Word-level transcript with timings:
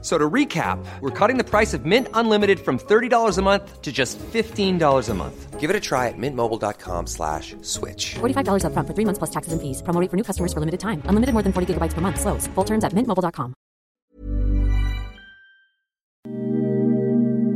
So 0.00 0.16
to 0.16 0.30
recap, 0.30 0.78
we're 1.00 1.10
cutting 1.10 1.38
the 1.38 1.44
price 1.44 1.74
of 1.74 1.84
Mint 1.84 2.06
Unlimited 2.14 2.60
from 2.60 2.78
$30 2.78 3.36
a 3.36 3.42
month 3.42 3.82
to 3.82 3.90
just 3.90 4.16
$15 4.32 5.08
a 5.08 5.14
month. 5.14 5.58
Give 5.58 5.70
it 5.70 5.74
a 5.74 5.80
try 5.80 6.06
at 6.06 6.14
mintmobile.com 6.16 7.08
slash 7.08 7.56
switch. 7.62 8.14
$45 8.20 8.64
up 8.64 8.72
front 8.74 8.86
for 8.86 8.94
three 8.94 9.04
months 9.04 9.18
plus 9.18 9.30
taxes 9.30 9.52
and 9.52 9.60
fees. 9.60 9.82
Promo 9.82 10.00
rate 10.00 10.08
for 10.08 10.16
new 10.16 10.22
customers 10.22 10.52
for 10.52 10.60
limited 10.60 10.78
time. 10.78 11.02
Unlimited 11.06 11.32
more 11.32 11.42
than 11.42 11.52
40 11.52 11.74
gigabytes 11.74 11.94
per 11.94 12.00
month. 12.00 12.20
Slows. 12.20 12.46
Full 12.54 12.64
terms 12.64 12.84
at 12.84 12.92
mintmobile.com. 12.92 13.54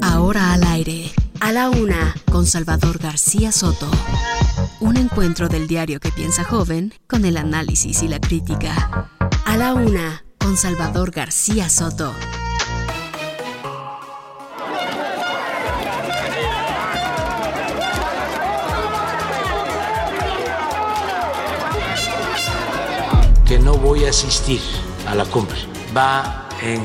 Ahora 0.02 0.52
al 0.52 0.64
aire. 0.64 1.12
A 1.40 1.52
la 1.52 1.70
una, 1.70 2.14
con 2.30 2.46
Salvador 2.46 2.98
García 2.98 3.52
Soto. 3.52 3.88
Un 4.80 4.96
encuentro 4.96 5.48
del 5.48 5.66
diario 5.66 6.00
que 6.00 6.10
piensa 6.10 6.44
joven 6.44 6.92
con 7.08 7.24
el 7.24 7.36
análisis 7.36 8.02
y 8.02 8.08
la 8.08 8.20
crítica. 8.20 9.08
A 9.44 9.56
la 9.56 9.74
una, 9.74 10.24
con 10.42 10.56
Salvador 10.56 11.10
García 11.10 11.68
Soto. 11.68 12.14
que 23.46 23.58
no 23.58 23.74
voy 23.74 24.06
a 24.06 24.10
asistir 24.10 24.60
a 25.06 25.14
la 25.14 25.26
cumbre. 25.26 25.58
Va 25.94 26.48
en 26.62 26.80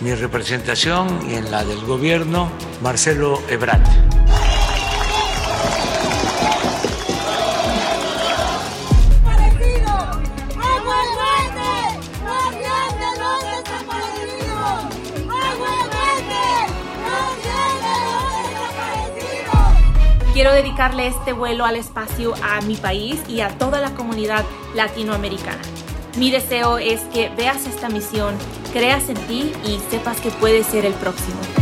mi 0.00 0.14
representación 0.14 1.28
y 1.28 1.34
en 1.34 1.50
la 1.50 1.64
del 1.64 1.80
gobierno 1.84 2.48
Marcelo 2.82 3.42
Ebrard. 3.48 3.82
Quiero 20.38 20.52
dedicarle 20.52 21.08
este 21.08 21.32
vuelo 21.32 21.64
al 21.64 21.74
espacio 21.74 22.32
a 22.44 22.60
mi 22.60 22.76
país 22.76 23.20
y 23.28 23.40
a 23.40 23.48
toda 23.58 23.80
la 23.80 23.96
comunidad 23.96 24.44
latinoamericana. 24.72 25.58
Mi 26.16 26.30
deseo 26.30 26.78
es 26.78 27.00
que 27.12 27.28
veas 27.30 27.66
esta 27.66 27.88
misión, 27.88 28.36
creas 28.72 29.08
en 29.08 29.16
ti 29.26 29.52
y 29.66 29.80
sepas 29.90 30.20
que 30.20 30.30
puedes 30.30 30.64
ser 30.66 30.86
el 30.86 30.94
próximo. 30.94 31.57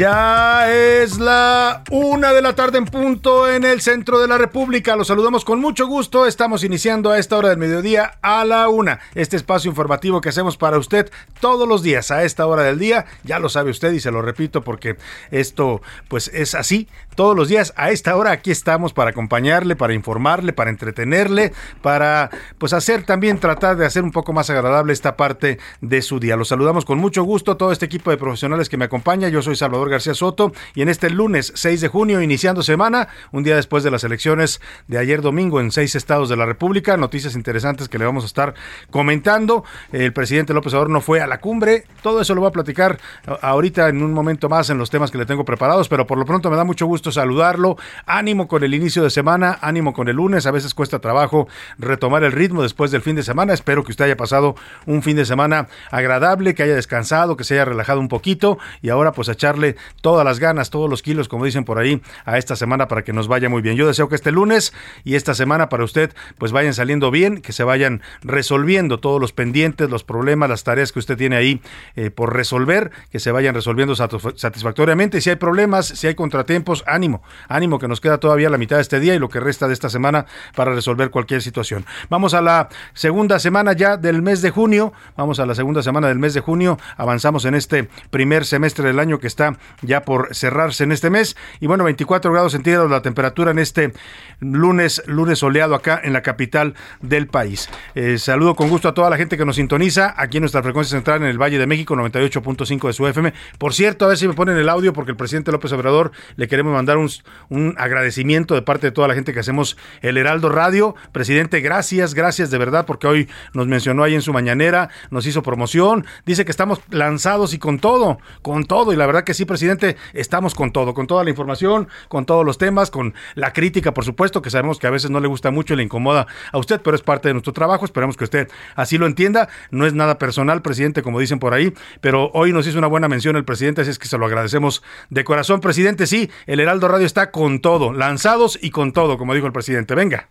Ya 0.00 0.72
es 0.72 1.18
la 1.18 1.84
una 1.90 2.32
de 2.32 2.40
la 2.40 2.54
tarde 2.54 2.78
en 2.78 2.86
punto 2.86 3.46
en 3.46 3.64
el 3.64 3.82
centro 3.82 4.18
de 4.18 4.28
la 4.28 4.38
República. 4.38 4.96
Los 4.96 5.08
saludamos 5.08 5.44
con 5.44 5.60
mucho 5.60 5.86
gusto. 5.86 6.24
Estamos 6.24 6.64
iniciando 6.64 7.10
a 7.10 7.18
esta 7.18 7.36
hora 7.36 7.50
del 7.50 7.58
mediodía 7.58 8.14
a 8.22 8.46
la 8.46 8.70
una. 8.70 9.00
Este 9.14 9.36
espacio 9.36 9.68
informativo 9.68 10.22
que 10.22 10.30
hacemos 10.30 10.56
para 10.56 10.78
usted 10.78 11.10
todos 11.38 11.68
los 11.68 11.82
días 11.82 12.10
a 12.10 12.24
esta 12.24 12.46
hora 12.46 12.62
del 12.62 12.78
día. 12.78 13.04
Ya 13.24 13.38
lo 13.38 13.50
sabe 13.50 13.72
usted 13.72 13.92
y 13.92 14.00
se 14.00 14.10
lo 14.10 14.22
repito 14.22 14.62
porque 14.62 14.96
esto 15.30 15.82
pues 16.08 16.28
es 16.32 16.54
así. 16.54 16.88
Todos 17.14 17.36
los 17.36 17.48
días 17.48 17.74
a 17.76 17.90
esta 17.90 18.16
hora 18.16 18.30
aquí 18.30 18.50
estamos 18.50 18.94
para 18.94 19.10
acompañarle, 19.10 19.76
para 19.76 19.92
informarle, 19.92 20.54
para 20.54 20.70
entretenerle, 20.70 21.52
para 21.82 22.30
pues 22.56 22.72
hacer 22.72 23.02
también 23.02 23.38
tratar 23.38 23.76
de 23.76 23.84
hacer 23.84 24.02
un 24.02 24.12
poco 24.12 24.32
más 24.32 24.48
agradable 24.48 24.94
esta 24.94 25.18
parte 25.18 25.58
de 25.82 26.00
su 26.00 26.18
día. 26.20 26.36
Los 26.36 26.48
saludamos 26.48 26.86
con 26.86 26.96
mucho 26.96 27.22
gusto 27.22 27.58
todo 27.58 27.70
este 27.70 27.84
equipo 27.84 28.10
de 28.10 28.16
profesionales 28.16 28.70
que 28.70 28.78
me 28.78 28.86
acompaña. 28.86 29.28
Yo 29.28 29.42
soy 29.42 29.56
Salvador 29.56 29.89
García 29.90 30.14
Soto 30.14 30.52
y 30.74 30.82
en 30.82 30.88
este 30.88 31.10
lunes 31.10 31.52
6 31.54 31.80
de 31.80 31.88
junio, 31.88 32.22
iniciando 32.22 32.62
semana, 32.62 33.08
un 33.32 33.42
día 33.42 33.56
después 33.56 33.84
de 33.84 33.90
las 33.90 34.04
elecciones 34.04 34.60
de 34.88 34.98
ayer 34.98 35.20
domingo 35.20 35.60
en 35.60 35.70
seis 35.70 35.94
estados 35.94 36.28
de 36.28 36.36
la 36.36 36.46
República, 36.46 36.96
noticias 36.96 37.34
interesantes 37.34 37.88
que 37.88 37.98
le 37.98 38.04
vamos 38.04 38.24
a 38.24 38.26
estar 38.26 38.54
comentando. 38.90 39.64
El 39.92 40.12
presidente 40.12 40.54
López 40.54 40.72
Obrador 40.72 40.90
no 40.90 41.00
fue 41.00 41.20
a 41.20 41.26
la 41.26 41.40
cumbre, 41.40 41.84
todo 42.02 42.20
eso 42.20 42.34
lo 42.34 42.40
voy 42.40 42.48
a 42.48 42.52
platicar 42.52 42.98
ahorita 43.42 43.88
en 43.88 44.02
un 44.02 44.12
momento 44.12 44.48
más 44.48 44.70
en 44.70 44.78
los 44.78 44.90
temas 44.90 45.10
que 45.10 45.18
le 45.18 45.26
tengo 45.26 45.44
preparados, 45.44 45.88
pero 45.88 46.06
por 46.06 46.18
lo 46.18 46.24
pronto 46.24 46.50
me 46.50 46.56
da 46.56 46.64
mucho 46.64 46.86
gusto 46.86 47.12
saludarlo. 47.12 47.76
Ánimo 48.06 48.48
con 48.48 48.64
el 48.64 48.74
inicio 48.74 49.02
de 49.02 49.10
semana, 49.10 49.58
ánimo 49.60 49.92
con 49.92 50.08
el 50.08 50.16
lunes, 50.16 50.46
a 50.46 50.50
veces 50.50 50.74
cuesta 50.74 51.00
trabajo 51.00 51.48
retomar 51.78 52.24
el 52.24 52.32
ritmo 52.32 52.62
después 52.62 52.90
del 52.90 53.02
fin 53.02 53.16
de 53.16 53.22
semana. 53.22 53.52
Espero 53.52 53.84
que 53.84 53.90
usted 53.90 54.06
haya 54.06 54.16
pasado 54.16 54.54
un 54.86 55.02
fin 55.02 55.16
de 55.16 55.24
semana 55.24 55.68
agradable, 55.90 56.54
que 56.54 56.62
haya 56.62 56.74
descansado, 56.74 57.36
que 57.36 57.44
se 57.44 57.54
haya 57.54 57.64
relajado 57.64 58.00
un 58.00 58.08
poquito 58.08 58.58
y 58.82 58.90
ahora 58.90 59.12
pues 59.12 59.28
a 59.28 59.32
echarle 59.32 59.69
todas 60.00 60.24
las 60.24 60.38
ganas, 60.38 60.70
todos 60.70 60.88
los 60.88 61.02
kilos, 61.02 61.28
como 61.28 61.44
dicen 61.44 61.64
por 61.64 61.78
ahí, 61.78 62.00
a 62.24 62.38
esta 62.38 62.56
semana 62.56 62.88
para 62.88 63.02
que 63.02 63.12
nos 63.12 63.28
vaya 63.28 63.48
muy 63.48 63.62
bien. 63.62 63.76
Yo 63.76 63.86
deseo 63.86 64.08
que 64.08 64.14
este 64.14 64.32
lunes 64.32 64.72
y 65.04 65.14
esta 65.14 65.34
semana 65.34 65.68
para 65.68 65.84
usted 65.84 66.12
pues 66.38 66.52
vayan 66.52 66.74
saliendo 66.74 67.10
bien, 67.10 67.40
que 67.40 67.52
se 67.52 67.64
vayan 67.64 68.02
resolviendo 68.22 69.00
todos 69.00 69.20
los 69.20 69.32
pendientes, 69.32 69.90
los 69.90 70.04
problemas, 70.04 70.48
las 70.48 70.64
tareas 70.64 70.92
que 70.92 70.98
usted 70.98 71.16
tiene 71.16 71.36
ahí 71.36 71.60
eh, 71.96 72.10
por 72.10 72.34
resolver, 72.34 72.90
que 73.10 73.18
se 73.18 73.32
vayan 73.32 73.54
resolviendo 73.54 73.94
satisfactoriamente. 73.96 75.20
Si 75.20 75.30
hay 75.30 75.36
problemas, 75.36 75.86
si 75.86 76.06
hay 76.06 76.14
contratiempos, 76.14 76.84
ánimo, 76.86 77.22
ánimo 77.48 77.78
que 77.78 77.88
nos 77.88 78.00
queda 78.00 78.18
todavía 78.18 78.50
la 78.50 78.58
mitad 78.58 78.76
de 78.76 78.82
este 78.82 79.00
día 79.00 79.14
y 79.14 79.18
lo 79.18 79.28
que 79.28 79.40
resta 79.40 79.66
de 79.68 79.74
esta 79.74 79.90
semana 79.90 80.26
para 80.54 80.74
resolver 80.74 81.10
cualquier 81.10 81.42
situación. 81.42 81.84
Vamos 82.08 82.34
a 82.34 82.40
la 82.40 82.68
segunda 82.94 83.38
semana 83.38 83.72
ya 83.72 83.96
del 83.96 84.22
mes 84.22 84.42
de 84.42 84.50
junio, 84.50 84.92
vamos 85.16 85.40
a 85.40 85.46
la 85.46 85.54
segunda 85.54 85.82
semana 85.82 86.08
del 86.08 86.18
mes 86.18 86.34
de 86.34 86.40
junio, 86.40 86.78
avanzamos 86.96 87.44
en 87.44 87.54
este 87.54 87.88
primer 88.10 88.44
semestre 88.44 88.86
del 88.86 88.98
año 88.98 89.18
que 89.18 89.26
está 89.26 89.56
ya 89.82 90.02
por 90.02 90.34
cerrarse 90.34 90.84
en 90.84 90.92
este 90.92 91.10
mes. 91.10 91.36
Y 91.60 91.66
bueno, 91.66 91.84
24 91.84 92.32
grados 92.32 92.52
centígrados 92.52 92.90
la 92.90 93.02
temperatura 93.02 93.50
en 93.50 93.58
este 93.58 93.92
lunes, 94.40 95.02
lunes 95.06 95.38
soleado 95.38 95.74
acá 95.74 96.00
en 96.02 96.12
la 96.12 96.22
capital 96.22 96.74
del 97.00 97.26
país. 97.26 97.68
Eh, 97.94 98.18
saludo 98.18 98.54
con 98.54 98.68
gusto 98.68 98.88
a 98.88 98.94
toda 98.94 99.10
la 99.10 99.16
gente 99.16 99.36
que 99.36 99.44
nos 99.44 99.56
sintoniza 99.56 100.14
aquí 100.16 100.38
en 100.38 100.42
nuestra 100.42 100.62
frecuencia 100.62 100.96
central 100.96 101.22
en 101.22 101.28
el 101.28 101.38
Valle 101.38 101.58
de 101.58 101.66
México, 101.66 101.94
98.5 101.94 102.86
de 102.86 102.92
su 102.92 103.06
FM. 103.06 103.32
Por 103.58 103.74
cierto, 103.74 104.04
a 104.04 104.08
ver 104.08 104.18
si 104.18 104.28
me 104.28 104.34
ponen 104.34 104.56
el 104.56 104.68
audio 104.68 104.92
porque 104.92 105.12
el 105.12 105.16
presidente 105.16 105.52
López 105.52 105.72
Obrador 105.72 106.12
le 106.36 106.48
queremos 106.48 106.72
mandar 106.72 106.96
un, 106.96 107.10
un 107.48 107.74
agradecimiento 107.78 108.54
de 108.54 108.62
parte 108.62 108.88
de 108.88 108.92
toda 108.92 109.08
la 109.08 109.14
gente 109.14 109.32
que 109.32 109.40
hacemos 109.40 109.76
el 110.02 110.16
Heraldo 110.16 110.48
Radio. 110.48 110.94
Presidente, 111.12 111.60
gracias, 111.60 112.14
gracias 112.14 112.50
de 112.50 112.58
verdad 112.58 112.86
porque 112.86 113.06
hoy 113.06 113.28
nos 113.52 113.66
mencionó 113.66 114.02
ahí 114.02 114.14
en 114.14 114.22
su 114.22 114.32
mañanera, 114.32 114.90
nos 115.10 115.26
hizo 115.26 115.42
promoción, 115.42 116.06
dice 116.26 116.44
que 116.44 116.50
estamos 116.50 116.80
lanzados 116.90 117.54
y 117.54 117.58
con 117.58 117.78
todo, 117.78 118.18
con 118.42 118.64
todo. 118.64 118.92
Y 118.92 118.96
la 118.96 119.06
verdad 119.06 119.24
que 119.24 119.34
sí, 119.34 119.44
presidente, 119.50 119.96
estamos 120.14 120.54
con 120.54 120.72
todo, 120.72 120.94
con 120.94 121.06
toda 121.06 121.24
la 121.24 121.30
información, 121.30 121.88
con 122.08 122.24
todos 122.24 122.46
los 122.46 122.56
temas, 122.56 122.90
con 122.90 123.14
la 123.34 123.52
crítica, 123.52 123.92
por 123.92 124.04
supuesto, 124.04 124.40
que 124.40 124.48
sabemos 124.48 124.78
que 124.78 124.86
a 124.86 124.90
veces 124.90 125.10
no 125.10 125.20
le 125.20 125.28
gusta 125.28 125.50
mucho 125.50 125.74
y 125.74 125.76
le 125.76 125.82
incomoda 125.82 126.26
a 126.52 126.58
usted, 126.58 126.80
pero 126.80 126.94
es 126.96 127.02
parte 127.02 127.28
de 127.28 127.34
nuestro 127.34 127.52
trabajo. 127.52 127.84
Esperamos 127.84 128.16
que 128.16 128.24
usted 128.24 128.48
así 128.76 128.96
lo 128.96 129.06
entienda. 129.06 129.48
No 129.70 129.86
es 129.86 129.92
nada 129.92 130.18
personal, 130.18 130.62
presidente, 130.62 131.02
como 131.02 131.18
dicen 131.18 131.40
por 131.40 131.52
ahí, 131.52 131.74
pero 132.00 132.30
hoy 132.32 132.52
nos 132.52 132.66
hizo 132.66 132.78
una 132.78 132.86
buena 132.86 133.08
mención 133.08 133.36
el 133.36 133.44
presidente, 133.44 133.82
así 133.82 133.90
es 133.90 133.98
que 133.98 134.06
se 134.06 134.16
lo 134.16 134.26
agradecemos 134.26 134.82
de 135.10 135.24
corazón, 135.24 135.60
presidente. 135.60 136.06
Sí, 136.06 136.30
el 136.46 136.60
Heraldo 136.60 136.88
Radio 136.88 137.06
está 137.06 137.32
con 137.32 137.60
todo, 137.60 137.92
lanzados 137.92 138.58
y 138.62 138.70
con 138.70 138.92
todo, 138.92 139.18
como 139.18 139.34
dijo 139.34 139.46
el 139.46 139.52
presidente. 139.52 139.94
Venga. 139.94 140.28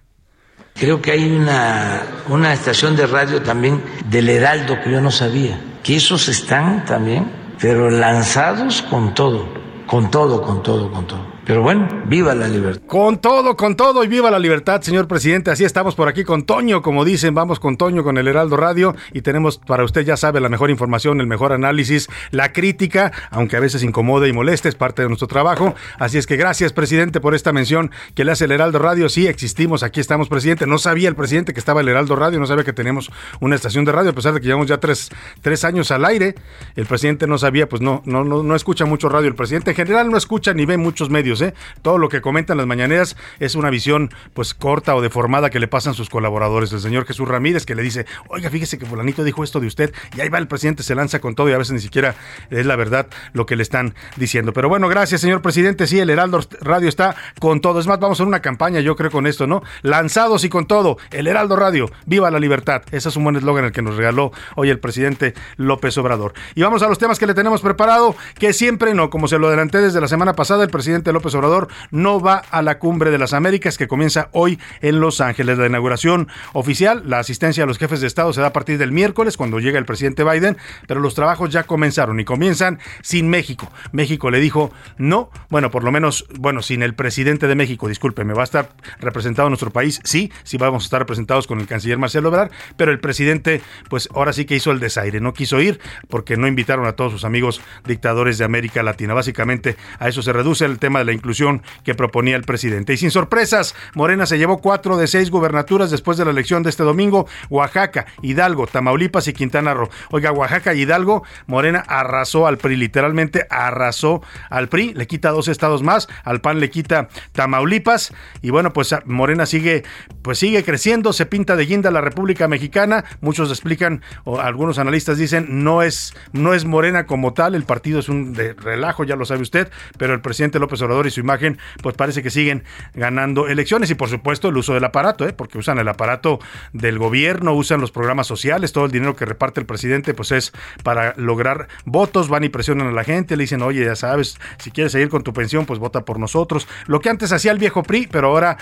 Creo 0.75 1.01
que 1.01 1.11
hay 1.11 1.29
una, 1.29 2.03
una 2.29 2.53
estación 2.53 2.95
de 2.95 3.05
radio 3.05 3.41
también 3.41 3.81
del 4.09 4.29
Heraldo 4.29 4.79
que 4.81 4.91
yo 4.91 5.01
no 5.01 5.11
sabía, 5.11 5.59
que 5.83 5.97
esos 5.97 6.29
están 6.29 6.85
también, 6.85 7.25
pero 7.59 7.89
lanzados 7.89 8.81
con 8.83 9.13
todo, 9.13 9.45
con 9.85 10.09
todo, 10.09 10.41
con 10.41 10.63
todo, 10.63 10.91
con 10.91 11.05
todo. 11.05 11.28
Pero 11.49 11.63
bueno, 11.63 11.87
viva 12.05 12.35
la 12.35 12.47
libertad. 12.47 12.83
Con 12.85 13.17
todo, 13.17 13.57
con 13.57 13.75
todo 13.75 14.03
y 14.03 14.07
viva 14.07 14.29
la 14.29 14.37
libertad, 14.37 14.83
señor 14.83 15.07
presidente. 15.07 15.49
Así 15.49 15.65
estamos 15.65 15.95
por 15.95 16.07
aquí 16.07 16.23
con 16.23 16.43
Toño, 16.43 16.83
como 16.83 17.03
dicen, 17.03 17.33
vamos 17.33 17.59
con 17.59 17.75
Toño, 17.75 18.03
con 18.03 18.19
el 18.19 18.27
Heraldo 18.27 18.55
Radio 18.55 18.95
y 19.13 19.23
tenemos 19.23 19.57
para 19.57 19.83
usted, 19.83 20.05
ya 20.05 20.15
sabe, 20.15 20.41
la 20.41 20.49
mejor 20.49 20.69
información, 20.69 21.19
el 21.21 21.25
mejor 21.25 21.51
análisis, 21.51 22.07
la 22.29 22.53
crítica, 22.53 23.11
aunque 23.31 23.57
a 23.57 23.61
veces 23.61 23.81
incomode 23.81 24.29
y 24.29 24.31
moleste, 24.31 24.69
es 24.69 24.75
parte 24.75 25.01
de 25.01 25.07
nuestro 25.07 25.27
trabajo. 25.27 25.73
Así 25.97 26.19
es 26.19 26.27
que 26.27 26.35
gracias, 26.35 26.71
presidente, 26.71 27.19
por 27.19 27.33
esta 27.33 27.51
mención 27.51 27.89
que 28.13 28.25
le 28.25 28.31
hace 28.31 28.45
el 28.45 28.51
Heraldo 28.51 28.77
Radio. 28.77 29.09
Sí, 29.09 29.25
existimos, 29.25 29.81
aquí 29.81 29.99
estamos, 29.99 30.29
presidente. 30.29 30.67
No 30.67 30.77
sabía 30.77 31.09
el 31.09 31.15
presidente 31.15 31.53
que 31.53 31.59
estaba 31.59 31.81
el 31.81 31.87
Heraldo 31.87 32.15
Radio, 32.15 32.39
no 32.39 32.45
sabía 32.45 32.63
que 32.63 32.73
teníamos 32.73 33.09
una 33.39 33.55
estación 33.55 33.85
de 33.85 33.91
radio, 33.91 34.11
a 34.11 34.13
pesar 34.13 34.35
de 34.35 34.39
que 34.39 34.45
llevamos 34.45 34.67
ya 34.67 34.77
tres, 34.77 35.09
tres 35.41 35.63
años 35.63 35.89
al 35.89 36.05
aire. 36.05 36.35
El 36.75 36.85
presidente 36.85 37.25
no 37.25 37.39
sabía, 37.39 37.67
pues 37.67 37.81
no, 37.81 38.03
no, 38.05 38.23
no, 38.23 38.43
no 38.43 38.55
escucha 38.55 38.85
mucho 38.85 39.09
radio. 39.09 39.27
El 39.27 39.35
presidente 39.35 39.71
en 39.71 39.77
general 39.77 40.11
no 40.11 40.17
escucha 40.17 40.53
ni 40.53 40.67
ve 40.67 40.77
muchos 40.77 41.09
medios 41.09 41.38
¿eh? 41.41 41.53
Todo 41.81 41.97
lo 41.97 42.09
que 42.09 42.21
comentan 42.21 42.57
las 42.57 42.67
mañaneras 42.67 43.15
es 43.39 43.55
una 43.55 43.69
visión 43.69 44.09
pues 44.33 44.53
corta 44.53 44.95
o 44.95 45.01
deformada 45.01 45.49
que 45.49 45.59
le 45.59 45.67
pasan 45.67 45.93
sus 45.93 46.09
colaboradores. 46.09 46.71
El 46.73 46.79
señor 46.79 47.05
Jesús 47.05 47.27
Ramírez 47.27 47.65
que 47.65 47.75
le 47.75 47.83
dice, 47.83 48.05
oiga, 48.27 48.49
fíjese 48.49 48.77
que 48.77 48.85
fulanito 48.85 49.23
dijo 49.23 49.43
esto 49.43 49.59
de 49.59 49.67
usted 49.67 49.93
y 50.15 50.21
ahí 50.21 50.29
va 50.29 50.37
el 50.37 50.47
presidente, 50.47 50.83
se 50.83 50.95
lanza 50.95 51.19
con 51.19 51.35
todo 51.35 51.49
y 51.49 51.53
a 51.53 51.57
veces 51.57 51.73
ni 51.73 51.79
siquiera 51.79 52.15
es 52.49 52.65
la 52.65 52.75
verdad 52.75 53.07
lo 53.33 53.45
que 53.45 53.55
le 53.55 53.63
están 53.63 53.93
diciendo. 54.17 54.53
Pero 54.53 54.69
bueno, 54.69 54.87
gracias 54.87 55.21
señor 55.21 55.41
presidente, 55.41 55.87
sí, 55.87 55.99
el 55.99 56.09
Heraldo 56.09 56.41
Radio 56.61 56.89
está 56.89 57.15
con 57.39 57.61
todo. 57.61 57.79
Es 57.79 57.87
más, 57.87 57.99
vamos 57.99 58.17
a 58.17 58.23
hacer 58.23 58.27
una 58.27 58.41
campaña, 58.41 58.79
yo 58.79 58.95
creo, 58.95 59.11
con 59.11 59.27
esto, 59.27 59.47
¿no? 59.47 59.61
Lanzados 59.81 60.43
y 60.43 60.49
con 60.49 60.65
todo, 60.65 60.97
el 61.11 61.27
Heraldo 61.27 61.55
Radio, 61.55 61.89
viva 62.05 62.31
la 62.31 62.39
libertad. 62.39 62.83
Ese 62.91 63.09
es 63.09 63.15
un 63.15 63.23
buen 63.23 63.35
eslogan 63.35 63.65
el 63.65 63.71
que 63.71 63.81
nos 63.81 63.95
regaló 63.95 64.31
hoy 64.55 64.69
el 64.69 64.79
presidente 64.79 65.33
López 65.57 65.97
Obrador. 65.97 66.33
Y 66.55 66.61
vamos 66.61 66.81
a 66.83 66.87
los 66.87 66.97
temas 66.97 67.19
que 67.19 67.27
le 67.27 67.33
tenemos 67.33 67.61
preparado, 67.61 68.15
que 68.37 68.53
siempre 68.53 68.93
no, 68.93 69.09
como 69.09 69.27
se 69.27 69.37
lo 69.37 69.47
adelanté 69.47 69.79
desde 69.79 70.01
la 70.01 70.07
semana 70.07 70.33
pasada, 70.35 70.63
el 70.63 70.69
presidente 70.69 71.11
López 71.11 71.28
Obrador 71.35 71.67
no 71.91 72.19
va 72.19 72.43
a 72.51 72.61
la 72.61 72.79
cumbre 72.79 73.11
de 73.11 73.17
las 73.17 73.33
Américas 73.33 73.77
que 73.77 73.87
comienza 73.87 74.29
hoy 74.31 74.59
en 74.81 74.99
Los 74.99 75.21
Ángeles. 75.21 75.57
La 75.57 75.67
inauguración 75.67 76.27
oficial, 76.53 77.03
la 77.05 77.19
asistencia 77.19 77.63
a 77.63 77.67
los 77.67 77.77
jefes 77.77 78.01
de 78.01 78.07
Estado 78.07 78.33
se 78.33 78.41
da 78.41 78.47
a 78.47 78.53
partir 78.53 78.77
del 78.77 78.91
miércoles 78.91 79.37
cuando 79.37 79.59
llega 79.59 79.79
el 79.79 79.85
presidente 79.85 80.23
Biden, 80.23 80.57
pero 80.87 80.99
los 80.99 81.15
trabajos 81.15 81.49
ya 81.49 81.63
comenzaron 81.63 82.19
y 82.19 82.25
comienzan 82.25 82.79
sin 83.01 83.29
México. 83.29 83.71
México 83.91 84.31
le 84.31 84.39
dijo 84.39 84.71
no, 84.97 85.29
bueno, 85.49 85.71
por 85.71 85.83
lo 85.83 85.91
menos, 85.91 86.25
bueno, 86.37 86.61
sin 86.61 86.83
el 86.83 86.93
presidente 86.93 87.47
de 87.47 87.55
México, 87.55 87.87
discúlpeme, 87.87 88.33
va 88.33 88.41
a 88.41 88.45
estar 88.45 88.69
representado 88.99 89.49
nuestro 89.49 89.71
país, 89.71 90.01
sí, 90.03 90.31
sí 90.43 90.57
vamos 90.57 90.83
a 90.83 90.85
estar 90.85 90.99
representados 90.99 91.47
con 91.47 91.59
el 91.59 91.67
canciller 91.67 91.97
Marcelo 91.97 92.29
Ebrard, 92.29 92.51
pero 92.77 92.91
el 92.91 92.99
presidente, 92.99 93.61
pues 93.89 94.09
ahora 94.13 94.33
sí 94.33 94.45
que 94.45 94.55
hizo 94.55 94.71
el 94.71 94.79
desaire, 94.79 95.19
no 95.19 95.33
quiso 95.33 95.61
ir 95.61 95.79
porque 96.07 96.37
no 96.37 96.47
invitaron 96.47 96.85
a 96.85 96.93
todos 96.93 97.11
sus 97.11 97.25
amigos 97.25 97.61
dictadores 97.85 98.37
de 98.37 98.45
América 98.45 98.83
Latina. 98.83 99.13
Básicamente 99.13 99.75
a 99.99 100.07
eso 100.09 100.21
se 100.21 100.33
reduce 100.33 100.65
el 100.65 100.79
tema 100.79 100.99
de 100.99 101.05
la 101.05 101.08
inclusión 101.13 101.61
que 101.83 101.95
proponía 101.95 102.35
el 102.35 102.43
presidente. 102.43 102.93
Y 102.93 102.97
sin 102.97 103.11
sorpresas, 103.11 103.75
Morena 103.93 104.25
se 104.25 104.37
llevó 104.37 104.59
cuatro 104.59 104.97
de 104.97 105.07
seis 105.07 105.29
gubernaturas 105.29 105.91
después 105.91 106.17
de 106.17 106.25
la 106.25 106.31
elección 106.31 106.63
de 106.63 106.69
este 106.69 106.83
domingo, 106.83 107.27
Oaxaca, 107.49 108.05
Hidalgo, 108.21 108.67
Tamaulipas 108.67 109.27
y 109.27 109.33
Quintana 109.33 109.73
Roo. 109.73 109.89
Oiga, 110.11 110.31
Oaxaca 110.31 110.73
y 110.73 110.81
Hidalgo, 110.81 111.23
Morena 111.47 111.83
arrasó 111.87 112.47
al 112.47 112.57
PRI, 112.57 112.75
literalmente 112.75 113.45
arrasó 113.49 114.21
al 114.49 114.69
PRI, 114.69 114.93
le 114.93 115.07
quita 115.07 115.31
dos 115.31 115.47
estados 115.47 115.83
más, 115.83 116.07
al 116.23 116.41
PAN 116.41 116.59
le 116.59 116.69
quita 116.69 117.09
Tamaulipas 117.31 118.13
y 118.41 118.49
bueno, 118.49 118.73
pues 118.73 118.95
Morena 119.05 119.45
sigue 119.45 119.83
pues 120.21 120.39
sigue 120.39 120.63
creciendo, 120.63 121.13
se 121.13 121.25
pinta 121.25 121.55
de 121.55 121.65
guinda 121.65 121.91
la 121.91 122.01
República 122.01 122.47
Mexicana, 122.47 123.05
muchos 123.21 123.49
explican 123.49 124.01
o 124.23 124.39
algunos 124.39 124.79
analistas 124.79 125.17
dicen 125.17 125.63
no 125.63 125.81
es 125.81 126.13
no 126.33 126.53
es 126.53 126.65
Morena 126.65 127.05
como 127.05 127.33
tal, 127.33 127.55
el 127.55 127.63
partido 127.63 127.99
es 127.99 128.09
un 128.09 128.33
de 128.33 128.53
relajo, 128.53 129.03
ya 129.03 129.15
lo 129.15 129.25
sabe 129.25 129.41
usted, 129.41 129.71
pero 129.97 130.13
el 130.13 130.21
presidente 130.21 130.59
López 130.59 130.81
Obrador 130.81 130.98
y 131.07 131.11
su 131.11 131.19
imagen 131.19 131.57
pues 131.81 131.95
parece 131.95 132.23
que 132.23 132.29
siguen 132.29 132.63
ganando 132.93 133.47
elecciones 133.47 133.89
y 133.91 133.95
por 133.95 134.09
supuesto 134.09 134.49
el 134.49 134.57
uso 134.57 134.73
del 134.73 134.83
aparato, 134.83 135.27
¿eh? 135.27 135.33
porque 135.33 135.57
usan 135.57 135.79
el 135.79 135.87
aparato 135.87 136.39
del 136.73 136.97
gobierno, 136.97 137.53
usan 137.53 137.81
los 137.81 137.91
programas 137.91 138.27
sociales, 138.27 138.73
todo 138.73 138.85
el 138.85 138.91
dinero 138.91 139.15
que 139.15 139.25
reparte 139.25 139.59
el 139.59 139.65
presidente 139.65 140.13
pues 140.13 140.31
es 140.31 140.53
para 140.83 141.13
lograr 141.17 141.67
votos, 141.85 142.29
van 142.29 142.43
y 142.43 142.49
presionan 142.49 142.87
a 142.87 142.91
la 142.91 143.03
gente, 143.03 143.35
le 143.37 143.43
dicen, 143.43 143.61
oye, 143.61 143.85
ya 143.85 143.95
sabes, 143.95 144.39
si 144.57 144.71
quieres 144.71 144.91
seguir 144.91 145.09
con 145.09 145.23
tu 145.23 145.33
pensión, 145.33 145.65
pues 145.65 145.79
vota 145.79 146.05
por 146.05 146.19
nosotros. 146.19 146.67
Lo 146.87 146.99
que 146.99 147.09
antes 147.09 147.31
hacía 147.31 147.51
el 147.51 147.59
viejo 147.59 147.83
PRI, 147.83 148.07
pero 148.11 148.27
ahora 148.27 148.57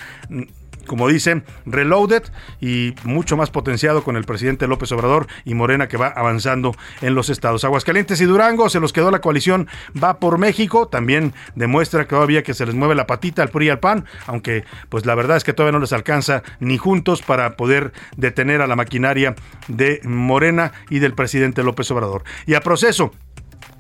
como 0.88 1.08
dicen, 1.08 1.44
reloaded 1.66 2.24
y 2.60 2.96
mucho 3.04 3.38
más 3.38 3.52
potenciado 3.52 4.04
con 4.04 4.18
el 4.18 4.24
presidente 4.24 4.68
López 4.68 4.92
Obrador 4.92 5.28
y 5.46 5.54
Morena 5.54 5.88
que 5.88 5.98
va 5.98 6.08
avanzando 6.08 6.76
en 7.02 7.16
los 7.16 7.30
estados. 7.30 7.64
Aguascalientes 7.64 8.20
y 8.22 8.26
Durango 8.26 8.70
se 8.70 8.80
los 8.80 8.94
quedó 8.94 9.12
la 9.12 9.22
coalición 9.22 9.68
Va 10.02 10.20
por 10.20 10.38
México, 10.38 10.88
también 10.88 11.34
demuestra 11.56 12.04
que 12.04 12.10
todavía 12.10 12.44
que 12.44 12.54
se 12.54 12.66
les 12.66 12.76
mueve 12.76 12.96
la 12.96 13.08
patita 13.08 13.42
al 13.42 13.50
PRI 13.50 13.68
y 13.68 13.70
al 13.70 13.80
PAN, 13.80 14.06
aunque 14.26 14.64
pues 14.90 15.06
la 15.06 15.16
verdad 15.16 15.38
es 15.38 15.44
que 15.44 15.54
todavía 15.54 15.74
no 15.74 15.80
les 15.80 15.94
alcanza 15.94 16.44
ni 16.60 16.78
juntos 16.78 17.22
para 17.22 17.58
poder 17.58 17.92
detener 18.16 18.62
a 18.62 18.68
la 18.68 18.76
maquinaria 18.76 19.36
de 19.68 20.02
Morena 20.04 20.72
y 20.90 21.00
del 21.00 21.14
presidente 21.14 21.64
López 21.64 21.90
Obrador. 21.92 22.24
Y 22.46 22.54
a 22.54 22.62
proceso, 22.62 23.12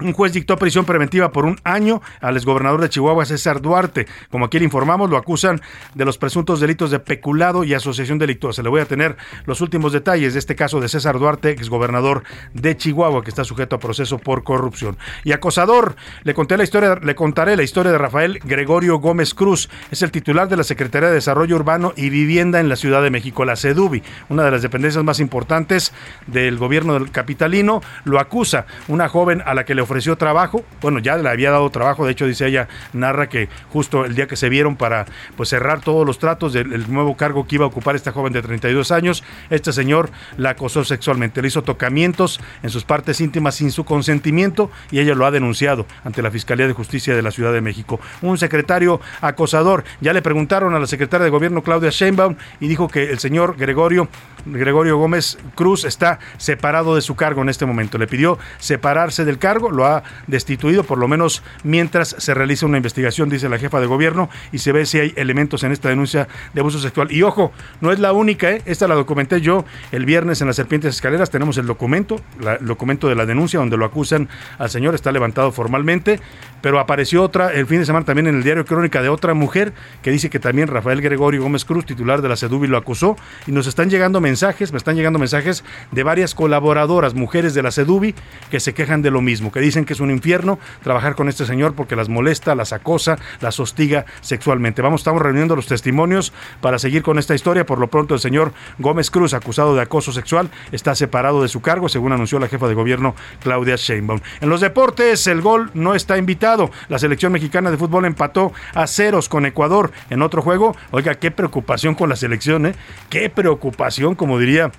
un 0.02 0.14
juez 0.14 0.34
dictó 0.34 0.58
prisión 0.58 0.86
preventiva 0.86 1.32
por 1.32 1.46
un 1.46 1.60
año 1.64 2.02
al 2.22 2.36
exgobernador 2.36 2.82
de 2.82 2.90
Chihuahua, 2.90 3.26
César 3.26 3.62
Duarte. 3.62 4.08
Como 4.30 4.46
aquí 4.46 4.60
le 4.60 4.66
informamos, 4.66 5.10
lo 5.10 5.18
acusan 5.18 5.62
de 5.96 6.06
los 6.06 6.18
presuntos 6.18 6.60
delitos 6.60 6.92
de 6.92 7.00
peculado 7.00 7.64
y 7.64 7.74
asociación 7.74 8.18
delictuosa. 8.20 8.62
Le 8.62 8.70
voy 8.70 8.82
a 8.82 8.86
tener 8.86 9.18
los 9.46 9.62
últimos 9.62 9.94
detalles 9.94 10.34
de 10.34 10.40
este 10.40 10.56
caso 10.56 10.80
de 10.80 10.90
César 10.90 11.20
Duarte, 11.20 11.52
exgobernador 11.52 12.24
de 12.54 12.78
Chihuahua, 12.78 13.24
que 13.24 13.30
está 13.30 13.44
sujeto 13.44 13.76
a 13.76 13.80
proceso 13.80 14.18
por 14.20 14.44
corrupción. 14.44 14.98
Y 15.24 15.32
acosador, 15.32 15.96
le 16.24 16.34
conté 16.34 16.58
la 16.58 16.64
historia, 16.64 16.96
le 17.02 17.16
contaré 17.16 17.56
la 17.56 17.64
historia 17.64 17.92
de 17.92 17.98
Rafael 17.98 18.40
Gregorio 18.44 18.98
Gómez 18.98 19.34
Cruz. 19.34 19.70
Es 19.92 20.02
el 20.02 20.12
titular 20.12 20.48
de 20.48 20.58
la 20.58 20.64
Secretaría 20.64 21.10
de 21.10 21.16
Desarrollo 21.16 21.56
Urbano 21.56 21.94
y 21.96 22.10
Vivienda 22.10 22.60
en 22.60 22.70
la 22.70 22.76
Ciudad 22.76 23.02
de 23.02 23.10
México, 23.10 23.46
la 23.46 23.56
CEDUBI, 23.56 24.04
una 24.30 24.44
de 24.44 24.52
las 24.52 24.62
dependencias 24.62 25.04
más 25.04 25.20
importantes 25.20 25.94
del 26.28 26.58
gobierno 26.58 26.94
del 26.94 27.12
capitalino. 27.12 27.82
Lo 28.04 28.20
acusa 28.20 28.66
una 28.88 29.10
joven 29.10 29.42
a 29.46 29.54
la 29.54 29.66
que 29.66 29.76
le 29.76 29.82
ofreció 29.88 30.18
trabajo, 30.18 30.64
bueno, 30.82 31.00
ya 31.00 31.16
le 31.18 31.30
había 31.30 31.52
dado 31.52 31.70
trabajo, 31.70 32.06
de 32.06 32.12
hecho 32.12 32.28
dice 32.28 32.46
ella, 32.46 32.68
narra 32.94 33.30
que 33.30 33.50
justo 33.70 34.06
el 34.06 34.16
día 34.16 34.28
que 34.28 34.36
se 34.36 34.50
vieron 34.50 34.76
para 34.76 35.06
pues 35.36 35.50
cerrar 35.50 35.82
todos 35.82 36.06
los 36.06 36.20
tratos 36.20 36.54
del 36.54 36.92
nuevo 36.92 37.16
cargo 37.16 37.48
que 37.48 37.56
iba 37.56 37.66
a 37.66 37.68
ocupar 37.68 37.96
esta 37.96 38.12
joven 38.12 38.34
de 38.34 38.42
32 38.42 38.92
años, 38.92 39.24
este 39.50 39.72
señor 39.72 40.10
la 40.38 40.52
acosó 40.52 40.84
sexualmente, 40.84 41.42
le 41.42 41.48
hizo 41.48 41.64
tocamientos 41.64 42.40
en 42.64 42.70
sus 42.70 42.84
partes 42.84 43.22
íntimas 43.22 43.56
sin 43.56 43.72
su 43.72 43.86
consentimiento 43.86 44.70
y 44.92 45.00
ella 45.00 45.16
lo 45.16 45.26
ha 45.26 45.32
denunciado 45.32 45.86
ante 46.04 46.22
la 46.22 46.32
Fiscalía 46.32 46.68
de 46.68 46.74
Justicia 46.74 47.16
de 47.16 47.22
la 47.22 47.32
Ciudad 47.32 47.54
de 47.54 47.62
México. 47.62 48.00
Un 48.22 48.38
secretario 48.38 49.00
acosador, 49.22 49.84
ya 50.02 50.14
le 50.14 50.22
preguntaron 50.22 50.76
a 50.76 50.80
la 50.80 50.88
secretaria 50.88 51.26
de 51.26 51.32
Gobierno 51.32 51.64
Claudia 51.64 51.90
Sheinbaum 51.90 52.36
y 52.60 52.68
dijo 52.68 52.88
que 52.88 53.10
el 53.10 53.20
señor 53.20 53.56
Gregorio 53.58 54.10
Gregorio 54.46 54.98
Gómez 54.98 55.38
Cruz 55.56 55.84
está 55.84 56.20
separado 56.38 56.96
de 56.96 57.02
su 57.02 57.16
cargo 57.16 57.42
en 57.42 57.50
este 57.50 57.66
momento. 57.66 57.98
Le 57.98 58.08
pidió 58.08 58.38
separarse 58.60 59.26
del 59.26 59.40
cargo, 59.40 59.72
lo 59.78 59.86
ha 59.86 60.04
destituido 60.28 60.84
por 60.84 60.98
lo 60.98 61.08
menos 61.08 61.44
mientras 61.64 62.16
se 62.18 62.34
realiza 62.34 62.66
una 62.66 62.78
investigación, 62.78 63.30
dice 63.30 63.48
la 63.48 63.58
jefa 63.58 63.80
de 63.80 63.88
gobierno, 63.88 64.30
y 64.52 64.58
se 64.58 64.74
ve 64.74 64.86
si 64.86 65.00
hay 65.00 65.14
elementos 65.16 65.64
en 65.64 65.72
esta 65.72 65.88
denuncia 65.88 66.28
de 66.54 66.60
abuso 66.60 66.80
sexual. 66.80 67.12
Y 67.12 67.24
ojo, 67.24 67.54
no 67.80 67.92
es 67.92 68.00
la 68.00 68.12
única, 68.12 68.52
¿eh? 68.52 68.62
esta 68.66 68.88
la 68.88 68.96
documenté 68.96 69.40
yo 69.40 69.64
el 69.92 70.06
viernes 70.06 70.42
en 70.42 70.48
las 70.48 70.58
Serpientes 70.58 70.96
Escaleras, 70.96 71.30
tenemos 71.30 71.58
el 71.58 71.68
documento, 71.68 72.20
el 72.60 72.68
documento 72.68 73.08
de 73.08 73.16
la 73.16 73.26
denuncia 73.26 73.60
donde 73.60 73.78
lo 73.78 73.86
acusan 73.86 74.28
al 74.58 74.70
señor, 74.70 74.96
está 74.96 75.12
levantado 75.12 75.52
formalmente, 75.52 76.20
pero 76.62 76.80
apareció 76.80 77.24
otra 77.24 77.54
el 77.54 77.68
fin 77.68 77.80
de 77.80 77.86
semana 77.86 78.06
también 78.06 78.28
en 78.28 78.36
el 78.36 78.44
diario 78.44 78.66
Crónica 78.66 79.02
de 79.02 79.10
otra 79.10 79.34
mujer 79.34 79.74
que 80.02 80.12
dice 80.12 80.30
que 80.30 80.40
también 80.40 80.68
Rafael 80.68 81.02
Gregorio 81.02 81.44
Gómez 81.44 81.66
Cruz, 81.66 81.86
titular 81.86 82.22
de 82.22 82.30
la 82.30 82.36
CEDUBI, 82.36 82.68
lo 82.68 82.78
acusó 82.78 83.16
y 83.46 83.52
nos 83.52 83.68
están 83.68 83.90
llegando 83.90 84.20
mensajes, 84.22 84.72
me 84.72 84.78
están 84.78 84.96
llegando 84.96 85.20
mensajes 85.20 85.64
de 85.92 86.04
varias 86.04 86.34
colaboradoras, 86.34 87.14
mujeres 87.14 87.54
de 87.54 87.64
la 87.64 87.72
CEDUBI, 87.72 88.16
que 88.50 88.60
se 88.60 88.74
quejan 88.74 89.02
de 89.02 89.12
lo 89.12 89.22
mismo, 89.22 89.52
que 89.52 89.60
dicen 89.68 89.86
que 89.86 89.94
es 89.94 90.00
un 90.00 90.12
infierno 90.12 90.60
trabajar 90.82 91.16
con 91.16 91.30
este 91.30 91.46
señor 91.46 91.74
porque 91.76 91.96
las 91.96 92.10
molesta, 92.10 92.56
las 92.56 92.74
acosa, 92.74 93.18
las 93.42 93.60
hostiga 93.60 94.06
sexualmente. 94.22 94.82
Vamos, 94.82 95.02
estamos 95.02 95.22
reuniendo 95.22 95.56
los 95.56 95.68
testimonios 95.68 96.34
para 96.62 96.80
seguir 96.80 97.04
con 97.04 97.20
esta 97.20 97.36
historia. 97.36 97.66
Por 97.66 97.80
lo 97.80 97.88
pronto, 97.88 98.14
el 98.14 98.20
señor 98.20 98.54
Gómez 98.78 99.12
Cruz, 99.12 99.34
acusado 99.34 99.76
de 99.76 99.82
acoso 99.82 100.12
sexual, 100.12 100.50
está 100.72 100.96
separado 100.96 101.42
de 101.42 101.50
su 101.50 101.62
cargo, 101.62 101.90
según 101.90 102.14
anunció 102.14 102.40
la 102.40 102.48
jefa 102.48 102.68
de 102.68 102.74
gobierno 102.74 103.16
Claudia 103.42 103.76
Sheinbaum. 103.76 104.22
En 104.42 104.50
los 104.50 104.62
deportes, 104.62 105.28
el 105.28 105.42
gol 105.42 105.70
no 105.74 105.96
está 105.96 106.18
invitado. 106.18 106.72
La 106.90 107.00
selección 107.00 107.32
mexicana 107.32 107.70
de 107.70 107.78
fútbol 107.78 108.06
empató 108.06 108.54
a 108.74 108.88
ceros 108.88 109.30
con 109.30 109.46
Ecuador 109.46 109.92
en 110.10 110.22
otro 110.22 110.42
juego. 110.42 110.76
Oiga, 110.92 111.16
qué 111.16 111.32
preocupación 111.32 111.96
con 111.96 112.10
la 112.10 112.16
selección, 112.16 112.66
¿eh? 112.68 112.76
Qué 113.10 113.30
preocupación, 113.30 114.16
como 114.16 114.40
diría 114.40 114.72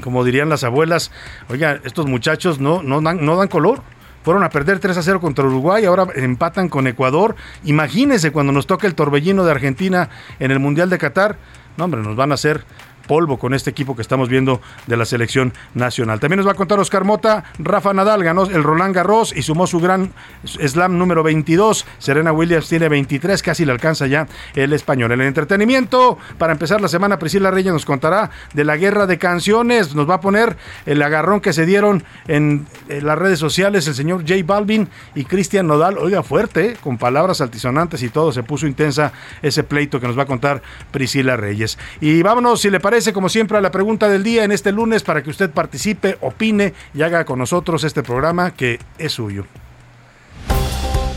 como 0.00 0.24
dirían 0.24 0.48
las 0.48 0.64
abuelas, 0.64 1.10
oiga, 1.48 1.78
estos 1.84 2.06
muchachos 2.06 2.58
no, 2.58 2.82
no, 2.82 3.00
dan, 3.00 3.24
no 3.24 3.36
dan 3.36 3.48
color. 3.48 3.82
Fueron 4.22 4.44
a 4.44 4.50
perder 4.50 4.78
3 4.78 4.96
a 4.96 5.02
0 5.02 5.20
contra 5.20 5.44
Uruguay, 5.44 5.84
ahora 5.84 6.06
empatan 6.14 6.68
con 6.68 6.86
Ecuador. 6.86 7.36
Imagínense 7.64 8.32
cuando 8.32 8.52
nos 8.52 8.66
toque 8.66 8.86
el 8.86 8.94
torbellino 8.94 9.44
de 9.44 9.50
Argentina 9.50 10.10
en 10.38 10.50
el 10.50 10.58
Mundial 10.58 10.90
de 10.90 10.98
Qatar. 10.98 11.38
No, 11.76 11.84
hombre, 11.84 12.02
nos 12.02 12.16
van 12.16 12.32
a 12.32 12.34
hacer 12.34 12.64
polvo 13.10 13.40
con 13.40 13.54
este 13.54 13.70
equipo 13.70 13.96
que 13.96 14.02
estamos 14.02 14.28
viendo 14.28 14.60
de 14.86 14.96
la 14.96 15.04
selección 15.04 15.52
nacional. 15.74 16.20
También 16.20 16.36
nos 16.36 16.46
va 16.46 16.52
a 16.52 16.54
contar 16.54 16.78
Oscar 16.78 17.02
Mota, 17.02 17.42
Rafa 17.58 17.92
Nadal 17.92 18.22
ganó 18.22 18.44
el 18.44 18.62
Roland 18.62 18.94
Garros 18.94 19.34
y 19.36 19.42
sumó 19.42 19.66
su 19.66 19.80
gran 19.80 20.12
slam 20.44 20.96
número 20.96 21.24
22. 21.24 21.86
Serena 21.98 22.30
Williams 22.30 22.68
tiene 22.68 22.88
23, 22.88 23.42
casi 23.42 23.64
le 23.64 23.72
alcanza 23.72 24.06
ya 24.06 24.28
el 24.54 24.72
español. 24.72 25.10
En 25.10 25.22
el 25.22 25.26
entretenimiento, 25.26 26.18
para 26.38 26.52
empezar 26.52 26.80
la 26.80 26.86
semana, 26.86 27.18
Priscila 27.18 27.50
Reyes 27.50 27.72
nos 27.72 27.84
contará 27.84 28.30
de 28.54 28.62
la 28.62 28.76
guerra 28.76 29.08
de 29.08 29.18
canciones. 29.18 29.92
Nos 29.96 30.08
va 30.08 30.14
a 30.14 30.20
poner 30.20 30.56
el 30.86 31.02
agarrón 31.02 31.40
que 31.40 31.52
se 31.52 31.66
dieron 31.66 32.04
en, 32.28 32.68
las 32.88 33.18
redes 33.18 33.40
sociales 33.40 33.88
el 33.88 33.96
señor 33.96 34.20
J 34.20 34.34
Balvin 34.46 34.88
y 35.16 35.24
Cristian 35.24 35.66
Nodal. 35.66 35.98
Oiga, 35.98 36.22
fuerte, 36.22 36.64
¿eh? 36.64 36.76
con 36.80 36.96
palabras 36.96 37.40
altisonantes 37.40 38.04
y 38.04 38.08
todo. 38.08 38.30
Se 38.30 38.44
puso 38.44 38.68
intensa 38.68 39.12
ese 39.42 39.64
pleito 39.64 39.98
que 39.98 40.06
nos 40.06 40.16
va 40.16 40.22
a 40.22 40.26
contar 40.26 40.62
Priscila 40.92 41.36
Reyes. 41.36 41.76
Y 42.00 42.22
vámonos, 42.22 42.60
si 42.60 42.70
le 42.70 42.78
parece 42.78 42.99
como 43.12 43.28
siempre, 43.28 43.56
a 43.58 43.60
la 43.60 43.70
pregunta 43.70 44.08
del 44.08 44.22
día 44.22 44.44
en 44.44 44.52
este 44.52 44.72
lunes 44.72 45.02
para 45.02 45.22
que 45.22 45.30
usted 45.30 45.50
participe, 45.50 46.18
opine 46.20 46.74
y 46.94 47.02
haga 47.02 47.24
con 47.24 47.38
nosotros 47.38 47.82
este 47.84 48.02
programa 48.02 48.52
que 48.52 48.78
es 48.98 49.12
suyo. 49.12 49.46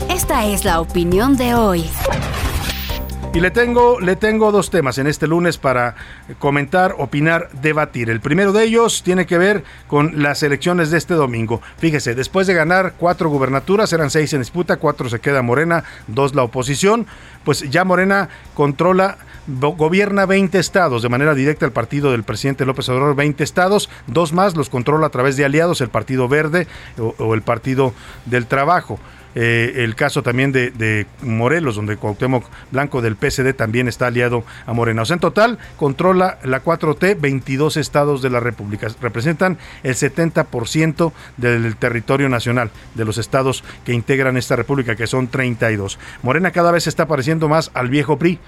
Esta 0.08 0.46
es 0.46 0.64
la 0.64 0.80
opinión 0.80 1.36
de 1.36 1.54
hoy. 1.54 1.84
Y 3.34 3.40
le 3.40 3.50
tengo, 3.50 3.98
le 3.98 4.14
tengo 4.14 4.52
dos 4.52 4.70
temas 4.70 4.96
en 4.98 5.08
este 5.08 5.26
lunes 5.26 5.58
para 5.58 5.96
comentar, 6.38 6.94
opinar, 6.98 7.50
debatir. 7.60 8.08
El 8.08 8.20
primero 8.20 8.52
de 8.52 8.62
ellos 8.62 9.02
tiene 9.02 9.26
que 9.26 9.38
ver 9.38 9.64
con 9.88 10.22
las 10.22 10.44
elecciones 10.44 10.92
de 10.92 10.98
este 10.98 11.14
domingo. 11.14 11.60
Fíjese, 11.78 12.14
después 12.14 12.46
de 12.46 12.54
ganar 12.54 12.94
cuatro 12.96 13.28
gubernaturas, 13.28 13.92
eran 13.92 14.10
seis 14.10 14.32
en 14.34 14.38
disputa, 14.38 14.76
cuatro 14.76 15.08
se 15.08 15.18
queda 15.18 15.42
Morena, 15.42 15.82
dos 16.06 16.36
la 16.36 16.44
oposición, 16.44 17.08
pues 17.42 17.68
ya 17.68 17.84
Morena 17.84 18.28
controla 18.54 19.18
gobierna 19.48 20.26
20 20.26 20.56
estados 20.56 21.02
de 21.02 21.08
manera 21.08 21.34
directa 21.34 21.66
el 21.66 21.72
partido 21.72 22.12
del 22.12 22.22
presidente 22.22 22.64
López 22.64 22.88
Obrador, 22.88 23.16
20 23.16 23.42
estados, 23.42 23.90
dos 24.06 24.32
más 24.32 24.56
los 24.56 24.70
controla 24.70 25.08
a 25.08 25.10
través 25.10 25.36
de 25.36 25.44
aliados, 25.44 25.80
el 25.80 25.88
Partido 25.88 26.28
Verde 26.28 26.68
o, 26.98 27.16
o 27.18 27.34
el 27.34 27.42
Partido 27.42 27.94
del 28.26 28.46
Trabajo. 28.46 29.00
Eh, 29.34 29.72
el 29.84 29.94
caso 29.94 30.22
también 30.22 30.52
de, 30.52 31.06
Morelos, 31.22 31.76
donde 31.76 31.96
Cuauhtémoc 31.96 32.44
Blanco 32.70 33.02
del 33.02 33.16
PSD 33.16 33.54
también 33.54 33.88
está 33.88 34.06
aliado 34.06 34.44
a 34.66 34.72
Morena. 34.72 35.02
O 35.02 35.04
sea, 35.04 35.14
en 35.14 35.20
total 35.20 35.58
controla 35.76 36.38
la 36.44 36.62
4T 36.62 37.20
22 37.20 37.76
estados 37.76 38.22
de 38.22 38.30
la 38.30 38.40
República. 38.40 38.88
Representan 39.00 39.58
el 39.82 39.94
70% 39.94 41.12
del 41.36 41.76
territorio 41.76 42.28
nacional, 42.28 42.70
de 42.94 43.04
los 43.04 43.18
estados 43.18 43.64
que 43.84 43.92
integran 43.92 44.36
esta 44.36 44.56
república, 44.56 44.96
que 44.96 45.06
son 45.06 45.28
32. 45.28 45.98
Morena 46.22 46.50
cada 46.50 46.70
vez 46.70 46.86
está 46.86 47.06
pareciendo 47.06 47.48
más 47.48 47.70
al 47.74 47.88
viejo 47.88 48.18
PRI. 48.18 48.38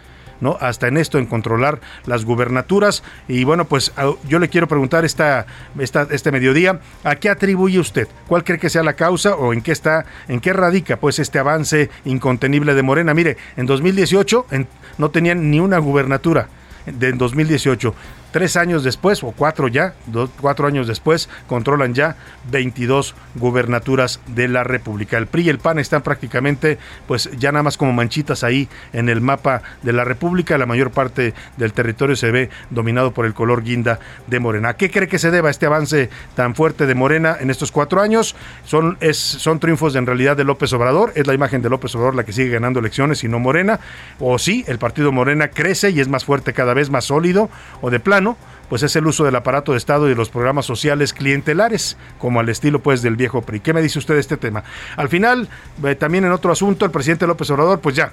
¿No? 0.41 0.57
Hasta 0.61 0.89
en 0.89 0.97
esto, 0.97 1.19
en 1.19 1.27
controlar 1.27 1.81
las 2.05 2.25
gubernaturas. 2.25 3.03
Y 3.29 3.45
bueno, 3.45 3.67
pues 3.67 3.93
yo 4.29 4.39
le 4.39 4.49
quiero 4.49 4.69
preguntar 4.69 5.05
esta, 5.05 5.47
esta, 5.79 6.07
este 6.11 6.33
mediodía, 6.33 6.81
¿a 7.05 7.17
qué 7.17 7.29
atribuye 7.29 7.79
usted? 7.79 8.09
¿Cuál 8.27 8.45
cree 8.45 8.59
que 8.59 8.71
sea 8.71 8.83
la 8.83 8.95
causa 8.95 9.35
o 9.37 9.53
en 9.53 9.63
qué 9.63 9.73
está, 9.73 10.07
en 10.29 10.41
qué 10.41 10.53
radica 10.53 10.97
pues 10.97 11.19
este 11.19 11.39
avance 11.39 11.91
incontenible 12.05 12.75
de 12.75 12.83
Morena? 12.83 13.15
Mire, 13.15 13.37
en 13.57 13.67
2018 13.67 14.47
no 14.99 15.11
tenían 15.11 15.51
ni 15.51 15.61
una 15.61 15.79
gubernatura 15.79 16.49
de 16.87 17.13
2018 17.13 17.95
tres 18.37 18.59
años 18.59 18.85
después, 18.85 19.25
o 19.25 19.33
cuatro 19.33 19.67
ya, 19.67 19.95
dos, 20.09 20.29
cuatro 20.39 20.67
años 20.67 20.87
después, 20.87 21.31
controlan 21.47 21.95
ya 21.95 22.17
22 22.51 23.15
gubernaturas 23.37 24.21
de 24.27 24.47
la 24.47 24.63
República. 24.63 25.17
El 25.17 25.27
PRI 25.27 25.45
y 25.45 25.49
el 25.49 25.59
PAN 25.59 25.79
están 25.79 26.03
prácticamente, 26.03 26.77
pues 27.09 27.31
ya 27.39 27.51
nada 27.51 27.63
más 27.63 27.79
como 27.79 27.95
manchitas 27.95 28.45
ahí 28.45 28.69
en 28.93 29.09
el 29.09 29.23
mapa 29.23 29.63
de 29.83 29.95
la 29.95 30.05
República. 30.05 30.59
La 30.59 30.67
mayor 30.67 30.91
parte 30.91 31.33
del 31.57 31.73
territorio 31.73 32.15
se 32.15 32.31
ve 32.31 32.51
dominado 32.69 33.13
por 33.13 33.25
el 33.25 33.33
color 33.33 33.63
guinda 33.63 34.01
de 34.27 34.39
Morena. 34.39 34.69
¿A 34.69 34.77
qué 34.77 34.91
cree 34.91 35.09
que 35.09 35.19
se 35.19 35.31
deba 35.31 35.49
este 35.49 35.65
avance 35.65 36.11
tan 36.35 36.55
fuerte 36.55 36.85
de 36.85 36.95
Morena 36.95 37.39
en 37.41 37.49
estos 37.49 37.73
cuatro 37.73 38.03
años? 38.03 38.37
Son, 38.67 38.99
es, 39.01 39.17
son 39.17 39.61
triunfos 39.61 39.97
en 39.97 40.05
realidad 40.05 40.37
de 40.37 40.45
López 40.45 40.75
Obrador, 40.75 41.11
es 41.15 41.27
la 41.27 41.33
imagen 41.33 41.63
de 41.63 41.71
López 41.71 41.95
Obrador 41.95 42.15
la 42.15 42.25
que 42.25 42.35
sigue 42.35 42.51
ganando 42.51 42.81
elecciones 42.81 43.25
y 43.25 43.29
no 43.29 43.39
Morena, 43.39 43.81
o 44.21 44.39
sí, 44.39 44.63
el 44.69 44.79
partido 44.79 45.11
Morena 45.11 45.49
crece 45.49 45.89
y 45.89 46.01
es 46.01 46.09
más 46.09 46.27
fuerte 46.27 46.53
cada 46.53 46.75
vez, 46.75 46.91
más 46.91 47.07
sólido, 47.07 47.49
o 47.81 47.89
de 47.89 47.99
plano 47.99 48.26
pues 48.69 48.83
es 48.83 48.97
el 48.97 49.07
uso 49.07 49.25
del 49.25 49.37
aparato 49.37 49.73
de 49.73 49.79
Estado 49.79 50.07
y 50.07 50.11
de 50.11 50.17
los 50.17 50.31
programas 50.31 50.67
sociales 50.67 51.13
clientelares, 51.13 51.97
como 52.19 52.41
al 52.41 52.49
estilo 52.49 52.81
pues 52.81 53.03
del 53.03 53.17
viejo 53.17 53.43
PRI. 53.43 53.61
¿Qué 53.61 53.73
me 53.73 53.83
dice 53.83 53.99
usted 53.99 54.15
de 54.15 54.21
este 54.21 54.37
tema? 54.37 54.65
Al 54.97 55.09
final, 55.09 55.49
eh, 55.85 55.95
también 55.95 56.25
en 56.25 56.33
otro 56.33 56.51
asunto, 56.51 56.85
el 56.85 56.91
presidente 56.91 57.27
López 57.27 57.51
Obrador, 57.51 57.81
pues 57.81 57.95
ya 57.95 58.11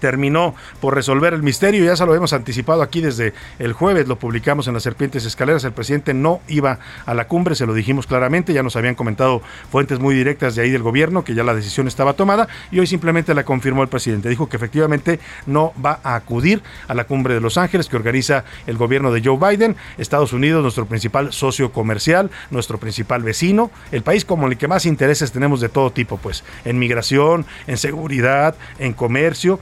terminó 0.00 0.54
por 0.80 0.94
resolver 0.94 1.34
el 1.34 1.42
misterio. 1.42 1.84
Ya 1.84 1.96
se 1.96 2.06
lo 2.06 2.14
hemos 2.14 2.32
anticipado 2.32 2.82
aquí 2.82 3.00
desde 3.00 3.32
el 3.58 3.72
jueves, 3.72 4.08
lo 4.08 4.18
publicamos 4.18 4.68
en 4.68 4.74
las 4.74 4.82
Serpientes 4.82 5.24
Escaleras. 5.24 5.64
El 5.64 5.72
presidente 5.72 6.14
no 6.14 6.40
iba 6.48 6.78
a 7.04 7.14
la 7.14 7.26
cumbre, 7.28 7.54
se 7.54 7.66
lo 7.66 7.74
dijimos 7.74 8.06
claramente. 8.06 8.52
Ya 8.52 8.62
nos 8.62 8.76
habían 8.76 8.94
comentado 8.94 9.42
fuentes 9.70 9.98
muy 9.98 10.14
directas 10.14 10.54
de 10.54 10.62
ahí 10.62 10.70
del 10.70 10.82
gobierno 10.82 11.24
que 11.24 11.34
ya 11.34 11.44
la 11.44 11.54
decisión 11.54 11.88
estaba 11.88 12.14
tomada 12.14 12.48
y 12.70 12.78
hoy 12.78 12.86
simplemente 12.86 13.34
la 13.34 13.44
confirmó 13.44 13.82
el 13.82 13.88
presidente. 13.88 14.28
Dijo 14.28 14.48
que 14.48 14.56
efectivamente 14.56 15.20
no 15.46 15.72
va 15.84 16.00
a 16.02 16.14
acudir 16.14 16.62
a 16.88 16.94
la 16.94 17.04
cumbre 17.04 17.34
de 17.34 17.40
Los 17.40 17.58
Ángeles 17.58 17.88
que 17.88 17.96
organiza 17.96 18.44
el 18.66 18.76
gobierno 18.76 19.12
de 19.12 19.22
Joe 19.24 19.38
Biden. 19.38 19.76
Estados 19.98 20.32
Unidos, 20.32 20.62
nuestro 20.62 20.86
principal 20.86 21.32
socio 21.32 21.72
comercial, 21.72 22.30
nuestro 22.50 22.78
principal 22.78 23.22
vecino, 23.22 23.70
el 23.92 24.02
país 24.02 24.24
como 24.24 24.46
el 24.46 24.56
que 24.56 24.68
más 24.68 24.86
intereses 24.86 25.32
tenemos 25.32 25.60
de 25.60 25.68
todo 25.68 25.90
tipo, 25.90 26.16
pues 26.18 26.44
en 26.64 26.78
migración, 26.78 27.46
en 27.66 27.76
seguridad, 27.76 28.56
en 28.78 28.92
comercio 28.92 29.60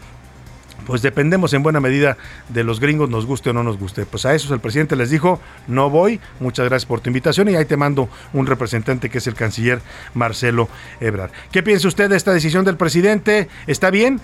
pues 0.86 1.02
dependemos 1.02 1.52
en 1.54 1.62
buena 1.62 1.80
medida 1.80 2.16
de 2.48 2.64
los 2.64 2.80
gringos, 2.80 3.10
nos 3.10 3.26
guste 3.26 3.50
o 3.50 3.52
no 3.52 3.62
nos 3.62 3.78
guste. 3.78 4.06
Pues 4.06 4.26
a 4.26 4.34
eso 4.34 4.52
el 4.54 4.60
presidente 4.60 4.96
les 4.96 5.10
dijo, 5.10 5.40
no 5.66 5.90
voy, 5.90 6.20
muchas 6.40 6.68
gracias 6.68 6.86
por 6.86 7.00
tu 7.00 7.10
invitación 7.10 7.48
y 7.48 7.56
ahí 7.56 7.64
te 7.64 7.76
mando 7.76 8.08
un 8.32 8.46
representante 8.46 9.10
que 9.10 9.18
es 9.18 9.26
el 9.26 9.34
canciller 9.34 9.80
Marcelo 10.14 10.68
Ebrard. 11.00 11.30
¿Qué 11.50 11.62
piensa 11.62 11.88
usted 11.88 12.10
de 12.10 12.16
esta 12.16 12.32
decisión 12.32 12.64
del 12.64 12.76
presidente? 12.76 13.48
¿Está 13.66 13.90
bien? 13.90 14.20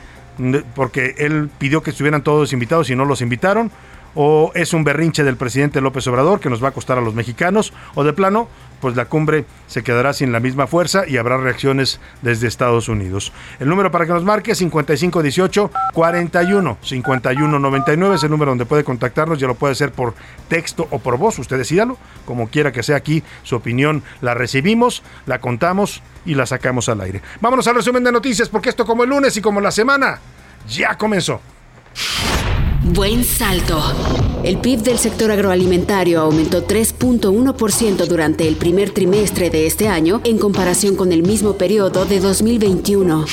Porque 0.75 1.15
él 1.19 1.51
pidió 1.59 1.83
que 1.83 1.91
estuvieran 1.91 2.23
todos 2.23 2.53
invitados 2.53 2.91
y 2.91 2.97
no 2.97 3.05
los 3.05 3.21
invitaron 3.21 3.71
o 4.15 4.53
es 4.55 4.73
un 4.73 4.85
berrinche 4.85 5.25
del 5.25 5.37
presidente 5.37 5.81
López 5.81 6.07
Obrador 6.07 6.41
que 6.41 6.51
nos 6.51 6.63
va 6.63 6.69
a 6.69 6.73
costar 6.73 6.99
a 6.99 7.01
los 7.01 7.15
mexicanos, 7.15 7.73
o 7.95 8.05
de 8.05 8.13
plano, 8.13 8.49
pues 8.81 8.97
la 8.97 9.05
cumbre 9.05 9.45
se 9.67 9.83
quedará 9.83 10.13
sin 10.13 10.33
la 10.33 10.41
misma 10.41 10.67
fuerza 10.67 11.07
y 11.07 11.17
habrá 11.17 11.37
reacciones 11.37 12.01
desde 12.23 12.49
Estados 12.49 12.89
Unidos. 12.89 13.33
El 13.59 13.69
número 13.69 13.91
para 13.91 14.07
que 14.07 14.13
nos 14.13 14.25
marque 14.25 14.53
es 14.53 14.59
5518 14.59 15.71
41 15.93 16.79
5199 16.83 18.17
es 18.17 18.23
el 18.23 18.31
número 18.31 18.51
donde 18.51 18.67
puede 18.67 18.85
contactarnos, 18.85 19.39
ya 19.39 19.47
lo 19.47 19.55
puede 19.55 19.73
hacer 19.73 19.93
por 19.93 20.15
texto 20.49 20.89
o 20.91 20.99
por 20.99 21.17
voz, 21.19 21.39
usted 21.39 21.59
decídalo, 21.59 21.99
como 22.25 22.49
quiera 22.49 22.73
que 22.73 22.83
sea 22.83 22.97
aquí, 22.97 23.23
su 23.43 23.57
opinión 23.57 24.03
la 24.21 24.35
recibimos, 24.35 25.03
la 25.27 25.41
contamos 25.41 26.03
y 26.25 26.35
la 26.35 26.47
sacamos 26.47 26.89
al 26.89 27.01
aire. 27.01 27.23
Vámonos 27.41 27.67
al 27.67 27.77
resumen 27.77 28.05
de 28.05 28.13
noticias 28.13 28.49
porque 28.49 28.71
esto 28.71 28.85
como 28.85 29.05
el 29.05 29.11
lunes 29.11 29.37
y 29.37 29.41
como 29.41 29.61
la 29.61 29.71
semana 29.71 30.19
ya 30.69 30.97
comenzó. 30.97 31.41
Buen 32.83 33.25
salto. 33.25 34.30
El 34.43 34.57
PIB 34.59 34.83
del 34.83 34.99
sector 34.99 35.31
agroalimentario 35.31 36.21
aumentó 36.21 36.67
3.1% 36.67 38.07
durante 38.07 38.49
el 38.49 38.57
primer 38.57 38.91
trimestre 38.91 39.51
de 39.51 39.67
este 39.67 39.87
año 39.87 40.23
en 40.25 40.39
comparación 40.39 40.97
con 40.97 41.13
el 41.13 41.23
mismo 41.23 41.59
periodo 41.59 42.07
de 42.07 42.21
2021. 42.21 43.27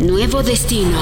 Nuevo 0.00 0.42
destino. 0.42 0.98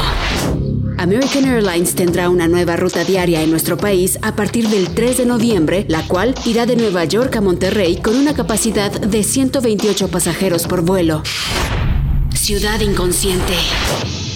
American 0.96 1.44
Airlines 1.44 1.96
tendrá 1.96 2.28
una 2.28 2.46
nueva 2.46 2.76
ruta 2.76 3.02
diaria 3.02 3.42
en 3.42 3.50
nuestro 3.50 3.76
país 3.76 4.16
a 4.22 4.36
partir 4.36 4.68
del 4.68 4.90
3 4.90 5.18
de 5.18 5.26
noviembre, 5.26 5.86
la 5.88 6.06
cual 6.06 6.34
irá 6.44 6.64
de 6.66 6.76
Nueva 6.76 7.04
York 7.04 7.34
a 7.34 7.40
Monterrey 7.40 7.96
con 7.96 8.16
una 8.16 8.34
capacidad 8.34 8.92
de 8.92 9.24
128 9.24 10.08
pasajeros 10.08 10.68
por 10.68 10.82
vuelo. 10.82 11.22
Ciudad 12.32 12.78
inconsciente. 12.80 13.54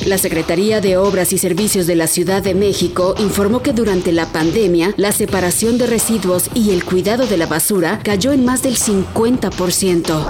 La 0.07 0.19
Secretaría 0.19 0.83
de 0.83 0.99
Obras 0.99 1.33
y 1.33 1.39
Servicios 1.39 1.87
de 1.87 1.97
la 1.97 2.07
Ciudad 2.07 2.43
de 2.43 2.55
México 2.55 3.15
informó 3.19 3.63
que 3.63 3.73
durante 3.73 4.13
la 4.13 4.27
pandemia, 4.27 4.93
la 4.99 5.13
separación 5.13 5.79
de 5.79 5.87
residuos 5.87 6.51
y 6.53 6.73
el 6.73 6.85
cuidado 6.85 7.27
de 7.27 7.39
la 7.39 7.47
basura 7.47 8.01
cayó 8.03 8.33
en 8.33 8.45
más 8.45 8.63
del 8.63 8.77
50%. 8.77 10.27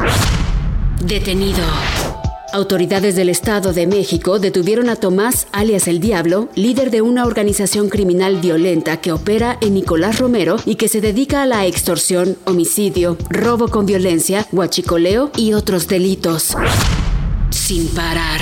Detenido. 1.04 1.64
Autoridades 2.52 3.16
del 3.16 3.30
Estado 3.30 3.72
de 3.72 3.88
México 3.88 4.38
detuvieron 4.38 4.88
a 4.88 4.94
Tomás, 4.94 5.48
alias 5.50 5.88
el 5.88 5.98
Diablo, 5.98 6.48
líder 6.54 6.92
de 6.92 7.02
una 7.02 7.26
organización 7.26 7.88
criminal 7.88 8.36
violenta 8.36 8.98
que 8.98 9.10
opera 9.10 9.58
en 9.60 9.74
Nicolás 9.74 10.20
Romero 10.20 10.54
y 10.64 10.76
que 10.76 10.86
se 10.86 11.00
dedica 11.00 11.42
a 11.42 11.46
la 11.46 11.66
extorsión, 11.66 12.36
homicidio, 12.44 13.18
robo 13.28 13.66
con 13.66 13.86
violencia, 13.86 14.46
huachicoleo 14.52 15.32
y 15.36 15.52
otros 15.52 15.88
delitos. 15.88 16.56
Sin 17.50 17.88
parar. 17.88 18.40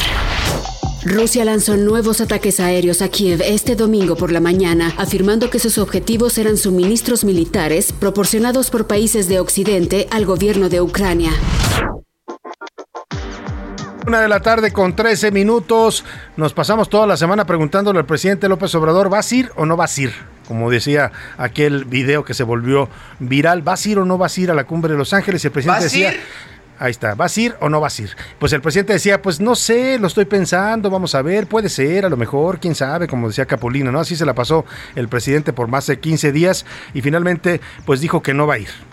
Rusia 1.05 1.45
lanzó 1.45 1.77
nuevos 1.77 2.21
ataques 2.21 2.61
aéreos 2.61 3.03
a 3.03 3.09
Kiev 3.09 3.43
este 3.43 3.75
domingo 3.75 4.15
por 4.15 4.31
la 4.31 4.39
mañana, 4.39 4.93
afirmando 4.97 5.51
que 5.51 5.59
sus 5.59 5.79
objetivos 5.79 6.39
eran 6.39 6.57
suministros 6.57 7.25
militares 7.25 7.93
proporcionados 7.93 8.71
por 8.71 8.87
países 8.87 9.29
de 9.29 9.41
Occidente 9.41 10.07
al 10.13 10.25
gobierno 10.25 10.69
de 10.69 10.81
Ucrania. 10.81 11.33
Una 14.07 14.21
de 14.21 14.29
la 14.29 14.41
tarde 14.41 14.73
con 14.73 14.95
13 14.95 15.33
minutos. 15.33 16.05
Nos 16.37 16.53
pasamos 16.53 16.89
toda 16.89 17.07
la 17.07 17.17
semana 17.17 17.47
preguntándole 17.47 17.99
al 17.99 18.07
presidente 18.07 18.49
López 18.49 18.73
Obrador, 18.77 19.09
¿vas 19.09 19.31
a 19.31 19.35
ir 19.35 19.51
o 19.57 19.67
no 19.67 19.77
vas 19.77 19.99
a 19.99 20.03
ir? 20.03 20.13
Como 20.47 20.71
decía 20.71 21.11
aquel 21.37 21.85
video 21.85 22.25
que 22.25 22.35
se 22.35 22.43
volvió 22.45 22.89
viral, 23.21 23.63
¿vas 23.63 23.87
a 23.87 23.89
ir 23.89 23.99
o 23.99 24.05
no 24.05 24.19
vas 24.19 24.37
a 24.37 24.41
ir 24.41 24.51
a 24.51 24.55
la 24.55 24.65
cumbre 24.65 24.93
de 24.93 24.99
Los 24.99 25.13
Ángeles? 25.13 25.43
Y 25.43 25.47
el 25.49 25.53
presidente 25.53 25.85
¿Vas 25.85 25.93
a 25.93 25.97
decía... 25.97 26.13
ir? 26.13 26.21
Ahí 26.83 26.91
está, 26.91 27.15
¿vas 27.15 27.37
a 27.37 27.41
ir 27.41 27.55
o 27.61 27.69
no 27.69 27.79
vas 27.79 27.97
a 27.97 28.03
ir? 28.03 28.17
Pues 28.41 28.53
el 28.53 28.61
presidente 28.61 28.93
decía, 28.95 29.23
pues 29.23 29.39
no 29.39 29.55
sé, 29.55 30.01
lo 30.01 30.09
estoy 30.09 30.25
pensando, 30.25 30.91
vamos 30.91 31.15
a 31.15 31.23
ver, 31.23 31.47
puede 31.47 31.69
ser, 31.69 32.05
a 32.05 32.09
lo 32.09 32.17
mejor, 32.17 32.59
quién 32.59 32.75
sabe, 32.75 33.07
como 33.07 33.29
decía 33.29 33.47
Capulina, 33.47 33.93
¿no? 33.93 34.01
Así 34.01 34.17
se 34.17 34.27
la 34.27 34.35
pasó 34.35 34.65
el 34.97 35.07
presidente 35.07 35.53
por 35.53 35.69
más 35.69 35.87
de 35.87 36.01
15 36.01 36.33
días 36.33 36.67
y 36.93 37.01
finalmente 37.01 37.61
pues 37.85 38.01
dijo 38.01 38.21
que 38.21 38.35
no 38.35 38.49
va 38.49 38.55
a 38.55 38.59
ir 38.59 38.92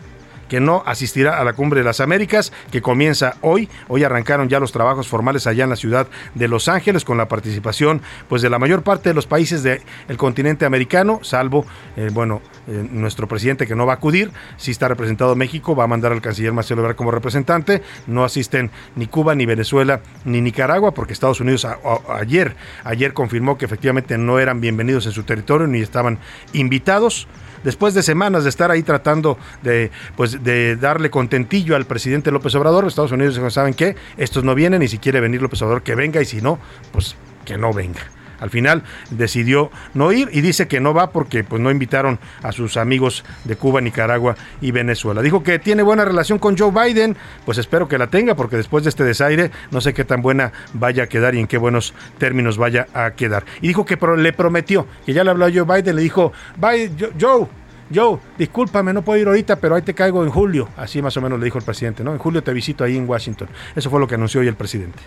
que 0.50 0.60
no 0.60 0.84
asistirá 0.86 1.40
a 1.40 1.44
la 1.46 1.54
Cumbre 1.54 1.80
de 1.80 1.86
las 1.86 2.02
Américas, 2.02 2.52
que 2.72 2.82
comienza 2.82 3.36
hoy. 3.42 3.70
Hoy 3.88 4.04
arrancaron 4.04 4.50
ya 4.50 4.60
los 4.60 4.72
trabajos 4.74 5.08
formales 5.08 5.48
allá 5.48 5.64
en 5.64 5.70
la 5.70 5.76
ciudad 5.76 6.08
de 6.36 6.48
Los 6.48 6.68
Ángeles 6.68 7.06
con 7.06 7.18
la 7.18 7.28
participación 7.28 8.02
pues 8.28 8.42
de 8.42 8.50
la 8.50 8.60
mayor 8.60 8.84
parte 8.84 9.10
de 9.10 9.16
los 9.16 9.28
países 9.28 9.64
del 9.64 9.82
continente 10.18 10.66
americano, 10.66 11.20
salvo, 11.24 11.66
eh, 11.96 12.10
bueno, 12.12 12.42
eh, 12.68 12.88
nuestro 12.92 13.28
presidente 13.28 13.68
que 13.68 13.76
no 13.76 13.86
va 13.86 13.94
a 13.94 13.96
acudir, 13.96 14.32
sí 14.58 14.72
está 14.72 14.88
representado 14.88 15.36
México, 15.36 15.76
va 15.76 15.86
a 15.86 15.88
mandar 15.88 16.12
al 16.12 16.22
canciller 16.22 16.52
Marcelo 16.52 16.82
Ebrard 16.82 16.96
como 16.96 17.12
representante, 17.12 17.82
no 18.08 18.24
asisten 18.24 18.72
ni 18.96 19.08
Cuba, 19.08 19.36
ni 19.36 19.46
Venezuela, 19.46 20.02
ni 20.26 20.42
Nicaragua, 20.42 20.94
porque 20.94 21.14
Estados 21.14 21.40
Unidos 21.40 21.68
ayer, 22.10 22.56
ayer 22.84 23.14
confirmó 23.14 23.58
que 23.58 23.66
efectivamente 23.66 24.18
no 24.18 24.40
eran 24.40 24.62
bienvenidos 24.62 25.06
en 25.06 25.12
su 25.12 25.24
territorio 25.24 25.68
ni 25.68 25.82
estaban 25.82 26.20
invitados. 26.54 27.28
Después 27.64 27.94
de 27.94 28.04
semanas 28.04 28.44
de 28.44 28.50
estar 28.50 28.72
ahí 28.72 28.84
tratando 28.84 29.38
de, 29.62 29.92
pues, 30.16 30.44
de 30.44 30.76
darle 30.76 31.10
contentillo 31.10 31.76
al 31.76 31.86
presidente 31.86 32.32
López 32.32 32.56
Obrador, 32.56 32.86
Estados 32.86 33.12
Unidos 33.12 33.36
dijo, 33.36 33.50
¿saben 33.50 33.74
qué? 33.74 33.96
Estos 34.18 34.44
no 34.44 34.56
vienen 34.56 34.82
y 34.82 34.88
si 34.88 34.98
quiere 34.98 35.20
venir 35.20 35.42
López 35.42 35.62
Obrador 35.62 35.84
que 35.84 35.96
venga 35.96 36.22
y 36.22 36.26
si 36.26 36.42
no, 36.42 36.60
pues 36.92 37.16
que 37.46 37.58
no 37.58 37.74
venga. 37.74 38.02
Al 38.40 38.50
final 38.50 38.84
decidió 39.10 39.72
no 39.94 40.12
ir 40.12 40.30
y 40.32 40.42
dice 40.42 40.68
que 40.68 40.80
no 40.80 40.94
va 40.94 41.12
porque 41.12 41.44
pues 41.44 41.62
no 41.62 41.72
invitaron 41.72 42.20
a 42.44 42.52
sus 42.52 42.78
amigos 42.78 43.24
de 43.44 43.56
Cuba, 43.56 43.82
Nicaragua 43.82 44.36
y 44.62 44.72
Venezuela. 44.72 45.22
Dijo 45.22 45.44
que 45.44 45.60
tiene 45.60 45.84
buena 45.84 46.06
relación 46.06 46.40
con 46.40 46.58
Joe 46.58 46.72
Biden, 46.72 47.16
pues 47.46 47.58
espero 47.58 47.88
que 47.88 47.98
la 47.98 48.08
tenga 48.08 48.36
porque 48.36 48.58
después 48.58 48.84
de 48.84 48.90
este 48.90 49.04
desaire 49.04 49.52
no 49.72 49.82
sé 49.82 49.94
qué 49.94 50.06
tan 50.06 50.22
buena 50.22 50.52
vaya 50.74 51.04
a 51.04 51.08
quedar 51.08 51.36
y 51.36 51.40
en 51.40 51.48
qué 51.48 51.58
buenos 51.58 51.94
términos 52.18 52.58
vaya 52.58 52.88
a 52.94 53.12
quedar. 53.12 53.44
Y 53.62 53.68
dijo 53.68 53.86
que 53.86 53.98
le 54.18 54.34
prometió, 54.34 54.88
que 55.06 55.14
ya 55.14 55.24
le 55.24 55.32
habló 55.32 55.46
a 55.46 55.52
Joe 55.52 55.64
Biden, 55.64 55.96
le 55.96 56.02
dijo, 56.02 56.32
"Biden, 56.58 56.98
Jo- 57.00 57.10
Joe, 57.20 57.48
Joe, 57.94 58.20
discúlpame, 58.38 58.94
no 58.94 59.02
puedo 59.02 59.20
ir 59.20 59.28
ahorita, 59.28 59.56
pero 59.56 59.76
ahí 59.76 59.82
te 59.82 59.94
caigo 59.96 60.24
en 60.24 60.30
julio. 60.30 60.70
Así 60.78 61.02
más 61.02 61.18
o 61.18 61.22
menos 61.22 61.40
le 61.40 61.46
dijo 61.46 61.58
el 61.58 61.64
presidente, 61.64 62.04
¿no? 62.04 62.12
En 62.14 62.20
julio 62.20 62.44
te 62.44 62.54
visito 62.54 62.84
ahí 62.84 62.96
en 62.96 63.10
Washington. 63.10 63.48
Eso 63.76 63.90
fue 63.90 64.00
lo 64.00 64.08
que 64.08 64.16
anunció 64.16 64.42
hoy 64.42 64.48
el 64.48 64.56
presidente. 64.56 65.00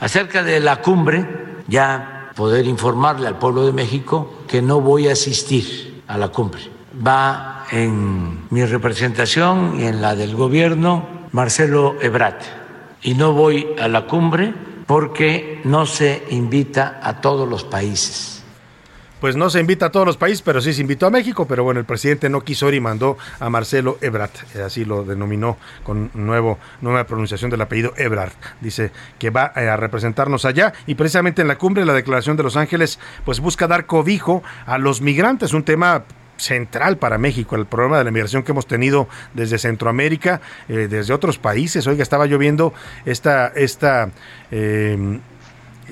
Acerca 0.00 0.42
de 0.42 0.60
la 0.60 0.76
cumbre, 0.80 1.24
ya 1.66 2.17
poder 2.38 2.66
informarle 2.66 3.26
al 3.26 3.36
pueblo 3.36 3.66
de 3.66 3.72
México 3.72 4.30
que 4.46 4.62
no 4.62 4.80
voy 4.80 5.08
a 5.08 5.12
asistir 5.14 6.04
a 6.06 6.16
la 6.16 6.28
cumbre. 6.28 6.60
Va 7.04 7.66
en 7.72 8.46
mi 8.50 8.64
representación 8.64 9.80
y 9.80 9.86
en 9.86 10.00
la 10.00 10.14
del 10.14 10.36
gobierno 10.36 11.04
Marcelo 11.32 11.96
Ebrat. 12.00 12.40
Y 13.02 13.14
no 13.14 13.32
voy 13.32 13.66
a 13.80 13.88
la 13.88 14.06
cumbre 14.06 14.54
porque 14.86 15.60
no 15.64 15.84
se 15.84 16.26
invita 16.30 17.00
a 17.02 17.20
todos 17.20 17.48
los 17.48 17.64
países. 17.64 18.37
Pues 19.20 19.36
no 19.36 19.50
se 19.50 19.60
invita 19.60 19.86
a 19.86 19.90
todos 19.90 20.06
los 20.06 20.16
países, 20.16 20.42
pero 20.42 20.60
sí 20.60 20.72
se 20.72 20.80
invitó 20.80 21.06
a 21.06 21.10
México. 21.10 21.46
Pero 21.46 21.64
bueno, 21.64 21.80
el 21.80 21.86
presidente 21.86 22.28
no 22.28 22.42
quiso 22.42 22.68
ir 22.68 22.74
y 22.74 22.80
mandó 22.80 23.18
a 23.40 23.50
Marcelo 23.50 23.98
Ebrard, 24.00 24.30
eh, 24.54 24.62
así 24.62 24.84
lo 24.84 25.04
denominó 25.04 25.56
con 25.82 26.10
nuevo, 26.14 26.58
nueva 26.80 27.04
pronunciación 27.04 27.50
del 27.50 27.60
apellido 27.60 27.92
Ebrard. 27.96 28.32
Dice 28.60 28.90
que 29.18 29.30
va 29.30 29.52
eh, 29.56 29.68
a 29.68 29.76
representarnos 29.76 30.44
allá 30.44 30.72
y 30.86 30.94
precisamente 30.94 31.42
en 31.42 31.48
la 31.48 31.58
cumbre, 31.58 31.84
la 31.84 31.92
Declaración 31.92 32.36
de 32.36 32.42
Los 32.42 32.56
Ángeles, 32.56 32.98
pues 33.24 33.40
busca 33.40 33.66
dar 33.66 33.86
cobijo 33.86 34.42
a 34.66 34.78
los 34.78 35.00
migrantes, 35.00 35.52
un 35.52 35.64
tema 35.64 36.04
central 36.38 36.98
para 36.98 37.18
México, 37.18 37.56
el 37.56 37.66
problema 37.66 37.98
de 37.98 38.04
la 38.04 38.10
migración 38.10 38.42
que 38.42 38.52
hemos 38.52 38.66
tenido 38.66 39.08
desde 39.34 39.58
Centroamérica, 39.58 40.40
eh, 40.68 40.88
desde 40.88 41.12
otros 41.12 41.38
países. 41.38 41.86
Oiga, 41.86 42.02
estaba 42.02 42.26
yo 42.26 42.38
viendo 42.38 42.72
esta, 43.04 43.48
esta 43.48 44.10
eh, 44.50 45.18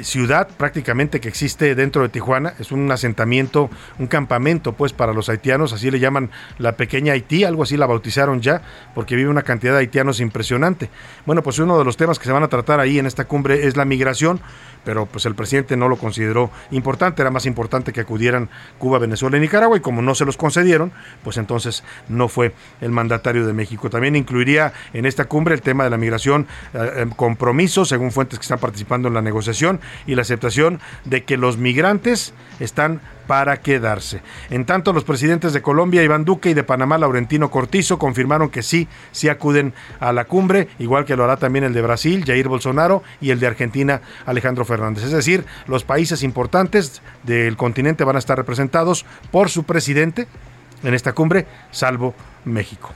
ciudad 0.02 0.48
prácticamente 0.56 1.20
que 1.20 1.28
existe 1.28 1.74
dentro 1.74 2.02
de 2.02 2.08
Tijuana. 2.08 2.54
Es 2.58 2.72
un 2.72 2.90
asentamiento, 2.90 3.70
un 3.98 4.06
campamento 4.06 4.72
pues 4.72 4.92
para 4.92 5.12
los 5.12 5.28
haitianos, 5.28 5.72
así 5.72 5.90
le 5.90 5.98
llaman 5.98 6.30
la 6.58 6.76
pequeña 6.76 7.12
Haití, 7.12 7.44
algo 7.44 7.62
así 7.62 7.76
la 7.76 7.86
bautizaron 7.86 8.40
ya, 8.40 8.62
porque 8.94 9.16
vive 9.16 9.30
una 9.30 9.42
cantidad 9.42 9.72
de 9.72 9.80
haitianos 9.80 10.20
impresionante. 10.20 10.90
Bueno, 11.24 11.42
pues 11.42 11.58
uno 11.58 11.78
de 11.78 11.84
los 11.84 11.96
temas 11.96 12.18
que 12.18 12.26
se 12.26 12.32
van 12.32 12.42
a 12.42 12.48
tratar 12.48 12.80
ahí 12.80 12.98
en 12.98 13.06
esta 13.06 13.24
cumbre 13.26 13.66
es 13.66 13.76
la 13.76 13.84
migración, 13.84 14.40
pero 14.86 15.04
pues 15.04 15.26
el 15.26 15.34
presidente 15.34 15.76
no 15.76 15.88
lo 15.88 15.96
consideró 15.96 16.48
importante, 16.70 17.20
era 17.20 17.32
más 17.32 17.44
importante 17.44 17.92
que 17.92 18.00
acudieran 18.00 18.48
Cuba, 18.78 19.00
Venezuela 19.00 19.36
y 19.36 19.40
Nicaragua, 19.40 19.76
y 19.76 19.80
como 19.80 20.00
no 20.00 20.14
se 20.14 20.24
los 20.24 20.36
concedieron, 20.36 20.92
pues 21.24 21.38
entonces 21.38 21.82
no 22.08 22.28
fue 22.28 22.54
el 22.80 22.92
mandatario 22.92 23.44
de 23.44 23.52
México. 23.52 23.90
También 23.90 24.14
incluiría 24.14 24.72
en 24.92 25.04
esta 25.04 25.24
cumbre 25.24 25.54
el 25.54 25.60
tema 25.60 25.82
de 25.82 25.90
la 25.90 25.96
migración, 25.96 26.46
eh, 26.72 26.90
eh, 26.98 27.06
compromisos, 27.16 27.88
según 27.88 28.12
fuentes 28.12 28.38
que 28.38 28.44
están 28.44 28.60
participando 28.60 29.08
en 29.08 29.14
la 29.14 29.22
negociación, 29.22 29.80
y 30.06 30.14
la 30.14 30.22
aceptación 30.22 30.78
de 31.04 31.24
que 31.24 31.36
los 31.36 31.58
migrantes 31.58 32.32
están 32.60 33.00
para 33.26 33.58
quedarse. 33.58 34.20
En 34.50 34.64
tanto, 34.64 34.92
los 34.92 35.04
presidentes 35.04 35.52
de 35.52 35.62
Colombia, 35.62 36.02
Iván 36.02 36.24
Duque, 36.24 36.50
y 36.50 36.54
de 36.54 36.64
Panamá, 36.64 36.98
Laurentino 36.98 37.50
Cortizo, 37.50 37.98
confirmaron 37.98 38.50
que 38.50 38.62
sí, 38.62 38.88
sí 39.12 39.28
acuden 39.28 39.74
a 40.00 40.12
la 40.12 40.24
cumbre, 40.24 40.68
igual 40.78 41.04
que 41.04 41.16
lo 41.16 41.24
hará 41.24 41.36
también 41.36 41.64
el 41.64 41.72
de 41.72 41.82
Brasil, 41.82 42.24
Jair 42.26 42.48
Bolsonaro, 42.48 43.02
y 43.20 43.30
el 43.30 43.40
de 43.40 43.46
Argentina, 43.46 44.00
Alejandro 44.24 44.64
Fernández. 44.64 45.04
Es 45.04 45.12
decir, 45.12 45.44
los 45.66 45.84
países 45.84 46.22
importantes 46.22 47.02
del 47.22 47.56
continente 47.56 48.04
van 48.04 48.16
a 48.16 48.20
estar 48.20 48.36
representados 48.36 49.04
por 49.30 49.50
su 49.50 49.64
presidente 49.64 50.26
en 50.82 50.94
esta 50.94 51.12
cumbre, 51.12 51.46
salvo 51.70 52.14
México. 52.44 52.92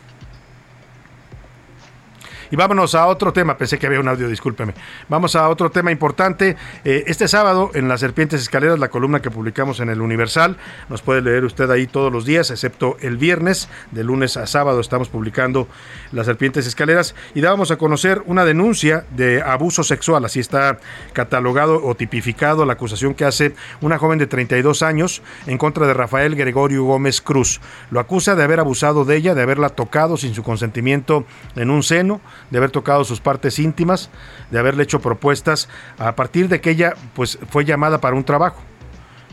Y 2.50 2.56
vámonos 2.56 2.96
a 2.96 3.06
otro 3.06 3.32
tema, 3.32 3.56
pensé 3.56 3.78
que 3.78 3.86
había 3.86 4.00
un 4.00 4.08
audio, 4.08 4.28
discúlpeme. 4.28 4.74
Vamos 5.08 5.36
a 5.36 5.48
otro 5.48 5.70
tema 5.70 5.92
importante. 5.92 6.56
Eh, 6.84 7.04
este 7.06 7.28
sábado, 7.28 7.70
en 7.74 7.86
las 7.86 8.00
Serpientes 8.00 8.42
Escaleras, 8.42 8.78
la 8.80 8.88
columna 8.88 9.22
que 9.22 9.30
publicamos 9.30 9.78
en 9.78 9.88
el 9.88 10.00
Universal, 10.00 10.56
nos 10.88 11.00
puede 11.00 11.22
leer 11.22 11.44
usted 11.44 11.70
ahí 11.70 11.86
todos 11.86 12.12
los 12.12 12.24
días, 12.24 12.50
excepto 12.50 12.96
el 13.00 13.18
viernes, 13.18 13.68
de 13.92 14.02
lunes 14.02 14.36
a 14.36 14.48
sábado 14.48 14.80
estamos 14.80 15.08
publicando 15.08 15.68
las 16.10 16.26
Serpientes 16.26 16.66
Escaleras 16.66 17.14
y 17.34 17.40
dábamos 17.40 17.70
a 17.70 17.76
conocer 17.76 18.22
una 18.26 18.44
denuncia 18.44 19.04
de 19.10 19.42
abuso 19.42 19.84
sexual, 19.84 20.24
así 20.24 20.40
está 20.40 20.80
catalogado 21.12 21.84
o 21.84 21.94
tipificado 21.94 22.64
la 22.66 22.72
acusación 22.72 23.14
que 23.14 23.24
hace 23.24 23.54
una 23.80 23.98
joven 23.98 24.18
de 24.18 24.26
32 24.26 24.82
años 24.82 25.22
en 25.46 25.56
contra 25.56 25.86
de 25.86 25.94
Rafael 25.94 26.34
Gregorio 26.34 26.82
Gómez 26.84 27.20
Cruz. 27.20 27.60
Lo 27.90 28.00
acusa 28.00 28.34
de 28.34 28.42
haber 28.42 28.58
abusado 28.58 29.04
de 29.04 29.16
ella, 29.16 29.34
de 29.36 29.42
haberla 29.42 29.68
tocado 29.68 30.16
sin 30.16 30.34
su 30.34 30.42
consentimiento 30.42 31.24
en 31.54 31.70
un 31.70 31.84
seno, 31.84 32.20
de 32.50 32.58
haber 32.58 32.70
tocado 32.70 33.04
sus 33.04 33.20
partes 33.20 33.58
íntimas, 33.58 34.10
de 34.50 34.58
haberle 34.58 34.82
hecho 34.82 35.00
propuestas 35.00 35.68
a 35.98 36.14
partir 36.16 36.48
de 36.48 36.60
que 36.60 36.70
ella 36.70 36.94
pues 37.14 37.38
fue 37.48 37.64
llamada 37.64 38.00
para 38.00 38.16
un 38.16 38.24
trabajo. 38.24 38.62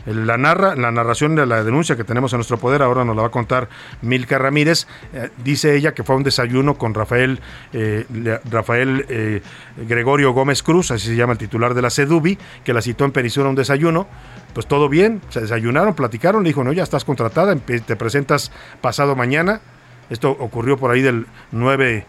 La, 0.06 0.38
narra, 0.38 0.74
la 0.74 0.90
narración 0.90 1.34
de 1.34 1.44
la 1.44 1.62
denuncia 1.62 1.94
que 1.94 2.04
tenemos 2.04 2.32
en 2.32 2.38
nuestro 2.38 2.56
poder, 2.56 2.82
ahora 2.82 3.04
nos 3.04 3.14
la 3.14 3.22
va 3.22 3.28
a 3.28 3.30
contar 3.30 3.68
Milka 4.00 4.38
Ramírez, 4.38 4.86
eh, 5.12 5.28
dice 5.44 5.76
ella 5.76 5.92
que 5.92 6.02
fue 6.02 6.14
a 6.14 6.18
un 6.18 6.24
desayuno 6.24 6.78
con 6.78 6.94
Rafael, 6.94 7.40
eh, 7.74 8.06
Rafael 8.50 9.04
eh, 9.10 9.42
Gregorio 9.76 10.32
Gómez 10.32 10.62
Cruz, 10.62 10.92
así 10.92 11.08
se 11.08 11.16
llama 11.16 11.32
el 11.32 11.38
titular 11.38 11.74
de 11.74 11.82
la 11.82 11.90
CEDUBI, 11.90 12.38
que 12.64 12.72
la 12.72 12.80
citó 12.80 13.04
en 13.04 13.12
Perisura 13.12 13.48
a 13.48 13.50
un 13.50 13.56
desayuno, 13.56 14.06
pues 14.54 14.66
todo 14.66 14.88
bien, 14.88 15.20
se 15.28 15.42
desayunaron, 15.42 15.92
platicaron, 15.94 16.42
le 16.42 16.50
dijo, 16.50 16.64
no, 16.64 16.72
ya 16.72 16.84
estás 16.84 17.04
contratada, 17.04 17.54
te 17.56 17.96
presentas 17.96 18.50
pasado 18.80 19.14
mañana, 19.14 19.60
esto 20.08 20.30
ocurrió 20.30 20.78
por 20.78 20.90
ahí 20.90 21.02
del 21.02 21.26
9 21.52 22.06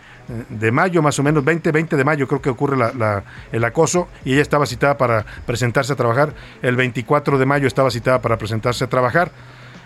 de 0.49 0.71
mayo, 0.71 1.01
más 1.01 1.17
o 1.19 1.23
menos, 1.23 1.43
20, 1.43 1.71
20 1.71 1.95
de 1.97 2.03
mayo 2.03 2.27
creo 2.27 2.41
que 2.41 2.49
ocurre 2.49 2.77
la- 2.77 3.23
el 3.51 3.63
acoso 3.63 4.07
y 4.23 4.33
ella 4.33 4.41
estaba 4.41 4.65
citada 4.65 4.97
para 4.97 5.25
presentarse 5.45 5.93
a 5.93 5.95
trabajar. 5.95 6.33
El 6.61 6.75
24 6.75 7.37
de 7.37 7.45
mayo 7.45 7.67
estaba 7.67 7.89
citada 7.91 8.21
para 8.21 8.37
presentarse 8.37 8.83
a 8.83 8.87
trabajar. 8.87 9.31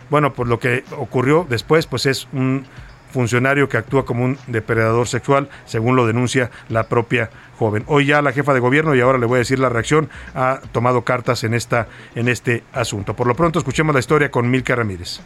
Bueno, 0.09 0.33
pues 0.33 0.49
lo 0.49 0.59
que 0.59 0.83
ocurrió 0.97 1.45
después, 1.49 1.87
pues 1.87 2.05
es 2.05 2.27
un 2.33 2.65
funcionario 3.11 3.69
que 3.69 3.77
actúa 3.77 4.05
como 4.05 4.25
un 4.25 4.37
depredador 4.47 5.07
sexual, 5.07 5.47
según 5.65 5.95
lo 5.95 6.07
denuncia 6.07 6.49
la 6.67 6.83
propia 6.89 7.29
joven. 7.59 7.83
Hoy 7.87 8.07
ya 8.07 8.21
la 8.23 8.31
jefa 8.33 8.53
de 8.55 8.59
gobierno, 8.59 8.95
y 8.95 9.01
ahora 9.01 9.19
le 9.19 9.27
voy 9.27 9.35
a 9.35 9.39
decir 9.39 9.59
la 9.59 9.69
reacción, 9.69 10.09
ha 10.33 10.59
tomado 10.71 11.03
cartas 11.03 11.43
en, 11.43 11.53
esta, 11.53 11.87
en 12.15 12.27
este 12.27 12.63
asunto. 12.73 13.15
Por 13.15 13.27
lo 13.27 13.35
pronto, 13.35 13.59
escuchemos 13.59 13.93
la 13.93 13.99
historia 13.99 14.31
con 14.31 14.49
Milka 14.49 14.75
Ramírez. 14.75 15.21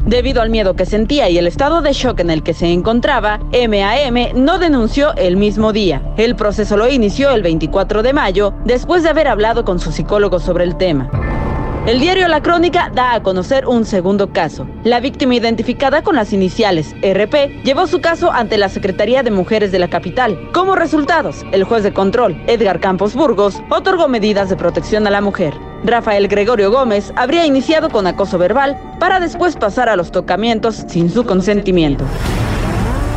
Debido 0.07 0.43
al 0.43 0.51
miedo 0.51 0.77
que 0.77 0.85
sentía 0.85 1.31
y 1.31 1.38
el 1.38 1.47
estado 1.47 1.81
de 1.81 1.95
shock 1.95 2.21
en 2.21 2.29
el 2.29 2.43
que 2.43 2.53
se 2.53 2.71
encontraba, 2.71 3.38
MAM 3.38 4.45
no 4.45 4.59
denunció 4.59 5.14
el 5.17 5.38
mismo 5.38 5.73
día. 5.73 6.03
El 6.19 6.37
proceso 6.37 6.77
lo 6.77 6.88
inició 6.88 7.31
el 7.31 7.43
24 7.43 8.03
de 8.03 8.12
mayo, 8.12 8.53
después 8.67 9.03
de 9.03 9.09
haber 9.09 9.29
hablado 9.29 9.64
con 9.64 9.81
su 9.81 9.93
psicólogo 9.93 10.40
sobre 10.40 10.64
el 10.64 10.77
tema. 10.77 11.11
El 11.87 12.01
diario 12.01 12.29
La 12.29 12.43
Crónica 12.43 12.90
da 12.95 13.14
a 13.14 13.23
conocer 13.23 13.67
un 13.67 13.87
segundo 13.87 14.31
caso. 14.31 14.67
La 14.85 15.01
víctima 15.01 15.37
identificada 15.37 16.03
con 16.03 16.17
las 16.17 16.35
iniciales 16.35 16.95
RP 17.03 17.62
llevó 17.64 17.87
su 17.87 18.03
caso 18.03 18.31
ante 18.31 18.59
la 18.59 18.69
Secretaría 18.69 19.23
de 19.23 19.31
Mujeres 19.31 19.73
de 19.73 19.79
la 19.79 19.88
capital. 19.88 20.51
Como 20.53 20.77
resultados, 20.77 21.47
el 21.53 21.64
juez 21.64 21.83
de 21.83 21.95
control, 21.95 22.43
Edgar 22.47 22.79
Campos 22.79 23.14
Burgos, 23.14 23.62
otorgó 23.71 24.09
medidas 24.09 24.51
de 24.51 24.57
protección 24.57 25.07
a 25.07 25.11
la 25.11 25.23
mujer. 25.23 25.55
Rafael 25.85 26.29
Gregorio 26.29 26.70
Gómez 26.70 27.12
habría 27.14 27.44
iniciado 27.44 27.90
con 27.90 28.07
acoso 28.07 28.38
verbal 28.38 28.79
para 28.99 29.20
después 29.20 29.57
pasar 29.57 29.90
a 29.90 29.97
los 29.97 30.11
tocamientos 30.11 30.85
sin 30.88 31.11
su 31.11 31.25
consentimiento. 31.25 32.05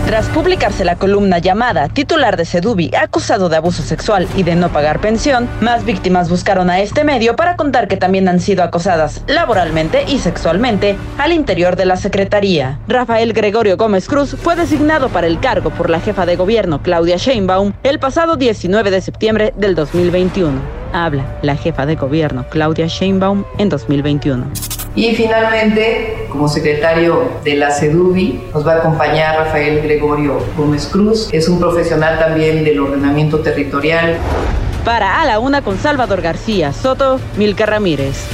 Tras 0.05 0.29
publicarse 0.29 0.85
la 0.85 0.95
columna 0.95 1.39
llamada 1.39 1.89
Titular 1.89 2.37
de 2.37 2.45
Sedubi 2.45 2.91
acusado 2.95 3.49
de 3.49 3.57
abuso 3.57 3.83
sexual 3.83 4.25
y 4.37 4.43
de 4.43 4.55
no 4.55 4.69
pagar 4.69 5.01
pensión, 5.01 5.49
más 5.59 5.83
víctimas 5.83 6.29
buscaron 6.29 6.69
a 6.69 6.79
este 6.79 7.03
medio 7.03 7.35
para 7.35 7.57
contar 7.57 7.89
que 7.89 7.97
también 7.97 8.29
han 8.29 8.39
sido 8.39 8.63
acosadas 8.63 9.21
laboralmente 9.27 10.05
y 10.07 10.19
sexualmente 10.19 10.97
al 11.17 11.33
interior 11.33 11.75
de 11.75 11.85
la 11.85 11.97
Secretaría. 11.97 12.79
Rafael 12.87 13.33
Gregorio 13.33 13.75
Gómez 13.75 14.07
Cruz 14.07 14.37
fue 14.41 14.55
designado 14.55 15.09
para 15.09 15.27
el 15.27 15.41
cargo 15.41 15.71
por 15.71 15.89
la 15.89 15.99
jefa 15.99 16.25
de 16.25 16.37
gobierno 16.37 16.81
Claudia 16.81 17.17
Sheinbaum 17.17 17.73
el 17.83 17.99
pasado 17.99 18.37
19 18.37 18.91
de 18.91 19.01
septiembre 19.01 19.53
del 19.57 19.75
2021. 19.75 20.76
Habla 20.93 21.39
la 21.41 21.55
jefa 21.55 21.85
de 21.85 21.95
gobierno 21.95 22.45
Claudia 22.49 22.87
Sheinbaum 22.87 23.43
en 23.57 23.69
2021. 23.69 24.45
Y 24.95 25.13
finalmente, 25.15 26.27
como 26.29 26.47
secretario 26.47 27.29
de 27.43 27.55
la 27.55 27.71
CEDUBI, 27.71 28.49
nos 28.51 28.65
va 28.65 28.73
a 28.73 28.77
acompañar 28.77 29.37
Rafael 29.37 29.81
Gregorio 29.81 30.39
Gómez 30.57 30.87
Cruz, 30.87 31.27
que 31.29 31.37
es 31.37 31.47
un 31.47 31.59
profesional 31.59 32.17
también 32.17 32.63
del 32.63 32.79
ordenamiento 32.79 33.39
territorial. 33.39 34.17
Para 34.83 35.21
A 35.21 35.25
la 35.25 35.39
Una 35.39 35.61
con 35.61 35.77
Salvador 35.77 36.21
García 36.21 36.73
Soto, 36.73 37.19
Milka 37.37 37.67
Ramírez. 37.67 38.25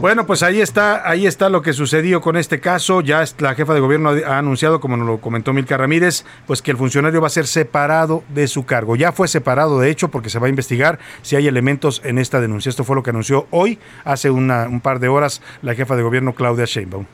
Bueno, 0.00 0.26
pues 0.26 0.44
ahí 0.44 0.60
está, 0.60 1.08
ahí 1.10 1.26
está 1.26 1.48
lo 1.48 1.60
que 1.60 1.72
sucedió 1.72 2.20
con 2.20 2.36
este 2.36 2.60
caso. 2.60 3.00
Ya 3.00 3.24
la 3.38 3.56
jefa 3.56 3.74
de 3.74 3.80
gobierno 3.80 4.10
ha 4.10 4.38
anunciado, 4.38 4.78
como 4.78 4.96
nos 4.96 5.08
lo 5.08 5.20
comentó 5.20 5.52
Milka 5.52 5.76
Ramírez, 5.76 6.24
pues 6.46 6.62
que 6.62 6.70
el 6.70 6.76
funcionario 6.76 7.20
va 7.20 7.26
a 7.26 7.30
ser 7.30 7.48
separado 7.48 8.22
de 8.28 8.46
su 8.46 8.64
cargo. 8.64 8.94
Ya 8.94 9.10
fue 9.10 9.26
separado, 9.26 9.80
de 9.80 9.90
hecho, 9.90 10.08
porque 10.08 10.30
se 10.30 10.38
va 10.38 10.46
a 10.46 10.50
investigar 10.50 11.00
si 11.22 11.34
hay 11.34 11.48
elementos 11.48 12.00
en 12.04 12.18
esta 12.18 12.40
denuncia. 12.40 12.70
Esto 12.70 12.84
fue 12.84 12.94
lo 12.94 13.02
que 13.02 13.10
anunció 13.10 13.48
hoy, 13.50 13.80
hace 14.04 14.30
una, 14.30 14.68
un 14.68 14.80
par 14.80 15.00
de 15.00 15.08
horas, 15.08 15.42
la 15.62 15.74
jefa 15.74 15.96
de 15.96 16.02
gobierno 16.04 16.32
Claudia 16.32 16.64
Sheinbaum. 16.64 17.06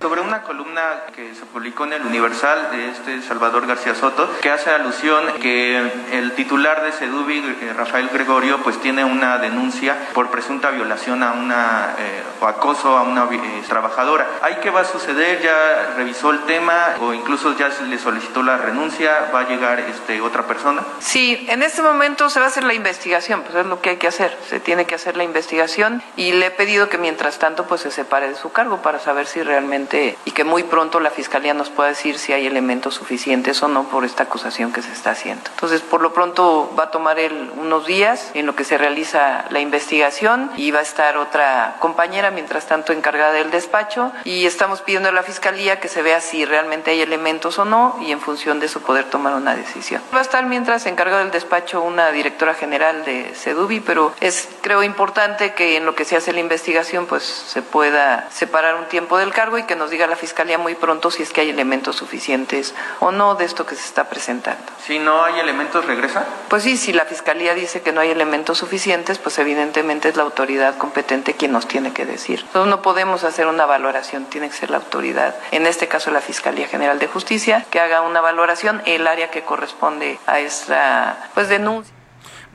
Sobre 0.00 0.22
una 0.22 0.42
columna 0.42 1.04
que 1.14 1.34
se 1.34 1.44
publicó 1.56 1.84
en 1.84 1.94
el 1.94 2.04
Universal 2.04 2.68
de 2.70 2.90
este 2.90 3.22
Salvador 3.22 3.66
García 3.66 3.94
Soto, 3.94 4.28
que 4.42 4.50
hace 4.50 4.68
alusión 4.68 5.24
que 5.40 5.90
el 6.12 6.32
titular 6.32 6.82
de 6.82 6.92
Sedubi, 6.92 7.38
eh, 7.38 7.72
Rafael 7.74 8.10
Gregorio, 8.10 8.58
pues 8.58 8.78
tiene 8.78 9.06
una 9.06 9.38
denuncia 9.38 9.96
por 10.12 10.30
presunta 10.30 10.70
violación 10.70 11.22
a 11.22 11.32
una 11.32 11.94
eh, 11.98 12.22
o 12.42 12.46
acoso 12.46 12.98
a 12.98 13.04
una 13.04 13.24
eh, 13.32 13.62
trabajadora. 13.66 14.26
¿Ahí 14.42 14.58
qué 14.62 14.68
va 14.68 14.82
a 14.82 14.84
suceder? 14.84 15.40
¿Ya 15.40 15.94
revisó 15.96 16.30
el 16.30 16.40
tema 16.40 16.96
o 17.00 17.14
incluso 17.14 17.56
ya 17.56 17.70
se 17.70 17.84
le 17.84 17.96
solicitó 17.96 18.42
la 18.42 18.58
renuncia? 18.58 19.30
¿Va 19.34 19.40
a 19.40 19.48
llegar 19.48 19.80
este, 19.80 20.20
otra 20.20 20.42
persona? 20.42 20.82
Sí, 20.98 21.46
en 21.48 21.62
este 21.62 21.80
momento 21.80 22.28
se 22.28 22.38
va 22.38 22.44
a 22.44 22.48
hacer 22.50 22.64
la 22.64 22.74
investigación, 22.74 23.40
pues 23.40 23.54
es 23.54 23.64
lo 23.64 23.80
que 23.80 23.88
hay 23.88 23.96
que 23.96 24.08
hacer. 24.08 24.36
Se 24.46 24.60
tiene 24.60 24.84
que 24.84 24.96
hacer 24.96 25.16
la 25.16 25.24
investigación 25.24 26.02
y 26.16 26.32
le 26.32 26.48
he 26.48 26.50
pedido 26.50 26.90
que 26.90 26.98
mientras 26.98 27.38
tanto 27.38 27.64
pues 27.64 27.80
se 27.80 27.90
separe 27.90 28.28
de 28.28 28.34
su 28.34 28.52
cargo 28.52 28.82
para 28.82 28.98
saber 28.98 29.26
si 29.26 29.42
realmente 29.42 30.18
y 30.26 30.32
que 30.32 30.44
muy 30.44 30.62
pronto 30.62 31.00
la 31.00 31.08
Fiscalía 31.08 31.45
nos 31.54 31.70
pueda 31.70 31.90
decir 31.90 32.18
si 32.18 32.32
hay 32.32 32.46
elementos 32.46 32.94
suficientes 32.94 33.62
o 33.62 33.68
no 33.68 33.84
por 33.84 34.04
esta 34.04 34.24
acusación 34.24 34.72
que 34.72 34.82
se 34.82 34.92
está 34.92 35.10
haciendo. 35.10 35.50
Entonces, 35.50 35.80
por 35.80 36.00
lo 36.00 36.12
pronto 36.12 36.72
va 36.78 36.84
a 36.84 36.90
tomar 36.90 37.18
él 37.18 37.50
unos 37.56 37.86
días 37.86 38.30
en 38.34 38.46
lo 38.46 38.54
que 38.54 38.64
se 38.64 38.78
realiza 38.78 39.44
la 39.50 39.60
investigación 39.60 40.50
y 40.56 40.70
va 40.70 40.80
a 40.80 40.82
estar 40.82 41.16
otra 41.16 41.76
compañera, 41.80 42.30
mientras 42.30 42.66
tanto, 42.66 42.92
encargada 42.92 43.32
del 43.32 43.50
despacho 43.50 44.12
y 44.24 44.46
estamos 44.46 44.82
pidiendo 44.82 45.08
a 45.08 45.12
la 45.12 45.22
Fiscalía 45.22 45.80
que 45.80 45.88
se 45.88 46.02
vea 46.02 46.20
si 46.20 46.44
realmente 46.44 46.90
hay 46.90 47.00
elementos 47.00 47.58
o 47.58 47.64
no 47.64 47.96
y 48.00 48.12
en 48.12 48.20
función 48.20 48.60
de 48.60 48.66
eso 48.66 48.80
poder 48.80 49.04
tomar 49.04 49.34
una 49.34 49.54
decisión. 49.54 50.02
Va 50.14 50.18
a 50.18 50.22
estar 50.22 50.44
mientras 50.46 50.86
encargado 50.86 51.20
del 51.20 51.30
despacho 51.30 51.82
una 51.82 52.10
directora 52.10 52.54
general 52.54 53.04
de 53.04 53.34
Sedubi, 53.34 53.80
pero 53.80 54.12
es 54.20 54.48
creo 54.60 54.82
importante 54.82 55.54
que 55.54 55.76
en 55.76 55.86
lo 55.86 55.94
que 55.94 56.04
se 56.04 56.16
hace 56.16 56.32
la 56.32 56.40
investigación 56.40 57.06
pues 57.06 57.24
se 57.24 57.62
pueda 57.62 58.28
separar 58.30 58.76
un 58.76 58.86
tiempo 58.86 59.18
del 59.18 59.32
cargo 59.32 59.58
y 59.58 59.64
que 59.64 59.76
nos 59.76 59.90
diga 59.90 60.06
la 60.06 60.16
Fiscalía 60.16 60.58
muy 60.58 60.74
pronto 60.74 61.10
si 61.10 61.22
es 61.22 61.32
que 61.36 61.42
hay 61.42 61.50
elementos 61.50 61.96
suficientes 61.96 62.74
o 62.98 63.12
no 63.12 63.34
de 63.34 63.44
esto 63.44 63.66
que 63.66 63.74
se 63.74 63.84
está 63.84 64.08
presentando. 64.08 64.72
Si 64.86 64.98
no 64.98 65.22
hay 65.22 65.38
elementos, 65.38 65.84
¿regresa? 65.84 66.24
Pues 66.48 66.62
sí, 66.62 66.78
si 66.78 66.94
la 66.94 67.04
Fiscalía 67.04 67.52
dice 67.52 67.82
que 67.82 67.92
no 67.92 68.00
hay 68.00 68.10
elementos 68.10 68.56
suficientes, 68.56 69.18
pues 69.18 69.38
evidentemente 69.38 70.08
es 70.08 70.16
la 70.16 70.22
autoridad 70.22 70.78
competente 70.78 71.34
quien 71.34 71.52
nos 71.52 71.68
tiene 71.68 71.92
que 71.92 72.06
decir. 72.06 72.40
Entonces 72.40 72.70
no 72.70 72.80
podemos 72.80 73.22
hacer 73.22 73.48
una 73.48 73.66
valoración, 73.66 74.24
tiene 74.24 74.48
que 74.48 74.56
ser 74.56 74.70
la 74.70 74.78
autoridad, 74.78 75.36
en 75.50 75.66
este 75.66 75.88
caso 75.88 76.10
la 76.10 76.22
Fiscalía 76.22 76.68
General 76.68 76.98
de 76.98 77.06
Justicia, 77.06 77.66
que 77.68 77.80
haga 77.80 78.00
una 78.00 78.22
valoración, 78.22 78.80
el 78.86 79.06
área 79.06 79.30
que 79.30 79.42
corresponde 79.42 80.18
a 80.26 80.40
esta 80.40 81.28
pues 81.34 81.50
denuncia. 81.50 81.95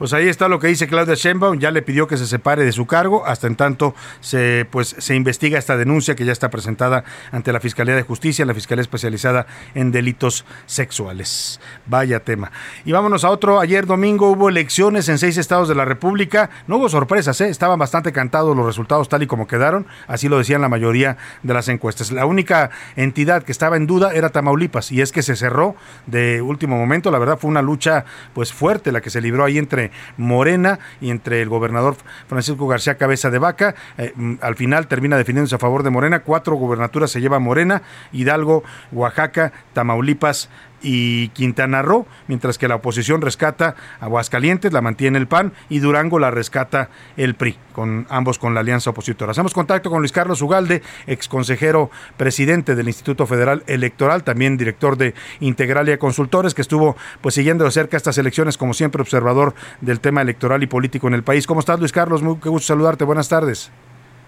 Pues 0.01 0.13
ahí 0.13 0.29
está 0.29 0.47
lo 0.47 0.57
que 0.57 0.65
dice 0.65 0.87
Claudia 0.87 1.13
Sheinbaum, 1.13 1.59
ya 1.59 1.69
le 1.69 1.83
pidió 1.83 2.07
que 2.07 2.17
se 2.17 2.25
separe 2.25 2.65
de 2.65 2.71
su 2.71 2.87
cargo, 2.87 3.23
hasta 3.27 3.45
en 3.45 3.55
tanto 3.55 3.93
se 4.19 4.65
pues 4.71 4.95
se 4.97 5.13
investiga 5.13 5.59
esta 5.59 5.77
denuncia 5.77 6.15
que 6.15 6.25
ya 6.25 6.31
está 6.31 6.49
presentada 6.49 7.03
ante 7.31 7.53
la 7.53 7.59
Fiscalía 7.59 7.95
de 7.95 8.01
Justicia, 8.01 8.43
la 8.43 8.55
Fiscalía 8.55 8.81
especializada 8.81 9.45
en 9.75 9.91
delitos 9.91 10.43
sexuales. 10.65 11.59
Vaya 11.85 12.19
tema. 12.21 12.51
Y 12.83 12.93
vámonos 12.93 13.23
a 13.23 13.29
otro, 13.29 13.59
ayer 13.59 13.85
domingo 13.85 14.31
hubo 14.31 14.49
elecciones 14.49 15.07
en 15.07 15.19
seis 15.19 15.37
estados 15.37 15.67
de 15.69 15.75
la 15.75 15.85
República, 15.85 16.49
no 16.65 16.77
hubo 16.77 16.89
sorpresas, 16.89 17.39
¿eh? 17.41 17.49
estaban 17.49 17.77
bastante 17.77 18.11
cantados 18.11 18.57
los 18.57 18.65
resultados 18.65 19.07
tal 19.07 19.21
y 19.21 19.27
como 19.27 19.45
quedaron, 19.45 19.85
así 20.07 20.27
lo 20.27 20.39
decían 20.39 20.61
la 20.61 20.69
mayoría 20.69 21.17
de 21.43 21.53
las 21.53 21.67
encuestas. 21.67 22.11
La 22.11 22.25
única 22.25 22.71
entidad 22.95 23.43
que 23.43 23.51
estaba 23.51 23.77
en 23.77 23.85
duda 23.85 24.13
era 24.15 24.29
Tamaulipas 24.29 24.91
y 24.91 25.01
es 25.01 25.11
que 25.11 25.21
se 25.21 25.35
cerró 25.35 25.75
de 26.07 26.41
último 26.41 26.75
momento, 26.75 27.11
la 27.11 27.19
verdad 27.19 27.37
fue 27.37 27.51
una 27.51 27.61
lucha 27.61 28.05
pues 28.33 28.51
fuerte 28.51 28.91
la 28.91 29.01
que 29.01 29.11
se 29.11 29.21
libró 29.21 29.45
ahí 29.45 29.59
entre 29.59 29.90
Morena 30.17 30.79
y 30.99 31.09
entre 31.09 31.41
el 31.41 31.49
gobernador 31.49 31.95
Francisco 32.27 32.67
García 32.67 32.97
Cabeza 32.97 33.29
de 33.29 33.39
Vaca. 33.39 33.75
Eh, 33.97 34.13
al 34.41 34.55
final 34.55 34.87
termina 34.87 35.17
definiéndose 35.17 35.55
a 35.55 35.59
favor 35.59 35.83
de 35.83 35.89
Morena. 35.89 36.19
Cuatro 36.19 36.55
gubernaturas 36.55 37.11
se 37.11 37.21
lleva 37.21 37.39
Morena, 37.39 37.81
Hidalgo, 38.11 38.63
Oaxaca, 38.91 39.51
Tamaulipas 39.73 40.49
y 40.81 41.29
Quintana 41.29 41.81
Roo, 41.81 42.05
mientras 42.27 42.57
que 42.57 42.67
la 42.67 42.75
oposición 42.75 43.21
rescata 43.21 43.75
Aguascalientes, 43.99 44.73
la 44.73 44.81
mantiene 44.81 45.17
el 45.17 45.27
PAN 45.27 45.53
y 45.69 45.79
Durango 45.79 46.19
la 46.19 46.31
rescata 46.31 46.89
el 47.17 47.35
PRI, 47.35 47.57
con 47.73 48.07
ambos 48.09 48.39
con 48.39 48.53
la 48.53 48.61
alianza 48.61 48.89
opositora. 48.89 49.31
Hacemos 49.31 49.53
contacto 49.53 49.89
con 49.89 49.99
Luis 49.99 50.11
Carlos 50.11 50.41
Ugalde, 50.41 50.81
ex 51.07 51.27
consejero 51.27 51.91
presidente 52.17 52.75
del 52.75 52.87
Instituto 52.87 53.25
Federal 53.27 53.63
Electoral, 53.67 54.23
también 54.23 54.57
director 54.57 54.97
de 54.97 55.13
Integralia 55.39 55.97
Consultores, 55.97 56.53
que 56.53 56.61
estuvo 56.61 56.95
pues 57.21 57.35
siguiendo 57.35 57.65
de 57.65 57.71
cerca 57.71 57.97
estas 57.97 58.17
elecciones, 58.17 58.57
como 58.57 58.73
siempre 58.73 59.01
observador 59.01 59.53
del 59.81 59.99
tema 59.99 60.21
electoral 60.21 60.63
y 60.63 60.67
político 60.67 61.07
en 61.07 61.13
el 61.13 61.23
país. 61.23 61.47
¿Cómo 61.47 61.59
estás, 61.59 61.79
Luis 61.79 61.91
Carlos? 61.91 62.21
Muy 62.21 62.35
gusto 62.35 62.67
saludarte. 62.67 63.03
Buenas 63.05 63.29
tardes. 63.29 63.71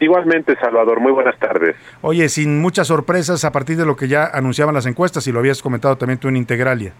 Igualmente, 0.03 0.57
Salvador, 0.57 0.99
muy 0.99 1.13
buenas 1.13 1.37
tardes. 1.39 1.77
Oye, 2.01 2.27
sin 2.27 2.59
muchas 2.59 2.87
sorpresas 2.87 3.45
a 3.45 3.53
partir 3.53 3.77
de 3.77 3.85
lo 3.85 3.95
que 3.95 4.09
ya 4.09 4.25
anunciaban 4.25 4.75
las 4.75 4.85
encuestas 4.85 5.25
y 5.27 5.31
lo 5.31 5.39
habías 5.39 5.61
comentado 5.61 5.95
también 5.95 6.19
tú 6.19 6.27
en 6.27 6.35
Integralia. 6.35 6.91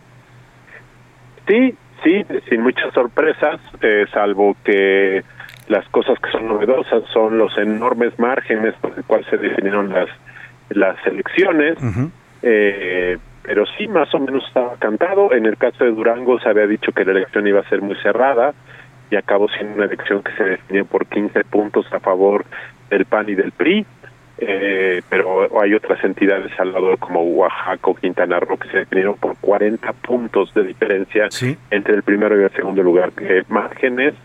Sí, 1.45 1.75
sí, 2.01 2.25
sin 2.47 2.61
muchas 2.61 2.93
sorpresas, 2.93 3.59
eh, 3.81 4.05
salvo 4.13 4.55
que 4.63 5.21
las 5.67 5.85
cosas 5.89 6.17
que 6.19 6.31
son 6.31 6.47
novedosas 6.47 7.03
son 7.11 7.37
los 7.37 7.57
enormes 7.57 8.17
márgenes 8.17 8.73
por 8.75 8.93
el 8.95 9.03
cual 9.03 9.25
se 9.29 9.37
definieron 9.37 9.89
las 9.89 10.07
las 10.69 10.95
elecciones. 11.05 11.77
eh, 12.41 13.17
pero 13.43 13.65
sí, 13.77 13.89
más 13.89 14.13
o 14.15 14.19
menos 14.19 14.45
estaba 14.47 14.75
cantado. 14.79 15.33
En 15.33 15.45
el 15.45 15.57
caso 15.57 15.83
de 15.83 15.91
Durango 15.91 16.39
se 16.39 16.47
había 16.47 16.67
dicho 16.67 16.93
que 16.93 17.03
la 17.03 17.11
elección 17.11 17.45
iba 17.45 17.59
a 17.59 17.69
ser 17.69 17.81
muy 17.81 17.97
cerrada 17.97 18.53
y 19.11 19.15
acabó 19.15 19.47
siendo 19.49 19.75
una 19.75 19.85
elección 19.85 20.23
que 20.23 20.31
se 20.33 20.43
definió 20.43 20.85
por 20.85 21.05
15 21.05 21.43
puntos 21.43 21.85
a 21.91 21.99
favor 21.99 22.45
del 22.89 23.05
PAN 23.05 23.29
y 23.29 23.35
del 23.35 23.51
PRI. 23.51 23.85
Eh, 24.39 25.01
pero 25.09 25.47
hay 25.61 25.73
otras 25.73 26.03
entidades 26.03 26.51
al 26.59 26.73
lado 26.73 26.97
como 26.97 27.21
Oaxaca 27.21 27.91
o 27.91 27.95
Quintana 27.95 28.39
Roo 28.39 28.57
que 28.57 28.67
se 28.69 28.77
definieron 28.79 29.15
por 29.15 29.37
40 29.37 29.93
puntos 29.93 30.53
de 30.53 30.63
diferencia 30.63 31.29
entre 31.69 31.93
el 31.93 32.03
primero 32.03 32.39
y 32.39 32.43
el 32.43 32.51
segundo 32.51 32.81
lugar, 32.81 33.11
que 33.11 33.43
márgenes 33.47 34.15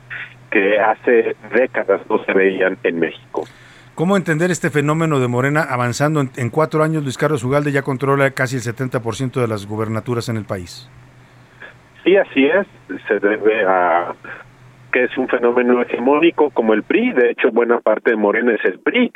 que 0.51 0.81
hace 0.81 1.37
décadas 1.53 2.01
no 2.09 2.25
se 2.25 2.33
veían 2.33 2.79
en 2.83 2.99
México. 2.99 3.45
¿Cómo 3.95 4.17
entender 4.17 4.51
este 4.51 4.71
fenómeno 4.71 5.21
de 5.21 5.29
Morena 5.29 5.63
avanzando 5.63 6.21
en, 6.21 6.31
en 6.37 6.51
cuatro 6.51 6.83
años? 6.83 7.03
Luis 7.03 7.19
Carlos 7.19 7.45
Ugalde 7.45 7.71
ya 7.71 7.83
controla 7.83 8.31
casi 8.31 8.57
el 8.57 8.63
70% 8.63 9.41
de 9.41 9.47
las 9.49 9.67
gubernaturas 9.67 10.29
en 10.31 10.37
el 10.37 10.45
país. 10.45 10.89
Sí, 12.03 12.17
así 12.17 12.47
es. 12.47 12.67
Se 13.07 13.19
debe 13.19 13.65
a 13.67 14.15
es 15.05 15.17
un 15.19 15.29
fenómeno 15.29 15.83
hegemónico 15.83 16.51
como 16.51 16.75
el 16.75 16.83
PRI. 16.83 17.13
De 17.13 17.31
hecho, 17.31 17.51
buena 17.51 17.81
parte 17.81 18.11
de 18.11 18.17
Morena 18.17 18.55
es 18.55 18.65
el 18.65 18.79
PRI. 18.79 19.13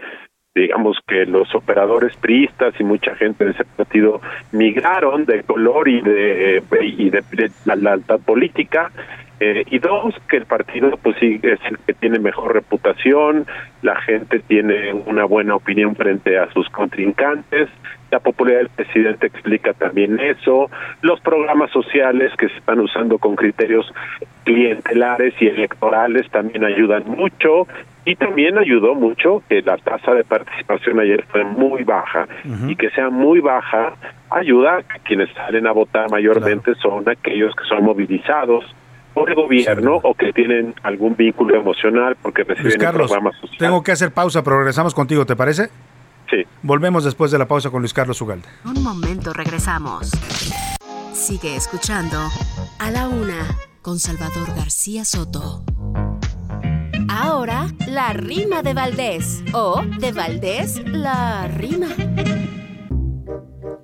Digamos 0.55 0.99
que 1.07 1.25
los 1.25 1.55
operadores 1.55 2.15
priistas 2.17 2.75
y 2.79 2.85
mucha 2.85 3.15
gente 3.17 3.45
de 3.45 3.53
ese 3.53 3.65
partido 3.65 4.21
migraron 4.53 5.25
de 5.25 5.43
color 5.45 5.89
y 5.89 6.03
de, 6.03 6.63
y 6.83 7.09
de, 7.09 7.51
la, 7.65 7.93
alta 7.93 8.19
política 8.19 8.91
eh, 9.41 9.65
y 9.71 9.79
dos, 9.79 10.15
que 10.29 10.37
el 10.37 10.45
partido 10.45 10.99
pues 11.03 11.17
sí 11.19 11.41
es 11.43 11.59
el 11.69 11.79
que 11.79 11.95
tiene 11.95 12.19
mejor 12.19 12.53
reputación, 12.53 13.47
la 13.81 13.99
gente 14.03 14.41
tiene 14.41 14.93
una 14.93 15.25
buena 15.25 15.57
opinión 15.57 15.97
frente 15.97 16.39
a 16.39 16.53
sus 16.53 16.69
contrincantes, 16.69 17.71
la 18.13 18.21
popularidad 18.21 18.61
del 18.61 18.69
presidente 18.69 19.27
explica 19.27 19.73
también 19.73 20.21
eso, 20.21 20.71
los 21.01 21.19
programas 21.21 21.71
sociales 21.71 22.31
que 22.37 22.49
se 22.49 22.59
están 22.59 22.79
usando 22.79 23.19
con 23.19 23.35
criterios 23.37 23.91
clientelares 24.45 25.35
y 25.41 25.47
electorales 25.47 26.31
también 26.31 26.63
ayudan 26.63 27.05
mucho 27.07 27.67
y 28.05 28.15
también 28.17 28.59
ayudó 28.59 28.95
mucho 28.95 29.43
que 29.49 29.63
la 29.63 29.79
tasa 29.79 30.13
de 30.13 30.25
participación 30.25 31.01
ayer 31.01 31.25
fue 31.31 31.43
muy 31.45 31.85
baja 31.85 32.29
y 32.69 32.77
que 32.77 32.91
sea 32.91 33.09
muy 33.09 33.41
baja 33.41 33.95
ayuda 34.29 34.79
a 34.79 34.83
que 34.83 35.01
quienes 35.05 35.33
salen 35.35 35.67
a 35.67 35.73
votar 35.73 36.11
mayormente 36.11 36.75
son 36.75 37.09
aquellos 37.09 37.55
que 37.57 37.65
son 37.65 37.83
movilizados 37.83 38.65
por 39.15 39.31
el 39.31 39.37
gobierno 39.37 40.01
o 40.03 40.15
que 40.15 40.33
tienen 40.35 40.75
algún 40.83 41.17
vínculo 41.17 41.57
emocional 41.57 42.17
porque 42.21 42.45
Luis 42.45 42.59
reciben 42.59 42.79
Carlos, 42.79 43.11
programas 43.11 43.37
sociales. 43.37 43.59
tengo 43.59 43.83
que 43.83 43.93
hacer 43.93 44.11
pausa, 44.11 44.43
pero 44.43 44.59
regresamos 44.59 44.95
contigo, 44.95 45.25
¿te 45.25 45.37
parece? 45.37 45.71
Sí. 46.33 46.47
Volvemos 46.63 47.05
después 47.05 47.31
de 47.31 47.39
la 47.39 47.47
pausa 47.47 47.69
con 47.69 47.83
Luis 47.83 47.93
Carlos 47.93 48.19
Ugalde. 48.23 48.49
Un 48.65 48.83
momento, 48.83 49.35
regresamos. 49.35 50.11
Sigue 51.13 51.57
escuchando 51.57 52.19
A 52.79 52.91
la 52.91 53.07
Una 53.07 53.47
con 53.83 53.99
Salvador 53.99 54.49
García 54.57 55.05
Soto. 55.05 55.63
Ahora, 57.11 57.67
la 57.87 58.15
rima 58.15 58.63
de 58.63 58.73
Valdés. 58.73 59.45
O 59.53 59.83
de 60.01 60.13
Valdés, 60.13 60.81
la 60.87 61.49
rima. 61.49 61.89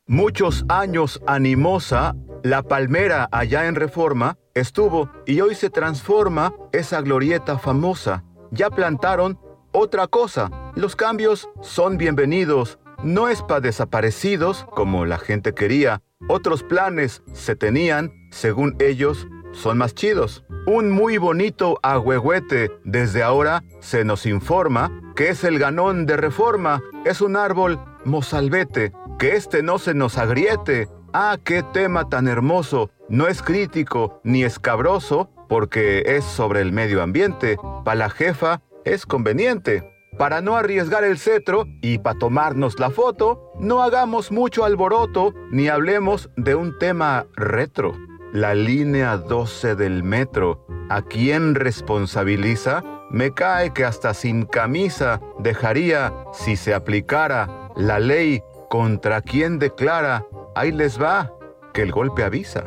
Muchos 0.07 0.65
años 0.71 1.21
animosa, 1.27 2.15
la 2.43 2.63
palmera 2.63 3.29
allá 3.31 3.67
en 3.67 3.75
reforma 3.75 4.39
estuvo 4.55 5.11
y 5.27 5.43
hoy 5.43 5.55
se 5.55 5.69
transforma 5.69 6.55
esa 6.73 7.03
glorieta 7.03 7.59
famosa. 7.59 8.25
Ya 8.51 8.71
plantaron 8.71 9.39
otra 9.73 10.07
cosa. 10.07 10.51
Los 10.75 10.97
cambios 10.97 11.49
son 11.63 11.99
bienvenidos. 11.99 12.79
No 13.03 13.29
es 13.29 13.43
para 13.43 13.61
desaparecidos 13.61 14.67
como 14.71 15.07
la 15.07 15.19
gente 15.19 15.55
quería. 15.55 16.03
Otros 16.29 16.63
planes 16.63 17.23
se 17.33 17.55
tenían, 17.55 18.13
según 18.31 18.77
ellos, 18.81 19.29
son 19.53 19.79
más 19.79 19.95
chidos. 19.95 20.45
Un 20.67 20.91
muy 20.91 21.19
bonito 21.19 21.79
agüehuete 21.83 22.71
desde 22.85 23.23
ahora 23.23 23.63
se 23.81 24.05
nos 24.05 24.27
informa 24.27 24.91
que 25.17 25.31
es 25.31 25.45
el 25.45 25.59
ganón 25.59 26.07
de 26.07 26.17
reforma. 26.17 26.81
Es 27.05 27.21
un 27.21 27.37
árbol 27.37 27.81
mozalbete. 28.05 28.93
Que 29.19 29.35
este 29.35 29.63
no 29.63 29.79
se 29.79 29.95
nos 29.95 30.19
agriete. 30.19 30.89
Ah, 31.13 31.39
qué 31.43 31.63
tema 31.63 32.09
tan 32.09 32.29
hermoso. 32.29 32.91
No 33.09 33.27
es 33.27 33.43
crítico 33.43 34.21
ni 34.23 34.45
escabroso 34.45 35.31
porque 35.49 36.03
es 36.07 36.25
sobre 36.25 36.61
el 36.61 36.73
medio 36.73 37.03
ambiente. 37.03 37.57
Para 37.85 37.97
la 37.97 38.11
jefa 38.11 38.61
es 38.93 39.07
conveniente. 39.07 39.85
Para 40.17 40.41
no 40.41 40.57
arriesgar 40.57 41.05
el 41.05 41.19
cetro 41.19 41.67
y 41.81 41.99
para 41.99 42.19
tomarnos 42.19 42.81
la 42.81 42.91
foto, 42.91 43.53
no 43.61 43.83
hagamos 43.83 44.33
mucho 44.33 44.65
alboroto 44.65 45.33
ni 45.51 45.69
hablemos 45.69 46.31
de 46.37 46.55
un 46.55 46.77
tema 46.79 47.27
retro. 47.37 47.95
La 48.33 48.55
línea 48.55 49.17
12 49.17 49.75
del 49.75 50.03
metro, 50.03 50.67
¿a 50.91 51.03
quién 51.03 51.55
responsabiliza? 51.55 52.83
Me 53.11 53.33
cae 53.33 53.73
que 53.73 53.85
hasta 53.85 54.13
sin 54.13 54.45
camisa 54.45 55.21
dejaría, 55.39 56.13
si 56.33 56.57
se 56.57 56.75
aplicara 56.75 57.71
la 57.77 58.01
ley 58.01 58.43
contra 58.69 59.23
quien 59.23 59.59
declara, 59.59 60.27
ahí 60.55 60.73
les 60.73 61.01
va, 61.01 61.33
que 61.73 61.83
el 61.83 61.93
golpe 61.93 62.25
avisa. 62.25 62.65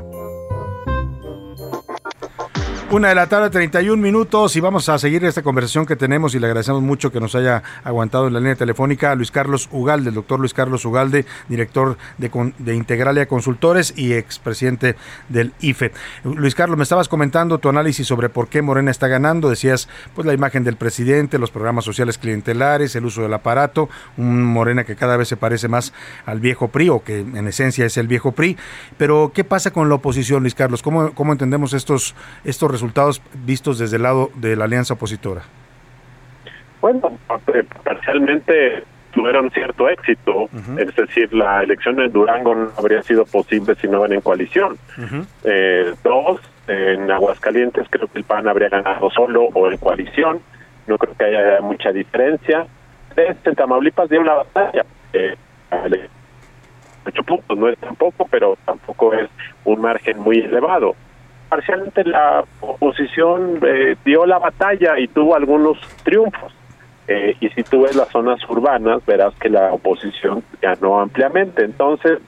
Una 2.91 3.08
de 3.08 3.15
la 3.15 3.27
tarde, 3.27 3.49
31 3.49 4.04
minutos, 4.04 4.54
y 4.58 4.60
vamos 4.60 4.89
a 4.89 4.99
seguir 4.99 5.23
esta 5.23 5.41
conversación 5.41 5.86
que 5.86 5.95
tenemos 5.95 6.36
y 6.36 6.39
le 6.39 6.47
agradecemos 6.47 6.82
mucho 6.82 7.10
que 7.10 7.21
nos 7.21 7.36
haya 7.36 7.63
aguantado 7.86 8.27
en 8.27 8.34
la 8.34 8.39
línea 8.39 8.56
telefónica 8.56 9.12
a 9.12 9.15
Luis 9.15 9.32
Carlos 9.32 9.69
Ugalde, 9.71 10.10
el 10.10 10.15
doctor 10.15 10.41
Luis 10.41 10.54
Carlos 10.54 10.84
Ugalde, 10.84 11.25
director 11.47 11.97
de, 12.17 12.30
de 12.60 12.75
Integralia 12.75 13.27
Consultores 13.27 13.93
y 13.95 14.12
expresidente 14.12 14.97
del 15.30 15.54
IFE. 15.62 15.93
Luis 16.25 16.54
Carlos, 16.54 16.75
me 16.75 16.84
estabas 16.84 17.08
comentando 17.08 17.60
tu 17.60 17.69
análisis 17.69 18.06
sobre 18.06 18.27
por 18.27 18.49
qué 18.49 18.62
Morena 18.62 18.91
está 18.91 19.08
ganando, 19.08 19.49
decías 19.49 19.88
pues 20.13 20.27
la 20.27 20.34
imagen 20.34 20.65
del 20.65 20.75
presidente, 20.75 21.39
los 21.39 21.49
programas 21.49 21.86
sociales 21.86 22.17
clientelares, 22.17 22.93
el 22.97 23.06
uso 23.06 23.21
del 23.21 23.34
aparato, 23.34 23.88
un 24.17 24.43
Morena 24.43 24.84
que 24.84 24.97
cada 24.97 25.15
vez 25.15 25.30
se 25.30 25.38
parece 25.38 25.69
más 25.69 25.93
al 26.25 26.41
viejo 26.41 26.67
PRI 26.67 26.89
o 26.89 27.06
que 27.06 27.19
en 27.19 27.47
esencia 27.47 27.86
es 27.86 27.95
el 27.95 28.08
viejo 28.08 28.34
PRI, 28.34 28.58
pero 28.97 29.32
¿qué 29.34 29.45
pasa 29.45 29.71
con 29.71 29.88
la 29.88 29.95
oposición, 29.95 30.41
Luis 30.41 30.56
Carlos? 30.56 30.82
¿Cómo, 30.82 31.13
cómo 31.13 31.32
entendemos 31.32 31.71
estos, 31.71 32.15
estos 32.43 32.69
resultados 32.69 32.81
vistos 33.46 33.80
desde 33.80 33.98
el 33.98 34.04
lado 34.04 34.30
de 34.36 34.56
la 34.56 34.65
alianza 34.65 34.94
opositora? 34.94 35.41
Bueno, 36.82 37.17
eh, 37.54 37.63
parcialmente 37.84 38.84
tuvieron 39.12 39.52
cierto 39.52 39.89
éxito, 39.89 40.50
es 40.78 40.96
decir, 40.96 41.34
la 41.34 41.62
elección 41.62 42.00
en 42.00 42.12
Durango 42.12 42.56
no 42.56 42.72
habría 42.78 43.04
sido 43.04 43.26
posible 43.26 43.76
si 43.76 43.88
no 43.88 44.00
van 44.00 44.13
en 44.13 44.22
coalición. 44.22 44.78
Eh, 45.44 45.94
dos, 46.04 46.39
en 46.67 47.12
Aguascalientes 47.12 47.88
creo 47.89 48.08
que 48.08 48.20
el 48.20 48.24
PAN 48.24 48.48
habría 48.48 48.70
ganado 48.70 49.10
solo 49.12 49.50
o 49.54 49.70
en 49.70 49.78
coalición, 49.78 50.39
no 50.88 50.98
creo 50.98 51.15
que 51.15 51.26
haya 51.26 51.62
mucha 51.62 51.91
diferencia. 51.91 52.65
Tres, 53.13 53.38
en 53.44 53.56
Tamaulipas 53.56 54.10
dio 54.10 54.24
la 54.24 54.36
batalla. 54.36 54.86
Eh, 55.13 55.36
ocho 57.06 57.24
puntos, 57.24 57.58
no 57.58 57.67
es 57.67 57.78
tampoco, 57.80 58.28
pero 58.32 58.58
tampoco 58.65 59.13
es 59.13 59.30
un 59.65 59.82
margen 59.82 60.20
muy 60.20 60.39
elevado. 60.39 60.96
Parcialmente 61.52 62.06
la 62.06 62.46
oposición 62.62 63.60
eh, 63.62 63.98
dio 64.06 64.26
la 64.26 64.40
batalla 64.40 64.98
y 64.98 65.10
tuvo 65.10 65.36
algunos 65.36 65.78
triunfos. 66.06 66.54
Eh, 67.10 67.36
y 67.42 67.50
si 67.50 67.64
tú 67.64 67.82
ves 67.82 67.94
las 67.94 68.08
zonas 68.08 68.40
urbanas, 68.50 69.06
verás 69.06 69.36
que 69.36 69.50
la 69.50 69.74
oposición 69.74 70.46
ganó 70.62 71.02
ampliamente. 71.02 71.66
Entonces, 71.66 72.20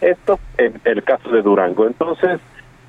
esto 0.00 0.40
en 0.58 0.80
el 0.84 1.04
caso 1.04 1.30
de 1.30 1.42
Durango. 1.42 1.86
Entonces, 1.86 2.40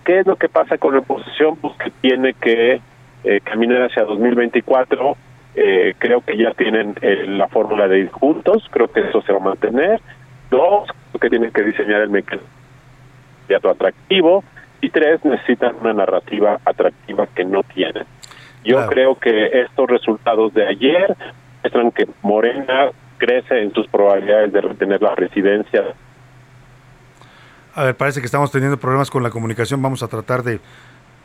¿qué 0.04 0.22
es 0.22 0.26
lo 0.26 0.36
que 0.36 0.50
pasa 0.50 0.80
con 0.80 0.96
la 0.96 1.02
oposición? 1.02 1.58
Pues 1.58 1.76
que 1.78 1.92
tiene 2.02 2.34
que 2.34 2.82
eh, 3.24 3.42
caminar 3.44 3.84
hacia 3.84 4.04
2024. 4.04 5.16
Eh, 5.54 5.94
creo 6.00 6.22
que 6.22 6.36
ya 6.36 6.56
tienen 6.56 6.96
eh, 7.02 7.26
la 7.28 7.50
fórmula 7.50 7.88
de 7.88 8.00
ir 8.00 8.10
juntos. 8.10 8.68
Creo 8.72 8.92
que 8.92 9.02
eso 9.02 9.22
se 9.22 9.32
va 9.32 9.38
a 9.38 9.44
mantener. 9.44 10.02
Dos, 10.50 10.90
creo 11.12 11.20
que 11.22 11.30
tienen 11.30 11.52
que 11.52 11.62
diseñar 11.62 12.02
el 12.02 12.10
mecanismo 12.10 12.50
atractivo. 13.70 14.44
Y 14.84 14.90
tres, 14.90 15.24
necesitan 15.24 15.78
una 15.80 15.94
narrativa 15.94 16.60
atractiva 16.66 17.26
que 17.28 17.46
no 17.46 17.64
tienen. 17.64 18.04
Yo 18.66 18.86
creo 18.88 19.16
que 19.18 19.62
estos 19.62 19.90
resultados 19.90 20.54
de 20.54 20.68
ayer 20.68 21.16
muestran 21.62 21.90
que 21.92 22.06
Morena 22.22 22.90
crece 23.18 23.62
en 23.62 23.74
sus 23.74 23.88
probabilidades 23.88 24.52
de 24.52 24.60
retener 24.60 25.02
la 25.02 25.16
presidencia. 25.16 25.86
A 27.76 27.84
ver, 27.86 27.96
parece 27.96 28.20
que 28.20 28.26
estamos 28.26 28.52
teniendo 28.52 28.76
problemas 28.76 29.10
con 29.10 29.24
la 29.24 29.30
comunicación. 29.30 29.82
Vamos 29.82 30.04
a 30.04 30.10
tratar 30.10 30.44
de 30.44 30.60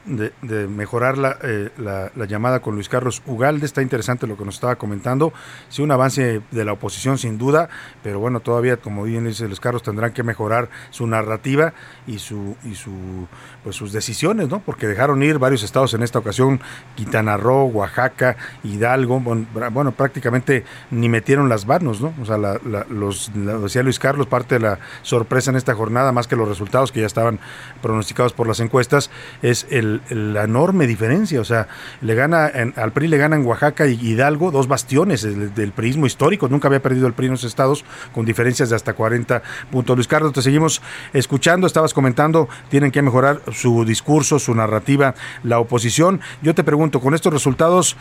de, 0.05 0.69
mejorar 0.69 1.19
la, 1.19 1.39
eh, 1.43 1.71
la, 1.79 2.11
la 2.15 2.25
llamada 2.25 2.61
con 2.61 2.75
Luis 2.75 2.89
Carlos 2.89 3.23
Ugalde. 3.27 3.67
Está 3.67 3.83
interesante 3.83 4.27
lo 4.27 4.37
que 4.37 4.45
nos 4.45 4.55
estaba 4.55 4.77
comentando. 4.77 5.33
Sí, 5.69 5.83
un 5.83 5.91
avance 5.91 6.41
de 6.51 6.65
la 6.65 6.73
oposición 6.73 7.19
sin 7.19 7.39
duda, 7.39 7.69
pero 8.03 8.21
bueno, 8.21 8.41
todavía, 8.41 8.77
como 8.79 9.05
bien 9.05 9.25
dice 9.25 9.47
Luis 9.47 9.61
Carlos, 9.61 9.83
tendrán 9.83 10.13
que 10.13 10.23
mejorar 10.23 10.69
su 10.91 11.07
narrativa 11.07 11.73
y 12.07 12.19
su 12.19 12.57
y 12.65 12.75
su 12.75 13.27
pues 13.63 13.77
sus 13.77 13.93
decisiones, 13.93 14.49
¿no? 14.49 14.61
Porque 14.61 14.87
dejaron 14.87 15.23
ir 15.23 15.39
varios 15.39 15.63
estados 15.63 15.95
en 15.95 16.03
esta 16.03 16.19
ocasión, 16.19 16.61
Quintana 16.95 17.37
Roo, 17.37 17.65
Oaxaca, 17.67 18.37
Hidalgo, 18.65 19.21
bueno, 19.21 19.93
prácticamente 19.93 20.65
ni 20.91 21.09
metieron 21.09 21.49
las 21.49 21.67
manos, 21.67 22.01
¿no? 22.01 22.15
O 22.21 22.25
sea, 22.25 22.39
la, 22.39 22.59
los, 22.89 23.31
decía 23.35 23.83
Luis 23.83 23.99
Carlos, 23.99 24.27
parte 24.27 24.57
de 24.57 24.61
la 24.61 24.79
sorpresa 25.03 25.51
en 25.51 25.57
esta 25.57 25.75
jornada, 25.75 26.13
más 26.13 26.27
que 26.27 26.37
los 26.37 26.49
resultados 26.49 26.93
que 26.93 27.01
ya 27.01 27.07
estaban 27.07 27.41
pronosticados 27.83 28.33
por 28.33 28.47
las 28.47 28.61
encuestas, 28.61 29.11
es 29.43 29.67
el, 29.71 29.98
la 30.11 30.45
enorme 30.45 30.87
diferencia. 30.87 31.41
O 31.41 31.45
sea, 31.45 31.69
le 32.01 32.15
gana 32.15 32.49
en- 32.49 32.73
al 32.77 32.93
PRI 32.93 33.09
le 33.09 33.17
ganan 33.19 33.45
Oaxaca 33.47 33.87
y 33.87 33.95
Hidalgo, 33.95 34.51
dos 34.51 34.69
bastiones 34.69 35.23
del, 35.23 35.55
del 35.55 35.73
priismo 35.73 36.07
histórico. 36.07 36.49
Nunca 36.49 36.69
había 36.69 36.81
perdido 36.83 37.07
el 37.07 37.13
PRI 37.13 37.27
en 37.27 37.33
los 37.33 37.45
estados 37.45 37.85
con 38.13 38.25
diferencias 38.25 38.71
de 38.71 38.77
hasta 38.77 38.95
40 38.95 39.43
puntos. 39.71 39.97
Luis 39.97 40.09
Carlos, 40.09 40.33
te 40.33 40.43
seguimos 40.43 40.83
escuchando. 41.13 41.67
Estabas 41.67 41.95
comentando, 41.95 42.49
tienen 42.69 42.91
que 42.91 43.03
mejorar 43.03 43.41
su 43.53 43.85
discurso, 43.85 44.39
su 44.39 44.55
narrativa, 44.55 45.15
la 45.43 45.59
oposición. 45.59 46.21
Yo 46.43 46.55
te 46.55 46.65
pregunto, 46.65 47.01
con 47.01 47.15
estos 47.15 47.33
resultados, 47.33 47.97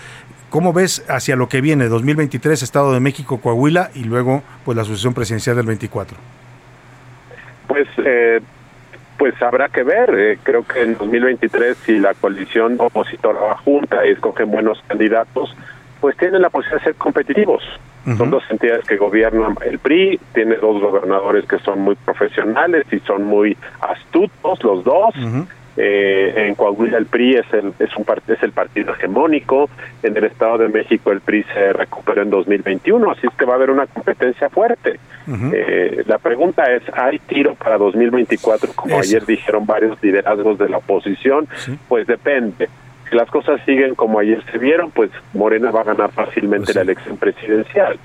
¿Cómo 0.49 0.71
ves 0.71 1.03
hacia 1.09 1.35
lo 1.35 1.49
que 1.49 1.59
viene 1.59 1.89
2023 1.89 2.63
Estado 2.63 2.93
de 2.93 3.01
México, 3.01 3.41
Coahuila 3.41 3.91
y 3.93 4.05
luego 4.05 4.43
pues 4.63 4.77
la 4.77 4.85
sucesión 4.85 5.13
presidencial 5.13 5.57
del 5.57 5.65
24? 5.65 6.17
Pues, 7.67 7.85
eh, 8.05 8.39
pues 9.17 9.39
habrá 9.41 9.69
que 9.69 9.83
ver. 9.83 10.13
Eh, 10.15 10.39
creo 10.43 10.63
que 10.63 10.81
en 10.81 10.97
2023, 10.97 11.77
si 11.77 11.99
la 11.99 12.13
coalición 12.13 12.75
opositora 12.79 13.39
va 13.39 13.57
junta 13.57 14.05
y 14.05 14.11
escogen 14.11 14.51
buenos 14.51 14.81
candidatos, 14.87 15.55
pues 15.99 16.15
tienen 16.17 16.41
la 16.41 16.49
posibilidad 16.49 16.79
de 16.79 16.85
ser 16.85 16.95
competitivos. 16.95 17.63
Son 18.17 18.29
dos 18.29 18.43
entidades 18.49 18.85
que 18.85 18.95
gobiernan 18.95 19.57
el 19.65 19.79
PRI, 19.79 20.17
tiene 20.33 20.55
dos 20.55 20.81
gobernadores 20.81 21.45
que 21.45 21.59
son 21.59 21.81
muy 21.81 21.95
profesionales 21.95 22.85
y 22.89 22.99
son 22.99 23.25
muy 23.25 23.57
astutos 23.81 24.63
los 24.63 24.85
dos. 24.85 25.13
Eh, 25.79 26.47
en 26.47 26.55
Coahuila 26.55 26.97
el 26.97 27.05
PRI 27.05 27.35
es 27.35 27.53
el 27.53 27.71
es 27.77 27.95
un 27.95 28.05
es 28.27 28.41
el 28.41 28.51
partido 28.51 28.93
hegemónico, 28.93 29.69
en 30.01 30.17
el 30.17 30.23
Estado 30.23 30.57
de 30.57 30.69
México 30.69 31.11
el 31.11 31.21
PRI 31.21 31.43
se 31.53 31.71
recuperó 31.71 32.23
en 32.23 32.31
2021, 32.31 33.11
así 33.11 33.27
es 33.27 33.33
que 33.35 33.45
va 33.45 33.53
a 33.53 33.55
haber 33.57 33.69
una 33.69 33.85
competencia 33.85 34.49
fuerte. 34.49 34.99
Eh, 35.53 36.03
la 36.07 36.17
pregunta 36.19 36.63
es, 36.73 36.81
¿hay 36.93 37.19
tiro 37.19 37.53
para 37.55 37.77
2024 37.77 38.71
como 38.73 38.99
Eso. 38.99 39.01
ayer 39.01 39.25
dijeron 39.25 39.65
varios 39.65 40.01
liderazgos 40.01 40.57
de 40.57 40.69
la 40.69 40.77
oposición? 40.77 41.47
Pues 41.87 42.07
depende. 42.07 42.69
Si 43.09 43.15
las 43.15 43.29
cosas 43.29 43.61
siguen 43.65 43.93
como 43.93 44.19
ayer 44.19 44.41
se 44.51 44.57
vieron, 44.57 44.89
pues 44.91 45.11
Morena 45.33 45.69
va 45.69 45.81
a 45.81 45.83
ganar 45.83 46.11
fácilmente 46.11 46.73
la 46.73 46.81
elección 46.81 47.17
presidencial. 47.17 47.99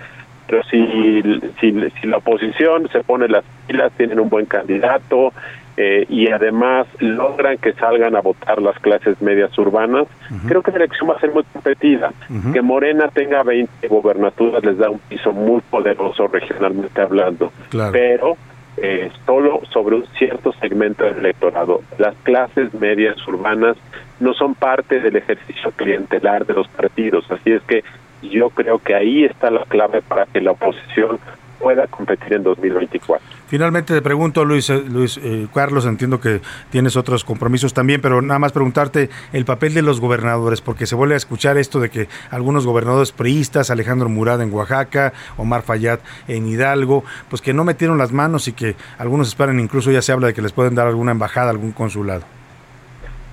Pero 0.47 0.63
si, 0.65 1.23
si, 1.61 1.91
si 2.01 2.07
la 2.07 2.19
oposición 2.19 2.89
se 2.91 3.01
pone 3.01 3.29
las 3.29 3.45
pilas, 3.67 3.93
tienen 3.97 4.21
un 4.21 4.29
buen 4.29 4.47
candidato 4.47 5.33
eh, 5.77 6.05
y 6.09 6.31
además 6.31 6.87
logran 6.99 7.57
que 7.59 7.73
salgan 7.73 8.15
a 8.15 8.21
votar 8.21 8.61
las 8.61 8.79
clases 8.81 9.21
medias 9.23 9.57
urbanas, 9.59 10.07
creo 10.47 10.63
que 10.63 10.71
la 10.71 10.79
elección 10.79 11.09
va 11.11 11.15
a 11.15 11.21
ser 11.21 11.33
muy 11.33 11.45
competida. 11.45 12.13
Que 12.53 12.63
Morena 12.63 13.09
tenga 13.09 13.43
20 13.43 13.89
gobernaturas 13.89 14.65
les 14.65 14.79
da 14.79 14.91
un 14.91 14.99
piso 14.99 15.33
muy 15.33 15.61
poderoso 15.63 16.27
regionalmente 16.27 17.01
hablando. 17.01 17.53
Claro. 17.71 17.93
Pero 17.93 18.37
eh, 18.77 19.11
solo 19.27 19.61
sobre 19.71 19.97
un 19.97 20.07
cierto 20.19 20.53
segmento 20.55 21.05
del 21.05 21.19
electorado. 21.19 21.83
Las 21.99 22.15
clases 22.23 22.73
medias 22.75 23.17
urbanas 23.29 23.77
no 24.21 24.33
son 24.35 24.55
parte 24.55 25.01
del 25.01 25.17
ejercicio 25.17 25.73
clientelar 25.73 26.47
de 26.47 26.55
los 26.55 26.69
partidos, 26.69 27.31
así 27.31 27.53
es 27.53 27.63
que 27.63 27.85
yo 28.23 28.51
creo 28.51 28.79
que 28.79 28.95
ahí 28.95 29.25
está 29.25 29.51
la 29.51 29.65
clave 29.65 30.01
para 30.01 30.27
que 30.27 30.41
la 30.41 30.53
oposición 30.53 31.19
pueda 31.63 31.87
competir 31.87 32.35
en 32.35 32.43
2024. 32.43 33.25
Finalmente 33.47 33.95
te 33.95 34.03
pregunto, 34.03 34.45
Luis, 34.45 34.69
eh, 34.69 34.83
Luis 34.87 35.19
eh, 35.23 35.47
Carlos, 35.55 35.87
entiendo 35.87 36.21
que 36.21 36.41
tienes 36.71 36.97
otros 36.97 37.25
compromisos 37.25 37.73
también, 37.73 38.01
pero 38.01 38.21
nada 38.21 38.39
más 38.39 38.53
preguntarte 38.53 39.11
el 39.33 39.45
papel 39.45 39.73
de 39.75 39.83
los 39.83 40.01
gobernadores, 40.01 40.61
porque 40.61 40.87
se 40.87 40.97
vuelve 40.97 41.15
a 41.15 41.19
escuchar 41.19 41.57
esto 41.59 41.79
de 41.79 41.89
que 41.89 42.09
algunos 42.31 42.67
gobernadores 42.67 43.13
priistas, 43.13 43.71
Alejandro 43.71 44.09
Murad 44.09 44.43
en 44.43 44.53
Oaxaca, 44.53 45.13
Omar 45.37 45.63
Fayad 45.63 46.01
en 46.27 46.47
Hidalgo, 46.47 47.05
pues 47.31 47.41
que 47.41 47.55
no 47.55 47.65
metieron 47.65 47.97
las 47.99 48.13
manos 48.13 48.49
y 48.49 48.53
que 48.53 48.75
algunos 48.99 49.29
esperan, 49.29 49.61
incluso 49.61 49.93
ya 49.93 50.03
se 50.03 50.13
habla 50.13 50.29
de 50.29 50.35
que 50.35 50.43
les 50.43 50.53
pueden 50.53 50.75
dar 50.75 50.89
alguna 50.89 51.13
embajada, 51.13 51.51
algún 51.51 51.73
consulado. 51.73 52.23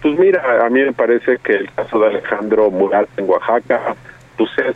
Pues 0.02 0.18
mira, 0.18 0.66
a 0.66 0.70
mí 0.70 0.82
me 0.82 0.94
parece 0.94 1.38
que 1.44 1.54
el 1.54 1.72
caso 1.74 2.00
de 2.00 2.08
Alejandro 2.08 2.70
Murat 2.70 3.10
en 3.18 3.30
Oaxaca, 3.30 3.96
pues 4.38 4.50
es 4.60 4.76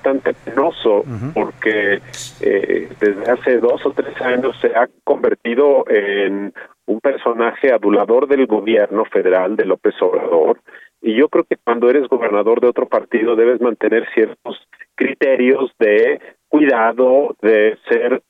bastante 0.00 0.32
penoso 0.32 1.04
porque 1.34 2.00
eh, 2.40 2.88
desde 2.98 3.30
hace 3.30 3.58
dos 3.58 3.84
o 3.84 3.92
tres 3.92 4.18
años 4.22 4.56
se 4.60 4.68
ha 4.68 4.88
convertido 5.04 5.84
en 5.88 6.52
un 6.86 7.00
personaje 7.00 7.72
adulador 7.72 8.26
del 8.26 8.46
gobierno 8.46 9.04
federal 9.04 9.56
de 9.56 9.66
López 9.66 9.94
Obrador 10.00 10.60
y 11.02 11.14
yo 11.14 11.28
creo 11.28 11.44
que 11.44 11.56
cuando 11.62 11.90
eres 11.90 12.08
gobernador 12.08 12.60
de 12.60 12.68
otro 12.68 12.86
partido 12.86 13.36
debes 13.36 13.60
mantener 13.60 14.08
ciertos 14.14 14.66
criterios 14.94 15.70
de 15.78 16.20
cuidado, 16.48 17.36
de 17.42 17.78
ser 17.88 18.22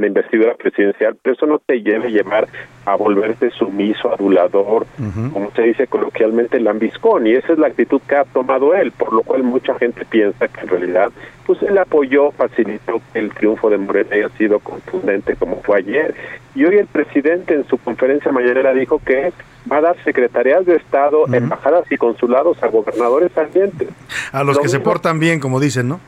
la 0.00 0.06
investidura 0.06 0.54
presidencial, 0.54 1.16
pero 1.22 1.34
eso 1.34 1.46
no 1.46 1.58
te 1.58 1.82
lleve 1.82 2.10
llevar 2.10 2.48
a 2.86 2.96
volverte 2.96 3.50
sumiso, 3.50 4.12
adulador, 4.12 4.86
como 5.32 5.50
se 5.52 5.62
dice 5.62 5.86
coloquialmente, 5.86 6.58
lambiscón, 6.60 7.26
y 7.26 7.32
esa 7.32 7.52
es 7.52 7.58
la 7.58 7.68
actitud 7.68 8.00
que 8.08 8.16
ha 8.16 8.24
tomado 8.24 8.74
él, 8.74 8.92
por 8.92 9.12
lo 9.12 9.22
cual 9.22 9.42
mucha 9.42 9.74
gente 9.74 10.04
piensa 10.04 10.48
que 10.48 10.60
en 10.60 10.68
realidad, 10.68 11.10
pues 11.46 11.62
él 11.62 11.76
apoyó, 11.78 12.30
facilitó 12.32 13.00
que 13.12 13.18
el 13.18 13.32
triunfo 13.32 13.70
de 13.70 13.78
Morena 13.78 14.16
haya 14.16 14.28
sido 14.30 14.58
contundente 14.60 15.36
como 15.36 15.60
fue 15.62 15.78
ayer, 15.78 16.14
y 16.54 16.64
hoy 16.64 16.76
el 16.76 16.86
presidente 16.86 17.54
en 17.54 17.66
su 17.66 17.78
conferencia 17.78 18.32
mañanera 18.32 18.72
dijo 18.72 19.00
que 19.04 19.32
va 19.70 19.76
a 19.76 19.80
dar 19.82 19.96
secretarías 20.04 20.64
de 20.66 20.76
Estado, 20.76 21.26
embajadas 21.32 21.90
y 21.92 21.96
consulados 21.96 22.62
a 22.62 22.68
gobernadores 22.68 23.30
salientes. 23.32 23.88
A 24.32 24.42
los 24.42 24.56
Lo 24.56 24.62
que 24.62 24.68
se 24.68 24.80
portan 24.80 25.20
bien, 25.20 25.38
como 25.38 25.60
dicen, 25.60 25.88
¿no? 25.88 26.00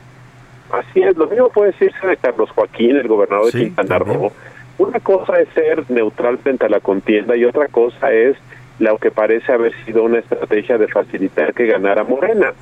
Así 0.73 1.03
es, 1.03 1.15
lo 1.15 1.27
mismo 1.27 1.49
puede 1.49 1.71
decirse 1.71 2.07
de 2.07 2.17
Carlos 2.17 2.49
Joaquín, 2.49 2.95
el 2.95 3.07
gobernador 3.07 3.51
de 3.51 3.59
Quintana 3.59 3.99
Roo. 3.99 4.31
Una 4.79 4.99
cosa 4.99 5.39
es 5.39 5.47
ser 5.49 5.89
neutral 5.91 6.39
frente 6.39 6.65
a 6.65 6.69
la 6.69 6.79
contienda 6.79 7.37
y 7.37 7.45
otra 7.45 7.67
cosa 7.67 8.11
es 8.11 8.35
lo 8.79 8.97
que 8.97 9.11
parece 9.11 9.51
haber 9.51 9.71
sido 9.85 10.03
una 10.03 10.17
estrategia 10.17 10.79
de 10.79 10.87
facilitar 10.87 11.53
que 11.53 11.67
ganara 11.67 12.03
Morena. 12.03 12.53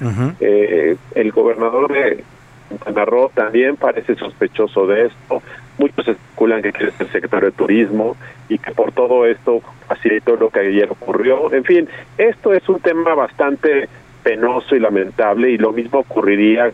Eh, 0.41 0.97
el 1.15 1.31
gobernador 1.31 1.89
de 1.89 2.21
Quintana 2.67 3.05
Roo 3.05 3.31
también 3.33 3.77
parece 3.77 4.15
sospechoso 4.15 4.85
de 4.87 5.05
esto. 5.05 5.41
Muchos 5.77 6.09
especulan 6.09 6.61
que 6.61 6.73
quiere 6.73 6.91
ser 6.91 7.07
secretario 7.13 7.51
de 7.51 7.55
turismo 7.55 8.17
y 8.49 8.57
que 8.57 8.71
por 8.71 8.91
todo 8.91 9.25
esto 9.25 9.61
facilitó 9.87 10.35
lo 10.35 10.49
que 10.49 10.59
ayer 10.59 10.91
ocurrió. 10.91 11.53
En 11.53 11.63
fin, 11.63 11.87
esto 12.17 12.53
es 12.53 12.67
un 12.67 12.81
tema 12.81 13.15
bastante 13.15 13.87
penoso 14.21 14.75
y 14.75 14.79
lamentable 14.79 15.51
y 15.51 15.57
lo 15.57 15.71
mismo 15.71 15.99
ocurriría 15.99 16.71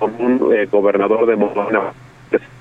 con 0.00 0.14
un 0.18 0.52
eh, 0.52 0.66
gobernador 0.66 1.26
de 1.26 1.36
Morena, 1.36 1.92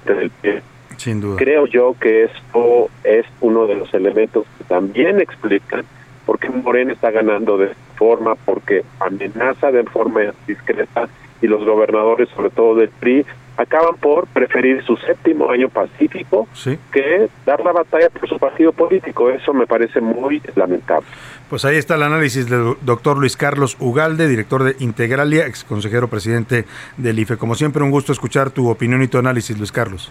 del 0.06 0.30
PRI. 0.30 0.60
Sin 0.98 1.22
duda. 1.22 1.38
Creo 1.38 1.66
yo 1.66 1.96
que 2.00 2.26
esto 2.26 2.90
es 3.06 3.26
uno 3.40 3.66
de 3.66 3.76
los 3.76 3.92
elementos 3.94 4.46
que 4.58 4.66
también 4.66 5.22
explican 5.22 5.86
por 6.26 6.38
qué 6.38 6.50
Morena 6.50 6.92
está 6.92 7.10
ganando 7.10 7.58
de 7.58 7.70
forma, 7.96 8.36
porque 8.36 8.84
amenaza 9.00 9.72
de 9.72 9.84
forma 9.86 10.22
discreta 10.46 11.08
y 11.42 11.48
los 11.48 11.64
gobernadores, 11.66 12.28
sobre 12.30 12.50
todo 12.50 12.76
del 12.76 12.90
PRI, 12.90 13.26
acaban 13.60 13.96
por 13.98 14.26
preferir 14.28 14.84
su 14.86 14.96
séptimo 14.96 15.52
año 15.52 15.68
pacífico 15.68 16.48
que 16.92 17.30
dar 17.46 17.60
la 17.60 17.74
batalla 17.74 18.10
por 18.10 18.28
su 18.30 18.40
partido 18.40 18.72
político. 18.72 19.30
Eso 19.30 19.54
me 19.54 19.68
parece 19.68 20.00
muy 20.00 20.42
lamentable. 20.56 21.06
Pues 21.50 21.66
ahí 21.66 21.76
está 21.76 21.96
el 21.96 22.04
análisis 22.04 22.50
del 22.50 22.76
doctor 22.82 23.18
Luis 23.18 23.36
Carlos 23.36 23.76
Ugalde, 23.80 24.30
director 24.30 24.64
de 24.64 24.76
Integralia, 24.80 25.46
ex 25.46 25.66
consejero 25.66 26.08
presidente 26.08 26.66
del 26.96 27.20
IFE. 27.20 27.36
Como 27.38 27.56
siempre, 27.56 27.84
un 27.84 27.92
gusto 27.92 28.14
escuchar 28.14 28.50
tu 28.50 28.70
opinión 28.70 29.04
y 29.04 29.08
tu 29.08 29.18
análisis, 29.18 29.58
Luis 29.58 29.74
Carlos. 29.74 30.10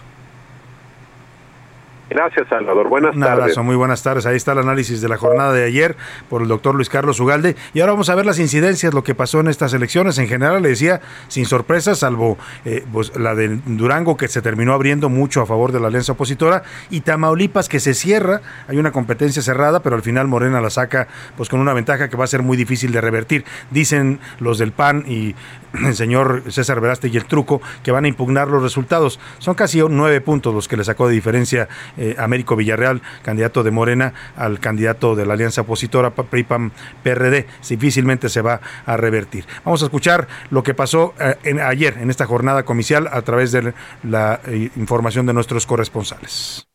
Gracias, 2.09 2.47
Salvador. 2.49 2.89
Buenas 2.89 3.15
Un 3.15 3.21
tardes. 3.21 3.57
muy 3.59 3.75
buenas 3.75 4.01
tardes. 4.01 4.25
Ahí 4.25 4.35
está 4.35 4.53
el 4.53 4.59
análisis 4.59 4.99
de 4.99 5.07
la 5.07 5.17
jornada 5.17 5.53
de 5.53 5.63
ayer 5.63 5.95
por 6.27 6.41
el 6.41 6.47
doctor 6.47 6.73
Luis 6.73 6.89
Carlos 6.89 7.19
Ugalde. 7.19 7.55
Y 7.73 7.81
ahora 7.81 7.93
vamos 7.93 8.09
a 8.09 8.15
ver 8.15 8.25
las 8.25 8.39
incidencias, 8.39 8.93
lo 8.93 9.03
que 9.03 9.13
pasó 9.13 9.39
en 9.41 9.47
estas 9.47 9.73
elecciones. 9.73 10.17
En 10.17 10.27
general, 10.27 10.61
le 10.63 10.69
decía, 10.69 11.01
sin 11.27 11.45
sorpresas, 11.45 11.99
salvo 11.99 12.37
eh, 12.65 12.83
pues, 12.91 13.15
la 13.15 13.35
de 13.35 13.59
Durango, 13.65 14.17
que 14.17 14.27
se 14.27 14.41
terminó 14.41 14.73
abriendo 14.73 15.07
mucho 15.09 15.41
a 15.41 15.45
favor 15.45 15.71
de 15.71 15.79
la 15.79 15.87
alianza 15.87 16.13
opositora, 16.13 16.63
y 16.89 17.01
Tamaulipas, 17.01 17.69
que 17.69 17.79
se 17.79 17.93
cierra. 17.93 18.41
Hay 18.67 18.77
una 18.77 18.91
competencia 18.91 19.43
cerrada, 19.43 19.81
pero 19.81 19.95
al 19.95 20.01
final 20.01 20.27
Morena 20.27 20.61
la 20.61 20.71
saca 20.71 21.07
pues 21.37 21.47
con 21.47 21.59
una 21.59 21.73
ventaja 21.73 22.09
que 22.09 22.17
va 22.17 22.23
a 22.23 22.27
ser 22.27 22.41
muy 22.41 22.57
difícil 22.57 22.91
de 22.91 23.01
revertir. 23.01 23.45
Dicen 23.69 24.19
los 24.39 24.57
del 24.57 24.71
PAN 24.71 25.03
y 25.07 25.35
el 25.85 25.95
señor 25.95 26.43
César 26.49 26.79
Veraste 26.81 27.09
y 27.09 27.17
el 27.17 27.25
Truco, 27.25 27.61
que 27.83 27.91
van 27.91 28.05
a 28.05 28.07
impugnar 28.07 28.47
los 28.47 28.61
resultados. 28.61 29.19
Son 29.39 29.55
casi 29.55 29.81
nueve 29.89 30.21
puntos 30.21 30.53
los 30.53 30.67
que 30.67 30.77
le 30.77 30.83
sacó 30.83 31.07
de 31.07 31.13
diferencia 31.13 31.67
eh, 31.97 32.15
Américo 32.17 32.55
Villarreal, 32.55 33.01
candidato 33.21 33.63
de 33.63 33.71
Morena, 33.71 34.13
al 34.35 34.59
candidato 34.59 35.15
de 35.15 35.25
la 35.25 35.33
alianza 35.33 35.61
opositora 35.61 36.11
PRIPAM 36.11 36.71
PRD. 37.03 37.47
Difícilmente 37.67 38.29
se 38.29 38.41
va 38.41 38.59
a 38.85 38.97
revertir. 38.97 39.45
Vamos 39.63 39.81
a 39.81 39.85
escuchar 39.85 40.27
lo 40.49 40.63
que 40.63 40.73
pasó 40.73 41.13
eh, 41.19 41.61
ayer 41.61 41.97
en 41.99 42.09
esta 42.09 42.25
jornada 42.25 42.63
comicial 42.63 43.07
a 43.11 43.21
través 43.21 43.51
de 43.51 43.73
la 44.03 44.41
eh, 44.45 44.69
información 44.75 45.25
de 45.25 45.33
nuestros 45.33 45.65
corresponsales. 45.65 46.67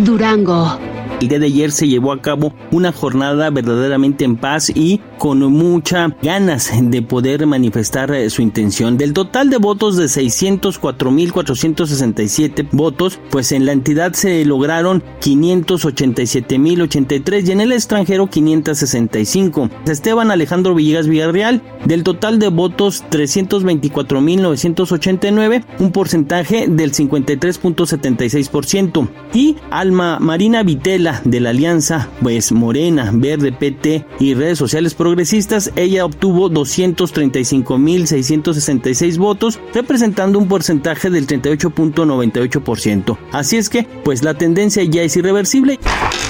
Durango. 0.00 0.97
El 1.20 1.28
día 1.28 1.40
de 1.40 1.46
ayer 1.46 1.72
se 1.72 1.88
llevó 1.88 2.12
a 2.12 2.22
cabo 2.22 2.54
una 2.70 2.92
jornada 2.92 3.50
verdaderamente 3.50 4.24
en 4.24 4.36
paz 4.36 4.70
y 4.72 5.00
con 5.18 5.40
mucha 5.40 6.16
ganas 6.22 6.70
de 6.80 7.02
poder 7.02 7.44
manifestar 7.44 8.12
eh, 8.12 8.30
su 8.30 8.40
intención. 8.40 8.96
Del 8.96 9.14
total 9.14 9.50
de 9.50 9.56
votos 9.56 9.96
de 9.96 10.04
604.467 10.04 12.68
votos, 12.70 13.18
pues 13.30 13.50
en 13.50 13.66
la 13.66 13.72
entidad 13.72 14.12
se 14.12 14.44
lograron 14.44 15.02
587.083 15.20 17.48
y 17.48 17.50
en 17.50 17.62
el 17.62 17.72
extranjero 17.72 18.28
565. 18.28 19.70
Esteban 19.86 20.30
Alejandro 20.30 20.76
Villegas 20.76 21.08
Villarreal, 21.08 21.62
del 21.84 22.04
total 22.04 22.38
de 22.38 22.46
votos 22.46 23.02
324.989, 23.10 25.64
un 25.80 25.90
porcentaje 25.90 26.68
del 26.68 26.92
53.76%. 26.92 29.08
Y 29.34 29.56
Alma 29.70 30.20
Marina 30.20 30.62
Vitela 30.62 31.07
de 31.24 31.40
la 31.40 31.50
alianza 31.50 32.08
pues 32.22 32.52
Morena, 32.52 33.10
Verde, 33.12 33.50
PT 33.52 34.06
y 34.20 34.34
redes 34.34 34.58
sociales 34.58 34.94
progresistas, 34.94 35.72
ella 35.76 36.04
obtuvo 36.04 36.50
235.666 36.50 39.18
votos, 39.18 39.58
representando 39.74 40.38
un 40.38 40.46
porcentaje 40.48 41.10
del 41.10 41.26
38.98%. 41.26 43.18
Así 43.32 43.56
es 43.56 43.68
que, 43.68 43.84
pues 44.04 44.22
la 44.22 44.34
tendencia 44.34 44.84
ya 44.84 45.02
es 45.02 45.16
irreversible. 45.16 45.80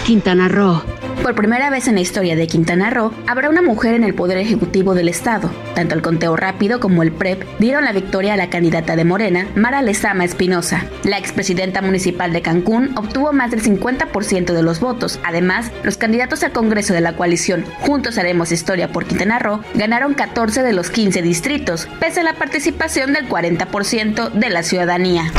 Quintana 0.06 0.48
Roo. 0.48 0.80
Por 1.22 1.34
primera 1.34 1.68
vez 1.68 1.88
en 1.88 1.96
la 1.96 2.00
historia 2.00 2.36
de 2.36 2.46
Quintana 2.46 2.90
Roo, 2.90 3.12
habrá 3.26 3.50
una 3.50 3.60
mujer 3.60 3.94
en 3.94 4.04
el 4.04 4.14
Poder 4.14 4.38
Ejecutivo 4.38 4.94
del 4.94 5.08
Estado. 5.08 5.50
Tanto 5.74 5.94
el 5.94 6.00
conteo 6.00 6.36
rápido 6.36 6.80
como 6.80 7.02
el 7.02 7.12
PREP 7.12 7.44
dieron 7.58 7.84
la 7.84 7.92
victoria 7.92 8.34
a 8.34 8.36
la 8.36 8.50
candidata 8.50 8.94
de 8.94 9.04
Morena, 9.04 9.48
Mara 9.56 9.82
Lezama 9.82 10.24
Espinosa. 10.24 10.86
La 11.04 11.18
expresidenta 11.18 11.82
municipal 11.82 12.32
de 12.32 12.40
Cancún 12.40 12.96
obtuvo 12.96 13.32
más 13.32 13.50
del 13.50 13.62
50% 13.62 14.52
de 14.52 14.62
los 14.62 14.67
votos. 14.80 15.18
Además, 15.24 15.70
los 15.82 15.96
candidatos 15.96 16.42
al 16.42 16.52
Congreso 16.52 16.92
de 16.92 17.00
la 17.00 17.16
coalición 17.16 17.64
Juntos 17.80 18.18
Haremos 18.18 18.52
Historia 18.52 18.92
por 18.92 19.06
Quintana 19.06 19.38
Roo 19.38 19.62
ganaron 19.74 20.14
14 20.14 20.62
de 20.62 20.72
los 20.72 20.90
15 20.90 21.22
distritos, 21.22 21.88
pese 21.98 22.20
a 22.20 22.24
la 22.24 22.34
participación 22.34 23.14
del 23.14 23.28
40% 23.28 24.30
de 24.32 24.50
la 24.50 24.62
ciudadanía. 24.62 25.32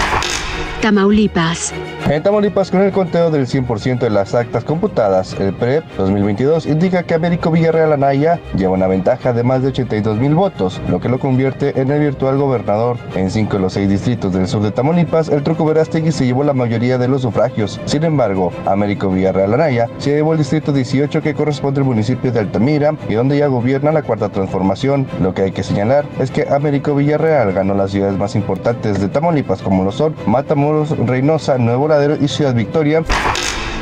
Tamaulipas. 0.81 1.73
En 2.09 2.23
Tamaulipas, 2.23 2.71
con 2.71 2.81
el 2.81 2.91
conteo 2.91 3.29
del 3.29 3.45
100% 3.45 3.99
de 3.99 4.09
las 4.09 4.33
actas 4.33 4.63
computadas, 4.63 5.35
el 5.39 5.53
PREP 5.53 5.83
2022 5.97 6.65
indica 6.65 7.03
que 7.03 7.13
Américo 7.13 7.51
Villarreal 7.51 7.93
Anaya 7.93 8.39
lleva 8.55 8.73
una 8.73 8.87
ventaja 8.87 9.31
de 9.31 9.43
más 9.43 9.61
de 9.61 9.67
82 9.67 10.17
mil 10.17 10.33
votos, 10.33 10.81
lo 10.89 10.99
que 10.99 11.09
lo 11.09 11.19
convierte 11.19 11.79
en 11.79 11.91
el 11.91 11.99
virtual 11.99 12.37
gobernador. 12.37 12.97
En 13.15 13.29
cinco 13.29 13.57
de 13.57 13.63
los 13.63 13.73
seis 13.73 13.89
distritos 13.89 14.33
del 14.33 14.47
sur 14.47 14.63
de 14.63 14.71
Tamaulipas, 14.71 15.29
el 15.29 15.43
Truco 15.43 15.65
Verástegui 15.65 16.11
se 16.11 16.25
llevó 16.25 16.43
la 16.43 16.53
mayoría 16.53 16.97
de 16.97 17.07
los 17.07 17.21
sufragios. 17.21 17.79
Sin 17.85 18.03
embargo, 18.03 18.51
Américo 18.65 19.09
Villarreal 19.09 19.53
Anaya 19.53 19.87
se 19.99 20.11
llevó 20.11 20.31
el 20.31 20.39
distrito 20.39 20.73
18 20.73 21.21
que 21.21 21.35
corresponde 21.35 21.81
al 21.81 21.85
municipio 21.85 22.31
de 22.31 22.39
Altamira 22.39 22.95
y 23.07 23.13
donde 23.13 23.37
ya 23.37 23.47
gobierna 23.47 23.91
la 23.91 24.01
cuarta 24.01 24.29
transformación. 24.29 25.05
Lo 25.21 25.33
que 25.33 25.43
hay 25.43 25.51
que 25.51 25.63
señalar 25.63 26.05
es 26.19 26.31
que 26.31 26.47
Américo 26.49 26.95
Villarreal 26.95 27.51
ganó 27.53 27.75
las 27.75 27.91
ciudades 27.91 28.17
más 28.17 28.35
importantes 28.35 28.99
de 28.99 29.09
Tamaulipas 29.09 29.61
como 29.61 29.83
lo 29.83 29.91
son 29.91 30.15
Matamoros, 30.49 30.97
Reynosa, 30.97 31.59
Nuevo 31.59 31.87
Ladero 31.87 32.17
y 32.19 32.27
Ciudad 32.27 32.55
Victoria. 32.55 33.03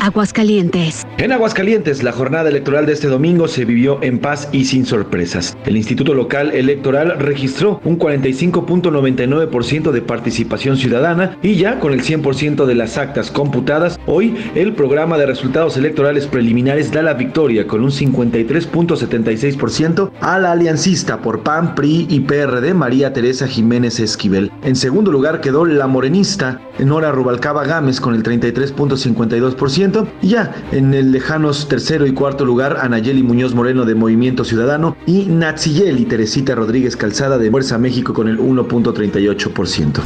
Aguascalientes. 0.00 1.04
En 1.18 1.32
Aguascalientes, 1.32 2.04
la 2.04 2.12
jornada 2.12 2.48
electoral 2.48 2.86
de 2.86 2.92
este 2.92 3.08
domingo 3.08 3.48
se 3.48 3.64
vivió 3.64 3.98
en 4.02 4.20
paz 4.20 4.48
y 4.52 4.66
sin 4.66 4.86
sorpresas. 4.86 5.56
El 5.66 5.76
Instituto 5.76 6.14
Local 6.14 6.52
Electoral 6.52 7.18
registró 7.18 7.80
un 7.84 7.98
45.99% 7.98 9.90
de 9.90 10.00
participación 10.00 10.76
ciudadana 10.76 11.36
y 11.42 11.56
ya 11.56 11.80
con 11.80 11.92
el 11.92 12.02
100% 12.02 12.64
de 12.64 12.76
las 12.76 12.96
actas 12.96 13.32
computadas, 13.32 13.98
hoy 14.06 14.36
el 14.54 14.74
programa 14.74 15.18
de 15.18 15.26
resultados 15.26 15.76
electorales 15.76 16.28
preliminares 16.28 16.92
da 16.92 17.02
la 17.02 17.14
victoria 17.14 17.66
con 17.66 17.82
un 17.82 17.90
53.76% 17.90 20.12
a 20.20 20.38
la 20.38 20.52
aliancista 20.52 21.20
por 21.20 21.42
PAN, 21.42 21.74
PRI 21.74 22.06
y 22.08 22.20
PRD 22.20 22.72
María 22.72 23.12
Teresa 23.12 23.48
Jiménez 23.48 23.98
Esquivel. 23.98 24.52
En 24.62 24.76
segundo 24.76 25.10
lugar 25.10 25.40
quedó 25.40 25.64
la 25.64 25.88
morenista 25.88 26.60
Nora 26.78 27.10
Rubalcaba 27.10 27.64
Gámez 27.64 28.00
con 28.00 28.14
el 28.14 28.22
33.52% 28.22 29.87
y 30.22 30.28
ya 30.28 30.54
en 30.72 30.94
el 30.94 31.12
lejanos 31.12 31.68
tercero 31.68 32.06
y 32.06 32.12
cuarto 32.12 32.44
lugar, 32.44 32.78
Anayeli 32.80 33.22
Muñoz 33.22 33.54
Moreno 33.54 33.84
de 33.84 33.94
Movimiento 33.94 34.44
Ciudadano 34.44 34.96
y 35.06 35.26
Natsiyel 35.26 35.98
y 36.00 36.04
Teresita 36.04 36.54
Rodríguez 36.54 36.96
Calzada 36.96 37.38
de 37.38 37.50
Fuerza 37.50 37.78
México 37.78 38.12
con 38.12 38.28
el 38.28 38.38
1.38%. 38.38 40.00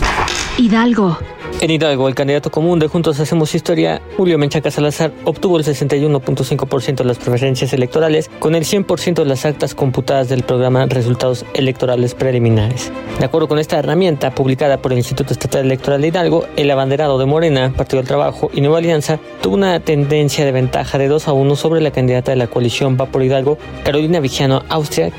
Hidalgo. 0.58 1.18
En 1.60 1.70
Hidalgo, 1.70 2.08
el 2.08 2.14
candidato 2.14 2.50
común 2.50 2.78
de 2.78 2.88
Juntos 2.88 3.20
Hacemos 3.20 3.54
Historia, 3.54 4.02
Julio 4.16 4.36
Menchaca 4.38 4.70
Salazar, 4.70 5.12
obtuvo 5.24 5.58
el 5.58 5.64
61.5% 5.64 6.96
de 6.96 7.04
las 7.04 7.18
preferencias 7.18 7.72
electorales, 7.72 8.30
con 8.40 8.54
el 8.54 8.64
100% 8.64 9.14
de 9.14 9.24
las 9.24 9.44
actas 9.44 9.74
computadas 9.74 10.28
del 10.28 10.42
programa 10.42 10.86
Resultados 10.86 11.44
Electorales 11.54 12.14
Preliminares. 12.14 12.90
De 13.18 13.24
acuerdo 13.24 13.46
con 13.46 13.58
esta 13.58 13.78
herramienta 13.78 14.34
publicada 14.34 14.78
por 14.78 14.92
el 14.92 14.98
Instituto 14.98 15.32
Estatal 15.32 15.64
Electoral 15.64 16.00
de 16.00 16.08
Hidalgo, 16.08 16.46
el 16.56 16.70
abanderado 16.70 17.18
de 17.18 17.26
Morena, 17.26 17.72
Partido 17.76 17.98
del 17.98 18.08
Trabajo 18.08 18.50
y 18.52 18.60
Nueva 18.60 18.78
Alianza 18.78 19.20
tuvo 19.40 19.54
una 19.54 19.78
tendencia 19.80 20.44
de 20.44 20.52
ventaja 20.52 20.98
de 20.98 21.08
2 21.08 21.28
a 21.28 21.32
1 21.32 21.56
sobre 21.56 21.80
la 21.80 21.92
candidata 21.92 22.32
de 22.32 22.36
la 22.36 22.48
coalición 22.48 22.96
Va 23.00 23.06
por 23.06 23.22
Hidalgo, 23.22 23.58
Carolina 23.84 24.18
Vigiano, 24.20 24.62
Austria. 24.68 25.12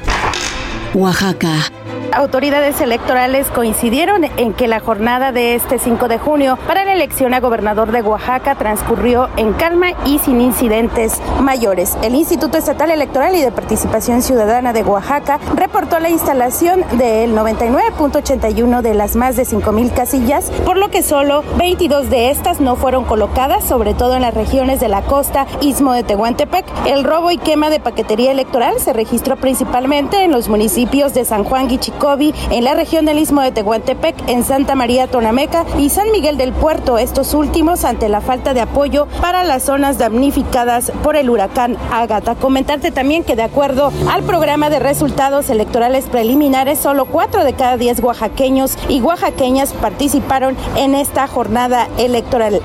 Oaxaca 0.93 1.71
autoridades 2.13 2.79
electorales 2.79 3.47
coincidieron 3.49 4.23
en 4.37 4.53
que 4.53 4.67
la 4.67 4.79
jornada 4.79 5.31
de 5.31 5.55
este 5.55 5.79
5 5.79 6.07
de 6.07 6.19
junio 6.19 6.57
para 6.67 6.85
la 6.85 6.93
elección 6.93 7.33
a 7.33 7.39
gobernador 7.39 7.91
de 7.91 8.01
Oaxaca 8.01 8.55
transcurrió 8.55 9.29
en 9.35 9.53
calma 9.53 9.87
y 10.05 10.19
sin 10.19 10.39
incidentes 10.39 11.19
mayores. 11.41 11.97
El 12.03 12.15
Instituto 12.15 12.57
Estatal 12.57 12.91
Electoral 12.91 13.35
y 13.35 13.41
de 13.41 13.51
Participación 13.51 14.21
Ciudadana 14.21 14.73
de 14.73 14.83
Oaxaca 14.83 15.39
reportó 15.55 15.99
la 15.99 16.09
instalación 16.09 16.81
del 16.97 17.35
99.81 17.35 18.81
de 18.81 18.93
las 18.93 19.15
más 19.15 19.35
de 19.35 19.43
5.000 19.43 19.93
casillas, 19.93 20.51
por 20.65 20.77
lo 20.77 20.89
que 20.89 21.01
solo 21.01 21.43
22 21.57 22.09
de 22.09 22.29
estas 22.29 22.59
no 22.59 22.75
fueron 22.75 23.05
colocadas, 23.05 23.63
sobre 23.63 23.93
todo 23.93 24.15
en 24.15 24.21
las 24.21 24.33
regiones 24.33 24.79
de 24.79 24.87
la 24.87 25.01
costa, 25.01 25.47
Istmo 25.61 25.93
de 25.93 26.03
Tehuantepec. 26.03 26.65
El 26.85 27.03
robo 27.03 27.31
y 27.31 27.37
quema 27.37 27.69
de 27.69 27.79
paquetería 27.79 28.31
electoral 28.31 28.79
se 28.79 28.93
registró 28.93 29.35
principalmente 29.35 30.23
en 30.23 30.31
los 30.31 30.47
municipios 30.47 30.82
de 30.85 31.23
San 31.25 31.45
Juan 31.45 31.69
Guichico 31.69 32.17
en 32.51 32.63
la 32.63 32.73
región 32.73 33.05
del 33.05 33.17
Istmo 33.17 33.41
de 33.41 33.51
Tehuantepec, 33.51 34.15
en 34.27 34.43
Santa 34.43 34.75
María 34.75 35.07
Tonameca 35.07 35.65
y 35.79 35.89
San 35.89 36.11
Miguel 36.11 36.37
del 36.37 36.51
Puerto, 36.51 36.97
estos 36.97 37.33
últimos 37.33 37.85
ante 37.85 38.09
la 38.09 38.19
falta 38.19 38.53
de 38.53 38.61
apoyo 38.61 39.07
para 39.21 39.43
las 39.43 39.63
zonas 39.63 39.97
damnificadas 39.97 40.91
por 41.01 41.15
el 41.15 41.29
huracán 41.29 41.77
Ágata. 41.91 42.35
Comentarte 42.35 42.91
también 42.91 43.23
que 43.23 43.37
de 43.37 43.43
acuerdo 43.43 43.91
al 44.11 44.23
programa 44.23 44.69
de 44.69 44.79
resultados 44.79 45.49
electorales 45.49 46.05
preliminares, 46.05 46.79
solo 46.79 47.05
cuatro 47.05 47.45
de 47.45 47.53
cada 47.53 47.77
diez 47.77 48.01
oaxaqueños 48.03 48.77
y 48.89 49.01
oaxaqueñas 49.01 49.73
participaron 49.73 50.57
en 50.75 50.95
esta 50.95 51.27
jornada 51.27 51.87
electoral. 51.97 52.61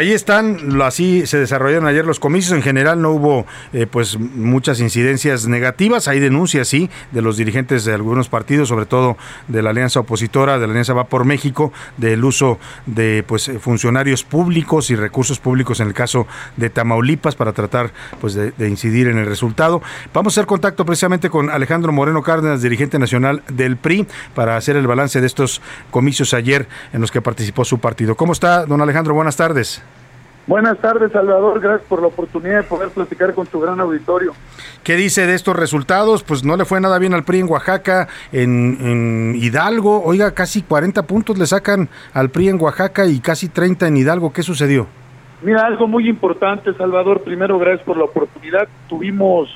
Ahí 0.00 0.12
están, 0.12 0.80
así 0.80 1.26
se 1.26 1.38
desarrollaron 1.38 1.88
ayer 1.88 2.04
los 2.04 2.20
comicios. 2.20 2.52
En 2.52 2.62
general 2.62 3.02
no 3.02 3.10
hubo 3.10 3.46
eh, 3.72 3.88
pues 3.90 4.16
muchas 4.16 4.78
incidencias 4.78 5.48
negativas. 5.48 6.06
Hay 6.06 6.20
denuncias, 6.20 6.68
sí, 6.68 6.88
de 7.10 7.20
los 7.20 7.36
dirigentes 7.36 7.84
de 7.84 7.94
algunos 7.94 8.28
partidos, 8.28 8.68
sobre 8.68 8.86
todo 8.86 9.16
de 9.48 9.60
la 9.60 9.70
alianza 9.70 9.98
opositora, 9.98 10.60
de 10.60 10.68
la 10.68 10.70
alianza 10.70 10.92
Va 10.92 11.08
por 11.08 11.24
México, 11.24 11.72
del 11.96 12.24
uso 12.24 12.60
de 12.86 13.24
pues 13.26 13.50
funcionarios 13.58 14.22
públicos 14.22 14.88
y 14.90 14.94
recursos 14.94 15.40
públicos 15.40 15.80
en 15.80 15.88
el 15.88 15.94
caso 15.94 16.28
de 16.56 16.70
Tamaulipas 16.70 17.34
para 17.34 17.52
tratar 17.52 17.90
pues 18.20 18.34
de, 18.34 18.52
de 18.52 18.68
incidir 18.68 19.08
en 19.08 19.18
el 19.18 19.26
resultado. 19.26 19.82
Vamos 20.14 20.32
a 20.32 20.34
hacer 20.38 20.46
contacto 20.46 20.86
precisamente 20.86 21.28
con 21.28 21.50
Alejandro 21.50 21.90
Moreno 21.90 22.22
Cárdenas, 22.22 22.62
dirigente 22.62 23.00
nacional 23.00 23.42
del 23.48 23.76
PRI, 23.76 24.06
para 24.36 24.56
hacer 24.56 24.76
el 24.76 24.86
balance 24.86 25.20
de 25.20 25.26
estos 25.26 25.60
comicios 25.90 26.34
ayer 26.34 26.68
en 26.92 27.00
los 27.00 27.10
que 27.10 27.20
participó 27.20 27.64
su 27.64 27.80
partido. 27.80 28.14
¿Cómo 28.14 28.32
está, 28.32 28.64
don 28.64 28.80
Alejandro? 28.80 29.12
Buenas 29.12 29.34
tardes. 29.34 29.82
Buenas 30.48 30.78
tardes, 30.78 31.12
Salvador. 31.12 31.60
Gracias 31.60 31.86
por 31.90 32.00
la 32.00 32.06
oportunidad 32.06 32.56
de 32.56 32.62
poder 32.62 32.88
platicar 32.88 33.34
con 33.34 33.46
tu 33.46 33.60
gran 33.60 33.78
auditorio. 33.80 34.32
¿Qué 34.82 34.96
dice 34.96 35.26
de 35.26 35.34
estos 35.34 35.54
resultados? 35.54 36.24
Pues 36.24 36.42
no 36.42 36.56
le 36.56 36.64
fue 36.64 36.80
nada 36.80 36.98
bien 36.98 37.12
al 37.12 37.22
PRI 37.22 37.40
en 37.40 37.50
Oaxaca, 37.50 38.08
en, 38.32 38.78
en, 38.80 39.34
Hidalgo. 39.36 40.02
Oiga, 40.02 40.32
casi 40.32 40.62
40 40.62 41.02
puntos 41.02 41.36
le 41.36 41.46
sacan 41.46 41.90
al 42.14 42.30
PRI 42.30 42.48
en 42.48 42.62
Oaxaca 42.62 43.04
y 43.04 43.20
casi 43.20 43.50
30 43.50 43.88
en 43.88 43.98
Hidalgo. 43.98 44.32
¿Qué 44.32 44.42
sucedió? 44.42 44.86
Mira, 45.42 45.66
algo 45.66 45.86
muy 45.86 46.08
importante, 46.08 46.72
Salvador. 46.72 47.20
Primero, 47.20 47.58
gracias 47.58 47.84
por 47.84 47.98
la 47.98 48.04
oportunidad. 48.04 48.66
Tuvimos 48.88 49.54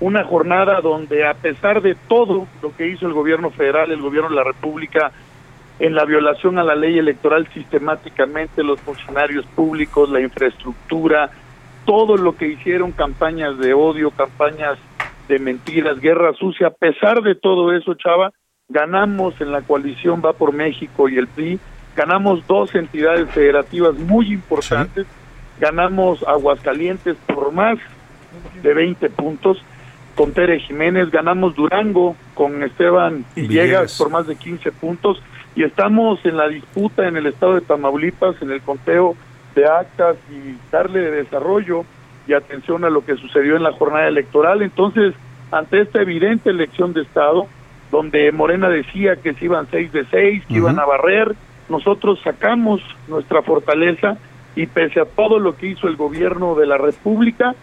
una 0.00 0.24
jornada 0.24 0.82
donde 0.82 1.26
a 1.26 1.32
pesar 1.32 1.80
de 1.80 1.96
todo 2.06 2.46
lo 2.62 2.76
que 2.76 2.88
hizo 2.88 3.06
el 3.06 3.14
gobierno 3.14 3.48
federal, 3.48 3.90
el 3.90 4.02
gobierno 4.02 4.28
de 4.28 4.36
la 4.36 4.44
República, 4.44 5.10
en 5.78 5.94
la 5.94 6.04
violación 6.04 6.58
a 6.58 6.64
la 6.64 6.76
ley 6.76 6.98
electoral 6.98 7.48
sistemáticamente, 7.52 8.62
los 8.62 8.80
funcionarios 8.80 9.44
públicos, 9.46 10.08
la 10.10 10.20
infraestructura, 10.20 11.30
todo 11.84 12.16
lo 12.16 12.36
que 12.36 12.48
hicieron, 12.48 12.92
campañas 12.92 13.58
de 13.58 13.74
odio, 13.74 14.10
campañas 14.10 14.78
de 15.28 15.38
mentiras, 15.38 16.00
guerra 16.00 16.32
sucia, 16.34 16.68
a 16.68 16.70
pesar 16.70 17.22
de 17.22 17.34
todo 17.34 17.72
eso, 17.72 17.94
Chava, 17.94 18.32
ganamos 18.68 19.40
en 19.40 19.52
la 19.52 19.62
coalición 19.62 20.22
Va 20.24 20.32
por 20.32 20.52
México 20.52 21.08
y 21.08 21.18
el 21.18 21.26
PRI, 21.26 21.58
ganamos 21.96 22.46
dos 22.46 22.74
entidades 22.74 23.28
federativas 23.30 23.94
muy 23.94 24.32
importantes, 24.32 25.06
ganamos 25.58 26.22
Aguascalientes 26.22 27.16
por 27.26 27.52
más 27.52 27.78
de 28.62 28.74
20 28.74 29.10
puntos, 29.10 29.62
con 30.14 30.32
Tere 30.32 30.60
Jiménez, 30.60 31.10
ganamos 31.10 31.56
Durango 31.56 32.16
con 32.34 32.62
Esteban 32.62 33.24
Villegas, 33.34 33.48
Villegas. 33.48 33.98
por 33.98 34.10
más 34.10 34.26
de 34.28 34.36
15 34.36 34.70
puntos 34.72 35.20
y 35.56 35.62
estamos 35.62 36.24
en 36.24 36.36
la 36.36 36.48
disputa 36.48 37.06
en 37.06 37.16
el 37.16 37.26
estado 37.26 37.54
de 37.54 37.60
Tamaulipas, 37.60 38.40
en 38.42 38.50
el 38.50 38.60
conteo 38.60 39.16
de 39.54 39.66
actas 39.66 40.16
y 40.30 40.56
darle 40.72 41.10
desarrollo 41.10 41.84
y 42.26 42.32
atención 42.32 42.84
a 42.84 42.90
lo 42.90 43.04
que 43.04 43.16
sucedió 43.16 43.56
en 43.56 43.62
la 43.62 43.72
jornada 43.72 44.08
electoral. 44.08 44.62
Entonces, 44.62 45.14
ante 45.52 45.80
esta 45.80 46.02
evidente 46.02 46.50
elección 46.50 46.92
de 46.92 47.02
Estado, 47.02 47.46
donde 47.92 48.32
Morena 48.32 48.68
decía 48.68 49.16
que 49.16 49.34
se 49.34 49.44
iban 49.44 49.68
seis 49.70 49.92
de 49.92 50.04
seis, 50.06 50.42
que 50.46 50.54
iban 50.54 50.80
a 50.80 50.84
barrer, 50.84 51.36
nosotros 51.68 52.18
sacamos 52.24 52.80
nuestra 53.06 53.42
fortaleza 53.42 54.16
y 54.56 54.66
pese 54.66 55.00
a 55.00 55.04
todo 55.04 55.38
lo 55.38 55.56
que 55.56 55.68
hizo 55.68 55.86
el 55.86 55.96
gobierno 55.96 56.54
de 56.54 56.66
la 56.66 56.78
República, 56.78 57.54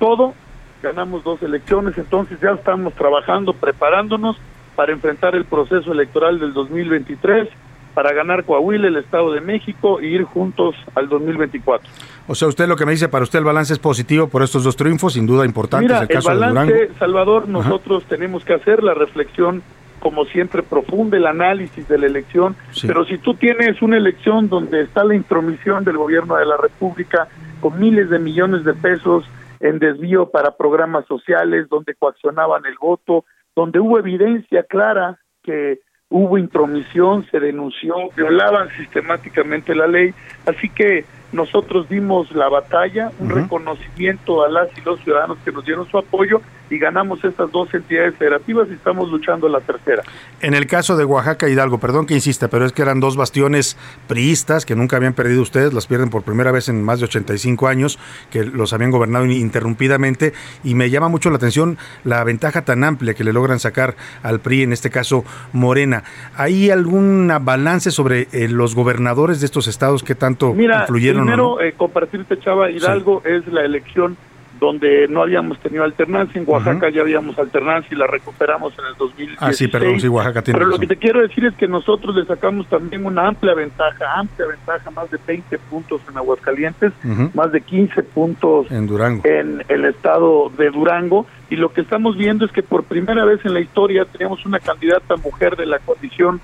todo, 0.00 0.34
ganamos 0.82 1.22
dos 1.22 1.42
elecciones, 1.42 1.96
entonces 1.98 2.40
ya 2.40 2.50
estamos 2.50 2.94
trabajando, 2.94 3.52
preparándonos 3.52 4.36
para 4.76 4.92
enfrentar 4.92 5.34
el 5.34 5.44
proceso 5.44 5.90
electoral 5.92 6.38
del 6.38 6.52
2023, 6.52 7.48
para 7.94 8.12
ganar 8.12 8.44
Coahuila, 8.44 8.88
el 8.88 8.96
Estado 8.96 9.32
de 9.32 9.40
México 9.40 10.00
e 10.00 10.06
ir 10.06 10.24
juntos 10.24 10.74
al 10.94 11.08
2024. 11.08 11.88
O 12.28 12.34
sea, 12.34 12.46
usted 12.48 12.68
lo 12.68 12.76
que 12.76 12.84
me 12.84 12.92
dice, 12.92 13.08
para 13.08 13.22
usted 13.24 13.38
el 13.38 13.44
balance 13.46 13.72
es 13.72 13.78
positivo 13.78 14.28
por 14.28 14.42
estos 14.42 14.64
dos 14.64 14.76
triunfos, 14.76 15.14
sin 15.14 15.26
duda 15.26 15.46
importantes, 15.46 15.88
Mira, 15.88 15.98
el 16.00 16.02
el 16.02 16.08
caso 16.08 16.28
de 16.28 16.34
Durango. 16.36 16.54
balance, 16.54 16.90
Salvador, 16.98 17.48
nosotros 17.48 18.04
tenemos 18.04 18.44
que 18.44 18.52
hacer 18.52 18.82
la 18.82 18.92
reflexión, 18.92 19.62
como 19.98 20.26
siempre, 20.26 20.62
profunda, 20.62 21.16
el 21.16 21.26
análisis 21.26 21.88
de 21.88 21.96
la 21.96 22.06
elección, 22.06 22.54
Sí. 22.72 22.86
pero 22.86 23.06
si 23.06 23.16
tú 23.16 23.32
tienes 23.32 23.80
una 23.80 23.96
elección 23.96 24.50
donde 24.50 24.82
está 24.82 25.02
la 25.02 25.14
intromisión 25.14 25.82
del 25.84 25.96
gobierno 25.96 26.36
de 26.36 26.44
la 26.44 26.58
República 26.58 27.28
con 27.62 27.80
miles 27.80 28.10
de 28.10 28.18
millones 28.18 28.64
de 28.64 28.74
pesos 28.74 29.24
en 29.60 29.78
desvío 29.78 30.28
para 30.28 30.50
programas 30.50 31.06
sociales, 31.06 31.66
donde 31.70 31.94
coaccionaban 31.94 32.66
el 32.66 32.74
voto, 32.78 33.24
donde 33.56 33.80
hubo 33.80 33.98
evidencia 33.98 34.62
clara 34.64 35.18
que 35.42 35.80
hubo 36.08 36.38
intromisión, 36.38 37.26
se 37.30 37.40
denunció, 37.40 37.96
violaban 38.16 38.68
sistemáticamente 38.76 39.74
la 39.74 39.88
ley, 39.88 40.14
así 40.46 40.68
que 40.68 41.04
nosotros 41.32 41.88
dimos 41.88 42.30
la 42.32 42.48
batalla, 42.48 43.10
un 43.18 43.30
reconocimiento 43.30 44.44
a 44.44 44.48
las 44.48 44.68
y 44.78 44.82
los 44.82 45.00
ciudadanos 45.00 45.38
que 45.44 45.50
nos 45.50 45.64
dieron 45.64 45.88
su 45.88 45.98
apoyo 45.98 46.40
y 46.70 46.78
ganamos 46.78 47.24
estas 47.24 47.50
dos 47.52 47.72
entidades 47.74 48.14
federativas 48.16 48.68
y 48.70 48.74
estamos 48.74 49.10
luchando 49.10 49.48
la 49.48 49.60
tercera. 49.60 50.02
En 50.40 50.54
el 50.54 50.66
caso 50.66 50.96
de 50.96 51.04
Oaxaca 51.04 51.48
Hidalgo, 51.48 51.78
perdón 51.78 52.06
que 52.06 52.14
insista, 52.14 52.48
pero 52.48 52.64
es 52.66 52.72
que 52.72 52.82
eran 52.82 53.00
dos 53.00 53.16
bastiones 53.16 53.76
priistas 54.08 54.66
que 54.66 54.74
nunca 54.76 54.96
habían 54.96 55.14
perdido 55.14 55.42
ustedes, 55.42 55.72
las 55.72 55.86
pierden 55.86 56.10
por 56.10 56.22
primera 56.22 56.52
vez 56.52 56.68
en 56.68 56.82
más 56.82 56.98
de 57.00 57.06
85 57.06 57.68
años, 57.68 57.98
que 58.30 58.44
los 58.44 58.72
habían 58.72 58.90
gobernado 58.90 59.24
ininterrumpidamente, 59.24 60.32
y 60.64 60.74
me 60.74 60.90
llama 60.90 61.08
mucho 61.08 61.30
la 61.30 61.36
atención 61.36 61.78
la 62.04 62.22
ventaja 62.24 62.64
tan 62.64 62.84
amplia 62.84 63.14
que 63.14 63.24
le 63.24 63.32
logran 63.32 63.58
sacar 63.60 63.96
al 64.22 64.40
PRI, 64.40 64.62
en 64.62 64.72
este 64.72 64.90
caso 64.90 65.24
Morena. 65.52 66.04
¿Hay 66.36 66.70
algún 66.70 67.32
balance 67.42 67.90
sobre 67.90 68.28
eh, 68.32 68.48
los 68.48 68.74
gobernadores 68.74 69.40
de 69.40 69.46
estos 69.46 69.68
estados 69.68 70.02
que 70.02 70.14
tanto 70.14 70.52
Mira, 70.54 70.82
influyeron? 70.82 71.22
primero 71.22 71.56
no? 71.56 71.60
eh, 71.60 71.74
compartirte, 71.76 72.38
Chava, 72.38 72.70
Hidalgo 72.70 73.22
es 73.24 73.46
la 73.48 73.64
elección 73.64 74.16
donde 74.58 75.06
no 75.08 75.22
habíamos 75.22 75.58
tenido 75.60 75.84
alternancia, 75.84 76.40
en 76.40 76.48
Oaxaca 76.48 76.88
ya 76.90 77.02
habíamos 77.02 77.38
alternancia 77.38 77.94
y 77.94 77.98
la 77.98 78.06
recuperamos 78.06 78.72
en 78.78 78.86
el 78.86 78.94
2016. 78.96 79.38
Ah, 79.40 79.52
sí, 79.52 79.68
perdón, 79.68 80.00
sí, 80.00 80.08
Oaxaca 80.08 80.42
tiene 80.42 80.58
Pero 80.58 80.70
lo 80.70 80.78
que 80.78 80.86
te 80.86 80.96
quiero 80.96 81.20
decir 81.20 81.44
es 81.44 81.54
que 81.54 81.68
nosotros 81.68 82.14
le 82.16 82.24
sacamos 82.24 82.66
también 82.68 83.04
una 83.04 83.28
amplia 83.28 83.54
ventaja, 83.54 84.04
amplia 84.16 84.46
ventaja, 84.46 84.90
más 84.90 85.10
de 85.10 85.18
20 85.26 85.58
puntos 85.58 86.00
en 86.08 86.16
Aguascalientes, 86.16 86.92
más 87.34 87.52
de 87.52 87.60
15 87.60 88.02
puntos 88.02 88.70
En 88.70 88.86
Durango. 88.86 89.22
en 89.24 89.62
el 89.68 89.84
estado 89.84 90.50
de 90.56 90.70
Durango 90.70 91.26
y 91.50 91.56
lo 91.56 91.72
que 91.72 91.80
estamos 91.80 92.16
viendo 92.16 92.44
es 92.44 92.52
que 92.52 92.62
por 92.62 92.84
primera 92.84 93.24
vez 93.24 93.44
en 93.44 93.54
la 93.54 93.60
historia 93.60 94.04
tenemos 94.04 94.44
una 94.46 94.58
candidata 94.58 95.16
mujer 95.16 95.56
de 95.56 95.66
la 95.66 95.78
coalición 95.78 96.40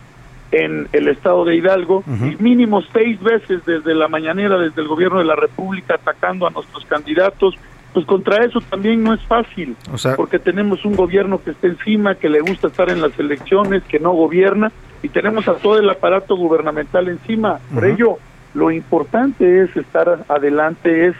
en 0.53 0.87
el 0.93 1.09
estado 1.09 1.45
de 1.45 1.57
Hidalgo 1.57 2.05
y 2.07 2.41
mínimo 2.43 2.83
seis 2.93 3.21
veces 3.23 3.65
desde 3.65 3.95
la 3.95 4.07
mañanera, 4.07 4.59
desde 4.59 4.83
el 4.83 4.89
gobierno 4.89 5.19
de 5.19 5.25
la 5.25 5.35
República 5.35 5.95
atacando 5.95 6.47
a 6.47 6.51
nuestros 6.51 6.85
candidatos. 6.85 7.55
Pues 7.93 8.07
contra 8.07 8.45
eso 8.45 8.61
también 8.71 9.03
no 9.05 9.13
es 9.13 9.21
fácil, 9.23 9.77
O 9.93 9.99
sea- 9.99 10.17
porque 10.17 10.39
tenemos 10.39 10.85
un 10.85 10.97
gobierno 10.97 11.43
que 11.43 11.51
está 11.51 11.67
encima, 11.67 12.15
que 12.15 12.29
le 12.29 12.41
gusta 12.41 12.69
estar 12.69 12.89
en 12.89 13.03
las 13.03 13.19
elecciones, 13.19 13.83
que 13.85 13.99
no 13.99 14.13
gobierna, 14.13 14.73
y 15.03 15.09
tenemos 15.09 15.47
a 15.49 15.55
todo 15.55 15.79
el 15.79 15.91
aparato 15.91 16.37
gubernamental 16.37 17.09
encima. 17.09 17.59
Por 17.75 17.85
ello, 17.85 18.17
lo 18.55 18.71
importante 18.71 19.63
es 19.63 19.77
estar 19.77 20.25
adelante, 20.29 21.09
es 21.09 21.17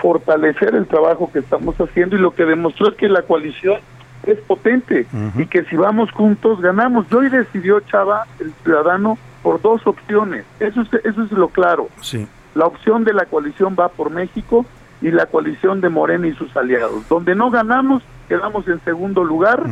fortalecer 0.00 0.74
el 0.74 0.86
trabajo 0.86 1.30
que 1.32 1.38
estamos 1.40 1.76
haciendo 1.80 2.16
y 2.16 2.18
lo 2.20 2.32
que 2.34 2.44
demostró 2.44 2.88
es 2.88 2.94
que 2.96 3.08
la 3.08 3.22
coalición 3.22 3.78
es 4.24 4.38
potente 4.40 5.06
y 5.38 5.46
que 5.46 5.64
si 5.64 5.76
vamos 5.76 6.10
juntos 6.10 6.60
ganamos. 6.60 7.06
Y 7.10 7.14
hoy 7.14 7.28
decidió 7.30 7.80
Chava, 7.80 8.26
el 8.40 8.52
ciudadano, 8.64 9.16
por 9.42 9.60
dos 9.62 9.86
opciones. 9.86 10.44
Eso 10.58 10.82
es, 10.82 10.88
eso 11.04 11.22
es 11.24 11.32
lo 11.32 11.48
claro. 11.48 11.88
Sí. 12.00 12.26
La 12.54 12.66
opción 12.66 13.04
de 13.04 13.14
la 13.14 13.24
coalición 13.26 13.76
va 13.78 13.88
por 13.88 14.10
México 14.10 14.66
y 15.02 15.10
la 15.10 15.26
coalición 15.26 15.80
de 15.80 15.88
Morena 15.88 16.26
y 16.26 16.34
sus 16.34 16.54
aliados. 16.56 17.08
Donde 17.08 17.34
no 17.34 17.50
ganamos, 17.50 18.02
quedamos 18.28 18.66
en 18.68 18.80
segundo 18.80 19.24
lugar 19.24 19.62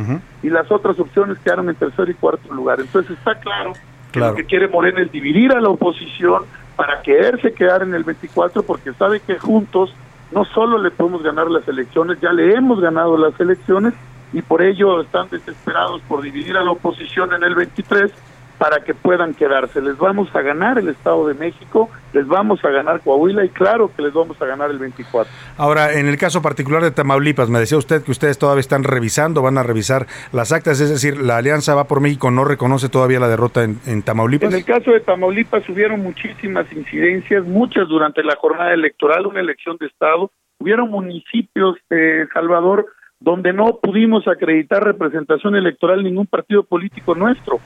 y 0.43 0.49
las 0.49 0.71
otras 0.71 0.99
opciones 0.99 1.37
quedaron 1.39 1.69
en 1.69 1.75
tercer 1.75 2.09
y 2.09 2.13
cuarto 2.15 2.53
lugar. 2.53 2.79
Entonces 2.79 3.17
está 3.17 3.35
claro 3.35 3.73
que 3.73 3.79
Claro. 4.19 4.31
lo 4.31 4.37
que 4.37 4.45
quiere 4.45 4.67
Morena 4.67 5.01
es 5.01 5.11
dividir 5.11 5.51
a 5.53 5.61
la 5.61 5.69
oposición 5.69 6.43
para 6.75 7.01
quererse 7.03 7.53
quedar 7.53 7.83
en 7.83 7.93
el 7.93 8.03
24 8.03 8.63
porque 8.63 8.91
sabe 8.93 9.19
que 9.19 9.37
juntos 9.37 9.93
no 10.31 10.45
solo 10.45 10.77
le 10.79 10.89
podemos 10.91 11.21
ganar 11.21 11.49
las 11.51 11.67
elecciones, 11.67 12.19
ya 12.19 12.31
le 12.31 12.53
hemos 12.55 12.79
ganado 12.79 13.17
las 13.17 13.39
elecciones 13.39 13.93
y 14.33 14.41
por 14.41 14.61
ello 14.61 15.01
están 15.01 15.27
desesperados 15.29 16.01
por 16.07 16.21
dividir 16.21 16.55
a 16.57 16.63
la 16.63 16.71
oposición 16.71 17.33
en 17.33 17.43
el 17.43 17.55
23 17.55 18.11
para 18.59 18.83
que 18.83 18.93
puedan 18.93 19.33
quedarse. 19.33 19.81
Les 19.81 19.97
vamos 19.97 20.27
a 20.35 20.41
ganar 20.41 20.77
el 20.77 20.89
Estado 20.89 21.27
de 21.27 21.33
México, 21.33 21.89
les 22.13 22.27
vamos 22.27 22.63
a 22.63 22.69
ganar 22.69 22.99
Coahuila 22.99 23.45
y 23.45 23.49
claro 23.49 23.89
que 23.95 24.01
les 24.03 24.13
vamos 24.13 24.39
a 24.41 24.45
ganar 24.45 24.69
el 24.69 24.77
24. 24.77 25.31
Ahora, 25.57 25.93
en 25.93 26.07
el 26.07 26.17
caso 26.17 26.41
particular 26.41 26.83
de 26.83 26.91
Tamaulipas, 26.91 27.49
me 27.49 27.59
decía 27.59 27.77
usted 27.77 28.03
que 28.03 28.11
ustedes 28.11 28.37
todavía 28.37 28.59
están 28.59 28.83
revisando, 28.83 29.41
van 29.41 29.57
a 29.57 29.63
revisar 29.63 30.07
las 30.33 30.51
actas, 30.51 30.81
es 30.81 30.89
decir, 30.89 31.19
la 31.19 31.37
Alianza 31.37 31.73
va 31.73 31.85
por 31.85 32.01
México 32.01 32.29
no 32.29 32.43
reconoce 32.43 32.89
todavía 32.89 33.19
la 33.19 33.29
derrota 33.29 33.63
en, 33.63 33.79
en 33.85 34.03
Tamaulipas. 34.03 34.51
En 34.51 34.59
el 34.59 34.65
caso 34.65 34.91
de 34.91 34.99
Tamaulipas 34.99 35.67
hubieron 35.69 36.01
muchísimas 36.01 36.71
incidencias, 36.73 37.45
muchas 37.45 37.87
durante 37.87 38.23
la 38.23 38.35
jornada 38.35 38.73
electoral, 38.73 39.25
una 39.25 39.39
elección 39.39 39.77
de 39.79 39.87
Estado. 39.87 40.31
Hubieron 40.59 40.89
municipios, 40.89 41.77
eh, 41.89 42.27
Salvador, 42.33 42.87
donde 43.19 43.53
no 43.53 43.79
pudimos 43.81 44.27
acreditar 44.27 44.83
representación 44.83 45.55
electoral 45.55 46.03
ningún 46.03 46.27
partido 46.27 46.63
político 46.63 47.15
nuestro. 47.15 47.59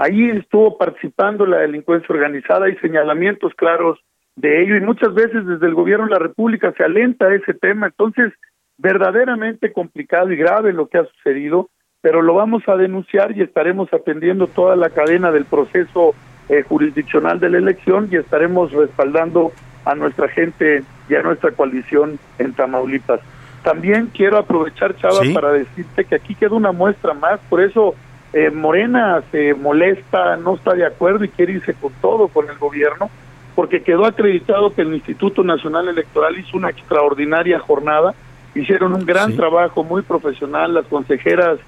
Ahí 0.00 0.30
estuvo 0.30 0.78
participando 0.78 1.44
la 1.44 1.58
delincuencia 1.58 2.06
organizada, 2.08 2.64
hay 2.64 2.76
señalamientos 2.76 3.52
claros 3.54 3.98
de 4.34 4.62
ello 4.62 4.76
y 4.76 4.80
muchas 4.80 5.12
veces 5.12 5.44
desde 5.46 5.66
el 5.66 5.74
gobierno 5.74 6.06
de 6.06 6.12
la 6.12 6.18
República 6.18 6.72
se 6.74 6.82
alenta 6.82 7.34
ese 7.34 7.52
tema. 7.52 7.88
Entonces, 7.88 8.32
verdaderamente 8.78 9.74
complicado 9.74 10.32
y 10.32 10.36
grave 10.36 10.72
lo 10.72 10.86
que 10.86 10.96
ha 10.96 11.04
sucedido, 11.04 11.68
pero 12.00 12.22
lo 12.22 12.32
vamos 12.32 12.62
a 12.66 12.76
denunciar 12.76 13.36
y 13.36 13.42
estaremos 13.42 13.92
atendiendo 13.92 14.46
toda 14.46 14.74
la 14.74 14.88
cadena 14.88 15.30
del 15.32 15.44
proceso 15.44 16.14
eh, 16.48 16.62
jurisdiccional 16.62 17.38
de 17.38 17.50
la 17.50 17.58
elección 17.58 18.08
y 18.10 18.16
estaremos 18.16 18.72
respaldando 18.72 19.52
a 19.84 19.94
nuestra 19.96 20.28
gente 20.28 20.82
y 21.10 21.14
a 21.14 21.22
nuestra 21.22 21.50
coalición 21.50 22.18
en 22.38 22.54
Tamaulipas. 22.54 23.20
También 23.62 24.06
quiero 24.06 24.38
aprovechar, 24.38 24.96
Chava, 24.96 25.20
Sí. 25.22 25.34
para 25.34 25.52
decirte 25.52 26.06
que 26.06 26.14
aquí 26.14 26.34
queda 26.34 26.54
una 26.54 26.72
muestra 26.72 27.12
más, 27.12 27.38
por 27.50 27.60
eso 27.60 27.94
eh, 28.32 28.50
Morena 28.50 29.22
se 29.32 29.54
molesta, 29.54 30.36
no 30.36 30.54
está 30.54 30.74
de 30.74 30.86
acuerdo 30.86 31.24
y 31.24 31.28
quiere 31.28 31.54
irse 31.54 31.74
con 31.74 31.92
todo 32.00 32.28
con 32.28 32.48
el 32.48 32.56
gobierno, 32.58 33.10
porque 33.54 33.82
quedó 33.82 34.06
acreditado 34.06 34.72
que 34.74 34.82
el 34.82 34.94
Instituto 34.94 35.42
Nacional 35.42 35.88
Electoral 35.88 36.38
hizo 36.38 36.56
una 36.56 36.70
extraordinaria 36.70 37.58
jornada, 37.58 38.14
hicieron 38.54 38.94
un 38.94 39.04
gran 39.04 39.32
Sí. 39.32 39.36
trabajo 39.36 39.84
muy 39.84 40.02
profesional, 40.02 40.74
las 40.74 40.86
consejeras 40.86 41.58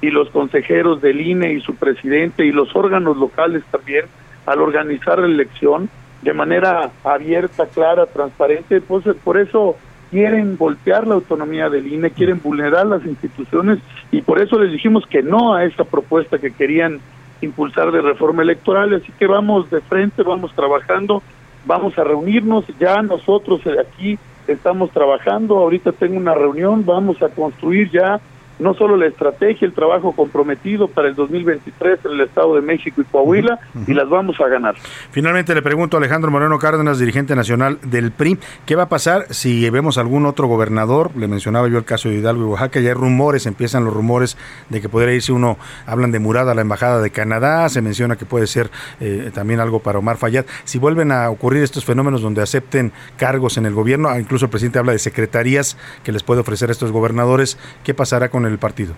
y 0.00 0.10
los 0.10 0.30
consejeros 0.30 1.00
del 1.02 1.20
INE 1.20 1.52
y 1.54 1.60
su 1.60 1.74
presidente 1.76 2.44
y 2.44 2.52
los 2.52 2.74
órganos 2.74 3.16
locales 3.16 3.62
también, 3.70 4.06
al 4.46 4.60
organizar 4.60 5.18
la 5.18 5.26
elección 5.26 5.88
de 6.22 6.32
manera 6.32 6.90
abierta, 7.04 7.66
clara, 7.66 8.06
transparente, 8.06 8.80
pues 8.80 9.04
por 9.24 9.38
eso 9.38 9.76
quieren 10.12 10.58
golpear 10.58 11.06
la 11.06 11.14
autonomía 11.14 11.70
del 11.70 11.90
INE, 11.90 12.10
quieren 12.10 12.38
vulnerar 12.42 12.84
las 12.84 13.02
instituciones 13.06 13.78
y 14.10 14.20
por 14.20 14.38
eso 14.38 14.58
les 14.58 14.70
dijimos 14.70 15.06
que 15.06 15.22
no 15.22 15.54
a 15.54 15.64
esta 15.64 15.84
propuesta 15.84 16.38
que 16.38 16.52
querían 16.52 17.00
impulsar 17.40 17.90
de 17.90 18.02
reforma 18.02 18.42
electoral, 18.42 18.92
así 18.94 19.10
que 19.18 19.26
vamos 19.26 19.70
de 19.70 19.80
frente, 19.80 20.22
vamos 20.22 20.52
trabajando, 20.54 21.22
vamos 21.64 21.98
a 21.98 22.04
reunirnos, 22.04 22.66
ya 22.78 23.00
nosotros 23.00 23.62
aquí 23.80 24.18
estamos 24.46 24.90
trabajando, 24.90 25.56
ahorita 25.56 25.92
tengo 25.92 26.18
una 26.18 26.34
reunión, 26.34 26.84
vamos 26.84 27.22
a 27.22 27.30
construir 27.30 27.90
ya 27.90 28.20
no 28.62 28.74
solo 28.74 28.96
la 28.96 29.06
estrategia, 29.06 29.66
el 29.66 29.74
trabajo 29.74 30.12
comprometido 30.12 30.88
para 30.88 31.08
el 31.08 31.14
2023 31.14 31.98
en 32.04 32.12
el 32.12 32.20
Estado 32.22 32.54
de 32.54 32.62
México 32.62 33.02
y 33.02 33.04
Coahuila, 33.04 33.58
y 33.86 33.92
las 33.92 34.08
vamos 34.08 34.40
a 34.40 34.48
ganar. 34.48 34.74
Finalmente 35.10 35.54
le 35.54 35.62
pregunto 35.62 35.96
a 35.96 36.00
Alejandro 36.00 36.30
Moreno 36.30 36.58
Cárdenas, 36.58 36.98
dirigente 36.98 37.34
nacional 37.34 37.78
del 37.82 38.12
PRI, 38.12 38.38
¿qué 38.64 38.76
va 38.76 38.84
a 38.84 38.88
pasar 38.88 39.26
si 39.30 39.68
vemos 39.70 39.98
algún 39.98 40.26
otro 40.26 40.46
gobernador? 40.46 41.10
Le 41.16 41.28
mencionaba 41.28 41.68
yo 41.68 41.78
el 41.78 41.84
caso 41.84 42.08
de 42.08 42.16
Hidalgo 42.16 42.42
y 42.42 42.46
Oaxaca, 42.50 42.80
ya 42.80 42.90
hay 42.90 42.94
rumores, 42.94 43.46
empiezan 43.46 43.84
los 43.84 43.92
rumores 43.92 44.36
de 44.68 44.80
que 44.80 44.88
podría 44.88 45.14
irse 45.14 45.32
uno, 45.32 45.58
hablan 45.86 46.12
de 46.12 46.20
Murada 46.20 46.52
a 46.52 46.54
la 46.54 46.62
Embajada 46.62 47.02
de 47.02 47.10
Canadá, 47.10 47.68
se 47.68 47.82
menciona 47.82 48.16
que 48.16 48.24
puede 48.24 48.46
ser 48.46 48.70
eh, 49.00 49.30
también 49.34 49.60
algo 49.60 49.80
para 49.80 49.98
Omar 49.98 50.16
Fayad. 50.16 50.46
Si 50.64 50.78
vuelven 50.78 51.10
a 51.12 51.28
ocurrir 51.30 51.62
estos 51.62 51.84
fenómenos 51.84 52.22
donde 52.22 52.42
acepten 52.42 52.92
cargos 53.16 53.56
en 53.56 53.66
el 53.66 53.74
gobierno, 53.74 54.08
ah, 54.08 54.20
incluso 54.20 54.46
el 54.46 54.50
presidente 54.50 54.78
habla 54.78 54.92
de 54.92 54.98
secretarías 54.98 55.76
que 56.04 56.12
les 56.12 56.22
puede 56.22 56.40
ofrecer 56.40 56.68
a 56.68 56.72
estos 56.72 56.92
gobernadores, 56.92 57.58
¿qué 57.84 57.94
pasará 57.94 58.28
con 58.28 58.46
el 58.46 58.51
partido? 58.58 58.94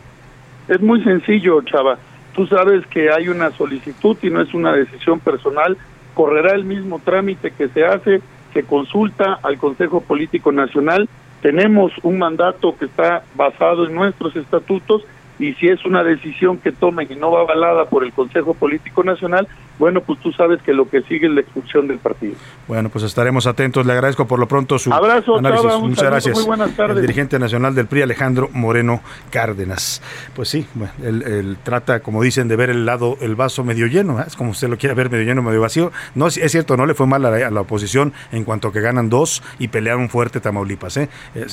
Es 0.68 0.80
muy 0.80 1.02
sencillo, 1.04 1.60
Chava. 1.62 1.98
Tú 2.34 2.46
sabes 2.46 2.86
que 2.86 3.10
hay 3.10 3.28
una 3.28 3.50
solicitud 3.52 4.16
y 4.22 4.30
no 4.30 4.40
es 4.40 4.52
una 4.54 4.72
decisión 4.72 5.20
personal. 5.20 5.76
Correrá 6.14 6.54
el 6.54 6.64
mismo 6.64 7.00
trámite 7.04 7.50
que 7.50 7.68
se 7.68 7.84
hace, 7.84 8.20
se 8.52 8.62
consulta 8.64 9.38
al 9.42 9.58
Consejo 9.58 10.00
Político 10.00 10.50
Nacional. 10.52 11.08
Tenemos 11.42 11.92
un 12.02 12.18
mandato 12.18 12.76
que 12.76 12.86
está 12.86 13.22
basado 13.36 13.86
en 13.86 13.94
nuestros 13.94 14.34
estatutos 14.36 15.04
y 15.38 15.54
si 15.54 15.68
es 15.68 15.84
una 15.84 16.04
decisión 16.04 16.58
que 16.58 16.72
tomen 16.72 17.08
y 17.10 17.16
no 17.16 17.30
va 17.30 17.40
avalada 17.40 17.86
por 17.86 18.04
el 18.04 18.12
Consejo 18.12 18.54
Político 18.54 19.02
Nacional, 19.02 19.48
bueno, 19.78 20.00
pues 20.02 20.20
tú 20.20 20.30
sabes 20.32 20.62
que 20.62 20.72
lo 20.72 20.88
que 20.88 21.02
sigue 21.02 21.26
es 21.26 21.32
la 21.32 21.40
expulsión 21.40 21.88
del 21.88 21.98
partido. 21.98 22.34
Bueno, 22.68 22.90
pues 22.90 23.04
estaremos 23.04 23.48
atentos. 23.48 23.84
Le 23.84 23.92
agradezco 23.92 24.24
por 24.26 24.38
lo 24.38 24.46
pronto 24.46 24.78
su 24.78 24.92
Abrazo, 24.92 25.38
análisis. 25.38 25.64
Chava, 25.66 25.78
Muchas 25.80 25.96
saludo, 25.96 26.10
gracias. 26.12 26.36
muy 26.36 26.44
buenas 26.46 26.76
tardes. 26.76 26.96
El 26.96 27.02
dirigente 27.02 27.38
nacional 27.40 27.74
del 27.74 27.86
PRI, 27.86 28.02
Alejandro 28.02 28.48
Moreno 28.52 29.00
Cárdenas. 29.30 30.00
Pues 30.36 30.48
sí, 30.48 30.64
bueno, 30.74 30.92
él, 31.02 31.22
él 31.24 31.56
trata, 31.64 32.00
como 32.00 32.22
dicen, 32.22 32.46
de 32.46 32.54
ver 32.54 32.70
el 32.70 32.86
lado, 32.86 33.18
el 33.20 33.34
vaso 33.34 33.64
medio 33.64 33.88
lleno. 33.88 34.20
¿eh? 34.20 34.24
Es 34.28 34.36
como 34.36 34.50
usted 34.52 34.68
lo 34.68 34.78
quiere 34.78 34.94
ver, 34.94 35.10
medio 35.10 35.24
lleno, 35.24 35.42
medio 35.42 35.60
vacío. 35.60 35.90
No, 36.14 36.28
es 36.28 36.52
cierto, 36.52 36.76
no 36.76 36.86
le 36.86 36.94
fue 36.94 37.08
mal 37.08 37.24
a 37.24 37.30
la, 37.30 37.48
a 37.48 37.50
la 37.50 37.60
oposición 37.62 38.12
en 38.30 38.44
cuanto 38.44 38.70
que 38.70 38.80
ganan 38.80 39.10
dos 39.10 39.42
y 39.58 39.68
pelearon 39.68 40.08
fuerte 40.08 40.38
Tamaulipas. 40.38 40.96
¿eh? 40.98 41.08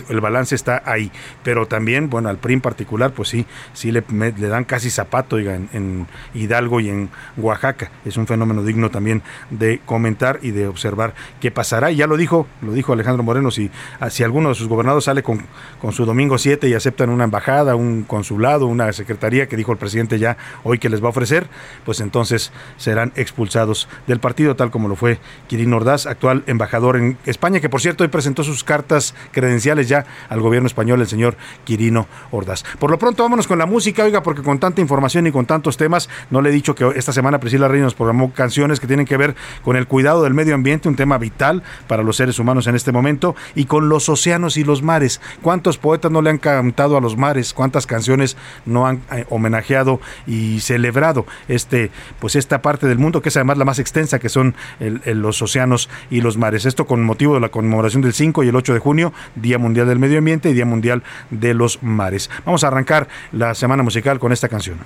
El 0.09 0.21
balance 0.21 0.53
está 0.53 0.83
ahí. 0.85 1.11
Pero 1.43 1.65
también, 1.65 2.09
bueno, 2.11 2.29
al 2.29 2.37
PRI 2.37 2.53
en 2.53 2.61
particular, 2.61 3.11
pues 3.13 3.29
sí, 3.29 3.47
sí 3.73 3.91
le, 3.91 4.03
le 4.11 4.47
dan 4.47 4.63
casi 4.63 4.89
zapato 4.89 5.35
oiga, 5.37 5.55
en, 5.55 5.69
en 5.73 6.07
Hidalgo 6.33 6.79
y 6.79 6.89
en 6.89 7.09
Oaxaca. 7.37 7.91
Es 8.05 8.17
un 8.17 8.27
fenómeno 8.27 8.63
digno 8.63 8.89
también 8.89 9.21
de 9.49 9.79
comentar 9.85 10.39
y 10.41 10.51
de 10.51 10.67
observar 10.67 11.13
qué 11.39 11.51
pasará. 11.51 11.91
Y 11.91 11.97
ya 11.97 12.07
lo 12.07 12.17
dijo, 12.17 12.47
lo 12.61 12.73
dijo 12.73 12.93
Alejandro 12.93 13.23
Moreno, 13.23 13.51
si, 13.51 13.71
ah, 13.99 14.09
si 14.09 14.23
alguno 14.23 14.49
de 14.49 14.55
sus 14.55 14.67
gobernados 14.67 15.05
sale 15.05 15.23
con, 15.23 15.45
con 15.79 15.91
su 15.93 16.05
domingo 16.05 16.37
7 16.37 16.67
y 16.67 16.73
aceptan 16.73 17.09
una 17.09 17.23
embajada, 17.23 17.75
un 17.75 18.03
consulado, 18.03 18.67
una 18.67 18.91
secretaría 18.93 19.47
que 19.47 19.55
dijo 19.55 19.71
el 19.71 19.77
presidente 19.77 20.19
ya 20.19 20.37
hoy 20.63 20.79
que 20.79 20.89
les 20.89 21.01
va 21.01 21.07
a 21.07 21.09
ofrecer, 21.09 21.47
pues 21.85 21.99
entonces 21.99 22.51
serán 22.77 23.11
expulsados 23.15 23.87
del 24.07 24.19
partido, 24.19 24.55
tal 24.55 24.71
como 24.71 24.87
lo 24.87 24.95
fue 24.95 25.19
Quirino 25.47 25.77
Ordaz, 25.77 26.05
actual 26.05 26.43
embajador 26.47 26.97
en 26.97 27.17
España, 27.25 27.59
que 27.59 27.69
por 27.69 27.81
cierto 27.81 28.03
hoy 28.03 28.09
presentó 28.09 28.43
sus 28.43 28.63
cartas 28.63 29.15
credenciales 29.31 29.87
ya 29.87 30.05
al 30.29 30.41
gobierno 30.41 30.67
español, 30.67 31.01
el 31.01 31.07
señor 31.07 31.37
Quirino 31.63 32.07
Ordaz. 32.31 32.63
Por 32.79 32.91
lo 32.91 32.99
pronto 32.99 33.23
vámonos 33.23 33.47
con 33.47 33.60
la 33.61 33.67
música, 33.67 34.03
oiga, 34.03 34.23
porque 34.23 34.41
con 34.41 34.57
tanta 34.57 34.81
información 34.81 35.27
y 35.27 35.31
con 35.31 35.45
tantos 35.45 35.77
temas, 35.77 36.09
no 36.31 36.41
le 36.41 36.49
he 36.49 36.51
dicho 36.51 36.73
que 36.73 36.91
esta 36.95 37.13
semana 37.13 37.39
Priscila 37.39 37.67
Reyes 37.67 37.83
nos 37.83 37.93
programó 37.93 38.31
canciones 38.33 38.79
que 38.79 38.87
tienen 38.87 39.05
que 39.05 39.17
ver 39.17 39.35
con 39.63 39.75
el 39.75 39.85
cuidado 39.85 40.23
del 40.23 40.33
medio 40.33 40.55
ambiente, 40.55 40.89
un 40.89 40.95
tema 40.95 41.19
vital 41.19 41.61
para 41.87 42.01
los 42.01 42.15
seres 42.17 42.39
humanos 42.39 42.65
en 42.65 42.73
este 42.73 42.91
momento, 42.91 43.35
y 43.53 43.65
con 43.65 43.87
los 43.87 44.09
océanos 44.09 44.57
y 44.57 44.63
los 44.63 44.81
mares. 44.81 45.21
¿Cuántos 45.43 45.77
poetas 45.77 46.11
no 46.11 46.23
le 46.23 46.31
han 46.31 46.39
cantado 46.39 46.97
a 46.97 47.01
los 47.01 47.17
mares? 47.17 47.53
¿Cuántas 47.53 47.85
canciones 47.85 48.35
no 48.65 48.87
han 48.87 49.01
eh, 49.11 49.25
homenajeado 49.29 50.01
y 50.25 50.59
celebrado 50.61 51.27
este, 51.47 51.91
pues 52.19 52.35
esta 52.35 52.63
parte 52.63 52.87
del 52.87 52.97
mundo 52.97 53.21
que 53.21 53.29
es 53.29 53.37
además 53.37 53.59
la 53.59 53.65
más 53.65 53.77
extensa, 53.77 54.17
que 54.17 54.29
son 54.29 54.55
el- 54.79 55.01
los 55.21 55.39
océanos 55.43 55.87
y 56.09 56.21
los 56.21 56.35
mares? 56.35 56.65
Esto 56.65 56.87
con 56.87 57.03
motivo 57.03 57.35
de 57.35 57.41
la 57.41 57.49
conmemoración 57.49 58.01
del 58.01 58.13
5 58.13 58.43
y 58.43 58.47
el 58.47 58.55
8 58.55 58.73
de 58.73 58.79
junio, 58.79 59.13
Día 59.35 59.59
Mundial 59.59 59.87
del 59.87 59.99
Medio 59.99 60.17
Ambiente 60.17 60.49
y 60.49 60.53
Día 60.53 60.65
Mundial 60.65 61.03
de 61.29 61.53
los 61.53 61.83
Mares. 61.83 62.31
Vamos 62.43 62.63
a 62.63 62.67
arrancar 62.69 63.07
la 63.31 63.50
semana 63.53 63.83
musical 63.83 64.19
con 64.19 64.31
esta 64.31 64.47
canción. 64.47 64.79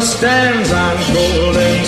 Stands 0.00 0.72
on 0.72 0.96
golden 1.12 1.84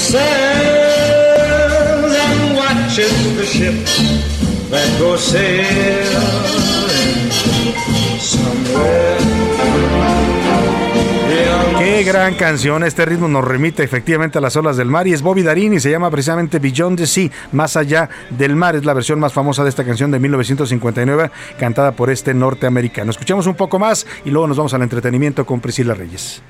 and 4.74 4.98
the. 4.98 6.11
Qué 11.78 12.04
gran 12.04 12.34
canción, 12.34 12.84
este 12.84 13.04
ritmo 13.04 13.28
nos 13.28 13.44
remite 13.44 13.82
efectivamente 13.82 14.38
a 14.38 14.40
las 14.40 14.56
olas 14.56 14.76
del 14.76 14.88
mar 14.88 15.06
y 15.06 15.12
es 15.12 15.22
Bobby 15.22 15.42
Darin 15.42 15.74
y 15.74 15.80
se 15.80 15.90
llama 15.90 16.10
precisamente 16.10 16.58
Beyond 16.58 16.98
the 16.98 17.06
Sea, 17.06 17.30
más 17.52 17.76
allá 17.76 18.08
del 18.30 18.56
mar, 18.56 18.76
es 18.76 18.84
la 18.84 18.94
versión 18.94 19.20
más 19.20 19.32
famosa 19.32 19.62
de 19.62 19.68
esta 19.68 19.84
canción 19.84 20.10
de 20.10 20.18
1959 20.18 21.30
cantada 21.58 21.92
por 21.92 22.10
este 22.10 22.34
norteamericano. 22.34 23.10
Escuchamos 23.10 23.46
un 23.46 23.54
poco 23.54 23.78
más 23.78 24.06
y 24.24 24.30
luego 24.30 24.46
nos 24.46 24.56
vamos 24.56 24.74
al 24.74 24.82
entretenimiento 24.82 25.46
con 25.46 25.60
Priscila 25.60 25.94
Reyes. 25.94 26.42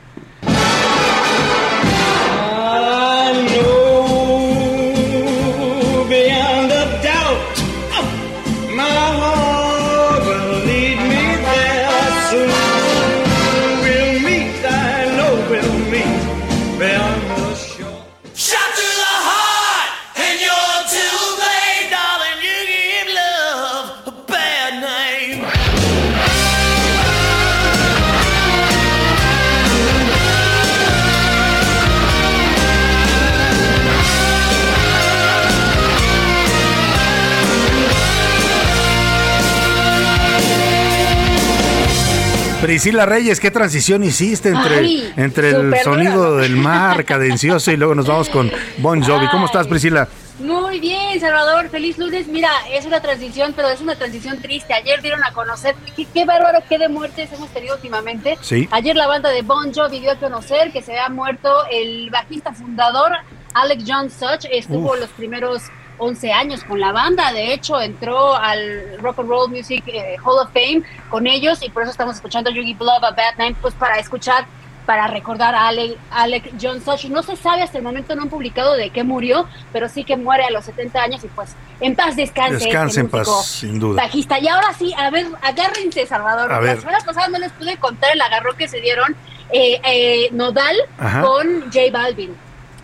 Priscila 42.73 43.05
Reyes, 43.05 43.39
¿qué 43.39 43.51
transición 43.51 44.03
hiciste 44.03 44.49
entre, 44.49 44.79
Ay, 44.79 45.13
entre 45.19 45.51
el 45.51 45.75
sonido 45.85 46.39
del 46.39 46.57
mar 46.57 47.05
cadencioso 47.05 47.71
y 47.71 47.77
luego 47.77 47.95
nos 47.95 48.07
vamos 48.07 48.31
con 48.31 48.51
Bon 48.79 49.03
Jovi? 49.03 49.29
¿Cómo 49.29 49.45
estás, 49.45 49.67
Priscila? 49.67 50.09
Muy 50.39 50.81
bien, 50.81 51.21
Salvador, 51.21 51.69
feliz 51.69 51.99
lunes. 51.99 52.29
Mira, 52.29 52.49
es 52.71 52.87
una 52.87 53.03
transición, 53.03 53.53
pero 53.55 53.69
es 53.69 53.83
una 53.83 53.95
transición 53.97 54.41
triste. 54.41 54.73
Ayer 54.73 55.03
dieron 55.03 55.23
a 55.23 55.35
conocer, 55.35 55.75
qué, 55.95 56.07
qué 56.07 56.25
bárbaro, 56.25 56.61
qué 56.67 56.79
de 56.79 56.89
muertes 56.89 57.31
hemos 57.35 57.51
tenido 57.51 57.75
últimamente. 57.75 58.39
Sí. 58.41 58.67
Ayer 58.71 58.97
la 58.97 59.07
banda 59.07 59.29
de 59.29 59.43
Bon 59.43 59.71
Jovi 59.71 60.01
dio 60.01 60.13
a 60.13 60.17
conocer 60.17 60.73
que 60.73 60.81
se 60.81 60.93
había 60.93 61.11
muerto 61.11 61.67
el 61.71 62.09
bajista 62.09 62.55
fundador, 62.55 63.13
Alex 63.53 63.85
John 63.87 64.09
Such. 64.09 64.47
Estuvo 64.51 64.93
Uf. 64.93 64.99
los 64.99 65.11
primeros 65.11 65.61
11 66.03 66.33
años 66.33 66.65
con 66.65 66.81
la 66.81 66.93
banda. 66.93 67.33
De 67.33 67.53
hecho, 67.55 67.81
entró 67.81 68.35
al 68.35 68.99
Rock 68.99 69.21
and 69.21 69.29
Roll 69.29 69.51
Music 69.51 69.85
eh, 69.87 70.17
Hall 70.25 70.39
of 70.41 70.53
Fame 70.53 70.83
con 71.09 71.27
ellos 71.27 71.63
y 71.63 71.71
por 71.71 71.83
eso 71.83 71.93
estamos 71.93 72.17
escuchando 72.17 72.51
You 72.51 72.63
Give 72.63 72.85
Love 72.85 73.05
a 73.05 73.11
Bad 73.13 73.37
Name, 73.39 73.57
pues 73.61 73.75
para 73.75 73.99
escuchar 73.99 74.45
para 74.87 75.07
recordar 75.07 75.55
a 75.55 75.69
Ale- 75.69 75.97
Alec 76.11 76.55
John 76.61 76.85
Such. 76.85 77.05
No 77.05 77.23
se 77.23 77.37
sabe 77.37 77.63
hasta 77.63 77.79
el 77.79 77.85
momento, 77.85 78.17
no 78.17 78.23
han 78.23 78.29
publicado 78.29 78.75
de 78.75 78.91
qué 78.91 79.05
murió, 79.05 79.47
pero 79.73 79.89
sí 79.89 80.03
que 80.03 80.17
muere 80.17 80.43
a 80.45 80.51
los 80.51 80.65
70 80.65 81.01
años 81.01 81.23
y 81.23 81.29
pues 81.29 81.55
en 81.81 81.95
paz 81.95 82.17
descanse. 82.17 82.55
este 82.57 82.65
Descanse 82.67 83.01
en 83.01 83.09
paz, 83.09 83.29
sin 83.47 83.79
duda. 83.79 84.03
Bajista. 84.03 84.41
Y 84.41 84.49
ahora 84.49 84.73
sí, 84.77 84.93
a 84.99 85.09
ver, 85.11 85.27
agárrense, 85.41 86.05
Salvador. 86.05 86.51
A 86.51 86.57
La 86.57 86.61
ver. 86.61 86.81
semana 86.81 86.99
pasada 87.07 87.29
no 87.29 87.39
les 87.39 87.53
pude 87.53 87.77
contar 87.77 88.11
el 88.13 88.21
agarrón 88.21 88.57
que 88.57 88.67
se 88.67 88.81
dieron 88.81 89.15
eh, 89.53 89.81
eh, 89.85 90.29
Nodal 90.33 90.75
Ajá. 90.99 91.23
con 91.23 91.63
J 91.73 91.79
Balvin. 91.93 92.35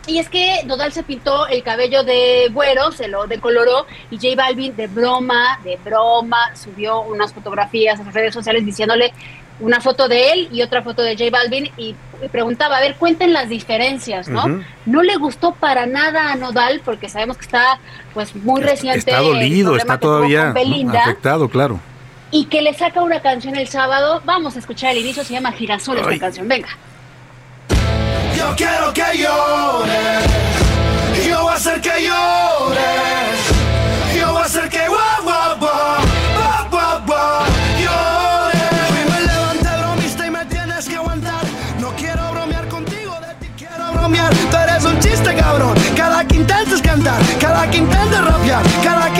Y 0.08 0.18
es 0.18 0.30
que 0.30 0.62
Nodal 0.64 0.90
se 0.90 1.02
pintó 1.02 1.46
el 1.48 1.62
cabello 1.62 2.02
de 2.02 2.48
güero, 2.50 2.90
se 2.92 3.08
lo 3.08 3.26
decoloró 3.26 3.86
y 4.10 4.16
J 4.16 4.34
Balvin 4.36 4.74
de 4.74 4.86
broma, 4.86 5.60
de 5.62 5.78
broma, 5.84 6.56
subió 6.56 7.02
unas 7.02 7.34
fotografías 7.34 8.00
a 8.00 8.04
sus 8.04 8.14
redes 8.14 8.32
sociales 8.32 8.64
diciéndole 8.64 9.12
una 9.60 9.82
foto 9.82 10.08
de 10.08 10.32
él 10.32 10.48
y 10.50 10.62
otra 10.62 10.82
foto 10.82 11.02
de 11.02 11.14
J 11.14 11.30
Balvin 11.30 11.70
y 11.76 11.94
preguntaba, 12.32 12.78
a 12.78 12.80
ver, 12.80 12.94
cuenten 12.94 13.34
las 13.34 13.50
diferencias, 13.50 14.28
¿no? 14.28 14.64
No 14.86 15.02
le 15.02 15.16
gustó 15.16 15.52
para 15.52 15.84
nada 15.84 16.32
a 16.32 16.36
Nodal 16.36 16.80
porque 16.86 17.10
sabemos 17.10 17.36
que 17.36 17.44
está 17.44 17.78
pues 18.14 18.34
muy 18.34 18.62
reciente. 18.62 18.98
Está 18.98 19.20
dolido, 19.20 19.76
está 19.76 19.98
todavía 19.98 20.52
Belinda 20.52 21.02
afectado, 21.02 21.50
claro. 21.50 21.80
y 22.30 22.46
que 22.46 22.62
le 22.62 22.72
saca 22.72 23.02
una 23.02 23.20
canción 23.20 23.56
el 23.56 23.68
sábado. 23.68 24.22
Vamos 24.24 24.56
a 24.56 24.60
escuchar 24.60 24.92
el 24.92 25.02
inicio, 25.02 25.22
se 25.22 25.34
llama 25.34 25.52
Girasol 25.52 25.98
esta 25.98 26.18
canción, 26.18 26.48
venga. 26.48 26.68
Yo 28.38 28.54
quiero 28.54 28.92
que 28.94 29.18
llores. 29.18 30.24
Yo 31.26 31.42
voy 31.42 31.52
a 31.52 31.56
hacer 31.56 31.80
que 31.80 32.06
llores. 32.06 33.36
Yo 34.16 34.32
voy 34.32 34.42
a 34.42 34.44
hacer 34.44 34.68
que 34.68 34.86
guau, 34.86 35.22
guau, 35.24 35.58
guau, 35.58 35.98
guau, 36.36 36.70
guau, 36.70 37.00
guau, 37.04 37.46
llores. 37.82 38.90
Hoy 38.92 39.04
me 39.10 39.20
levanté 39.26 39.68
bromista 39.80 40.26
y 40.26 40.30
me 40.30 40.44
tienes 40.46 40.88
que 40.88 40.94
aguantar. 40.94 41.44
No 41.80 41.88
quiero 41.96 42.30
bromear 42.30 42.68
contigo, 42.68 43.18
de 43.26 43.34
ti 43.44 43.52
quiero 43.58 43.92
bromear. 43.92 44.32
Tú 44.32 44.56
eres 44.56 44.84
un 44.84 45.00
chiste, 45.00 45.34
cabrón. 45.34 45.74
Cada 45.96 46.24
que 46.24 46.36
intentes 46.36 46.80
cantar, 46.80 47.20
cada 47.40 47.68
que 47.68 47.78
intentes 47.78 48.24
rapear, 48.24 48.62
cada 48.84 49.12
que 49.14 49.17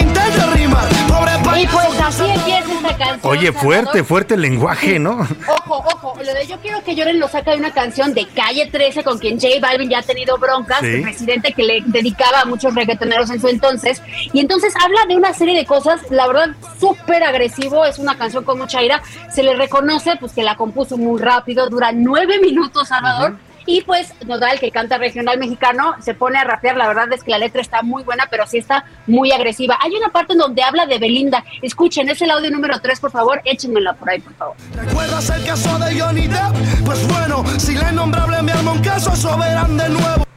Y 1.59 1.67
pues 1.67 1.99
así 2.01 2.23
empieza 2.23 2.73
esta 2.73 2.97
canción. 2.97 3.19
Oye, 3.23 3.51
fuerte, 3.51 4.03
fuerte 4.03 4.35
el 4.35 4.41
lenguaje, 4.41 4.97
¿no? 4.97 5.27
Ojo, 5.47 5.83
ojo, 5.93 6.13
lo 6.23 6.33
de 6.33 6.47
Yo 6.47 6.57
quiero 6.61 6.81
que 6.83 6.95
lloren 6.95 7.19
lo 7.19 7.27
saca 7.27 7.51
de 7.51 7.57
una 7.57 7.73
canción 7.73 8.13
de 8.13 8.25
Calle 8.27 8.67
13 8.71 9.03
con 9.03 9.17
quien 9.19 9.39
J 9.39 9.59
Balvin 9.61 9.89
ya 9.89 9.99
ha 9.99 10.03
tenido 10.03 10.37
broncas, 10.37 10.79
Sí. 10.79 10.87
el 10.87 11.01
presidente 11.01 11.51
que 11.53 11.63
le 11.63 11.81
dedicaba 11.85 12.41
a 12.41 12.45
muchos 12.45 12.73
reggaetoneros 12.73 13.29
en 13.29 13.41
su 13.41 13.49
entonces. 13.49 14.01
Y 14.31 14.39
entonces 14.39 14.73
habla 14.81 15.05
de 15.07 15.17
una 15.17 15.33
serie 15.33 15.57
de 15.57 15.65
cosas, 15.65 15.99
la 16.09 16.27
verdad, 16.27 16.49
súper 16.79 17.23
agresivo, 17.23 17.85
es 17.85 17.99
una 17.99 18.17
canción 18.17 18.43
con 18.45 18.57
mucha 18.57 18.81
ira. 18.81 19.01
Se 19.33 19.43
le 19.43 19.55
reconoce 19.55 20.15
pues 20.17 20.31
que 20.31 20.43
la 20.43 20.55
compuso 20.55 20.97
muy 20.97 21.19
rápido, 21.21 21.69
dura 21.69 21.91
nueve 21.93 22.39
minutos, 22.39 22.87
Salvador. 22.87 23.35
Y 23.69 23.81
pues 23.81 24.15
Nodal, 24.25 24.59
que 24.59 24.71
canta 24.71 24.97
regional 24.97 25.37
mexicano, 25.37 25.93
se 26.01 26.15
pone 26.15 26.39
a 26.39 26.43
rapear. 26.43 26.75
La 26.75 26.87
verdad 26.87 27.13
es 27.13 27.23
que 27.23 27.29
la 27.29 27.37
letra 27.37 27.61
está 27.61 27.83
muy 27.83 28.01
buena, 28.01 28.25
pero 28.27 28.47
sí 28.47 28.57
está 28.57 28.83
muy 29.05 29.31
agresiva. 29.31 29.77
Hay 29.79 29.91
una 29.95 30.09
parte 30.09 30.33
en 30.33 30.39
donde 30.39 30.63
habla 30.63 30.87
de 30.87 30.97
Belinda. 30.97 31.45
Escuchen, 31.61 32.09
es 32.09 32.19
el 32.23 32.31
audio 32.31 32.49
número 32.49 32.79
3, 32.79 32.99
por 32.99 33.11
favor. 33.11 33.39
Échenmela 33.45 33.93
por 33.93 34.09
ahí, 34.09 34.21
por 34.21 34.33
favor. 34.33 34.55
¿Recuerdas 34.73 35.29
el 35.29 35.45
caso 35.45 35.77
de 35.77 35.99
Johnny 36.01 36.27
Depp? 36.27 36.83
Pues 36.83 37.07
bueno, 37.07 37.43
si 37.59 37.75
la 37.75 37.91
innombrable 37.91 38.41
me 38.41 38.53
arma 38.53 38.71
un 38.71 38.81
caso, 38.81 39.13
eso 39.13 39.37
verán 39.37 39.77
de 39.77 39.89
nuevo. 39.89 40.28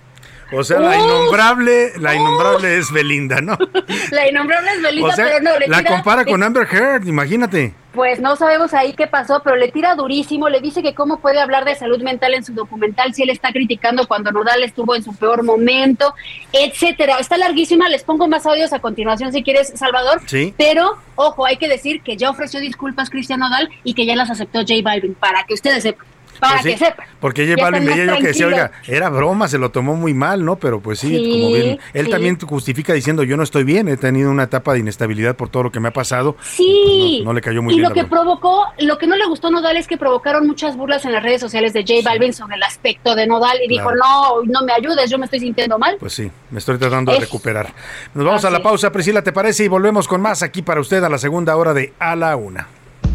O 0.55 0.65
sea, 0.65 0.79
la 0.81 0.97
innombrable, 0.97 1.93
la 1.99 2.15
innombrable 2.15 2.79
es 2.79 2.91
Belinda, 2.93 3.41
¿no? 3.41 3.57
La 4.11 4.29
innombrable 4.29 4.71
es 4.73 4.83
Belinda, 4.83 5.09
O 5.09 5.13
sea, 5.13 5.25
pero 5.25 5.41
no, 5.41 5.59
le 5.59 5.67
la 5.69 5.79
tira- 5.79 5.91
compara 5.91 6.25
con 6.25 6.43
Amber 6.43 6.67
Heard, 6.71 7.07
imagínate. 7.07 7.75
Pues 7.93 8.21
no 8.21 8.37
sabemos 8.37 8.73
ahí 8.73 8.95
qué 8.95 9.07
pasó, 9.07 9.43
pero 9.45 9.57
le 9.57 9.69
tira 9.71 9.95
durísimo, 9.95 10.49
le 10.49 10.61
dice 10.61 10.83
que 10.83 10.95
cómo 10.95 11.21
puede 11.21 11.41
hablar 11.41 11.65
de 11.67 11.75
salud 11.75 12.03
mental 12.03 12.33
en 12.35 12.43
su 12.45 12.55
documental 12.55 13.13
si 13.15 13.23
él 13.23 13.29
está 13.31 13.53
criticando 13.53 14.07
cuando 14.09 14.33
Nodal 14.33 14.63
estuvo 14.63 14.95
en 14.95 15.03
su 15.03 15.15
peor 15.15 15.43
momento, 15.43 16.15
etcétera. 16.53 17.17
Está 17.19 17.37
larguísima, 17.37 17.89
les 17.91 18.03
pongo 18.03 18.29
más 18.29 18.47
audios 18.47 18.73
a 18.73 18.79
continuación 18.81 19.33
si 19.33 19.43
quieres, 19.43 19.73
Salvador. 19.77 20.21
Sí. 20.27 20.55
Pero, 20.57 20.97
ojo, 21.17 21.45
hay 21.45 21.57
que 21.59 21.69
decir 21.69 22.01
que 22.03 22.17
ya 22.17 22.31
ofreció 22.31 22.61
disculpas 22.61 23.11
Cristian 23.11 23.41
Nodal 23.41 23.69
y 23.85 23.93
que 23.95 24.07
ya 24.07 24.17
las 24.17 24.31
aceptó 24.31 24.61
J 24.61 24.75
Balvin, 24.83 25.15
para 25.15 25.45
que 25.45 25.53
ustedes 25.55 25.83
sepan, 25.83 26.07
para 26.43 26.61
Pues 26.61 26.65
sí, 26.75 26.79
que 26.79 26.85
sepan. 26.87 27.07
Porque 27.21 27.47
J 27.49 27.63
Balvin 27.63 27.85
veía 27.87 28.05
yo 28.05 28.17
que 28.17 28.27
decía, 28.29 28.47
oiga, 28.49 28.73
era 28.87 29.09
broma, 29.09 29.47
se 29.49 29.57
lo 29.59 29.71
tomó 29.71 29.95
muy 29.95 30.13
mal, 30.13 30.45
¿no? 30.45 30.57
Pero 30.57 30.81
pues 30.81 30.99
sí, 30.99 31.09
Sí, 31.09 31.31
como 31.41 31.53
bien, 31.55 31.79
él 31.95 32.05
sí. 32.07 32.11
también 32.11 32.39
justifica 32.41 32.93
diciendo, 32.93 33.23
yo 33.23 33.37
no 33.37 33.45
estoy 33.45 33.63
bien, 33.65 33.87
he 33.89 33.97
tenido 33.97 34.31
una 34.31 34.43
etapa 34.43 34.73
de 34.73 34.81
inestabilidad 34.81 35.37
por 35.37 35.49
todo 35.49 35.63
lo 35.63 35.71
que 35.73 35.79
me 35.79 35.89
ha 35.89 35.93
pasado. 35.93 36.37
Sí. 36.43 37.21
No, 37.21 37.27
no 37.27 37.33
le 37.35 37.41
cayó 37.41 37.63
muy 37.63 37.75
y 37.75 37.77
bien. 37.77 37.85
lo 37.85 37.89
la 37.91 37.95
que 37.95 38.03
broma. 38.09 38.23
provocó, 38.41 38.67
lo 38.81 38.99
que 38.99 39.07
no 39.07 39.17
le 39.17 39.25
gustó 39.27 39.47
a 39.47 39.51
Nodal 39.53 39.77
es 39.77 39.87
que 39.87 39.97
provocaron 39.97 40.47
muchas 40.47 40.77
burlas 40.77 41.05
en 41.05 41.13
las 41.13 41.23
redes 41.23 41.41
sociales 41.41 41.73
de 41.73 41.83
J 41.83 42.01
Balvin 42.05 42.33
sobre 42.33 42.57
el 42.57 42.63
aspecto 42.65 43.15
de 43.15 43.27
Nodal 43.27 43.59
y 43.65 43.69
dijo, 43.69 43.91
no, 43.95 44.43
no 44.45 44.65
me 44.65 44.73
ayudes, 44.73 45.09
yo 45.09 45.19
me 45.19 45.27
estoy 45.27 45.41
sintiendo 45.41 45.79
mal. 45.79 45.97
Pues 46.01 46.13
sí, 46.15 46.31
me 46.51 46.59
estoy 46.59 46.77
tratando 46.79 47.13
de 47.13 47.21
recuperar. 47.21 47.73
Nos 48.15 48.25
vamos 48.25 48.45
a 48.45 48.51
la 48.51 48.63
pausa, 48.63 48.91
Priscila, 48.91 49.23
¿te 49.23 49.33
parece? 49.33 49.65
Y 49.65 49.69
volvemos 49.69 50.09
con 50.09 50.21
más 50.21 50.43
aquí 50.43 50.63
para 50.63 50.81
usted 50.81 51.03
a 51.05 51.09
la 51.09 51.19
segunda 51.19 51.57
hora 51.57 51.73
de 51.73 51.93
A 52.01 52.17
la 52.17 52.35
Una. 52.35 52.67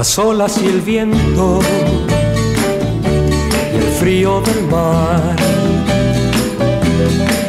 Las 0.00 0.18
olas 0.18 0.56
y 0.62 0.66
el 0.66 0.80
viento 0.80 1.60
y 3.70 3.76
el 3.76 3.90
frío 4.00 4.40
del 4.40 4.62
mar, 4.66 5.36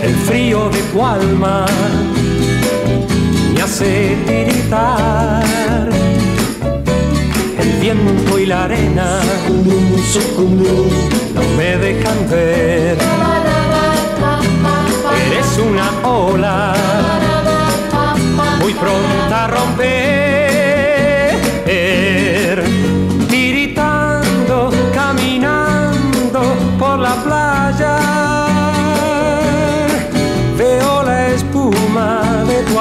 el 0.04 0.14
frío 0.28 0.70
de 0.70 0.82
tu 0.91 1.02
alma 1.02 1.66
me 3.54 3.62
hace 3.62 4.18
tiritar. 4.28 5.45
El 7.58 7.72
viento 7.80 8.38
y 8.38 8.45
la 8.45 8.66
arena 8.66 9.22
no 11.36 11.43
me 11.56 11.78
dejan 11.78 12.30
ver. 12.30 12.97
Eres 15.26 15.58
una 15.58 15.89
ola 16.06 16.74
muy 18.62 18.74
pronta 18.74 19.45
a 19.45 19.47
romper, 19.47 20.01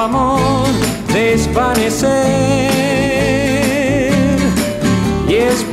amor 0.05 0.65
desvanecer. 1.13 2.80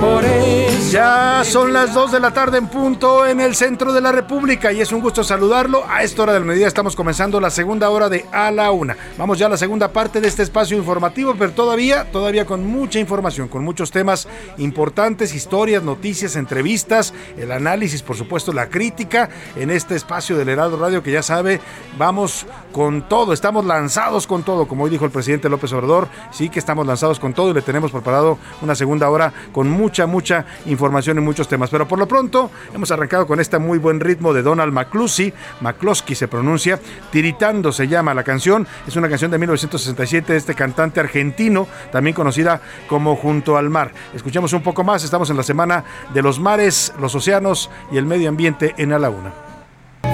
Por 0.09 0.25
eso. 0.25 0.69
Ya 0.91 1.43
son 1.45 1.75
las 1.75 1.93
2 1.93 2.13
de 2.13 2.21
la 2.21 2.33
tarde 2.33 2.57
en 2.57 2.69
punto 2.69 3.27
en 3.27 3.41
el 3.41 3.55
centro 3.55 3.93
de 3.93 4.01
la 4.01 4.11
República 4.11 4.73
y 4.73 4.81
es 4.81 4.91
un 4.91 5.03
gusto 5.03 5.23
saludarlo. 5.23 5.85
A 5.87 6.03
esta 6.03 6.23
hora 6.23 6.33
del 6.33 6.47
mediodía 6.47 6.67
estamos 6.67 6.97
comenzando 6.97 7.41
la 7.41 7.51
segunda 7.51 7.91
hora 7.91 8.09
de 8.09 8.25
A 8.33 8.51
la 8.51 8.71
Una. 8.71 8.97
Vamos 9.19 9.39
ya 9.39 9.47
a 9.47 9.49
la 9.51 9.59
segunda 9.59 9.93
parte 9.93 10.23
de 10.23 10.29
este 10.29 10.43
espacio 10.43 10.79
informativo, 10.79 11.35
pero 11.39 11.53
todavía, 11.53 12.11
todavía 12.11 12.47
con 12.47 12.67
mucha 12.67 12.99
información, 12.99 13.49
con 13.49 13.65
muchos 13.65 13.91
temas 13.91 14.29
importantes, 14.57 15.35
historias, 15.35 15.83
noticias, 15.83 16.37
entrevistas, 16.37 17.13
el 17.37 17.53
análisis, 17.53 18.03
por 18.03 18.17
supuesto, 18.17 18.55
la 18.55 18.71
crítica 18.71 19.29
en 19.57 19.71
este 19.71 19.95
espacio 19.95 20.39
del 20.39 20.49
Heraldo 20.49 20.79
Radio 20.79 21.03
que 21.03 21.13
ya 21.13 21.23
sabe, 21.23 21.61
vamos 21.99 22.47
con 22.73 23.09
todo, 23.09 23.35
estamos 23.35 23.67
lanzados 23.67 24.27
con 24.27 24.43
todo, 24.43 24.67
como 24.67 24.85
hoy 24.85 24.91
dijo 24.91 25.05
el 25.05 25.11
presidente 25.11 25.51
López 25.51 25.73
Obrador, 25.75 26.09
sí 26.31 26.49
que 26.49 26.59
estamos 26.59 26.87
lanzados 26.87 27.21
con 27.21 27.35
todo 27.35 27.51
y 27.51 27.55
le 27.55 27.63
tenemos 27.63 27.91
preparado 27.91 28.39
una 28.63 28.75
segunda 28.75 29.11
hora 29.11 29.33
con 29.53 29.69
mucha, 29.69 29.98
mucha 30.07 30.45
información 30.67 31.19
en 31.19 31.25
muchos 31.25 31.49
temas. 31.49 31.71
Pero 31.71 31.87
por 31.89 31.99
lo 31.99 32.07
pronto 32.07 32.51
hemos 32.75 32.91
arrancado 32.91 33.27
con 33.27 33.41
este 33.41 33.59
muy 33.59 33.79
buen 33.79 34.01
ritmo 34.01 34.33
de 34.33 34.43
Donald 34.43 34.73
McCluskey, 34.73 35.33
McCluskey 35.61 36.15
se 36.15 36.29
pronuncia, 36.29 36.79
Tiritando 37.11 37.73
se 37.73 37.89
llama 37.89 38.15
la 38.15 38.23
canción, 38.23 38.67
es 38.87 38.97
una 38.97 39.09
canción 39.09 39.31
de 39.31 39.39
1967 39.39 40.33
de 40.33 40.39
este 40.39 40.55
cantante 40.55 41.01
argentino, 41.01 41.67
también 41.93 42.15
conocida 42.15 42.61
como 42.89 43.17
Junto 43.17 43.57
al 43.57 43.71
Mar. 43.71 43.93
Escuchamos 44.15 44.53
un 44.53 44.63
poco 44.63 44.85
más, 44.85 45.05
estamos 45.05 45.31
en 45.31 45.37
la 45.37 45.43
semana 45.43 45.85
de 46.13 46.23
los 46.23 46.41
mares, 46.41 46.93
los 47.01 47.15
océanos 47.15 47.71
y 47.91 47.97
el 47.97 48.07
medio 48.07 48.29
ambiente 48.29 48.75
en 48.77 48.93
A 48.93 48.99
la 48.99 49.11
Una. 49.11 49.33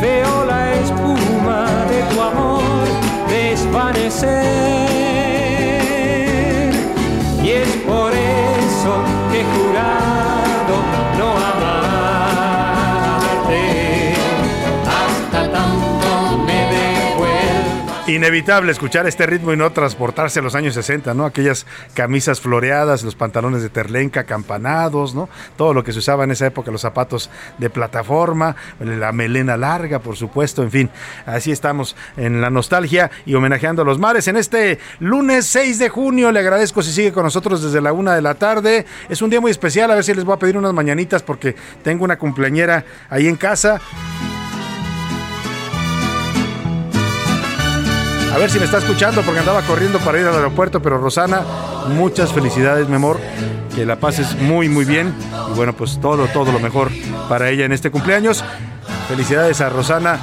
Veo 0.00 0.44
la 0.44 0.74
espuma 0.74 1.66
de 1.88 2.02
tu 2.14 2.20
amor 2.20 2.84
desvanecer. 3.28 4.93
Inevitable 18.14 18.70
escuchar 18.72 19.06
este 19.06 19.26
ritmo 19.26 19.52
y 19.52 19.56
no 19.56 19.70
transportarse 19.72 20.38
a 20.40 20.42
los 20.42 20.54
años 20.54 20.74
60, 20.74 21.14
¿no? 21.14 21.24
Aquellas 21.24 21.66
camisas 21.94 22.40
floreadas, 22.40 23.02
los 23.02 23.14
pantalones 23.14 23.62
de 23.62 23.68
terlenca, 23.68 24.24
campanados, 24.24 25.14
¿no? 25.14 25.28
Todo 25.56 25.74
lo 25.74 25.84
que 25.84 25.92
se 25.92 25.98
usaba 25.98 26.24
en 26.24 26.30
esa 26.30 26.46
época, 26.46 26.70
los 26.70 26.80
zapatos 26.80 27.30
de 27.58 27.70
plataforma, 27.70 28.56
la 28.80 29.12
melena 29.12 29.56
larga, 29.56 29.98
por 29.98 30.16
supuesto, 30.16 30.62
en 30.62 30.70
fin. 30.70 30.90
Así 31.26 31.52
estamos 31.52 31.96
en 32.16 32.40
la 32.40 32.50
nostalgia 32.50 33.10
y 33.26 33.34
homenajeando 33.34 33.82
a 33.82 33.84
los 33.84 33.98
mares. 33.98 34.28
En 34.28 34.36
este 34.36 34.78
lunes 35.00 35.46
6 35.46 35.78
de 35.78 35.88
junio, 35.88 36.32
le 36.32 36.40
agradezco 36.40 36.82
si 36.82 36.92
sigue 36.92 37.12
con 37.12 37.24
nosotros 37.24 37.62
desde 37.62 37.80
la 37.80 37.92
una 37.92 38.14
de 38.14 38.22
la 38.22 38.34
tarde. 38.34 38.86
Es 39.08 39.22
un 39.22 39.30
día 39.30 39.40
muy 39.40 39.50
especial, 39.50 39.90
a 39.90 39.94
ver 39.94 40.04
si 40.04 40.14
les 40.14 40.24
voy 40.24 40.34
a 40.34 40.38
pedir 40.38 40.56
unas 40.56 40.72
mañanitas 40.72 41.22
porque 41.22 41.54
tengo 41.82 42.04
una 42.04 42.18
cumpleañera 42.18 42.84
ahí 43.08 43.28
en 43.28 43.36
casa. 43.36 43.80
A 48.34 48.38
ver 48.38 48.50
si 48.50 48.58
me 48.58 48.64
está 48.64 48.78
escuchando 48.78 49.22
porque 49.22 49.38
andaba 49.38 49.62
corriendo 49.62 50.00
para 50.00 50.18
ir 50.18 50.26
al 50.26 50.34
aeropuerto, 50.34 50.82
pero 50.82 50.98
Rosana, 50.98 51.42
muchas 51.90 52.32
felicidades, 52.32 52.88
mi 52.88 52.96
amor. 52.96 53.20
Que 53.76 53.86
la 53.86 53.94
pases 54.00 54.34
muy, 54.34 54.68
muy 54.68 54.84
bien. 54.84 55.14
Y 55.52 55.54
bueno, 55.54 55.72
pues 55.72 56.00
todo, 56.00 56.26
todo 56.26 56.50
lo 56.50 56.58
mejor 56.58 56.90
para 57.28 57.48
ella 57.50 57.64
en 57.64 57.70
este 57.70 57.92
cumpleaños. 57.92 58.44
Felicidades 59.08 59.60
a 59.60 59.68
Rosana. 59.68 60.18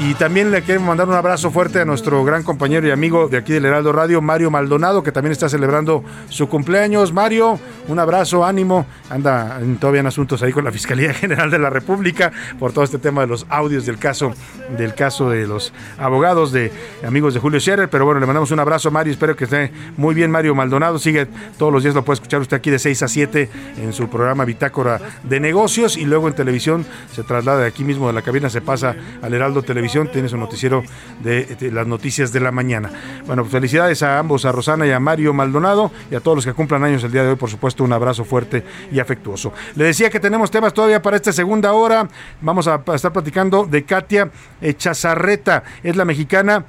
Y 0.00 0.14
también 0.14 0.52
le 0.52 0.62
queremos 0.62 0.86
mandar 0.86 1.08
un 1.08 1.14
abrazo 1.14 1.50
fuerte 1.50 1.80
a 1.80 1.84
nuestro 1.84 2.24
gran 2.24 2.44
compañero 2.44 2.86
y 2.86 2.92
amigo 2.92 3.26
de 3.26 3.36
aquí 3.36 3.52
del 3.52 3.64
Heraldo 3.64 3.92
Radio, 3.92 4.22
Mario 4.22 4.48
Maldonado, 4.48 5.02
que 5.02 5.10
también 5.10 5.32
está 5.32 5.48
celebrando 5.48 6.04
su 6.28 6.48
cumpleaños. 6.48 7.12
Mario, 7.12 7.58
un 7.88 7.98
abrazo, 7.98 8.44
ánimo. 8.44 8.86
Anda 9.10 9.58
todavía 9.80 10.00
en 10.00 10.06
asuntos 10.06 10.40
ahí 10.42 10.52
con 10.52 10.64
la 10.64 10.70
Fiscalía 10.70 11.12
General 11.14 11.50
de 11.50 11.58
la 11.58 11.68
República 11.68 12.30
por 12.60 12.72
todo 12.72 12.84
este 12.84 12.98
tema 12.98 13.22
de 13.22 13.26
los 13.26 13.44
audios 13.48 13.86
del 13.86 13.98
caso, 13.98 14.32
del 14.76 14.94
caso 14.94 15.30
de 15.30 15.48
los 15.48 15.72
abogados 15.98 16.52
de 16.52 16.70
amigos 17.04 17.34
de 17.34 17.40
Julio 17.40 17.58
Scherer. 17.58 17.90
Pero 17.90 18.04
bueno, 18.04 18.20
le 18.20 18.26
mandamos 18.26 18.52
un 18.52 18.60
abrazo 18.60 18.90
a 18.90 18.92
Mario. 18.92 19.12
Espero 19.12 19.34
que 19.34 19.44
esté 19.44 19.72
muy 19.96 20.14
bien, 20.14 20.30
Mario 20.30 20.54
Maldonado. 20.54 21.00
Sigue 21.00 21.26
todos 21.58 21.72
los 21.72 21.82
días, 21.82 21.96
lo 21.96 22.04
puede 22.04 22.14
escuchar 22.14 22.40
usted 22.40 22.56
aquí 22.56 22.70
de 22.70 22.78
6 22.78 23.02
a 23.02 23.08
7 23.08 23.50
en 23.78 23.92
su 23.92 24.08
programa 24.08 24.44
Bitácora 24.44 25.00
de 25.24 25.40
Negocios 25.40 25.96
y 25.96 26.04
luego 26.04 26.28
en 26.28 26.34
televisión 26.34 26.86
se 27.12 27.24
traslada 27.24 27.62
de 27.62 27.66
aquí 27.66 27.82
mismo 27.82 28.06
de 28.06 28.12
la 28.12 28.22
cabina, 28.22 28.48
se 28.48 28.60
pasa 28.60 28.94
al 29.22 29.34
Heraldo 29.34 29.62
Televisión, 29.62 29.87
tiene 30.12 30.28
su 30.28 30.36
noticiero 30.36 30.82
de, 31.22 31.44
de 31.44 31.70
las 31.72 31.86
noticias 31.86 32.32
de 32.32 32.40
la 32.40 32.52
mañana. 32.52 32.90
Bueno, 33.26 33.42
pues 33.42 33.52
felicidades 33.52 34.02
a 34.02 34.18
ambos, 34.18 34.44
a 34.44 34.52
Rosana 34.52 34.86
y 34.86 34.90
a 34.90 35.00
Mario 35.00 35.32
Maldonado 35.32 35.90
y 36.10 36.14
a 36.14 36.20
todos 36.20 36.36
los 36.36 36.44
que 36.44 36.52
cumplan 36.52 36.84
años 36.84 37.02
el 37.04 37.12
día 37.12 37.22
de 37.22 37.30
hoy, 37.30 37.36
por 37.36 37.50
supuesto, 37.50 37.84
un 37.84 37.92
abrazo 37.92 38.24
fuerte 38.24 38.64
y 38.92 39.00
afectuoso. 39.00 39.52
Le 39.74 39.84
decía 39.84 40.10
que 40.10 40.20
tenemos 40.20 40.50
temas 40.50 40.72
todavía 40.72 41.02
para 41.02 41.16
esta 41.16 41.32
segunda 41.32 41.72
hora. 41.72 42.08
Vamos 42.40 42.68
a, 42.68 42.82
estar 42.94 43.12
platicando 43.12 43.64
de 43.64 43.84
Katia 43.84 44.30
Echazarreta, 44.60 45.64
es 45.82 45.96
la 45.96 46.04
mexicana 46.04 46.64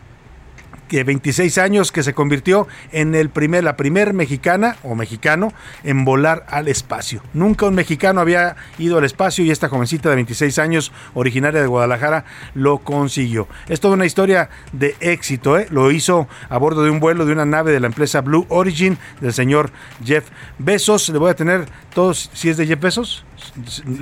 de 0.97 1.03
26 1.03 1.57
años 1.57 1.91
que 1.91 2.03
se 2.03 2.13
convirtió 2.13 2.67
en 2.91 3.15
el 3.15 3.29
primer, 3.29 3.63
la 3.63 3.77
primer 3.77 4.13
mexicana 4.13 4.75
o 4.83 4.95
mexicano 4.95 5.53
en 5.83 6.05
volar 6.05 6.45
al 6.49 6.67
espacio. 6.67 7.21
Nunca 7.33 7.65
un 7.67 7.75
mexicano 7.75 8.21
había 8.21 8.55
ido 8.77 8.97
al 8.97 9.03
espacio 9.05 9.43
y 9.45 9.51
esta 9.51 9.69
jovencita 9.69 10.09
de 10.09 10.15
26 10.15 10.59
años, 10.59 10.91
originaria 11.13 11.61
de 11.61 11.67
Guadalajara, 11.67 12.25
lo 12.53 12.79
consiguió. 12.79 13.47
Es 13.67 13.79
toda 13.79 13.93
una 13.95 14.05
historia 14.05 14.49
de 14.71 14.95
éxito. 14.99 15.57
¿eh? 15.57 15.67
Lo 15.69 15.91
hizo 15.91 16.27
a 16.49 16.57
bordo 16.57 16.83
de 16.83 16.89
un 16.89 16.99
vuelo 16.99 17.25
de 17.25 17.33
una 17.33 17.45
nave 17.45 17.71
de 17.71 17.79
la 17.79 17.87
empresa 17.87 18.21
Blue 18.21 18.45
Origin 18.49 18.97
del 19.21 19.33
señor 19.33 19.71
Jeff 20.03 20.25
Bezos. 20.57 21.09
Le 21.09 21.17
voy 21.19 21.31
a 21.31 21.35
tener 21.35 21.65
todos, 21.93 22.29
si 22.33 22.49
es 22.49 22.57
de 22.57 22.65
Jeff 22.67 22.79
Bezos. 22.79 23.25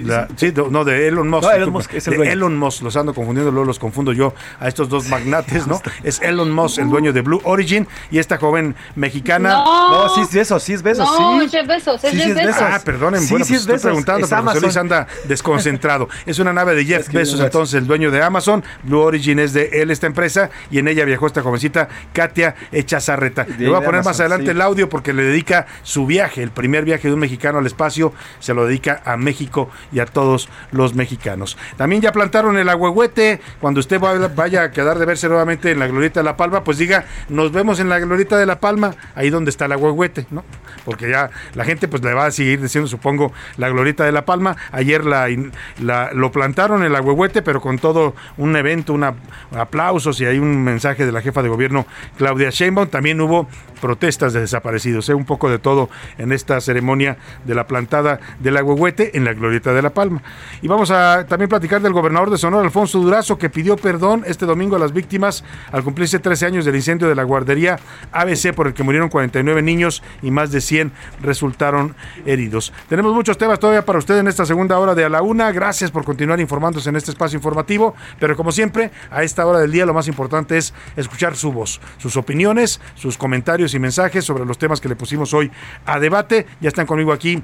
La- 0.03 0.27
sí, 0.35 0.51
no, 0.71 0.83
de 0.83 1.07
Elon 1.07 1.29
Musk. 1.29 1.43
No, 1.43 1.51
Elon. 1.51 1.71
Musk 1.71 1.93
es 1.93 2.07
el 2.07 2.17
de. 2.17 2.31
Elon 2.31 2.57
Musk, 2.57 2.81
los 2.81 2.95
ando 2.97 3.13
confundiendo, 3.13 3.51
luego 3.51 3.65
los 3.65 3.77
confundo 3.79 4.11
yo 4.11 4.33
a 4.59 4.67
estos 4.67 4.89
dos 4.89 5.07
magnates, 5.09 5.67
¿no? 5.67 5.79
Es 6.03 6.19
Elon 6.21 6.51
Musk, 6.51 6.76
el 6.77 6.89
dueño 6.89 7.13
de 7.13 7.21
Blue 7.21 7.41
Origin, 7.43 7.87
y 8.11 8.19
esta 8.19 8.37
joven 8.37 8.75
mexicana. 8.95 9.49
No. 9.49 9.89
No, 10.07 10.09
sí 10.15 10.21
es 10.21 10.33
Besos, 10.33 10.63
sí 10.63 10.73
es 10.73 10.81
Besos, 10.83 11.07
No, 11.19 11.39
sí. 11.41 11.49
Jeff 11.49 11.67
Bezos, 11.67 12.03
es 12.03 12.11
Sí, 12.11 12.17
sí 12.17 12.23
Jeff 12.23 12.29
es 12.29 12.35
Bezos. 12.35 12.55
Bezos. 12.61 12.73
Ah, 12.73 12.81
perdonen, 12.83 13.21
Sí, 13.21 13.29
bueno, 13.31 13.45
sí 13.45 13.51
pues 13.53 13.61
es 13.61 13.61
estoy 13.61 13.73
Bezos, 13.75 13.85
preguntando, 13.85 14.25
es 14.25 14.29
pero 14.29 14.43
José 14.43 14.59
Luis 14.61 14.77
Amazon. 14.77 14.97
anda 14.97 15.07
desconcentrado. 15.25 16.09
Es 16.25 16.39
una 16.39 16.51
nave 16.53 16.75
de 16.75 16.85
Jeff 16.85 17.01
Es 17.01 17.09
que 17.09 17.21
es- 17.21 17.33
entonces 17.39 17.75
el 17.75 17.87
dueño 17.87 18.11
de 18.11 18.21
Amazon. 18.23 18.63
Blue 18.83 18.99
Origin 19.01 19.39
es 19.39 19.53
de 19.53 19.69
él, 19.81 19.91
esta 19.91 20.07
empresa, 20.07 20.49
y 20.71 20.79
en 20.79 20.87
ella 20.87 21.05
viajó 21.05 21.27
esta 21.27 21.41
jovencita, 21.41 21.87
Katia 22.13 22.55
Echazarreta. 22.71 23.45
Le 23.57 23.67
voy 23.69 23.77
a 23.77 23.81
poner 23.81 24.03
más 24.03 24.19
adelante 24.19 24.45
sí. 24.45 24.51
el 24.51 24.61
audio 24.61 24.89
porque 24.89 25.13
le 25.13 25.23
dedica 25.23 25.65
su 25.83 26.05
viaje, 26.05 26.43
el 26.43 26.51
primer 26.51 26.85
viaje 26.85 27.07
de 27.07 27.13
un 27.13 27.19
mexicano 27.19 27.59
al 27.59 27.65
espacio, 27.65 28.13
se 28.39 28.53
lo 28.53 28.65
dedica 28.65 29.01
a 29.05 29.17
México 29.17 29.69
y 29.91 29.99
a 29.99 30.05
todos 30.05 30.49
los 30.71 30.93
mexicanos. 30.95 31.57
También 31.77 32.01
ya 32.01 32.11
plantaron 32.11 32.57
el 32.57 32.69
agüehuete. 32.69 33.41
Cuando 33.59 33.79
usted 33.79 33.99
va- 34.01 34.27
vaya 34.27 34.63
a 34.63 34.71
quedar 34.71 34.99
de 34.99 35.05
verse 35.05 35.27
nuevamente 35.27 35.71
en 35.71 35.79
la 35.79 35.87
Glorieta 35.87 36.19
de 36.19 36.23
la 36.25 36.37
Palma, 36.37 36.63
pues 36.67 36.77
diga, 36.77 37.05
nos 37.29 37.53
vemos 37.53 37.79
en 37.79 37.87
la 37.87 37.97
Glorieta 37.97 38.37
de 38.37 38.45
la 38.45 38.59
Palma, 38.59 38.93
ahí 39.15 39.29
donde 39.29 39.51
está 39.51 39.63
el 39.67 39.71
agüehuete, 39.71 40.25
¿no? 40.31 40.43
Porque 40.83 41.09
ya 41.09 41.29
la 41.53 41.63
gente 41.63 41.87
pues 41.87 42.03
le 42.03 42.13
va 42.13 42.25
a 42.25 42.31
seguir 42.31 42.61
diciendo, 42.61 42.89
supongo, 42.89 43.31
la 43.55 43.69
Glorieta 43.69 44.03
de 44.03 44.11
la 44.11 44.25
Palma. 44.25 44.57
Ayer 44.73 45.05
la, 45.05 45.27
la- 45.81 46.11
lo 46.11 46.29
plantaron 46.33 46.83
el 46.83 46.93
agüehuete, 46.93 47.41
pero 47.41 47.61
con 47.61 47.79
todo 47.79 48.15
un 48.35 48.53
evento, 48.57 48.91
una, 48.91 49.13
aplausos 49.57 50.19
y 50.19 50.25
hay 50.25 50.39
un 50.39 50.61
mensaje 50.61 51.05
de 51.05 51.13
la 51.13 51.21
jefa 51.21 51.41
de 51.41 51.47
gobierno 51.47 51.85
Claudia 52.17 52.49
Sheinbaum. 52.49 52.89
También 52.89 53.21
hubo 53.21 53.47
protestas 53.79 54.33
de 54.33 54.41
desaparecidos, 54.41 55.07
¿eh? 55.07 55.13
un 55.13 55.23
poco 55.25 55.49
de 55.49 55.59
todo 55.59 55.89
en 56.17 56.33
esta 56.33 56.59
ceremonia 56.59 57.17
de 57.45 57.55
la 57.55 57.65
plantada 57.67 58.19
del 58.39 58.57
agüehuete 58.57 59.15
en 59.17 59.23
la 59.23 59.33
Glorieta 59.33 59.71
de 59.71 59.81
la 59.81 59.91
Palma. 59.91 60.21
Y 60.61 60.67
vamos 60.67 60.91
a 60.91 61.25
también 61.27 61.47
platicar 61.47 61.81
del 61.81 61.93
gobernador 61.93 62.29
de 62.29 62.37
Sonora, 62.37 62.65
Alfonso 62.65 62.99
Durazo, 62.99 63.37
que 63.37 63.49
pidió 63.49 63.77
perdón 63.77 64.23
este 64.25 64.45
domingo 64.45 64.75
a 64.75 64.79
las 64.79 64.91
víctimas 64.91 65.43
al 65.71 65.83
cumplirse 65.83 66.19
13 66.19 66.45
años 66.47 66.56
del 66.65 66.75
incendio 66.75 67.07
de 67.07 67.15
la 67.15 67.23
guardería 67.23 67.79
ABC 68.11 68.53
por 68.53 68.67
el 68.67 68.73
que 68.73 68.83
murieron 68.83 69.09
49 69.09 69.61
niños 69.61 70.03
y 70.21 70.31
más 70.31 70.51
de 70.51 70.61
100 70.61 70.91
resultaron 71.21 71.95
heridos. 72.25 72.73
Tenemos 72.89 73.13
muchos 73.13 73.37
temas 73.37 73.59
todavía 73.59 73.85
para 73.85 73.99
usted 73.99 74.17
en 74.17 74.27
esta 74.27 74.45
segunda 74.45 74.77
hora 74.79 74.95
de 74.95 75.05
a 75.05 75.09
la 75.09 75.21
una. 75.21 75.51
Gracias 75.51 75.91
por 75.91 76.03
continuar 76.03 76.39
informándose 76.39 76.89
en 76.89 76.95
este 76.95 77.11
espacio 77.11 77.37
informativo, 77.37 77.95
pero 78.19 78.35
como 78.35 78.51
siempre, 78.51 78.91
a 79.11 79.23
esta 79.23 79.45
hora 79.45 79.59
del 79.59 79.71
día 79.71 79.85
lo 79.85 79.93
más 79.93 80.07
importante 80.07 80.57
es 80.57 80.73
escuchar 80.95 81.35
su 81.35 81.51
voz, 81.51 81.79
sus 81.97 82.17
opiniones, 82.17 82.81
sus 82.95 83.17
comentarios 83.17 83.73
y 83.73 83.79
mensajes 83.79 84.25
sobre 84.25 84.45
los 84.45 84.57
temas 84.57 84.81
que 84.81 84.89
le 84.89 84.95
pusimos 84.95 85.33
hoy 85.33 85.51
a 85.85 85.99
debate. 85.99 86.45
Ya 86.61 86.69
están 86.69 86.85
conmigo 86.85 87.11
aquí 87.11 87.41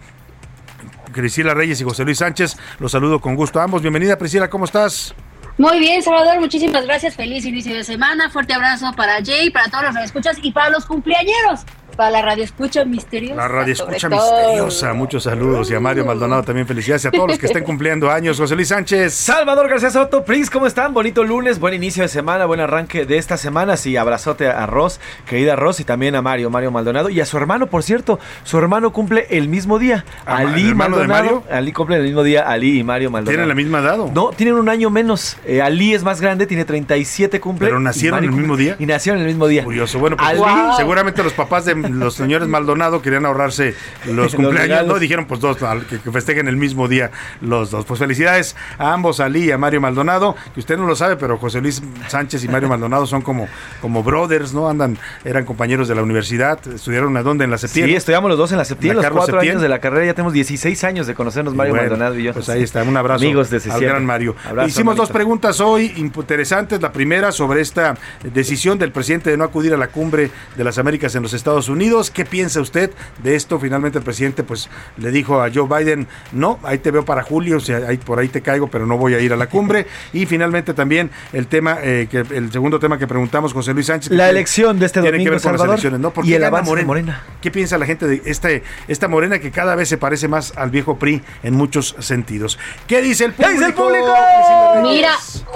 Priscila 1.14 1.54
Reyes 1.54 1.80
y 1.82 1.84
José 1.84 2.04
Luis 2.04 2.18
Sánchez. 2.18 2.58
Los 2.80 2.92
saludo 2.92 3.20
con 3.20 3.36
gusto 3.36 3.60
a 3.60 3.64
ambos. 3.64 3.82
Bienvenida 3.82 4.18
Priscila, 4.18 4.50
¿cómo 4.50 4.66
estás? 4.66 5.16
Muy 5.58 5.80
bien, 5.80 6.02
Salvador, 6.02 6.40
muchísimas 6.40 6.86
gracias. 6.86 7.16
Feliz 7.16 7.46
inicio 7.46 7.76
de 7.76 7.84
semana. 7.84 8.30
Fuerte 8.30 8.54
abrazo 8.54 8.92
para 8.96 9.24
Jay, 9.24 9.52
para 9.52 9.70
todos 9.70 9.84
los 9.86 9.94
radioescuchas 9.94 10.38
y 10.42 10.52
para 10.52 10.70
los 10.70 10.86
cumpleañeros. 10.86 11.62
Para 11.96 12.10
la 12.10 12.22
radio 12.24 12.44
escucha 12.44 12.84
misteriosa. 12.86 13.36
La 13.36 13.48
radio 13.48 13.74
escucha 13.74 14.10
todo. 14.10 14.20
misteriosa. 14.38 14.94
Muchos 14.94 15.24
saludos. 15.24 15.70
Y 15.70 15.76
a 15.76 15.80
Mario 15.80 16.06
Maldonado 16.06 16.44
también 16.44 16.66
felicidades. 16.68 17.06
Y 17.06 17.08
a 17.08 17.12
todos 17.12 17.28
los 17.30 17.38
que 17.38 17.46
estén 17.46 17.64
cumpliendo 17.64 18.10
años. 18.12 18.38
José 18.40 18.56
Luis 18.56 18.68
Sánchez. 18.70 19.14
Salvador 19.14 19.70
García 19.70 19.90
Soto, 19.92 20.24
Prince, 20.26 20.50
¿cómo 20.52 20.66
están? 20.68 20.94
Bonito 20.94 21.24
lunes, 21.24 21.60
buen 21.60 21.74
inicio 21.74 22.02
de 22.04 22.10
semana, 22.10 22.46
buen 22.46 22.60
arranque 22.60 23.06
de 23.06 23.18
esta 23.18 23.38
semana. 23.38 23.78
Sí, 23.78 23.96
abrazote 23.98 24.48
a 24.48 24.66
Ross, 24.66 25.00
querida 25.28 25.56
Ross, 25.56 25.80
y 25.80 25.84
también 25.84 26.16
a 26.16 26.22
Mario, 26.22 26.50
Mario 26.50 26.72
Maldonado. 26.72 27.10
Y 27.10 27.22
a 27.22 27.26
su 27.26 27.38
hermano, 27.38 27.68
por 27.68 27.84
cierto, 27.84 28.20
su 28.44 28.58
hermano 28.58 28.92
cumple 28.92 29.28
el 29.30 29.48
mismo 29.48 29.78
día. 29.80 30.04
Ah, 30.26 30.38
Ali 30.38 30.62
¿el 30.64 30.70
hermano 30.70 30.98
de 30.98 31.08
Maldonado. 31.08 31.42
Mario? 31.42 31.56
Ali 31.58 31.72
cumple 31.74 31.98
el 31.98 32.04
mismo 32.04 32.24
día, 32.24 32.42
Ali 32.50 32.80
y 32.80 32.84
Mario 32.84 33.12
Maldonado. 33.12 33.32
¿Tienen 33.34 33.48
la 33.50 33.56
misma 33.56 33.80
edad? 33.80 34.00
o? 34.00 34.12
No, 34.14 34.30
tienen 34.32 34.56
un 34.56 34.70
año 34.70 34.90
menos. 34.90 35.38
Eh, 35.46 35.62
Ali 35.62 35.94
es 35.94 36.04
más 36.04 36.20
grande, 36.22 36.48
tiene 36.48 36.66
37 36.66 37.40
cumple. 37.40 37.68
¿Pero 37.68 37.80
nacieron 37.80 38.24
el 38.24 38.32
mismo 38.32 38.58
día? 38.58 38.76
Y 38.80 38.86
nacieron 38.86 39.22
el 39.22 39.28
mismo 39.28 39.48
día. 39.48 39.64
Curioso. 39.64 40.00
Bueno, 40.00 40.18
pues 40.18 40.28
Ali- 40.30 40.40
Wow. 40.40 40.76
seguramente 40.78 41.24
los 41.24 41.34
papás 41.34 41.66
de 41.66 41.76
los 41.90 42.16
señores 42.16 42.48
Maldonado 42.48 43.02
querían 43.02 43.26
ahorrarse 43.26 43.76
los 44.06 44.16
Los 44.24 44.36
cumpleaños, 44.36 44.70
regalos. 44.70 44.94
¿no? 44.94 45.00
Dijeron, 45.00 45.26
pues 45.26 45.40
dos, 45.40 45.58
que, 45.90 46.00
que 46.00 46.12
festejen 46.12 46.48
el 46.48 46.58
mismo 46.58 46.88
día 46.88 47.12
los 47.42 47.72
dos. 47.72 47.86
Pues 47.86 48.00
felicidades 48.00 48.56
a 48.78 48.94
ambos, 48.94 49.20
a 49.20 49.26
Ali 49.26 49.46
y 49.46 49.52
a 49.52 49.58
Mario 49.58 49.82
Maldonado, 49.82 50.36
que 50.54 50.60
usted 50.60 50.78
no 50.78 50.86
lo 50.86 50.96
sabe, 50.96 51.16
pero 51.18 51.38
José 51.38 51.62
Luis 51.62 51.82
Sánchez 52.08 52.44
y 52.44 52.48
Mario 52.48 52.70
Maldonado 52.70 53.06
son 53.06 53.22
como, 53.22 53.48
como 53.82 54.04
brothers, 54.04 54.54
¿no? 54.54 54.70
Andan, 54.70 54.98
eran 55.24 55.46
compañeros 55.46 55.88
de 55.88 55.96
la 55.96 56.04
universidad, 56.04 56.60
estudiaron 56.68 57.16
a 57.18 57.24
dónde, 57.24 57.44
en 57.46 57.52
la 57.52 57.58
Septiembre. 57.58 57.94
Sí, 57.94 57.98
estudiamos 57.98 58.30
los 58.30 58.38
dos 58.38 58.52
en 58.52 58.58
la 58.58 58.66
septiembre, 58.66 59.04
los 59.04 59.12
cuatro 59.12 59.36
Septién. 59.36 59.52
años 59.52 59.62
de 59.62 59.70
la 59.70 59.80
carrera, 59.80 60.06
ya 60.06 60.14
tenemos 60.14 60.34
16 60.34 60.84
años 60.84 61.08
de 61.08 61.16
conocernos, 61.16 61.54
Mario 61.56 61.74
Bueno, 61.74 61.90
Maldonado 61.90 62.18
y 62.18 62.24
yo. 62.24 62.34
Pues 62.34 62.50
ahí 62.50 62.64
está, 62.64 62.84
un 62.84 62.96
abrazo 62.96 63.24
Amigos 63.24 63.50
desde 63.50 63.72
al 63.72 63.82
gran 63.82 64.06
Mario. 64.06 64.36
Abrazo, 64.48 64.70
Hicimos 64.70 64.96
dos 64.96 65.10
preguntas 65.10 65.60
hoy 65.60 65.94
interesantes. 65.98 66.82
La 66.82 66.92
primera 66.92 67.32
sobre 67.32 67.62
esta 67.62 67.96
decisión 68.24 68.78
del 68.78 68.92
presidente 68.92 69.30
de 69.30 69.38
no 69.38 69.44
acudir 69.44 69.74
a 69.74 69.78
la 69.78 69.88
cumbre 69.88 70.32
de 70.56 70.64
las 70.64 70.78
Américas 70.78 71.16
en 71.16 71.24
los 71.24 71.34
Estados 71.34 71.70
Unidos. 71.70 71.73
Unidos. 71.74 72.10
¿Qué 72.10 72.24
piensa 72.26 72.62
usted 72.62 72.92
de 73.22 73.36
esto? 73.36 73.60
Finalmente 73.60 73.98
el 73.98 74.04
presidente 74.04 74.44
pues 74.44 74.70
le 74.98 75.12
dijo 75.12 75.42
a 75.42 75.50
Joe 75.54 75.68
Biden, 75.68 76.08
no, 76.32 76.60
ahí 76.64 76.78
te 76.78 76.92
veo 76.92 77.04
para 77.04 77.24
julio, 77.24 77.58
o 77.58 77.60
sea, 77.60 77.78
ahí, 77.88 77.98
por 77.98 78.20
ahí 78.20 78.30
te 78.30 78.42
caigo, 78.42 78.68
pero 78.68 78.86
no 78.86 78.98
voy 78.98 79.16
a 79.16 79.20
ir 79.20 79.34
a 79.34 79.36
la 79.36 79.48
cumbre. 79.48 79.88
Y 80.14 80.28
finalmente 80.28 80.74
también 80.74 81.10
el 81.32 81.48
tema, 81.48 81.80
eh, 81.82 82.08
que 82.10 82.20
el 82.20 82.52
segundo 82.52 82.80
tema 82.80 83.00
que 83.00 83.08
preguntamos, 83.08 83.52
José 83.52 83.74
Luis 83.74 83.88
Sánchez. 83.88 84.12
La 84.12 84.30
elección 84.30 84.78
de 84.78 84.86
este 84.86 85.02
tiene 85.02 85.18
que 85.18 85.24
domingo, 85.24 85.32
ver 85.32 85.42
con 85.42 85.54
las 85.54 85.68
elecciones, 85.68 86.00
¿no? 86.00 86.12
¿Por 86.12 86.26
y 86.26 86.30
qué 86.30 86.36
el 86.36 86.44
avance 86.44 86.76
de 86.76 86.86
Morena. 86.86 87.24
¿Qué 87.42 87.50
piensa 87.50 87.78
la 87.78 87.86
gente 87.86 88.06
de 88.06 88.22
este, 88.26 88.64
esta 88.88 89.08
Morena 89.08 89.40
que 89.40 89.50
cada 89.50 89.76
vez 89.76 89.90
se 89.90 89.98
parece 89.98 90.28
más 90.28 90.54
al 90.56 90.70
viejo 90.70 90.98
PRI 91.00 91.22
en 91.42 91.56
muchos 91.56 91.96
sentidos? 92.00 92.60
¿Qué 92.88 93.02
dice 93.02 93.26
el 93.26 93.34
público? 93.34 93.54
dice 93.54 93.66
el 93.66 93.74
público? 93.74 94.14
Priscila 94.14 94.74
Reyes? 94.76 94.94
Mira, 94.94 95.12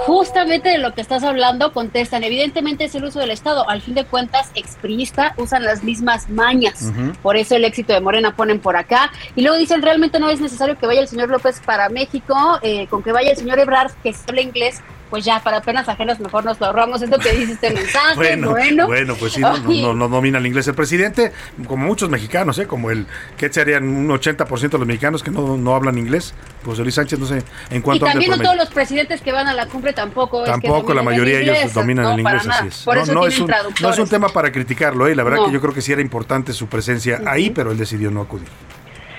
justamente 0.06 0.70
de 0.70 0.78
lo 0.78 0.94
que 0.94 1.00
estás 1.00 1.22
hablando, 1.22 1.72
contestan. 1.72 2.24
Evidentemente 2.24 2.84
es 2.84 2.94
el 2.94 3.04
uso 3.04 3.20
del 3.20 3.30
Estado. 3.30 3.68
Al 3.68 3.82
fin 3.82 3.94
de 3.94 4.04
cuentas, 4.04 4.50
expriista 4.54 5.34
usan 5.36 5.64
las 5.64 5.84
mismas 5.84 6.07
mañas. 6.28 6.92
Por 7.22 7.36
eso 7.36 7.54
el 7.56 7.64
éxito 7.64 7.92
de 7.92 8.00
Morena 8.00 8.34
ponen 8.34 8.58
por 8.60 8.76
acá. 8.76 9.10
Y 9.36 9.42
luego 9.42 9.56
dicen, 9.56 9.82
realmente 9.82 10.18
no 10.18 10.28
es 10.30 10.40
necesario 10.40 10.78
que 10.78 10.86
vaya 10.86 11.00
el 11.00 11.08
señor 11.08 11.28
López 11.28 11.60
para 11.64 11.88
México, 11.88 12.58
eh, 12.62 12.86
con 12.88 13.02
que 13.02 13.12
vaya 13.12 13.30
el 13.30 13.36
señor 13.36 13.58
Ebrard, 13.58 13.92
que 14.02 14.14
habla 14.26 14.40
inglés, 14.40 14.80
pues 15.10 15.24
ya, 15.24 15.40
para 15.40 15.60
penas 15.62 15.88
ajenas 15.88 16.20
mejor 16.20 16.44
nos 16.44 16.60
lo 16.60 16.66
ahorramos. 16.66 17.02
Es 17.02 17.10
lo 17.10 17.18
que 17.18 17.32
dice 17.32 17.52
este 17.52 17.70
mensaje. 17.70 18.16
Bueno, 18.16 18.50
Bueno, 18.50 18.86
bueno, 18.86 19.14
pues 19.16 19.32
sí, 19.32 19.40
no, 19.40 19.94
no, 19.94 20.08
domina 20.08 20.38
el 20.38 20.46
inglés 20.46 20.68
el 20.68 20.74
presidente, 20.74 21.32
como 21.66 21.86
muchos 21.86 22.08
mexicanos, 22.10 22.58
¿eh? 22.58 22.66
como 22.66 22.90
el, 22.90 23.06
¿qué 23.36 23.52
serían 23.52 23.84
un 23.84 24.08
80% 24.08 24.70
de 24.70 24.78
los 24.78 24.86
mexicanos 24.86 25.22
que 25.22 25.30
no, 25.30 25.56
no 25.56 25.74
hablan 25.74 25.98
inglés? 25.98 26.34
Pues 26.62 26.78
Luis 26.78 26.94
Sánchez, 26.94 27.18
no 27.18 27.26
sé 27.26 27.38
en 27.70 27.82
anda 27.82 27.92
el 27.92 28.00
también 28.00 28.30
no 28.30 28.38
todos 28.38 28.56
los 28.56 28.68
presidentes 28.68 29.20
que 29.20 29.32
van 29.32 29.46
a 29.46 29.54
la 29.54 29.66
cumbre 29.66 29.92
tampoco. 29.92 30.44
es 30.44 30.46
que 30.46 30.50
Tampoco 30.50 30.94
la 30.94 31.02
mayoría 31.02 31.38
de 31.38 31.42
ellos 31.42 31.74
dominan 31.74 32.04
no, 32.04 32.12
el 32.14 32.20
inglés, 32.20 32.46
así 32.48 32.68
es. 32.68 32.82
Por 32.84 32.96
no, 32.96 33.02
eso 33.02 33.14
no 33.14 33.20
tienen 33.20 33.36
es 33.36 33.40
un, 33.40 33.82
no 33.82 33.90
es 33.90 33.98
un 33.98 34.08
tema 34.08 34.28
para 34.28 34.52
criticarlo, 34.52 35.06
¿eh? 35.06 35.14
la 35.14 35.24
verdad 35.24 35.46
que 35.46 35.52
yo 35.52 35.60
creo 35.60 35.74
que 35.74 35.82
sí 35.82 35.92
era 35.92 36.00
importante 36.00 36.52
su 36.52 36.66
presencia 36.66 37.20
ahí, 37.26 37.50
pero 37.50 37.70
él 37.72 37.78
decidió 37.78 38.10
no 38.10 38.22
acudir. 38.22 38.48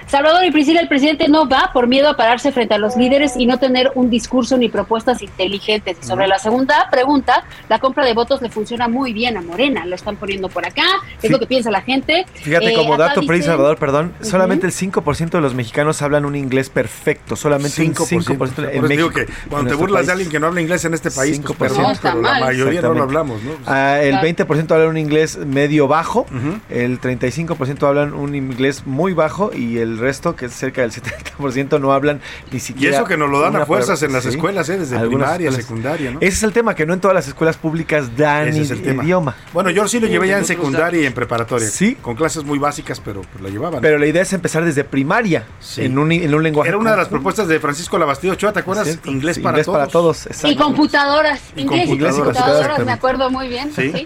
Salvador 0.09 0.43
y 0.43 0.49
Priscila, 0.51 0.81
el 0.81 0.87
presidente 0.87 1.27
no 1.27 1.47
va 1.47 1.69
por 1.71 1.85
miedo 1.85 2.09
a 2.09 2.17
pararse 2.17 2.51
frente 2.51 2.73
a 2.73 2.79
los 2.79 2.95
líderes 2.97 3.37
y 3.37 3.45
no 3.45 3.59
tener 3.59 3.91
un 3.93 4.09
discurso 4.09 4.57
ni 4.57 4.67
propuestas 4.67 5.21
inteligentes. 5.21 5.97
Y 6.01 6.05
sobre 6.07 6.25
la 6.27 6.39
segunda 6.39 6.87
pregunta, 6.89 7.43
la 7.69 7.77
compra 7.77 8.03
de 8.05 8.13
votos 8.15 8.41
le 8.41 8.49
funciona 8.49 8.87
muy 8.87 9.13
bien 9.13 9.37
a 9.37 9.41
Morena. 9.43 9.85
Lo 9.85 9.93
están 9.93 10.15
poniendo 10.15 10.49
por 10.49 10.65
acá, 10.65 10.81
es 11.17 11.21
Sí. 11.21 11.29
lo 11.29 11.37
que 11.37 11.45
piensa 11.45 11.69
la 11.69 11.81
gente. 11.83 12.25
Fíjate, 12.33 12.71
Eh, 12.71 12.73
como 12.73 12.97
dato, 12.97 13.21
Pri 13.21 13.37
dicen- 13.37 13.51
Salvador, 13.51 13.77
perdón, 13.77 14.13
solamente 14.21 14.65
el 14.65 14.71
5% 14.71 15.37
de 15.37 15.41
los 15.41 15.53
mexicanos 15.53 16.01
hablan 16.01 16.25
un 16.25 16.35
inglés 16.35 16.71
perfecto. 16.71 17.35
Solamente 17.35 17.79
un 17.83 17.93
5% 17.93 18.63
en 18.63 18.71
digo 18.87 18.87
México. 18.87 19.09
que 19.11 19.21
en 19.21 19.27
cuando 19.49 19.69
te 19.69 19.75
burlas 19.75 19.97
país. 19.99 20.07
de 20.07 20.11
alguien 20.13 20.31
que 20.31 20.39
no 20.39 20.47
habla 20.47 20.61
inglés 20.61 20.85
en 20.85 20.95
este 20.95 21.11
país, 21.11 21.39
pues 21.39 21.55
5%. 21.55 21.75
perdón, 21.75 21.97
pero 22.01 22.21
la 22.23 22.39
mayoría 22.39 22.81
no 22.81 22.93
lo 22.95 23.03
hablamos, 23.03 23.43
¿no? 23.43 23.51
Ah, 23.67 23.99
el 24.01 24.09
Claro. 24.09 24.23
20% 24.23 24.73
hablan 24.73 24.89
un 24.89 24.97
inglés 24.97 25.37
medio 25.37 25.87
bajo, 25.87 26.25
el 26.71 26.99
35% 26.99 27.85
hablan 27.85 28.15
un 28.15 28.33
inglés 28.33 28.87
muy 28.87 29.13
bajo 29.13 29.51
y 29.53 29.77
el 29.77 29.98
resto, 29.99 30.35
que 30.35 30.45
es 30.47 30.53
cerca 30.53 30.81
del 30.81 30.91
70%, 30.91 31.79
no 31.79 31.93
hablan 31.93 32.21
ni 32.51 32.57
Y 32.57 32.59
siquiera. 32.59 32.95
eso 32.97 33.05
que 33.05 33.17
nos 33.17 33.29
lo 33.29 33.39
dan 33.41 33.55
a 33.55 33.65
fuerzas 33.65 33.99
palabra. 33.99 34.07
en 34.07 34.13
las 34.13 34.23
Sí, 34.23 34.29
escuelas, 34.29 34.69
¿eh? 34.69 34.77
desde 34.79 34.97
primaria, 34.99 35.33
escuelas. 35.49 35.55
secundaria, 35.55 36.11
¿no? 36.11 36.19
Ese 36.21 36.27
es 36.29 36.43
el 36.43 36.53
tema, 36.53 36.75
que 36.75 36.85
no 36.85 36.93
en 36.93 36.99
todas 36.99 37.15
las 37.15 37.27
escuelas 37.27 37.57
públicas 37.57 38.15
dan 38.17 38.47
Ese 38.49 38.61
es 38.61 38.71
el 38.71 38.81
tema. 38.81 39.03
idioma. 39.03 39.35
Bueno, 39.53 39.69
yo 39.69 39.87
sí 39.87 39.99
lo 39.99 40.07
llevé 40.07 40.27
ya 40.29 40.37
en 40.37 40.45
secundaria 40.45 41.01
y 41.01 41.05
en 41.05 41.13
preparatoria. 41.13 41.67
Sí. 41.69 41.95
Con 42.01 42.15
clases 42.15 42.43
muy 42.43 42.59
básicas, 42.59 42.99
pero 42.99 43.21
pues, 43.21 43.43
la 43.43 43.49
llevaban. 43.49 43.81
Pero 43.81 43.97
la 43.97 44.05
idea 44.07 44.21
es 44.21 44.33
empezar 44.33 44.63
desde 44.65 44.83
primaria, 44.83 45.45
en, 45.77 45.97
un, 45.97 46.11
en 46.11 46.33
un 46.33 46.43
lenguaje. 46.43 46.69
Era 46.69 46.77
una 46.77 46.91
de 46.91 46.97
las 46.97 47.07
propuestas 47.07 47.47
de 47.47 47.59
Francisco 47.59 47.97
Labastida 47.97 48.33
Ochoa, 48.33 48.53
¿te 48.53 48.59
acuerdas? 48.59 48.85
Cierto, 48.87 49.09
Inglés, 49.09 49.35
sí, 49.37 49.41
para, 49.41 49.53
inglés 49.57 49.65
todos. 49.65 49.77
para 49.79 49.91
todos, 49.91 50.27
Y 50.43 50.55
computadoras, 50.55 51.41
Y 51.55 51.61
inglés 51.61 51.89
y 51.89 51.97
computadoras, 51.97 52.85
me 52.85 52.91
acuerdo 52.91 53.29
muy 53.29 53.47
bien. 53.47 53.71
Sí. 53.73 54.05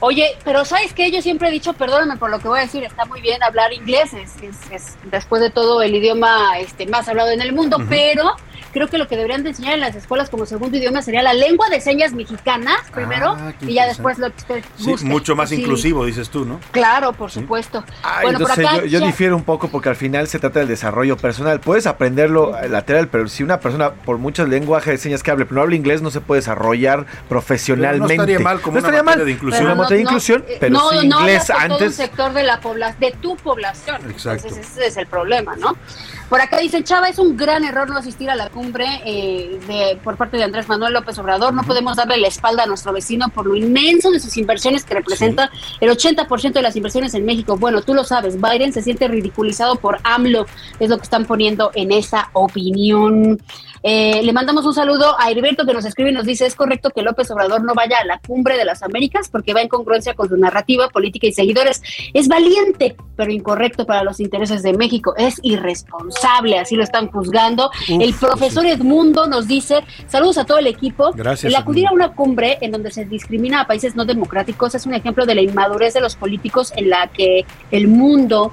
Oye, 0.00 0.36
pero 0.44 0.64
¿sabes 0.64 0.92
qué? 0.92 1.10
Yo 1.10 1.22
siempre 1.22 1.48
he 1.48 1.50
dicho, 1.50 1.72
perdóname 1.72 2.16
por 2.18 2.30
lo 2.30 2.38
que 2.38 2.48
voy 2.48 2.58
a 2.58 2.62
decir, 2.62 2.84
está 2.84 3.06
muy 3.06 3.20
bien 3.22 3.42
hablar 3.42 3.72
inglés, 3.72 4.12
es, 4.12 4.36
es- 4.42 4.70
es, 4.70 4.96
después 5.04 5.40
de 5.40 5.50
todo 5.50 5.80
el 5.82 5.94
idioma 5.94 6.58
este, 6.58 6.86
más 6.86 7.08
hablado 7.08 7.30
en 7.30 7.40
el 7.40 7.52
mundo, 7.54 7.78
pero 7.88 8.36
creo 8.76 8.88
que 8.88 8.98
lo 8.98 9.08
que 9.08 9.16
deberían 9.16 9.42
de 9.42 9.48
enseñar 9.50 9.72
en 9.72 9.80
las 9.80 9.94
escuelas 9.96 10.28
como 10.28 10.44
segundo 10.44 10.76
idioma 10.76 11.00
sería 11.00 11.22
la 11.22 11.32
lengua 11.32 11.66
de 11.70 11.80
señas 11.80 12.12
mexicanas 12.12 12.76
primero 12.92 13.30
Ah, 13.38 13.54
qué 13.58 13.70
y 13.70 13.74
ya 13.74 13.86
después 13.86 14.18
lo 14.18 14.28
que 14.30 14.36
usted 14.36 14.64
Sí, 14.76 14.94
mucho 15.06 15.34
más 15.34 15.48
Sí. 15.48 15.62
inclusivo, 15.62 16.04
dices 16.04 16.28
tú, 16.28 16.44
¿no? 16.44 16.60
Claro, 16.72 17.14
por 17.14 17.30
supuesto. 17.30 17.82
Bueno, 18.02 18.20
por 18.22 18.30
entonces 18.32 18.58
acá 18.66 18.76
yo, 18.80 18.84
yo 18.84 18.98
ya- 19.00 19.06
difiero 19.06 19.34
un 19.34 19.44
poco 19.44 19.68
porque 19.68 19.88
al 19.88 19.96
final 19.96 20.28
se 20.28 20.38
trata 20.38 20.58
del 20.58 20.68
desarrollo 20.68 21.16
personal. 21.16 21.58
Puedes 21.60 21.86
aprenderlo 21.86 22.54
eh, 22.58 22.68
lateral, 22.68 23.08
pero 23.08 23.28
si 23.28 23.42
una 23.42 23.60
persona, 23.60 23.92
por 23.92 24.18
muchos 24.18 24.46
lenguajes 24.48 24.92
de 24.92 24.98
señas 24.98 25.22
que 25.22 25.30
hable, 25.30 25.46
pero 25.46 25.56
no 25.56 25.62
habla 25.62 25.76
inglés, 25.76 26.02
no 26.02 26.10
se 26.10 26.20
puede 26.20 26.40
desarrollar 26.42 27.06
profesionalmente. 27.28 28.06
Pero 28.08 28.16
no 28.16 28.22
estaría 28.24 28.38
mal 28.40 28.60
como 28.60 28.74
No 28.74 28.80
una 28.80 28.88
estaría 28.88 29.02
materia 29.02 29.18
mal. 29.18 29.26
de 29.26 29.32
inclusión. 29.32 29.64
Pero 29.64 29.76
materia 29.76 29.96
de 29.98 30.04
no- 30.04 30.10
inclusión, 30.10 30.40
no, 30.46 30.54
pero 30.60 30.72
no, 30.72 30.78
no 30.80 30.88
habla 30.88 31.02
inglés 31.04 31.46
por 31.46 31.56
todo 31.56 31.66
un 31.66 31.72
antes. 31.72 31.94
sector 31.94 32.32
de 32.34 32.42
la 32.42 32.60
población, 32.60 33.00
de 33.00 33.10
tu 33.12 33.36
población. 33.36 33.96
Exacto. 34.10 34.48
Entonces 34.48 34.70
ese 34.76 34.86
es 34.86 34.96
el 34.96 35.06
problema, 35.06 35.56
¿no? 35.56 35.76
Por 36.28 36.40
acá 36.40 36.58
dicen, 36.58 36.82
Chava, 36.82 37.08
es 37.08 37.20
un 37.20 37.36
gran 37.36 37.64
error 37.64 37.88
no 37.88 37.98
asistir 37.98 38.28
a 38.30 38.34
la 38.34 38.50
cumbre 38.50 38.84
eh, 39.04 39.60
de, 39.68 39.96
por 40.02 40.16
parte 40.16 40.36
de 40.36 40.42
Andrés 40.42 40.68
Manuel 40.68 40.92
López 40.92 41.16
Obrador. 41.18 41.54
No 41.54 41.62
podemos 41.62 41.96
darle 41.96 42.16
la 42.16 42.26
espalda 42.26 42.64
a 42.64 42.66
nuestro 42.66 42.92
vecino 42.92 43.28
por 43.28 43.46
lo 43.46 43.54
inmenso 43.54 44.10
de 44.10 44.18
sus 44.18 44.36
inversiones 44.36 44.84
que 44.84 44.94
representa 44.94 45.50
el 45.80 45.88
80% 45.88 46.52
de 46.52 46.62
las 46.62 46.74
inversiones 46.74 47.14
en 47.14 47.24
México. 47.24 47.56
Bueno, 47.56 47.80
tú 47.82 47.94
lo 47.94 48.02
sabes, 48.02 48.40
Biden 48.40 48.72
se 48.72 48.82
siente 48.82 49.06
ridiculizado 49.06 49.76
por 49.76 49.98
AMLO, 50.02 50.46
es 50.80 50.90
lo 50.90 50.96
que 50.96 51.04
están 51.04 51.26
poniendo 51.26 51.70
en 51.74 51.92
esa 51.92 52.30
opinión. 52.32 53.38
Eh, 53.88 54.20
le 54.24 54.32
mandamos 54.32 54.66
un 54.66 54.74
saludo 54.74 55.14
a 55.16 55.30
Heriberto 55.30 55.64
que 55.64 55.72
nos 55.72 55.84
escribe 55.84 56.10
y 56.10 56.12
nos 56.12 56.26
dice, 56.26 56.44
¿es 56.44 56.56
correcto 56.56 56.90
que 56.90 57.02
López 57.02 57.30
Obrador 57.30 57.62
no 57.62 57.72
vaya 57.72 57.98
a 57.98 58.04
la 58.04 58.18
cumbre 58.18 58.56
de 58.56 58.64
las 58.64 58.82
Américas? 58.82 59.28
Porque 59.28 59.54
va 59.54 59.62
en 59.62 59.68
congruencia 59.68 60.14
con 60.14 60.28
su 60.28 60.36
narrativa 60.36 60.88
política 60.88 61.28
y 61.28 61.32
seguidores. 61.32 61.82
Es 62.12 62.26
valiente, 62.26 62.96
pero 63.14 63.30
incorrecto 63.30 63.86
para 63.86 64.02
los 64.02 64.18
intereses 64.18 64.64
de 64.64 64.72
México. 64.72 65.14
Es 65.16 65.38
irresponsable, 65.42 66.15
así 66.58 66.76
lo 66.76 66.82
están 66.82 67.08
juzgando. 67.10 67.70
Uf, 67.88 68.00
El 68.00 68.14
profesor 68.14 68.66
Edmundo 68.66 69.26
nos 69.26 69.46
dice, 69.46 69.84
saludos 70.08 70.38
a 70.38 70.44
todo 70.44 70.58
el 70.58 70.66
equipo. 70.66 71.12
Gracias, 71.12 71.52
El 71.52 71.56
acudir 71.56 71.86
a 71.88 71.92
una 71.92 72.12
cumbre 72.12 72.58
en 72.60 72.72
donde 72.72 72.90
se 72.90 73.04
discrimina 73.04 73.60
a 73.60 73.66
países 73.66 73.96
no 73.96 74.04
democráticos 74.04 74.74
es 74.74 74.86
un 74.86 74.94
ejemplo 74.94 75.26
de 75.26 75.34
la 75.34 75.42
inmadurez 75.42 75.94
de 75.94 76.00
los 76.00 76.16
políticos 76.16 76.72
en 76.76 76.90
la 76.90 77.08
que 77.08 77.44
el 77.70 77.88
mundo 77.88 78.52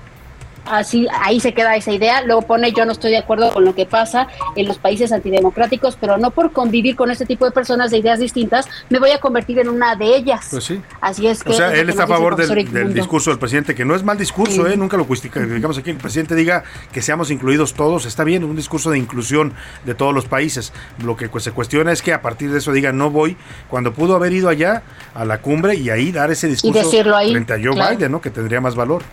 Así, 0.66 1.08
ahí 1.22 1.40
se 1.40 1.54
queda 1.54 1.76
esa 1.76 1.92
idea. 1.92 2.22
Luego 2.22 2.44
pone, 2.44 2.72
yo 2.72 2.86
no 2.86 2.92
estoy 2.92 3.12
de 3.12 3.18
acuerdo 3.18 3.52
con 3.54 3.66
lo 3.66 3.76
que 3.76 3.86
pasa 3.86 4.28
en 4.56 4.68
los 4.68 4.78
países 4.78 5.12
antidemocráticos, 5.12 5.98
pero 6.00 6.18
no 6.18 6.32
por 6.32 6.52
convivir 6.52 6.96
con 6.96 7.12
este 7.12 7.26
tipo 7.26 7.46
de 7.46 7.52
personas 7.52 7.92
de 7.92 7.98
ideas 7.98 8.20
distintas, 8.20 8.68
me 8.90 9.00
voy 9.00 9.12
a 9.12 9.20
convertir 9.20 9.60
en 9.60 9.70
una 9.70 9.96
de 9.96 10.16
ellas. 10.16 10.48
Pues 10.52 10.64
sí. 10.66 10.82
Así 11.02 11.28
es 11.28 11.44
que... 11.44 11.52
O 11.52 11.54
sea, 11.54 11.74
él 11.74 11.90
está 11.90 12.04
a 12.04 12.08
favor 12.08 12.36
del, 12.36 12.94
discurso 12.94 13.30
del 13.30 13.40
presidente, 13.40 13.76
que 13.76 13.86
no 13.86 13.96
es 13.96 14.04
mal 14.04 14.18
discurso, 14.18 14.68
¿eh? 14.68 14.76
nunca 14.78 14.98
lo 14.98 15.06
digamos 15.06 15.78
aquí, 15.78 15.92
el 15.92 15.98
presidente 15.98 16.36
diga 16.36 16.64
que 16.92 17.02
seamos 17.02 17.32
incluidos 17.32 17.74
todos, 17.74 18.06
está 18.06 18.24
bien, 18.24 18.44
un 18.44 18.56
discurso 18.56 18.90
de 18.92 18.98
inclusión 18.98 19.54
de 19.86 19.94
todos 19.96 20.14
los 20.14 20.26
países. 20.26 20.74
Lo 21.04 21.16
que 21.16 21.30
pues, 21.30 21.44
se 21.44 21.52
cuestiona 21.52 21.92
es 21.92 22.02
que 22.02 22.14
a 22.14 22.22
partir 22.22 22.52
de 22.52 22.60
eso 22.60 22.72
diga 22.72 22.92
no 22.92 23.10
voy, 23.10 23.38
cuando 23.70 23.94
pudo 23.94 24.16
haber 24.16 24.34
ido 24.34 24.50
allá 24.50 24.84
a 25.14 25.26
la 25.26 25.40
cumbre 25.40 25.76
y 25.76 25.90
ahí 25.90 26.12
dar 26.12 26.32
ese 26.32 26.48
discurso 26.48 26.80
decirlo 26.80 27.16
ahí, 27.16 27.32
frente 27.32 27.54
a 27.54 27.58
Joe 27.58 27.74
claro. 27.74 27.96
Biden, 27.96 28.12
¿no? 28.12 28.22
que 28.22 28.30
tendría 28.30 28.62
más 28.62 28.76
valor. 28.76 29.04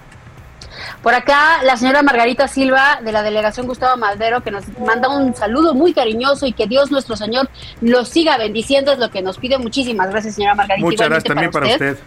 Por 1.02 1.14
acá, 1.14 1.62
la 1.64 1.78
señora 1.78 2.02
Margarita 2.02 2.46
Silva 2.46 3.00
de 3.02 3.10
la 3.10 3.22
delegación 3.22 3.66
Gustavo 3.66 3.96
Madero, 3.96 4.42
que 4.42 4.50
nos 4.50 4.64
manda 4.78 5.08
un 5.08 5.34
saludo 5.34 5.74
muy 5.74 5.94
cariñoso 5.94 6.46
y 6.46 6.52
que 6.52 6.66
Dios 6.66 6.90
nuestro 6.90 7.16
Señor 7.16 7.48
los 7.80 8.08
siga 8.08 8.36
bendiciendo, 8.36 8.92
es 8.92 8.98
lo 8.98 9.10
que 9.10 9.22
nos 9.22 9.38
pide. 9.38 9.56
Muchísimas 9.56 10.10
gracias, 10.10 10.34
señora 10.34 10.54
Margarita. 10.54 10.84
Muchas 10.84 11.08
gracias 11.08 11.24
también 11.24 11.50
para 11.50 11.66
usted. 11.68 11.98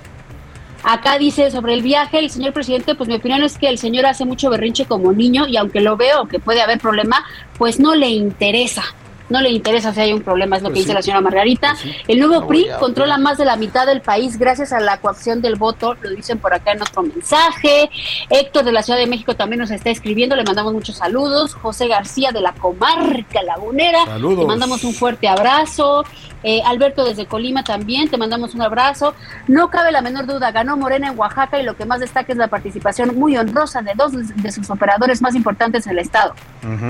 Acá 0.84 1.18
dice 1.18 1.50
sobre 1.50 1.74
el 1.74 1.82
viaje, 1.82 2.20
el 2.20 2.30
señor 2.30 2.54
presidente, 2.54 2.94
pues 2.94 3.08
mi 3.08 3.16
opinión 3.16 3.42
es 3.42 3.58
que 3.58 3.70
el 3.70 3.78
señor 3.78 4.06
hace 4.06 4.26
mucho 4.26 4.50
berrinche 4.50 4.86
como 4.86 5.14
niño 5.14 5.48
y 5.48 5.58
aunque 5.58 5.80
lo 5.80 5.96
veo 5.96 6.28
que 6.28 6.40
puede 6.40 6.62
haber 6.62 6.78
problema, 6.78 7.26
pues 7.58 7.80
no 7.80 7.96
le 7.96 8.10
interesa. 8.10 8.84
No 9.30 9.42
le 9.42 9.50
interesa 9.50 9.94
si 9.94 10.02
hay 10.02 10.14
un 10.14 10.22
problema, 10.22 10.58
es 10.58 10.64
lo 10.64 10.70
Pues 10.70 10.74
que 10.76 10.80
dice 10.82 10.92
sí. 10.92 10.96
la 10.96 11.02
señora 11.02 11.22
Margarita. 11.22 11.70
Pues 11.72 11.80
sí. 11.82 11.96
El 12.08 12.20
nuevo 12.20 12.42
No 12.42 12.48
PRI 12.48 12.68
controla 12.80 13.18
más 13.18 13.38
de 13.38 13.46
la 13.46 13.56
mitad 13.56 13.86
del 13.86 14.02
país 14.02 14.38
gracias 14.38 14.74
a 14.74 14.80
la 14.80 14.98
coacción 15.00 15.42
del 15.42 15.56
voto, 15.56 15.96
lo 16.02 16.10
dicen 16.12 16.40
por 16.40 16.54
acá 16.54 16.74
en 16.74 16.82
otro 16.82 17.04
mensaje. 17.04 17.90
Héctor 18.30 18.64
de 18.66 18.72
la 18.72 18.84
Ciudad 18.84 19.00
de 19.00 19.08
México 19.08 19.36
también 19.36 19.60
nos 19.60 19.72
está 19.72 19.90
escribiendo, 19.90 20.36
le 20.36 20.44
mandamos 20.44 20.74
muchos 20.74 20.98
saludos. 20.98 21.54
José 21.56 21.88
García 21.88 22.32
de 22.32 22.42
la 22.42 22.54
comarca 22.54 23.42
lagunera, 23.44 24.06
Saludos. 24.06 24.40
le 24.40 24.46
mandamos 24.46 24.84
un 24.84 24.94
fuerte 24.94 25.28
abrazo. 25.28 26.04
Eh, 26.44 26.62
Alberto 26.66 27.06
desde 27.06 27.26
Colima 27.26 27.64
también, 27.64 28.10
te 28.10 28.18
mandamos 28.18 28.54
un 28.54 28.62
abrazo. 28.62 29.16
No 29.48 29.70
cabe 29.70 29.92
la 29.92 30.02
menor 30.02 30.26
duda, 30.26 30.52
ganó 30.52 30.78
Morena 30.78 31.08
en 31.08 31.18
Oaxaca 31.18 31.60
y 31.60 31.64
lo 31.64 31.76
que 31.76 31.86
más 31.86 32.00
destaca 32.02 32.32
es 32.32 32.38
la 32.38 32.48
participación 32.50 33.18
muy 33.18 33.38
honrosa 33.38 33.82
de 33.82 33.94
dos 33.96 34.12
de 34.14 34.52
sus 34.52 34.70
operadores 34.70 35.22
más 35.22 35.36
importantes 35.36 35.86
en 35.86 35.94
el 35.94 36.00
estado. 36.00 36.36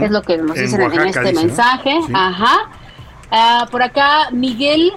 Es 0.02 0.12
lo 0.12 0.22
que 0.22 0.38
nos 0.38 0.58
En 0.58 0.64
dicen 0.64 0.82
en 0.82 1.08
este 1.08 1.20
dice, 1.22 1.34
¿no? 1.34 1.42
mensaje. 1.42 2.00
Sí. 2.08 2.14
Ajá. 2.16 2.58
Ah, 3.32 3.68
por 3.72 3.82
acá, 3.82 4.30
Miguel 4.32 4.94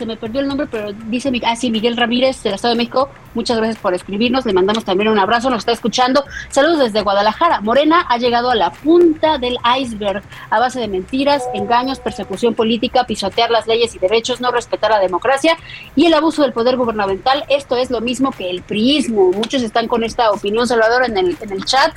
se 0.00 0.06
me 0.06 0.16
perdió 0.16 0.40
el 0.40 0.48
nombre, 0.48 0.66
pero 0.66 0.94
dice, 1.08 1.30
ah, 1.44 1.54
sí, 1.54 1.70
Miguel 1.70 1.94
Ramírez 1.94 2.42
del 2.42 2.54
Estado 2.54 2.72
de 2.72 2.78
México, 2.78 3.10
muchas 3.34 3.58
gracias 3.58 3.78
por 3.78 3.92
escribirnos, 3.92 4.46
le 4.46 4.54
mandamos 4.54 4.82
también 4.82 5.10
un 5.10 5.18
abrazo, 5.18 5.50
nos 5.50 5.58
está 5.58 5.72
escuchando. 5.72 6.24
Saludos 6.48 6.78
desde 6.78 7.02
Guadalajara. 7.02 7.60
Morena 7.60 8.06
ha 8.08 8.16
llegado 8.16 8.50
a 8.50 8.54
la 8.54 8.70
punta 8.70 9.36
del 9.36 9.58
iceberg 9.78 10.22
a 10.48 10.58
base 10.58 10.80
de 10.80 10.88
mentiras, 10.88 11.44
engaños, 11.52 12.00
persecución 12.00 12.54
política, 12.54 13.04
pisotear 13.04 13.50
las 13.50 13.66
leyes 13.66 13.94
y 13.94 13.98
derechos, 13.98 14.40
no 14.40 14.50
respetar 14.50 14.90
la 14.90 15.00
democracia 15.00 15.58
y 15.94 16.06
el 16.06 16.14
abuso 16.14 16.40
del 16.40 16.54
poder 16.54 16.78
gubernamental. 16.78 17.44
Esto 17.50 17.76
es 17.76 17.90
lo 17.90 18.00
mismo 18.00 18.30
que 18.30 18.48
el 18.48 18.62
priismo. 18.62 19.32
Muchos 19.32 19.60
están 19.62 19.86
con 19.86 20.02
esta 20.02 20.30
opinión, 20.30 20.66
Salvador, 20.66 21.04
en 21.04 21.18
el, 21.18 21.36
en 21.42 21.52
el 21.52 21.62
chat. 21.66 21.92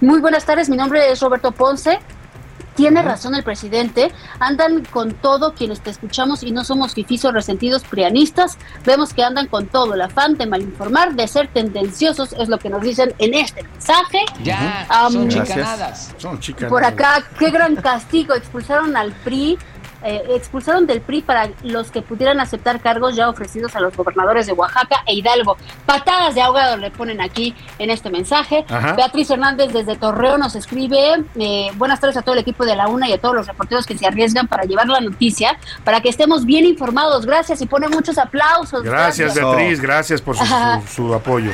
Muy 0.00 0.20
buenas 0.20 0.46
tardes, 0.46 0.70
mi 0.70 0.78
nombre 0.78 1.12
es 1.12 1.20
Roberto 1.20 1.52
Ponce. 1.52 1.98
Tiene 2.74 3.02
razón 3.02 3.34
el 3.34 3.42
presidente, 3.42 4.12
andan 4.38 4.84
con 4.84 5.12
todo 5.12 5.54
quienes 5.54 5.80
te 5.80 5.90
escuchamos 5.90 6.42
y 6.42 6.52
no 6.52 6.64
somos 6.64 6.94
fifis 6.94 7.24
o 7.24 7.32
resentidos 7.32 7.82
prianistas, 7.84 8.58
vemos 8.84 9.12
que 9.12 9.22
andan 9.22 9.46
con 9.48 9.66
todo, 9.66 9.94
el 9.94 10.00
afán 10.00 10.36
de 10.36 10.46
malinformar, 10.46 11.14
de 11.14 11.28
ser 11.28 11.48
tendenciosos, 11.48 12.32
es 12.32 12.48
lo 12.48 12.58
que 12.58 12.70
nos 12.70 12.82
dicen 12.82 13.14
en 13.18 13.34
este 13.34 13.62
mensaje. 13.62 14.18
Ya, 14.42 14.86
son 15.10 15.28
chicanadas. 15.28 16.14
Son 16.16 16.40
chicanadas. 16.40 16.70
Por 16.70 16.84
acá, 16.84 17.24
qué 17.38 17.50
gran 17.50 17.76
castigo, 17.76 18.34
expulsaron 18.34 18.96
al 18.96 19.12
PRI, 19.12 19.58
eh, 20.04 20.22
expulsaron 20.30 20.86
del 20.86 21.00
PRI 21.00 21.22
para 21.22 21.50
los 21.62 21.90
que 21.90 22.02
pudieran 22.02 22.40
aceptar 22.40 22.80
cargos 22.80 23.14
ya 23.16 23.28
ofrecidos 23.28 23.74
a 23.76 23.80
los 23.80 23.96
gobernadores 23.96 24.46
de 24.46 24.52
Oaxaca 24.52 24.96
e 25.06 25.14
Hidalgo. 25.14 25.56
Patadas 25.86 26.34
de 26.34 26.42
ahogado 26.42 26.76
le 26.76 26.90
ponen 26.90 27.20
aquí 27.20 27.54
en 27.78 27.90
este 27.90 28.10
mensaje. 28.10 28.64
Ajá. 28.68 28.94
Beatriz 28.94 29.30
Hernández 29.30 29.72
desde 29.72 29.96
Torreón 29.96 30.40
nos 30.40 30.54
escribe, 30.54 31.24
eh, 31.36 31.70
buenas 31.74 32.00
tardes 32.00 32.16
a 32.16 32.22
todo 32.22 32.34
el 32.34 32.40
equipo 32.40 32.64
de 32.64 32.76
la 32.76 32.88
UNA 32.88 33.08
y 33.08 33.12
a 33.12 33.18
todos 33.20 33.34
los 33.34 33.46
reporteros 33.46 33.86
que 33.86 33.96
se 33.96 34.06
arriesgan 34.06 34.48
para 34.48 34.64
llevar 34.64 34.86
la 34.88 35.00
noticia, 35.00 35.58
para 35.84 36.00
que 36.00 36.08
estemos 36.08 36.44
bien 36.44 36.64
informados. 36.66 37.26
Gracias 37.26 37.60
y 37.62 37.66
pone 37.66 37.88
muchos 37.88 38.18
aplausos. 38.18 38.82
Gracias, 38.82 39.34
Beatriz, 39.34 39.80
gracias 39.80 40.20
por 40.20 40.36
su- 40.36 40.44
su 40.94 41.14
apoyo. 41.14 41.52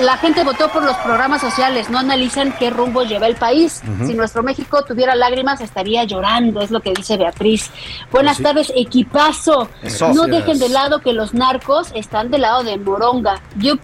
La 0.00 0.18
gente 0.18 0.44
votó 0.44 0.68
por 0.70 0.82
los 0.84 0.96
programas 0.98 1.40
sociales, 1.40 1.88
no 1.88 1.98
analizan 1.98 2.52
qué 2.58 2.68
rumbo 2.70 3.02
lleva 3.04 3.26
el 3.26 3.36
país. 3.36 3.82
Si 4.06 4.12
nuestro 4.14 4.42
México 4.42 4.84
tuviera 4.84 5.14
lágrimas, 5.14 5.60
estaría 5.62 6.04
llorando, 6.04 6.60
es 6.60 6.70
lo 6.70 6.80
que 6.80 6.92
dice 6.92 7.16
Beatriz. 7.16 7.70
Buenas 8.10 8.36
Pues 8.36 8.36
sí. 8.36 8.42
tardes, 8.42 8.72
equipazo. 8.76 9.70
Eso. 9.82 10.12
No 10.12 10.26
dejen 10.26 10.58
de 10.58 10.68
lado 10.68 11.00
que 11.00 11.12
los 11.14 11.32
narcos 11.32 11.92
están 11.94 12.30
del 12.30 12.42
lado 12.42 12.62
de 12.62 12.76
Moronga. 12.76 13.40
Yo, 13.56 13.74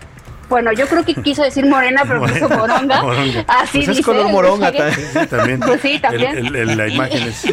bueno, 0.50 0.70
yo 0.72 0.86
creo 0.86 1.02
que 1.04 1.14
quiso 1.14 1.42
decir 1.42 1.64
morena, 1.66 2.02
pero 2.06 2.20
puso 2.26 2.48
moronga. 2.50 3.02
Moronga. 3.02 3.44
Así 3.48 3.78
Pues 3.78 3.88
es 3.88 3.96
dice. 3.96 4.02
color 4.02 4.26
el 4.26 4.32
moronga 4.32 4.70
también. 4.72 5.08
Sí, 5.12 5.26
también. 5.28 5.60
Pues 5.66 5.80
sí, 5.80 5.98
también. 5.98 6.36
El- 6.36 6.46
el- 6.56 6.70
el- 6.70 6.76
la 6.78 6.88
imagen 6.88 7.22
es... 7.22 7.44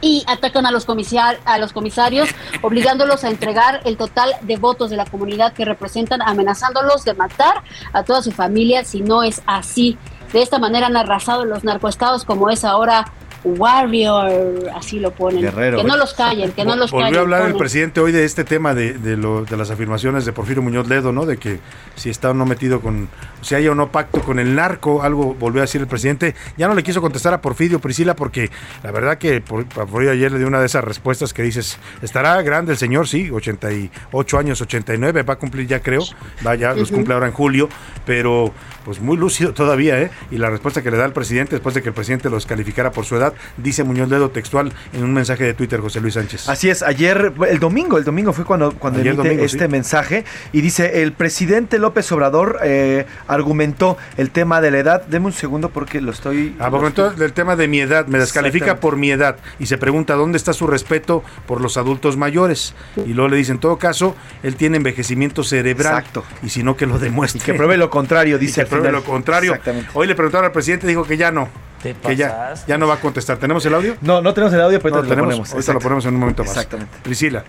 y 0.00 0.24
atacan 0.26 0.66
a 0.66 0.70
los, 0.70 0.86
comisiar- 0.86 1.38
a 1.44 1.58
los 1.58 1.72
comisarios, 1.72 2.28
obligándolos 2.62 3.24
a 3.24 3.28
entregar 3.28 3.80
el 3.84 3.96
total 3.96 4.34
de 4.42 4.56
votos 4.56 4.90
de 4.90 4.96
la 4.96 5.04
comunidad 5.04 5.52
que 5.52 5.64
representan, 5.64 6.22
amenazándolos 6.22 7.04
de 7.04 7.14
matar 7.14 7.62
a 7.92 8.02
toda 8.02 8.22
su 8.22 8.32
familia 8.32 8.84
si 8.84 9.00
no 9.00 9.22
es 9.22 9.42
así. 9.46 9.98
De 10.32 10.42
esta 10.42 10.58
manera 10.58 10.86
han 10.86 10.96
arrasado 10.96 11.44
los 11.44 11.64
narcoestados 11.64 12.24
como 12.24 12.50
es 12.50 12.64
ahora 12.64 13.06
Warrior, 13.44 14.70
así 14.74 14.98
lo 15.00 15.10
ponen. 15.12 15.40
Guerrero. 15.42 15.78
Que 15.78 15.84
no 15.84 15.96
los 15.96 16.14
callen, 16.14 16.52
que 16.52 16.64
no 16.64 16.76
los 16.76 16.90
callen. 16.90 17.06
Volvió 17.06 17.18
a 17.20 17.22
hablar 17.22 17.46
el 17.48 17.56
presidente 17.56 18.00
hoy 18.00 18.12
de 18.12 18.24
este 18.24 18.44
tema 18.44 18.74
de, 18.74 18.94
de, 18.94 19.16
lo- 19.16 19.44
de 19.44 19.56
las 19.56 19.70
afirmaciones 19.70 20.24
de 20.24 20.32
Porfirio 20.32 20.62
Muñoz 20.62 20.88
Ledo, 20.88 21.12
¿no? 21.12 21.26
De 21.26 21.36
que 21.36 21.58
si 21.96 22.10
está 22.10 22.30
o 22.30 22.34
no 22.34 22.44
metido 22.46 22.80
con, 22.80 23.08
si 23.42 23.54
haya 23.54 23.70
o 23.70 23.74
no 23.74 23.90
pacto 23.90 24.20
con 24.20 24.38
el 24.38 24.54
narco, 24.54 25.02
algo 25.02 25.34
volvió 25.34 25.60
a 25.62 25.64
decir 25.64 25.80
el 25.80 25.86
presidente. 25.86 26.34
Ya 26.56 26.68
no 26.68 26.74
le 26.74 26.82
quiso 26.82 27.00
contestar 27.00 27.32
a 27.34 27.40
Porfirio 27.40 27.78
Priscila 27.80 28.14
porque 28.14 28.50
la 28.82 28.90
verdad 28.90 29.18
que 29.18 29.40
por- 29.40 29.64
Porfirio 29.66 30.12
ayer 30.12 30.32
le 30.32 30.38
dio 30.38 30.46
una 30.46 30.60
de 30.60 30.66
esas 30.66 30.84
respuestas 30.84 31.32
que 31.32 31.42
dices, 31.42 31.78
estará 32.02 32.40
grande 32.42 32.72
el 32.72 32.78
señor, 32.78 33.08
sí, 33.08 33.30
88 33.30 34.38
años, 34.38 34.60
89, 34.60 35.22
va 35.22 35.34
a 35.34 35.36
cumplir 35.36 35.66
ya 35.66 35.80
creo, 35.80 36.02
va 36.46 36.54
ya 36.54 36.74
los 36.74 36.90
cumple 36.90 37.14
ahora 37.14 37.26
en 37.26 37.32
julio, 37.32 37.68
pero 38.06 38.52
pues 38.84 39.00
muy 39.00 39.16
lúcido 39.16 39.52
todavía, 39.52 40.00
¿eh? 40.00 40.10
Y 40.30 40.38
la 40.38 40.48
respuesta 40.50 40.82
que 40.82 40.90
le 40.90 40.96
da 40.96 41.04
el 41.04 41.12
presidente 41.12 41.54
después 41.54 41.74
de 41.74 41.82
que 41.82 41.88
el 41.90 41.94
presidente 41.94 42.30
los 42.30 42.46
calificara 42.46 42.90
por 42.92 43.04
su 43.04 43.16
edad, 43.16 43.29
dice 43.56 43.84
Muñoz 43.84 44.08
Ledo 44.08 44.30
textual 44.30 44.72
en 44.92 45.04
un 45.04 45.12
mensaje 45.12 45.44
de 45.44 45.54
Twitter, 45.54 45.80
José 45.80 46.00
Luis 46.00 46.14
Sánchez. 46.14 46.48
Así 46.48 46.68
es, 46.70 46.82
ayer, 46.82 47.32
el 47.48 47.58
domingo, 47.58 47.98
el 47.98 48.04
domingo 48.04 48.32
fue 48.32 48.44
cuando, 48.44 48.72
cuando 48.72 49.00
Ayer 49.00 49.14
emite 49.14 49.28
domingo, 49.28 49.44
este 49.44 49.64
sí. 49.64 49.70
mensaje 49.70 50.24
y 50.52 50.60
dice, 50.60 51.02
el 51.02 51.12
presidente 51.12 51.78
López 51.78 52.10
Obrador 52.12 52.58
eh, 52.62 53.06
argumentó 53.28 53.96
el 54.16 54.30
tema 54.30 54.60
de 54.60 54.70
la 54.70 54.78
edad. 54.78 55.02
Deme 55.06 55.26
un 55.26 55.32
segundo 55.32 55.70
porque 55.70 56.00
lo 56.00 56.10
estoy... 56.10 56.56
Ah, 56.58 56.70
por 56.70 56.80
ejemplo, 56.80 57.10
del 57.10 57.32
tema 57.32 57.56
de 57.56 57.68
mi 57.68 57.80
edad, 57.80 58.06
me 58.06 58.18
descalifica 58.18 58.80
por 58.80 58.96
mi 58.96 59.10
edad 59.10 59.36
y 59.58 59.66
se 59.66 59.78
pregunta 59.78 60.14
dónde 60.14 60.36
está 60.36 60.52
su 60.52 60.66
respeto 60.66 61.22
por 61.46 61.60
los 61.60 61.76
adultos 61.76 62.16
mayores. 62.16 62.74
Y 63.06 63.14
luego 63.14 63.28
le 63.28 63.36
dice, 63.36 63.52
en 63.52 63.58
todo 63.58 63.76
caso, 63.78 64.14
él 64.42 64.56
tiene 64.56 64.76
envejecimiento 64.76 65.44
cerebral. 65.44 65.98
Exacto. 65.98 66.24
Y 66.42 66.48
si 66.48 66.62
no, 66.62 66.76
que 66.76 66.86
lo 66.86 66.98
demuestre. 66.98 67.40
Y 67.40 67.44
que 67.44 67.54
pruebe 67.54 67.76
lo 67.76 67.90
contrario, 67.90 68.38
dice 68.40 68.52
Y 68.52 68.54
que 68.54 68.60
al 68.62 68.66
pruebe 68.68 68.88
final. 68.88 69.02
lo 69.02 69.06
contrario. 69.08 69.52
Exactamente. 69.52 69.90
Hoy 69.94 70.06
le 70.06 70.14
preguntaron 70.14 70.46
al 70.46 70.52
presidente, 70.52 70.86
dijo 70.86 71.04
que 71.04 71.16
ya 71.16 71.30
no. 71.30 71.48
Te 71.82 71.94
Que 71.94 72.14
ya, 72.16 72.54
ya 72.66 72.76
no 72.76 72.86
va 72.86 72.94
a 72.94 73.00
contestar. 73.00 73.38
¿Tenemos 73.38 73.64
el 73.66 73.74
audio? 73.74 73.96
No, 74.02 74.20
no 74.20 74.34
tenemos 74.34 74.52
el 74.54 74.60
audio, 74.60 74.80
pero 74.80 74.96
No, 74.96 74.96
ahorita 74.98 75.14
lo 75.14 75.16
tenemos. 75.22 75.34
ponemos. 75.34 75.52
Ahorita 75.52 75.72
lo 75.72 75.78
ponemos 75.80 76.04
en 76.06 76.14
un 76.14 76.20
momento 76.20 76.42
más. 76.44 76.52
Exactamente. 76.52 76.98
Priscila. 77.02 77.44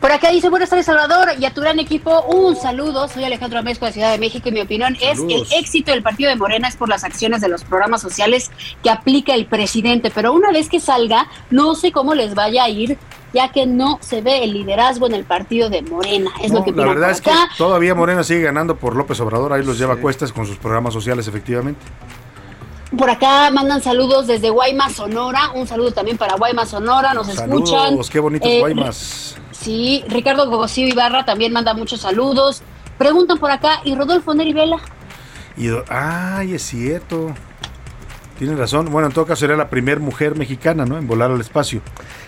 Por 0.00 0.10
acá 0.10 0.30
dice, 0.30 0.48
buenas 0.50 0.68
tardes 0.68 0.86
Salvador 0.86 1.28
y 1.38 1.44
a 1.44 1.54
tu 1.54 1.60
gran 1.60 1.78
equipo, 1.78 2.22
un 2.22 2.56
saludo, 2.56 3.06
soy 3.06 3.22
Alejandro 3.22 3.60
Amezco 3.60 3.86
de 3.86 3.92
Ciudad 3.92 4.10
de 4.10 4.18
México 4.18 4.48
y 4.48 4.52
mi 4.52 4.60
opinión 4.60 4.96
Saludos. 4.96 5.42
es 5.46 5.52
el 5.52 5.58
éxito 5.60 5.92
del 5.92 6.02
partido 6.02 6.28
de 6.28 6.34
Morena 6.34 6.66
es 6.66 6.74
por 6.74 6.88
las 6.88 7.04
acciones 7.04 7.40
de 7.40 7.46
los 7.48 7.62
programas 7.62 8.02
sociales 8.02 8.50
que 8.82 8.90
aplica 8.90 9.32
el 9.32 9.46
presidente, 9.46 10.10
pero 10.12 10.32
una 10.32 10.50
vez 10.50 10.68
que 10.68 10.80
salga, 10.80 11.28
no 11.50 11.76
sé 11.76 11.92
cómo 11.92 12.14
les 12.16 12.34
vaya 12.34 12.64
a 12.64 12.68
ir, 12.68 12.98
ya 13.32 13.52
que 13.52 13.64
no 13.64 13.98
se 14.02 14.22
ve 14.22 14.42
el 14.42 14.54
liderazgo 14.54 15.06
en 15.06 15.14
el 15.14 15.22
partido 15.22 15.70
de 15.70 15.82
Morena, 15.82 16.32
es 16.42 16.50
No, 16.50 16.58
lo 16.58 16.64
que 16.64 16.72
la 16.72 16.84
verdad 16.84 17.10
es 17.12 17.20
que 17.20 17.30
todavía 17.56 17.94
Morena 17.94 18.24
sigue 18.24 18.42
ganando 18.42 18.74
por 18.74 18.96
López 18.96 19.20
Obrador. 19.20 19.52
Ahí 19.52 19.62
los 19.64 19.78
lleva 19.78 19.94
a 19.94 19.98
cuestas 19.98 20.32
con 20.32 20.46
sus 20.46 20.56
programas 20.56 20.92
sociales, 20.94 21.28
efectivamente. 21.28 21.80
Por 22.96 23.08
acá 23.08 23.50
mandan 23.50 23.82
saludos 23.82 24.26
desde 24.26 24.50
Guaymas, 24.50 24.92
Sonora, 24.92 25.50
un 25.54 25.66
saludo 25.66 25.92
también 25.92 26.18
para 26.18 26.36
Guaymas, 26.36 26.68
Sonora, 26.68 27.14
nos 27.14 27.28
escuchan. 27.28 27.84
Saludos, 27.86 28.10
qué 28.10 28.20
bonitos 28.20 28.48
Eh, 28.50 28.60
Guaymas. 28.60 29.36
Sí, 29.50 30.04
Ricardo 30.08 30.48
Gogosío 30.50 30.86
Ibarra 30.86 31.24
también 31.24 31.52
manda 31.52 31.72
muchos 31.72 32.00
saludos. 32.00 32.62
Preguntan 32.98 33.38
por 33.38 33.50
acá, 33.50 33.80
¿y 33.84 33.94
Rodolfo 33.94 34.34
Neri 34.34 34.52
Vela? 34.52 34.76
Y 35.56 35.68
ay, 35.88 36.54
es 36.54 36.62
cierto. 36.62 37.34
Tiene 38.38 38.56
razón. 38.56 38.90
Bueno, 38.90 39.08
en 39.08 39.14
todo 39.14 39.24
caso 39.24 39.40
sería 39.40 39.56
la 39.56 39.70
primera 39.70 40.00
mujer 40.00 40.36
mexicana, 40.36 40.84
¿no? 40.84 40.98
En 40.98 41.06
volar 41.06 41.30
al 41.30 41.40
espacio. 41.40 41.80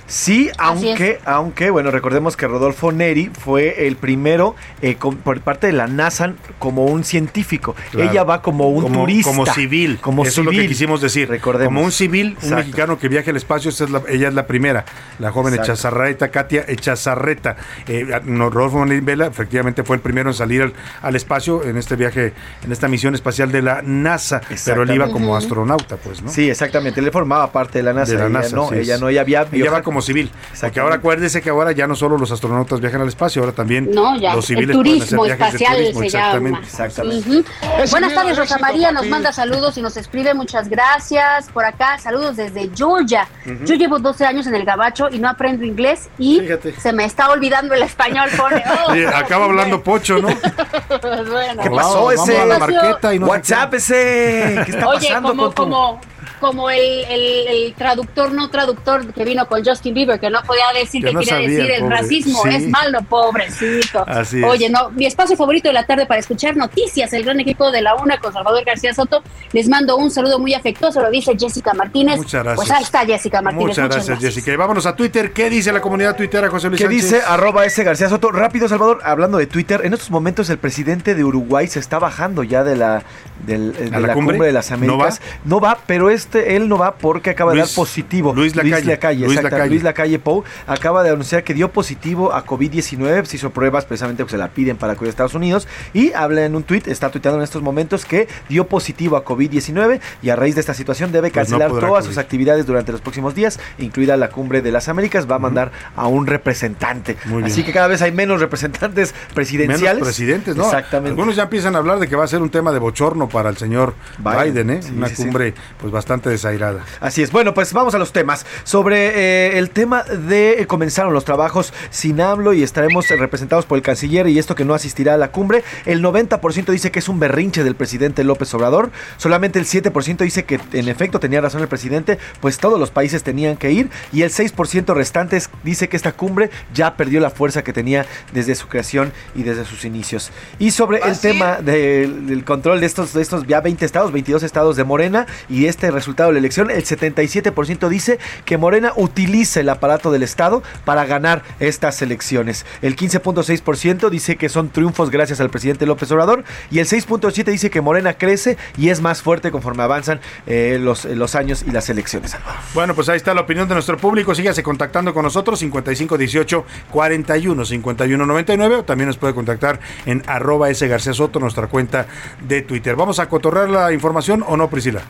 Sí, 0.06 0.50
aunque, 0.58 1.18
aunque, 1.24 1.70
bueno, 1.70 1.90
recordemos 1.90 2.36
que 2.36 2.46
Rodolfo 2.46 2.92
Neri 2.92 3.30
fue 3.30 3.86
el 3.86 3.96
primero 3.96 4.54
eh, 4.82 4.96
con- 4.96 5.16
por 5.16 5.40
parte 5.40 5.66
de 5.68 5.72
la 5.72 5.86
NASA 5.86 6.34
como 6.58 6.84
un 6.84 7.04
científico. 7.04 7.74
Claro. 7.90 8.10
Ella 8.10 8.22
va 8.24 8.42
como 8.42 8.68
un 8.68 8.82
como, 8.82 9.00
turista. 9.00 9.30
Como 9.30 9.46
civil. 9.46 9.98
Como 10.00 10.24
Eso 10.24 10.42
es 10.42 10.44
lo 10.44 10.50
que 10.50 10.66
quisimos 10.68 11.00
decir. 11.00 11.28
Recordemos. 11.28 11.68
Como 11.72 11.82
un 11.82 11.90
civil, 11.92 12.36
un 12.42 12.54
mexicano 12.54 12.98
que 12.98 13.08
viaja 13.08 13.30
al 13.30 13.36
espacio, 13.38 13.70
esa 13.70 13.84
es 13.84 13.90
la- 13.90 14.02
ella 14.08 14.28
es 14.28 14.34
la 14.34 14.46
primera. 14.46 14.84
La 15.18 15.30
joven 15.32 15.54
Exacto. 15.54 15.72
Echazarreta, 15.72 16.30
Katia 16.30 16.64
Echazarreta. 16.68 17.56
Eh, 17.88 18.06
no, 18.24 18.50
Rodolfo 18.50 18.84
Neri 18.84 19.00
Vela 19.00 19.26
efectivamente 19.26 19.84
fue 19.84 19.96
el 19.96 20.02
primero 20.02 20.30
en 20.30 20.34
salir 20.34 20.62
al, 20.62 20.72
al 21.02 21.16
espacio 21.16 21.64
en 21.64 21.76
este 21.78 21.96
viaje, 21.96 22.32
en 22.62 22.72
esta 22.72 22.88
misión 22.88 23.14
espacial 23.14 23.50
de 23.50 23.62
la 23.62 23.80
NASA. 23.82 24.40
Pero 24.66 24.82
él 24.82 24.90
iba 24.92 25.08
como 25.10 25.34
astronauta, 25.36 25.96
pues, 25.96 26.22
¿no? 26.22 26.30
Sí, 26.30 26.50
exactamente. 26.50 27.00
Él 27.00 27.10
formaba 27.10 27.50
parte 27.50 27.78
de 27.78 27.84
la 27.84 27.92
NASA. 27.94 28.12
de 28.12 28.18
la 28.18 28.26
ella 28.26 28.38
NASA. 28.40 28.56
no, 28.56 28.68
sí 28.68 28.74
ella 28.76 28.98
no, 28.98 29.08
ella 29.08 29.22
había 29.22 29.46
Ella 29.50 29.70
va 29.70 29.82
como 29.82 29.93
civil. 30.02 30.30
Porque 30.60 30.80
ahora 30.80 30.96
acuérdese 30.96 31.42
que 31.42 31.50
ahora 31.50 31.72
ya 31.72 31.86
no 31.86 31.94
solo 31.94 32.16
los 32.18 32.30
astronautas 32.30 32.80
viajan 32.80 33.00
al 33.02 33.08
espacio, 33.08 33.42
ahora 33.42 33.54
también 33.54 33.90
No, 33.90 34.16
ya, 34.18 34.34
los 34.34 34.48
el 34.50 34.56
civiles 34.56 34.76
pueden 34.76 35.02
hacer 35.02 35.18
turismo 35.18 35.24
de 35.24 35.32
espacial 35.32 35.76
turismo, 35.76 36.00
se 36.00 36.06
exactamente. 36.06 36.50
llama. 36.60 36.66
Exactamente. 36.66 37.44
Buenas 37.90 38.14
tardes, 38.14 38.36
Rosa 38.38 38.58
María 38.58 38.92
nos 38.92 39.06
manda 39.06 39.32
saludos 39.32 39.76
y 39.78 39.82
nos 39.82 39.96
escribe 39.96 40.34
muchas 40.34 40.68
gracias. 40.68 41.48
Por 41.50 41.64
acá, 41.64 41.98
saludos 41.98 42.36
desde 42.36 42.70
Georgia. 42.74 43.28
Yo 43.64 43.74
llevo 43.74 43.98
12 43.98 44.24
años 44.26 44.46
en 44.46 44.54
el 44.54 44.64
gabacho 44.64 45.08
y 45.10 45.18
no 45.18 45.28
aprendo 45.28 45.64
inglés 45.64 46.08
y 46.18 46.40
se 46.78 46.92
me 46.92 47.04
está 47.04 47.30
olvidando 47.30 47.74
el 47.74 47.82
español, 47.82 48.28
pone. 48.36 48.62
Oh, 48.86 48.92
Sí, 48.94 49.04
acaba 49.04 49.44
hablando 49.46 49.82
Pocho, 49.82 50.18
¿no? 50.20 50.28
pues 51.00 51.30
bueno. 51.30 51.62
¿Qué 51.62 51.70
pasó 51.70 52.10
ese? 52.10 52.38
a 52.38 52.44
la 52.46 52.58
marqueta 52.58 53.14
y 53.14 53.18
no 53.18 53.26
WhatsApp 53.26 53.70
qué. 53.70 53.76
ese. 53.76 54.62
¿Qué 54.64 54.70
está 54.72 54.88
Oye, 54.88 55.08
pasando 55.08 55.28
como, 55.30 55.42
con 55.44 55.54
tu- 55.54 55.62
como, 55.62 56.00
como 56.40 56.70
el, 56.70 56.80
el- 57.08 57.46
el 57.48 57.74
traductor 57.74 58.32
no 58.32 58.50
traductor 58.50 59.12
que 59.12 59.24
vino 59.24 59.46
con 59.46 59.64
Justin 59.64 59.94
Bieber, 59.94 60.18
que 60.20 60.30
no 60.30 60.42
podía 60.42 60.64
decir 60.78 61.00
Que 61.02 61.08
que 61.08 61.14
no 61.14 61.20
quiere 61.20 61.34
sabía, 61.36 61.48
decir 61.58 61.70
el 61.74 61.80
pobre. 61.82 61.96
racismo, 61.96 62.42
Sí. 62.42 62.48
es 62.54 62.68
malo, 62.68 62.98
pobrecito. 63.08 64.04
Así 64.06 64.38
es. 64.38 64.44
Oye, 64.44 64.68
no, 64.68 64.90
mi 64.90 65.06
espacio 65.06 65.36
favorito 65.36 65.68
de 65.68 65.74
la 65.74 65.86
tarde 65.86 66.06
para 66.06 66.20
escuchar 66.20 66.56
noticias, 66.56 67.12
el 67.12 67.24
gran 67.24 67.40
equipo 67.40 67.70
de 67.70 67.82
la 67.82 67.94
UNA 67.94 68.18
con 68.18 68.32
Salvador 68.32 68.64
García 68.64 68.92
Soto, 68.94 69.22
les 69.52 69.68
mando 69.68 69.96
un 69.96 70.10
saludo 70.10 70.38
muy 70.38 70.54
afectuoso, 70.54 71.00
lo 71.00 71.10
dice 71.10 71.32
Jessica 71.38 71.72
Martínez. 71.74 72.16
Muchas 72.16 72.42
gracias. 72.44 72.56
Pues 72.56 72.70
ahí 72.70 72.82
está 72.82 73.06
Jessica 73.06 73.42
Martínez. 73.42 73.68
Muchas 73.68 73.88
gracias, 73.88 74.18
Jessica. 74.20 74.52
Y 74.52 74.56
vámonos 74.56 74.86
a 74.86 74.94
Twitter. 74.96 75.32
¿Qué 75.32 75.50
dice 75.50 75.72
la 75.72 75.80
comunidad 75.80 76.16
tuitera, 76.16 76.48
José 76.48 76.68
Luis 76.68 76.80
¿Qué 76.80 76.86
Sánchez? 76.86 77.02
dice 77.04 77.22
arroba 77.26 77.64
ese 77.64 77.84
García 77.84 78.08
Soto? 78.08 78.30
Rápido, 78.32 78.68
Salvador, 78.68 79.00
hablando 79.04 79.38
de 79.38 79.46
Twitter, 79.46 79.80
en 79.84 79.94
estos 79.94 80.10
momentos 80.10 80.50
el 80.50 80.58
presidente 80.58 81.14
de 81.14 81.24
Uruguay 81.24 81.66
se 81.68 81.78
está 81.78 81.98
bajando 81.98 82.42
ya 82.42 82.64
de 82.64 82.76
la, 82.76 83.02
del- 83.46 83.74
eh, 83.78 83.90
de 83.90 83.96
¿A 83.96 84.00
la 84.00 84.08
la 84.08 84.14
cumbre? 84.14 84.34
cumbre? 84.34 84.46
de 84.48 84.52
las 84.52 84.70
¿No 84.70 84.76
Américas. 84.76 85.20
No 85.44 85.60
va, 85.60 85.78
pero 85.86 86.10
es 86.10 86.23
este, 86.24 86.56
él 86.56 86.68
no 86.68 86.78
va 86.78 86.94
porque 86.96 87.30
acaba 87.30 87.52
de 87.52 87.58
dar 87.58 87.68
positivo. 87.74 88.34
Luis 88.34 88.56
Lacalle. 88.56 88.86
Lacalle, 88.86 89.26
Luis 89.26 89.42
Lacalle. 89.42 89.68
Luis 89.68 89.82
Lacalle 89.82 90.18
Pou 90.18 90.44
acaba 90.66 91.02
de 91.02 91.10
anunciar 91.10 91.44
que 91.44 91.54
dio 91.54 91.70
positivo 91.70 92.32
a 92.32 92.44
COVID-19, 92.44 93.24
se 93.24 93.36
hizo 93.36 93.50
pruebas 93.50 93.84
precisamente 93.84 94.22
porque 94.24 94.32
se 94.32 94.38
la 94.38 94.48
piden 94.48 94.76
para 94.76 94.94
acudir 94.94 95.08
a 95.08 95.10
Estados 95.10 95.34
Unidos 95.34 95.68
y 95.92 96.12
habla 96.12 96.44
en 96.44 96.54
un 96.56 96.62
tuit, 96.62 96.88
está 96.88 97.10
tuiteando 97.10 97.38
en 97.38 97.44
estos 97.44 97.62
momentos 97.62 98.04
que 98.04 98.28
dio 98.48 98.66
positivo 98.66 99.16
a 99.16 99.24
COVID-19 99.24 100.00
y 100.22 100.30
a 100.30 100.36
raíz 100.36 100.54
de 100.54 100.60
esta 100.60 100.74
situación 100.74 101.12
debe 101.12 101.30
Pues 101.30 101.50
no 101.50 101.58
cancelar 101.58 101.70
todas 101.80 101.98
acudir. 102.04 102.04
sus 102.06 102.18
actividades 102.18 102.66
durante 102.66 102.92
los 102.92 103.00
próximos 103.00 103.34
días, 103.34 103.60
incluida 103.78 104.16
la 104.16 104.30
cumbre 104.30 104.62
de 104.62 104.72
las 104.72 104.88
Américas, 104.88 105.30
va 105.30 105.36
a 105.36 105.38
mandar 105.38 105.72
a 105.96 106.06
un 106.06 106.26
representante. 106.26 107.16
Muy 107.26 107.42
bien. 107.42 107.52
Así 107.52 107.62
que 107.64 107.72
cada 107.72 107.86
vez 107.88 108.02
hay 108.02 108.12
menos 108.12 108.40
representantes 108.40 109.14
presidenciales. 109.34 109.94
Menos 109.94 110.08
presidentes, 110.08 110.56
¿no? 110.56 110.64
Exactamente. 110.64 111.10
Algunos 111.10 111.36
ya 111.36 111.44
empiezan 111.44 111.74
a 111.76 111.78
hablar 111.78 111.98
de 111.98 112.08
que 112.08 112.16
va 112.16 112.24
a 112.24 112.28
ser 112.28 112.40
un 112.42 112.50
tema 112.50 112.72
de 112.72 112.78
bochorno 112.78 113.28
para 113.28 113.50
el 113.50 113.56
señor 113.56 113.94
Biden, 114.18 114.44
Biden, 114.54 114.70
¿eh? 114.70 114.82
sí, 114.82 114.92
Una 114.96 115.08
sí, 115.08 115.16
sí. 115.16 115.22
cumbre 115.22 115.54
pues 115.78 115.92
bastante 115.92 116.13
desairada. 116.22 116.84
Así 117.00 117.22
es. 117.22 117.30
Bueno, 117.30 117.54
pues 117.54 117.72
vamos 117.72 117.94
a 117.94 117.98
los 117.98 118.12
temas. 118.12 118.46
Sobre 118.64 119.08
eh, 119.08 119.58
el 119.58 119.70
tema 119.70 120.02
de 120.02 120.62
eh, 120.62 120.66
comenzaron 120.66 121.12
los 121.12 121.24
trabajos 121.24 121.72
sin 121.90 122.20
AMLO 122.20 122.52
y 122.52 122.62
estaremos 122.62 123.08
representados 123.08 123.66
por 123.66 123.76
el 123.76 123.82
canciller 123.82 124.26
y 124.28 124.38
esto 124.38 124.54
que 124.54 124.64
no 124.64 124.74
asistirá 124.74 125.14
a 125.14 125.16
la 125.16 125.30
cumbre. 125.30 125.64
El 125.86 126.02
90% 126.02 126.66
dice 126.66 126.90
que 126.90 126.98
es 126.98 127.08
un 127.08 127.18
berrinche 127.18 127.64
del 127.64 127.74
presidente 127.74 128.24
López 128.24 128.52
Obrador. 128.54 128.90
Solamente 129.16 129.58
el 129.58 129.66
7% 129.66 130.18
dice 130.18 130.44
que 130.44 130.60
en 130.72 130.88
efecto 130.88 131.20
tenía 131.20 131.40
razón 131.40 131.62
el 131.62 131.68
presidente, 131.68 132.18
pues 132.40 132.58
todos 132.58 132.78
los 132.78 132.90
países 132.90 133.22
tenían 133.22 133.56
que 133.56 133.72
ir. 133.72 133.90
Y 134.12 134.22
el 134.22 134.30
6% 134.30 134.94
restantes 134.94 135.50
dice 135.62 135.88
que 135.88 135.96
esta 135.96 136.12
cumbre 136.12 136.50
ya 136.72 136.96
perdió 136.96 137.20
la 137.20 137.30
fuerza 137.30 137.64
que 137.64 137.72
tenía 137.72 138.06
desde 138.32 138.54
su 138.54 138.68
creación 138.68 139.12
y 139.34 139.42
desde 139.42 139.64
sus 139.64 139.84
inicios. 139.84 140.30
Y 140.58 140.70
sobre 140.70 141.00
el 141.00 141.18
tema 141.18 141.56
del, 141.56 142.26
del 142.26 142.44
control 142.44 142.80
de 142.80 142.86
estos, 142.86 143.12
de 143.12 143.22
estos 143.22 143.46
ya 143.46 143.60
20 143.60 143.84
estados, 143.84 144.12
22 144.12 144.42
estados 144.42 144.76
de 144.76 144.84
Morena 144.84 145.26
y 145.48 145.66
este 145.66 145.90
resultado 145.90 146.03
de 146.12 146.32
la 146.32 146.38
elección, 146.38 146.70
el 146.70 146.84
77% 146.84 147.88
dice 147.88 148.18
que 148.44 148.58
Morena 148.58 148.92
utiliza 148.96 149.60
el 149.60 149.68
aparato 149.68 150.12
del 150.12 150.22
Estado 150.22 150.62
para 150.84 151.04
ganar 151.06 151.42
estas 151.60 152.02
elecciones. 152.02 152.66
El 152.82 152.96
15.6% 152.96 154.10
dice 154.10 154.36
que 154.36 154.48
son 154.48 154.70
triunfos 154.70 155.10
gracias 155.10 155.40
al 155.40 155.50
presidente 155.50 155.86
López 155.86 156.10
Obrador 156.12 156.44
y 156.70 156.78
el 156.78 156.86
6.7% 156.86 157.44
dice 157.44 157.70
que 157.70 157.80
Morena 157.80 158.14
crece 158.14 158.56
y 158.76 158.90
es 158.90 159.00
más 159.00 159.22
fuerte 159.22 159.50
conforme 159.50 159.82
avanzan 159.82 160.20
eh, 160.46 160.78
los, 160.80 161.04
los 161.04 161.34
años 161.34 161.64
y 161.66 161.70
las 161.70 161.88
elecciones. 161.88 162.36
Bueno, 162.74 162.94
pues 162.94 163.08
ahí 163.08 163.16
está 163.16 163.34
la 163.34 163.42
opinión 163.42 163.68
de 163.68 163.74
nuestro 163.74 163.96
público. 163.96 164.34
Sígase 164.34 164.62
contactando 164.62 165.14
con 165.14 165.24
nosotros 165.24 165.58
5518 165.58 166.64
41 166.90 167.64
51 167.64 168.26
99 168.26 168.76
o 168.76 168.84
también 168.84 169.08
nos 169.08 169.16
puede 169.16 169.34
contactar 169.34 169.80
en 170.06 170.22
arroba 170.26 170.70
S 170.70 170.86
García 170.86 171.14
Soto, 171.14 171.40
nuestra 171.40 171.66
cuenta 171.66 172.06
de 172.46 172.62
Twitter. 172.62 172.96
¿Vamos 172.96 173.18
a 173.18 173.28
cotorrear 173.28 173.68
la 173.68 173.92
información 173.92 174.44
o 174.46 174.56
no, 174.56 174.68
Priscila? 174.68 175.02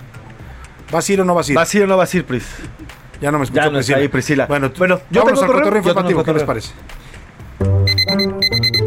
¿Vas 0.95 1.09
a 1.09 1.13
ir 1.13 1.21
o 1.21 1.25
no 1.25 1.35
vas 1.35 1.49
a 1.49 1.51
ir? 1.51 1.57
¿Vas 1.57 1.75
a 1.75 1.77
ir 1.77 1.83
o 1.83 1.87
no 1.89 1.97
vas 1.97 2.15
a 2.15 2.17
ir, 2.17 2.25
Pris? 2.25 2.47
Ya 3.21 3.33
no 3.33 3.39
me 3.39 3.45
escucho, 3.45 3.65
Ya 3.65 3.69
no 3.69 3.81
está 3.81 3.97
ahí, 3.97 4.07
Priscila. 4.07 4.47
Bueno, 4.47 4.71
Bueno, 4.79 5.01
yo 5.11 5.23
vámonos 5.23 5.41
tengo 5.41 5.53
al 5.53 5.61
correo, 5.61 5.83
cotorreo 5.83 5.83
yo 5.83 5.95
tengo 5.95 6.21
informativo. 6.21 6.25
¿Qué 6.25 6.33
les 6.33 6.43
parece? 6.45 6.73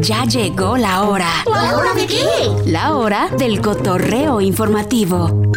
Ya 0.00 0.24
llegó 0.24 0.78
la 0.78 1.02
hora. 1.02 1.28
¿La 1.44 1.76
hora 1.76 1.92
de 1.92 2.06
qué? 2.06 2.24
La 2.64 2.96
hora 2.96 3.28
del 3.36 3.60
cotorreo 3.60 4.40
informativo. 4.40 5.52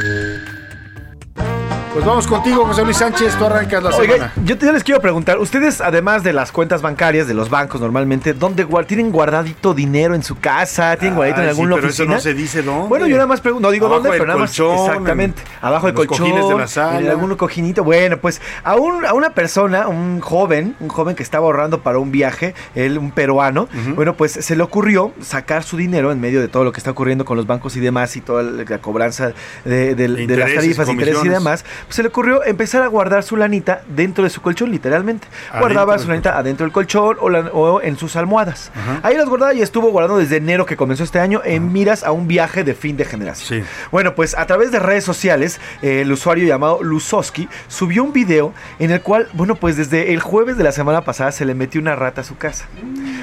Pues 1.93 2.05
vamos 2.05 2.26
contigo, 2.26 2.63
José 2.65 2.85
Luis 2.85 2.95
Sánchez. 2.95 3.35
Tú 3.38 3.45
arrancas 3.45 3.84
la 3.84 3.89
Oiga, 3.89 4.13
semana. 4.13 4.34
yo, 4.45 4.57
te- 4.57 4.65
yo 4.65 4.72
les 4.72 4.81
quiero 4.81 5.01
preguntar, 5.01 5.38
ustedes 5.39 5.81
además 5.81 6.23
de 6.23 6.31
las 6.31 6.53
cuentas 6.53 6.81
bancarias 6.81 7.27
de 7.27 7.34
los 7.34 7.49
bancos 7.49 7.81
normalmente, 7.81 8.34
¿dónde 8.34 8.65
guar- 8.65 8.85
tienen 8.85 9.11
guardadito 9.11 9.73
dinero 9.73 10.15
en 10.15 10.23
su 10.23 10.39
casa? 10.39 10.95
¿Tienen 10.95 11.18
guardadito 11.18 11.41
en 11.41 11.49
Ay, 11.49 11.55
sí, 11.55 11.61
pero 11.76 11.88
eso 11.89 12.05
no 12.05 12.19
se 12.22 12.34
dice 12.34 12.63
dónde. 12.63 12.88
Bueno, 12.88 13.07
yo 13.07 13.18
nada 13.18 13.27
más 13.27 13.41
pregunto, 13.41 13.68
no 13.68 13.72
digo 13.73 13.88
Abajo 13.88 14.03
dónde, 14.03 14.11
pero 14.18 14.26
nada 14.26 14.39
más 14.39 14.51
colchón, 14.51 14.85
exactamente, 14.85 15.41
en 15.41 15.68
abajo 15.68 15.88
del 15.88 15.95
colchón, 15.97 16.18
cojines 16.19 16.47
de 16.47 16.55
la 16.55 16.68
sala. 16.68 16.99
en 17.01 17.09
algún 17.09 17.35
cojinito. 17.35 17.84
Bueno, 17.84 18.18
pues 18.19 18.41
a, 18.63 18.76
un- 18.77 19.05
a 19.05 19.13
una 19.13 19.31
persona, 19.31 19.89
un 19.89 20.22
joven, 20.22 20.77
un 20.80 20.88
joven 20.88 21.18
que 21.18 21.23
estaba 21.23 21.45
ahorrando 21.45 21.81
para 21.81 21.97
un 21.99 22.09
viaje, 22.09 22.55
él 22.73 22.97
un 22.97 23.11
peruano, 23.11 23.68
bueno, 23.95 24.13
pues 24.15 24.31
se 24.31 24.55
le 24.55 24.63
ocurrió 24.63 25.11
sacar 25.22 25.63
su 25.63 25.76
dinero 25.76 26.13
en 26.13 26.22
medio 26.22 26.39
de 26.39 26.47
todo 26.47 26.63
lo 26.63 26.72
que 26.72 26.77
está 26.80 26.91
ocurriendo 26.91 27.26
con 27.26 27.35
los 27.35 27.47
bancos 27.47 27.76
y 27.76 27.81
demás 27.81 28.15
y 28.15 28.22
toda 28.22 28.43
la 28.43 28.77
cobranza 28.77 29.34
de, 29.65 29.93
de- 29.93 30.07
de 30.26 30.38
las 30.38 30.53
tarifas, 30.53 30.88
intereses 30.88 31.26
y 31.26 31.30
demás, 31.30 31.65
pues 31.85 31.95
se 31.95 32.03
le 32.03 32.09
ocurrió 32.09 32.43
empezar 32.43 32.81
a 32.81 32.87
guardar 32.87 33.23
su 33.23 33.37
lanita 33.37 33.81
dentro 33.87 34.23
de 34.23 34.29
su 34.29 34.41
colchón, 34.41 34.71
literalmente. 34.71 35.27
Adentro 35.49 35.59
Guardaba 35.59 35.99
su 35.99 36.07
lanita 36.07 36.37
adentro 36.37 36.65
del 36.65 36.73
colchón 36.73 37.17
o, 37.19 37.29
la- 37.29 37.49
o 37.51 37.81
en 37.81 37.97
sus 37.97 38.15
almohadas. 38.15 38.71
Ahí 39.03 39.15
las 39.15 39.27
guardaba 39.27 39.53
y 39.53 39.61
estuvo 39.61 39.89
guardando 39.91 40.17
desde 40.17 40.37
enero 40.37 40.65
que 40.65 40.75
comenzó 40.77 41.03
este 41.03 41.19
año 41.19 41.41
en 41.43 41.71
miras 41.71 42.03
a 42.03 42.11
un 42.11 42.27
viaje 42.27 42.63
de 42.63 42.73
fin 42.73 42.97
de 42.97 43.05
generación. 43.05 43.65
Bueno, 43.91 44.15
pues 44.15 44.37
a 44.37 44.45
través 44.45 44.71
de 44.71 44.79
redes 44.79 45.03
sociales, 45.03 45.59
eh, 45.81 46.01
el 46.01 46.11
usuario 46.11 46.45
llamado 46.47 46.81
Luzoski 46.83 47.47
subió 47.67 48.03
un 48.03 48.13
video 48.13 48.53
en 48.79 48.91
el 48.91 49.01
cual, 49.01 49.27
bueno, 49.33 49.55
pues 49.55 49.77
desde 49.77 50.13
el 50.13 50.19
jueves 50.21 50.57
de 50.57 50.63
la 50.63 50.71
semana 50.71 51.01
pasada 51.03 51.31
se 51.31 51.45
le 51.45 51.53
metió 51.55 51.79
una 51.81 51.95
rata 51.95 52.21
a 52.21 52.23
su 52.23 52.37
casa. 52.37 52.65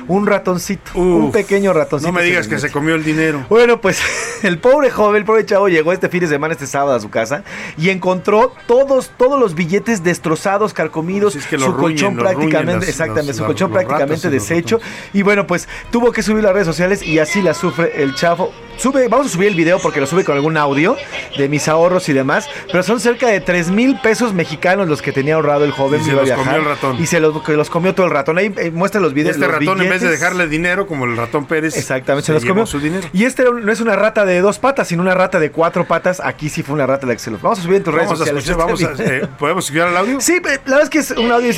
Un 0.06 0.26
ratoncito, 0.26 0.92
un 0.98 1.32
pequeño 1.32 1.72
ratoncito. 1.72 2.10
No 2.12 2.18
me 2.18 2.24
digas 2.24 2.46
que 2.48 2.54
metió. 2.54 2.68
se 2.68 2.72
comió 2.72 2.94
el 2.94 3.04
dinero. 3.04 3.44
Bueno, 3.48 3.80
pues 3.80 4.00
el 4.42 4.58
pobre 4.58 4.90
joven, 4.90 5.16
el 5.16 5.24
pobre 5.24 5.44
chavo 5.44 5.68
llegó 5.68 5.92
este 5.92 6.08
fin 6.08 6.20
de 6.20 6.26
semana, 6.28 6.52
este 6.54 6.66
sábado 6.66 6.94
a 6.96 7.00
su 7.00 7.10
casa 7.10 7.42
y 7.76 7.90
encontró 7.90 8.47
todos, 8.66 9.10
todos 9.16 9.38
los 9.38 9.54
billetes 9.54 10.02
destrozados, 10.04 10.72
carcomidos, 10.74 11.34
Pues 11.34 11.46
que 11.46 11.58
su 11.58 11.74
colchón 11.76 12.16
ruñen 12.16 12.16
prácticamente, 12.18 12.80
las- 12.80 12.88
exactamente, 12.88 13.26
las- 13.28 13.36
su 13.36 13.44
colchón 13.44 13.70
prácticamente 13.72 14.30
deshecho. 14.30 14.80
Y 15.12 15.22
bueno, 15.22 15.46
pues 15.46 15.68
tuvo 15.90 16.12
que 16.12 16.22
subir 16.22 16.42
las 16.44 16.52
redes 16.52 16.66
sociales 16.66 17.02
y 17.02 17.18
así 17.18 17.42
la 17.42 17.54
sufre 17.54 18.02
el 18.02 18.14
chavo. 18.14 18.52
Sube, 18.76 19.08
vamos 19.08 19.26
a 19.26 19.30
subir 19.30 19.48
el 19.48 19.56
video 19.56 19.80
porque 19.80 19.98
lo 20.00 20.06
sube 20.06 20.24
con 20.24 20.36
algún 20.36 20.56
audio 20.56 20.96
de 21.36 21.48
mis 21.48 21.66
ahorros 21.66 22.08
y 22.08 22.12
demás, 22.12 22.48
pero 22.70 22.84
son 22.84 23.00
cerca 23.00 23.26
de 23.26 23.40
3 23.40 23.70
mil 23.72 23.98
pesos 24.00 24.32
mexicanos 24.32 24.86
los 24.86 25.02
que 25.02 25.10
tenía 25.10 25.34
ahorrado 25.34 25.64
el 25.64 25.72
joven. 25.72 26.00
Y 26.00 26.04
se 26.04 26.12
los 26.12 26.24
viajar, 26.24 26.44
comió 26.44 26.60
el 26.60 26.64
ratón. 26.64 26.96
Y 27.02 27.06
se 27.06 27.18
los, 27.18 27.42
que 27.42 27.54
los 27.54 27.70
comió 27.70 27.92
todo 27.96 28.06
el 28.06 28.12
ratón. 28.12 28.38
Ahí 28.38 28.52
eh, 28.56 28.70
muestra 28.70 29.00
los 29.00 29.14
videos. 29.14 29.34
Este 29.34 29.46
los 29.48 29.54
ratón, 29.58 29.82
en 29.82 29.90
vez 29.90 30.00
de 30.00 30.08
dejarle 30.10 30.46
dinero, 30.46 30.86
como 30.86 31.06
el 31.06 31.16
ratón 31.16 31.46
Pérez, 31.46 31.76
Exactamente, 31.76 32.26
se, 32.26 32.26
se 32.26 32.34
los 32.34 32.44
comió. 32.44 32.66
su 32.66 32.78
dinero. 32.78 33.08
Y 33.12 33.24
este 33.24 33.42
no 33.50 33.72
es 33.72 33.80
una 33.80 33.96
rata 33.96 34.24
de 34.24 34.40
dos 34.40 34.60
patas, 34.60 34.86
sino 34.86 35.02
una 35.02 35.14
rata 35.14 35.40
de 35.40 35.50
cuatro 35.50 35.84
patas. 35.84 36.20
Aquí 36.22 36.48
sí 36.48 36.62
fue 36.62 36.76
una 36.76 36.86
rata 36.86 37.04
la 37.08 37.14
que 37.14 37.18
se 37.18 37.32
los. 37.32 37.42
Vamos 37.42 37.58
a 37.58 37.62
subir 37.62 37.78
en 37.78 37.82
tus 37.82 37.92
redes 37.92 38.10
sociales. 38.10 38.37
Escuchar, 38.38 38.56
vamos 38.58 38.82
a- 38.84 38.88
video. 38.92 39.24
eh, 39.24 39.28
¿podemos 39.38 39.64
escuchar 39.64 39.88
el 39.88 39.96
audio? 39.96 40.20
Sí, 40.20 40.40
pero 40.42 40.54
la 40.66 40.70
verdad 40.76 40.82
es 40.84 40.90
que 40.90 40.98
es 40.98 41.10
un 41.12 41.30
audio. 41.30 41.52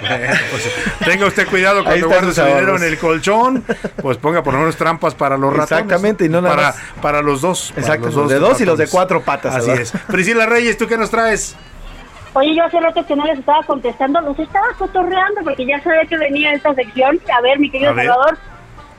Bueno, 0.00 0.34
pues, 0.50 0.70
tenga 1.04 1.26
usted 1.26 1.48
cuidado 1.48 1.84
cuando 1.84 2.06
guarde 2.08 2.32
su 2.32 2.42
dinero 2.44 2.76
en 2.76 2.82
el 2.84 2.98
colchón, 2.98 3.64
pues 4.00 4.16
ponga 4.18 4.42
por 4.42 4.54
lo 4.54 4.60
menos 4.60 4.76
trampas 4.76 5.14
para 5.14 5.36
los 5.36 5.50
ratones. 5.52 5.70
Exactamente, 5.84 6.24
y 6.24 6.28
no 6.28 6.40
nada 6.40 6.54
para, 6.54 6.66
más. 6.68 6.76
para 7.02 7.22
los 7.22 7.40
dos. 7.40 7.72
Exacto, 7.76 8.08
los 8.10 8.28
de 8.28 8.38
dos 8.38 8.60
y 8.60 8.64
los 8.64 8.78
de 8.78 8.86
cuatro 8.88 9.22
patas, 9.22 9.54
Así 9.56 9.66
¿verdad? 9.68 9.82
es. 9.82 9.92
Priscila 10.08 10.46
Reyes, 10.46 10.76
¿tú 10.78 10.86
qué 10.86 10.96
nos 10.96 11.10
traes? 11.10 11.56
Oye, 12.34 12.54
yo 12.54 12.64
hace 12.64 12.78
rato 12.78 13.04
que 13.06 13.16
no 13.16 13.24
les 13.24 13.38
estaba 13.38 13.62
contestando, 13.62 14.20
los 14.20 14.38
estaba 14.38 14.66
cotorreando 14.78 15.40
porque 15.42 15.66
ya 15.66 15.82
sabía 15.82 16.04
que 16.04 16.18
venía 16.18 16.52
esta 16.52 16.74
sección. 16.74 17.18
A 17.36 17.40
ver, 17.40 17.58
mi 17.58 17.70
querido 17.70 17.94
ver. 17.94 18.06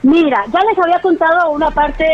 Mira, 0.04 0.44
ya 0.54 0.60
les 0.70 0.78
había 0.78 1.00
contado 1.02 1.50
una 1.52 1.72
parte, 1.72 2.06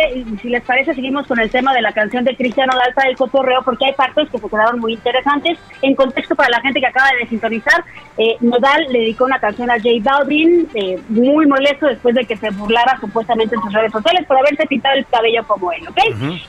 si 0.41 0.49
les 0.49 0.63
parece 0.63 0.93
seguimos 0.93 1.27
con 1.27 1.37
el 1.39 1.49
tema 1.51 1.73
de 1.73 1.81
la 1.81 1.91
canción 1.91 2.23
de 2.23 2.35
Cristiano 2.35 2.71
Dalta 2.77 3.03
del 3.05 3.17
Cotorreo, 3.17 3.61
porque 3.63 3.85
hay 3.85 3.93
partes 3.93 4.29
que 4.29 4.37
se 4.37 4.49
quedaron 4.49 4.79
muy 4.79 4.93
interesantes. 4.93 5.59
En 5.81 5.93
contexto 5.93 6.33
para 6.35 6.49
la 6.49 6.61
gente 6.61 6.79
que 6.79 6.87
acaba 6.87 7.07
de 7.19 7.27
sintonizar, 7.27 7.83
eh, 8.17 8.37
Nodal 8.39 8.85
le 8.89 8.99
dedicó 8.99 9.25
una 9.25 9.37
canción 9.39 9.69
a 9.69 9.73
J 9.75 9.89
Balvin, 10.01 10.67
eh, 10.75 10.97
muy 11.09 11.45
molesto 11.45 11.87
después 11.87 12.15
de 12.15 12.25
que 12.25 12.37
se 12.37 12.49
burlara 12.51 12.97
supuestamente 13.01 13.55
en 13.55 13.61
sus 13.61 13.73
redes 13.73 13.91
sociales 13.91 14.25
por 14.27 14.37
haberse 14.37 14.65
pintado 14.65 14.95
el 14.95 15.05
cabello 15.07 15.43
como 15.45 15.71
él, 15.73 15.83
¿ok? 15.87 15.97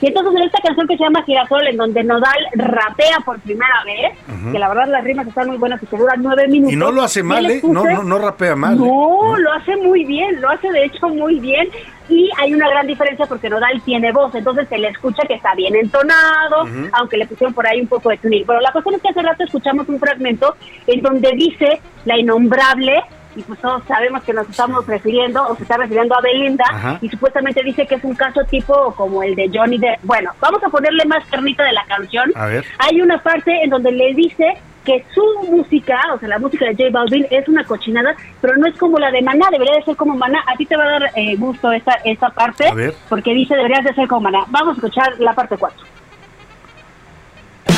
Y 0.01 0.07
entonces 0.07 0.35
en 0.35 0.43
esta 0.43 0.59
canción 0.61 0.87
que 0.87 0.95
se 0.97 1.03
llama 1.03 1.21
Girasol, 1.23 1.67
en 1.67 1.77
donde 1.77 2.03
Nodal 2.03 2.37
rapea 2.53 3.17
por 3.25 3.39
primera 3.41 3.83
vez, 3.85 4.17
que 4.51 4.57
la 4.59 4.69
verdad 4.69 4.87
las 4.87 5.03
rimas 5.03 5.27
están 5.27 5.47
muy 5.47 5.57
buenas 5.57 5.83
y 5.83 5.85
que 5.85 5.97
duran 5.97 6.21
nueve 6.23 6.47
minutos. 6.47 6.73
Y 6.73 6.77
no 6.77 6.91
lo 6.91 7.03
hace 7.03 7.23
mal, 7.23 7.45
¿eh? 7.45 7.59
Puse- 7.61 7.93
no, 7.93 8.03
no 8.03 8.19
rapea 8.19 8.55
mal. 8.55 8.75
¿eh? 8.75 8.77
no, 8.77 9.37
lo 9.37 9.51
hace 9.53 9.75
muy 9.77 10.05
bien, 10.05 10.39
lo 10.39 10.49
hace 10.49 10.71
de 10.71 10.85
hecho 10.85 11.09
muy 11.09 11.24
bien. 11.39 11.67
Y 12.07 12.29
hay 12.37 12.53
una 12.53 12.69
gran 12.69 12.85
diferencia 12.85 13.25
porque 13.25 13.49
Nodal 13.49 13.81
tiene 13.83 14.11
voz, 14.11 14.35
entonces 14.35 14.69
se 14.69 14.77
le 14.77 14.89
escucha 14.89 15.23
que 15.27 15.33
está 15.33 15.55
bien 15.55 15.75
entonado, 15.75 16.67
aunque 16.93 17.17
le 17.17 17.25
pusieron 17.25 17.53
por 17.53 17.65
ahí 17.65 17.81
un 17.81 17.87
poco 17.87 18.09
de 18.09 18.17
tuning. 18.17 18.45
Bueno, 18.45 18.61
la 18.61 18.71
cuestión 18.71 18.93
es 18.93 19.01
que 19.01 19.09
hace 19.09 19.23
rato 19.23 19.43
escuchamos 19.43 19.89
un 19.89 19.99
fragmento 19.99 20.55
en 20.85 21.01
donde 21.01 21.31
dice 21.31 21.81
la 22.05 22.19
innombrable, 22.19 23.01
y 23.35 23.41
pues 23.43 23.59
todos 23.59 23.83
sabemos 23.87 24.23
que 24.23 24.33
nos 24.33 24.49
estamos 24.49 24.85
refiriendo, 24.87 25.45
o 25.47 25.55
se 25.55 25.63
está 25.63 25.77
refiriendo 25.77 26.15
a 26.15 26.21
Belinda, 26.21 26.65
Ajá. 26.69 26.99
y 27.01 27.09
supuestamente 27.09 27.63
dice 27.63 27.85
que 27.85 27.95
es 27.95 28.03
un 28.03 28.15
caso 28.15 28.43
tipo 28.45 28.93
como 28.95 29.23
el 29.23 29.35
de 29.35 29.49
Johnny 29.53 29.77
Depp. 29.77 29.99
Bueno, 30.03 30.31
vamos 30.39 30.63
a 30.63 30.69
ponerle 30.69 31.05
más 31.05 31.25
carnita 31.25 31.63
de 31.63 31.73
la 31.73 31.85
canción. 31.85 32.31
A 32.35 32.45
ver. 32.47 32.65
Hay 32.79 33.01
una 33.01 33.21
parte 33.21 33.63
en 33.63 33.69
donde 33.69 33.91
le 33.91 34.13
dice 34.13 34.57
que 34.85 35.03
su 35.13 35.23
música, 35.49 35.99
o 36.13 36.19
sea, 36.19 36.29
la 36.29 36.39
música 36.39 36.65
de 36.65 36.75
J 36.75 36.89
Balvin 36.91 37.25
es 37.31 37.47
una 37.49 37.63
cochinada, 37.63 38.15
pero 38.39 38.55
no 38.55 38.67
es 38.67 38.77
como 38.77 38.99
la 38.99 39.11
de 39.11 39.21
Maná, 39.21 39.47
debería 39.51 39.75
de 39.75 39.83
ser 39.83 39.95
como 39.95 40.15
Maná. 40.15 40.43
A 40.47 40.55
ti 40.55 40.65
te 40.65 40.77
va 40.77 40.83
a 40.83 40.99
dar 40.99 41.11
eh, 41.15 41.35
gusto 41.35 41.71
esta, 41.71 41.93
esta 42.05 42.29
parte, 42.29 42.65
porque 43.09 43.33
dice 43.33 43.55
deberías 43.55 43.83
de 43.83 43.93
ser 43.95 44.07
como 44.07 44.29
Maná. 44.29 44.45
Vamos 44.49 44.77
a 44.77 44.85
escuchar 44.85 45.19
la 45.19 45.33
parte 45.33 45.57
4. 45.57 45.94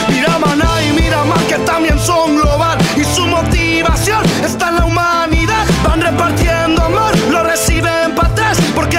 Mira 0.09 0.38
Maná 0.39 0.84
y 0.84 1.01
mira 1.01 1.23
más 1.25 1.43
que 1.43 1.55
también 1.59 1.97
son 1.99 2.38
global 2.38 2.77
y 2.95 3.03
su 3.03 3.25
motivación 3.27 4.23
está 4.43 4.69
en 4.69 4.75
la 4.75 4.85
humanidad. 4.85 5.65
Van 5.84 6.01
repartiendo 6.01 6.81
amor, 6.84 7.17
lo 7.31 7.43
reciben 7.43 8.15
para 8.15 8.29
atrás 8.29 8.59
porque 8.75 8.97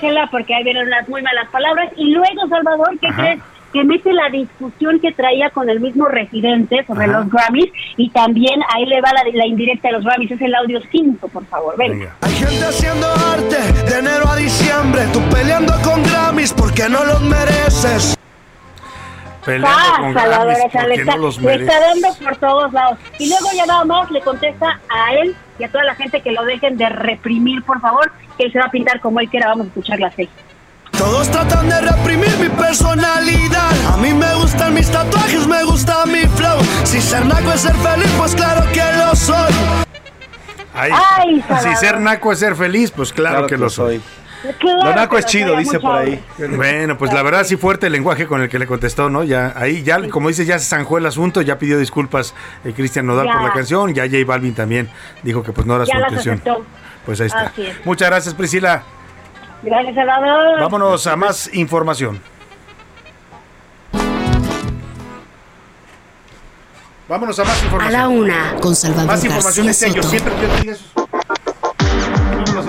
cancela 0.00 0.28
porque 0.30 0.54
ahí 0.54 0.64
vienen 0.64 0.86
unas 0.86 1.08
muy 1.08 1.22
malas 1.22 1.48
palabras. 1.50 1.90
Y 1.96 2.10
luego, 2.12 2.48
Salvador, 2.48 2.98
¿qué 3.00 3.08
crees? 3.08 3.40
Que 3.72 3.84
mete 3.84 4.12
la 4.12 4.28
discusión 4.30 4.98
que 5.00 5.12
traía 5.12 5.50
con 5.50 5.70
el 5.70 5.78
mismo 5.78 6.06
residente 6.06 6.84
sobre 6.86 7.04
Ajá. 7.04 7.12
los 7.20 7.30
Grammys 7.30 7.70
y 7.96 8.10
también 8.10 8.60
ahí 8.74 8.84
le 8.86 9.00
va 9.00 9.12
la, 9.12 9.22
la 9.32 9.46
indirecta 9.46 9.88
de 9.88 9.92
los 9.94 10.04
Grammys. 10.04 10.30
Es 10.32 10.40
el 10.40 10.54
audio 10.54 10.80
5, 10.90 11.28
por 11.28 11.46
favor. 11.46 11.76
Venga. 11.76 12.16
Hay 12.22 12.34
gente 12.34 12.64
haciendo 12.64 13.06
arte 13.06 13.56
de 13.88 13.98
enero 13.98 14.28
a 14.28 14.36
diciembre. 14.36 15.02
Tú 15.12 15.20
peleando 15.30 15.72
con 15.82 16.02
Grammys 16.02 16.52
porque 16.52 16.88
no 16.88 17.04
los 17.04 17.20
mereces. 17.22 18.16
Peleando 19.44 19.68
Ah, 19.70 19.96
con 20.00 20.14
Salvador, 20.14 20.46
Grammys 20.46 20.66
o 20.66 20.70
sea, 20.70 20.82
le 20.82 20.88
porque 20.88 21.00
está, 21.00 21.16
no 21.16 21.22
los 21.22 21.38
le 21.40 21.54
está 21.54 21.80
dando 21.80 22.08
por 22.22 22.36
todos 22.36 22.72
lados. 22.72 22.98
Y 23.18 23.28
luego 23.28 23.46
ya 23.56 23.66
nada 23.66 23.84
más 23.84 24.10
le 24.10 24.20
contesta 24.20 24.80
a 24.88 25.14
él 25.14 25.34
y 25.58 25.64
a 25.64 25.68
toda 25.70 25.84
la 25.84 25.94
gente 25.94 26.20
que 26.20 26.32
lo 26.32 26.44
dejen 26.44 26.76
de 26.76 26.88
reprimir, 26.88 27.62
por 27.64 27.80
favor, 27.80 28.12
que 28.36 28.44
él 28.44 28.52
se 28.52 28.58
va 28.58 28.66
a 28.66 28.70
pintar 28.70 29.00
como 29.00 29.20
él 29.20 29.28
quiera. 29.30 29.48
Vamos 29.48 29.66
a 29.66 29.68
escuchar 29.68 29.98
la 30.00 30.10
seis. 30.10 30.28
Todos 30.98 31.30
tratan 31.30 31.68
de 31.68 31.80
reprimir 31.80 32.36
mi 32.38 32.48
personalidad. 32.50 33.70
A 33.94 33.96
mí 33.96 34.12
me 34.12 34.34
gustan 34.34 34.74
mis 34.74 34.90
tatuajes, 34.90 35.46
me 35.46 35.64
gusta 35.64 36.04
mi 36.04 36.26
flow. 36.26 36.58
Si 36.84 37.00
ser 37.00 37.24
naco 37.24 37.52
es 37.52 37.62
ser 37.62 37.74
feliz, 37.76 38.10
pues 38.18 38.34
claro 38.34 38.70
que 38.72 38.82
lo 38.98 39.16
soy. 39.16 39.54
Ay, 40.74 40.90
Ay, 41.16 41.44
si 41.62 41.76
ser 41.76 42.00
naco 42.00 42.32
es 42.32 42.38
ser 42.38 42.54
feliz, 42.54 42.90
pues 42.90 43.12
claro, 43.12 43.46
que, 43.46 43.56
lo 43.56 43.70
soy. 43.70 44.00
Claro 44.58 44.84
Lo 44.84 44.94
naco 44.94 45.16
que 45.16 45.20
es 45.20 45.26
chido, 45.26 45.54
a 45.56 45.58
dice 45.58 45.78
por 45.78 45.96
ahí. 45.96 46.22
Bueno, 46.56 46.96
pues 46.96 47.12
la 47.12 47.22
verdad 47.22 47.44
sí 47.44 47.56
fuerte 47.56 47.86
el 47.88 47.92
lenguaje 47.92 48.26
con 48.26 48.40
el 48.40 48.48
que 48.48 48.58
le 48.58 48.66
contestó, 48.66 49.10
¿no? 49.10 49.22
Ya 49.22 49.52
ahí 49.56 49.82
ya 49.82 50.08
como 50.08 50.28
dices 50.28 50.46
ya 50.46 50.58
se 50.58 50.64
zanjó 50.66 50.98
el 50.98 51.06
asunto, 51.06 51.42
ya 51.42 51.58
pidió 51.58 51.78
disculpas 51.78 52.34
eh, 52.64 52.72
Cristian 52.74 53.06
Nodal 53.06 53.26
Ya. 53.26 53.32
por 53.34 53.42
la 53.42 53.52
canción, 53.52 53.92
ya 53.92 54.04
J 54.04 54.16
Balvin 54.26 54.54
también 54.54 54.88
dijo 55.22 55.42
que 55.42 55.52
pues 55.52 55.66
no 55.66 55.76
era 55.76 55.84
Ya 55.84 55.92
su 55.94 55.98
intención. 56.00 56.42
Pues 57.04 57.20
ahí 57.20 57.26
está. 57.26 57.52
Es. 57.56 57.84
Muchas 57.84 58.08
gracias, 58.08 58.34
Priscila. 58.34 58.82
Gracias, 59.62 59.94
Salvador. 59.94 60.60
Vámonos 60.60 61.06
a 61.06 61.16
más 61.16 61.52
información. 61.54 62.20
Vámonos 67.08 67.38
a 67.40 67.44
más 67.44 67.60
A 67.60 67.64
información. 67.64 67.92
la 68.00 68.08
una, 68.08 68.54
con 68.60 68.74
Salvador 68.76 69.06
Más 69.06 69.24
información 69.24 69.66
García 69.66 69.88
este 69.88 69.98
año. 69.98 70.02
Soto. 70.02 70.08
Siempre 70.08 70.32
yo 70.64 70.99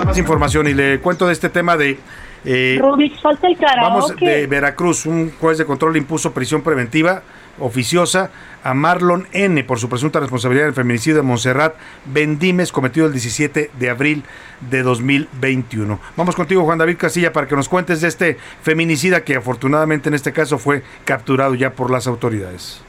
a 0.02 0.04
más 0.04 0.18
información 0.18 0.66
y 0.68 0.74
le 0.74 1.00
cuento 1.00 1.26
de 1.26 1.32
este 1.32 1.48
tema 1.48 1.76
de. 1.76 1.98
eh, 2.44 2.78
Rubik, 2.80 3.20
falta 3.20 3.46
el 3.46 3.56
karaoke. 3.56 3.82
Vamos 3.82 4.16
de 4.16 4.46
Veracruz. 4.46 5.06
Un 5.06 5.32
juez 5.40 5.58
de 5.58 5.64
control 5.64 5.96
impuso 5.96 6.32
prisión 6.32 6.62
preventiva 6.62 7.22
oficiosa 7.58 8.30
a 8.64 8.74
Marlon 8.74 9.26
N. 9.32 9.62
por 9.64 9.78
su 9.78 9.88
presunta 9.88 10.20
responsabilidad 10.20 10.64
en 10.64 10.70
el 10.70 10.74
feminicidio 10.74 11.16
de 11.16 11.22
Montserrat 11.22 11.74
Bendimes 12.06 12.72
cometido 12.72 13.06
el 13.06 13.12
17 13.12 13.70
de 13.78 13.90
abril 13.90 14.24
de 14.70 14.82
2021. 14.82 16.00
Vamos 16.16 16.34
contigo, 16.34 16.64
Juan 16.64 16.78
David 16.78 16.96
Casilla, 16.96 17.32
para 17.32 17.46
que 17.46 17.56
nos 17.56 17.68
cuentes 17.68 18.00
de 18.00 18.08
este 18.08 18.38
feminicida 18.62 19.22
que 19.22 19.36
afortunadamente 19.36 20.08
en 20.08 20.14
este 20.14 20.32
caso 20.32 20.58
fue 20.58 20.82
capturado 21.04 21.54
ya 21.54 21.72
por 21.72 21.90
las 21.90 22.06
autoridades. 22.06 22.82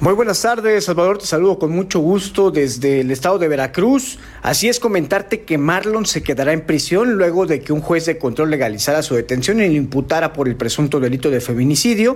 Muy 0.00 0.12
buenas 0.12 0.40
tardes, 0.40 0.84
Salvador. 0.84 1.18
Te 1.18 1.26
saludo 1.26 1.58
con 1.58 1.72
mucho 1.72 1.98
gusto 1.98 2.52
desde 2.52 3.00
el 3.00 3.10
estado 3.10 3.40
de 3.40 3.48
Veracruz. 3.48 4.20
Así 4.42 4.68
es 4.68 4.78
comentarte 4.78 5.40
que 5.40 5.58
Marlon 5.58 6.06
se 6.06 6.22
quedará 6.22 6.52
en 6.52 6.60
prisión 6.60 7.14
luego 7.14 7.46
de 7.46 7.58
que 7.62 7.72
un 7.72 7.80
juez 7.80 8.06
de 8.06 8.16
control 8.16 8.48
legalizara 8.48 9.02
su 9.02 9.16
detención 9.16 9.60
y 9.60 9.66
lo 9.66 9.74
imputara 9.74 10.32
por 10.32 10.46
el 10.46 10.54
presunto 10.54 11.00
delito 11.00 11.30
de 11.30 11.40
feminicidio 11.40 12.14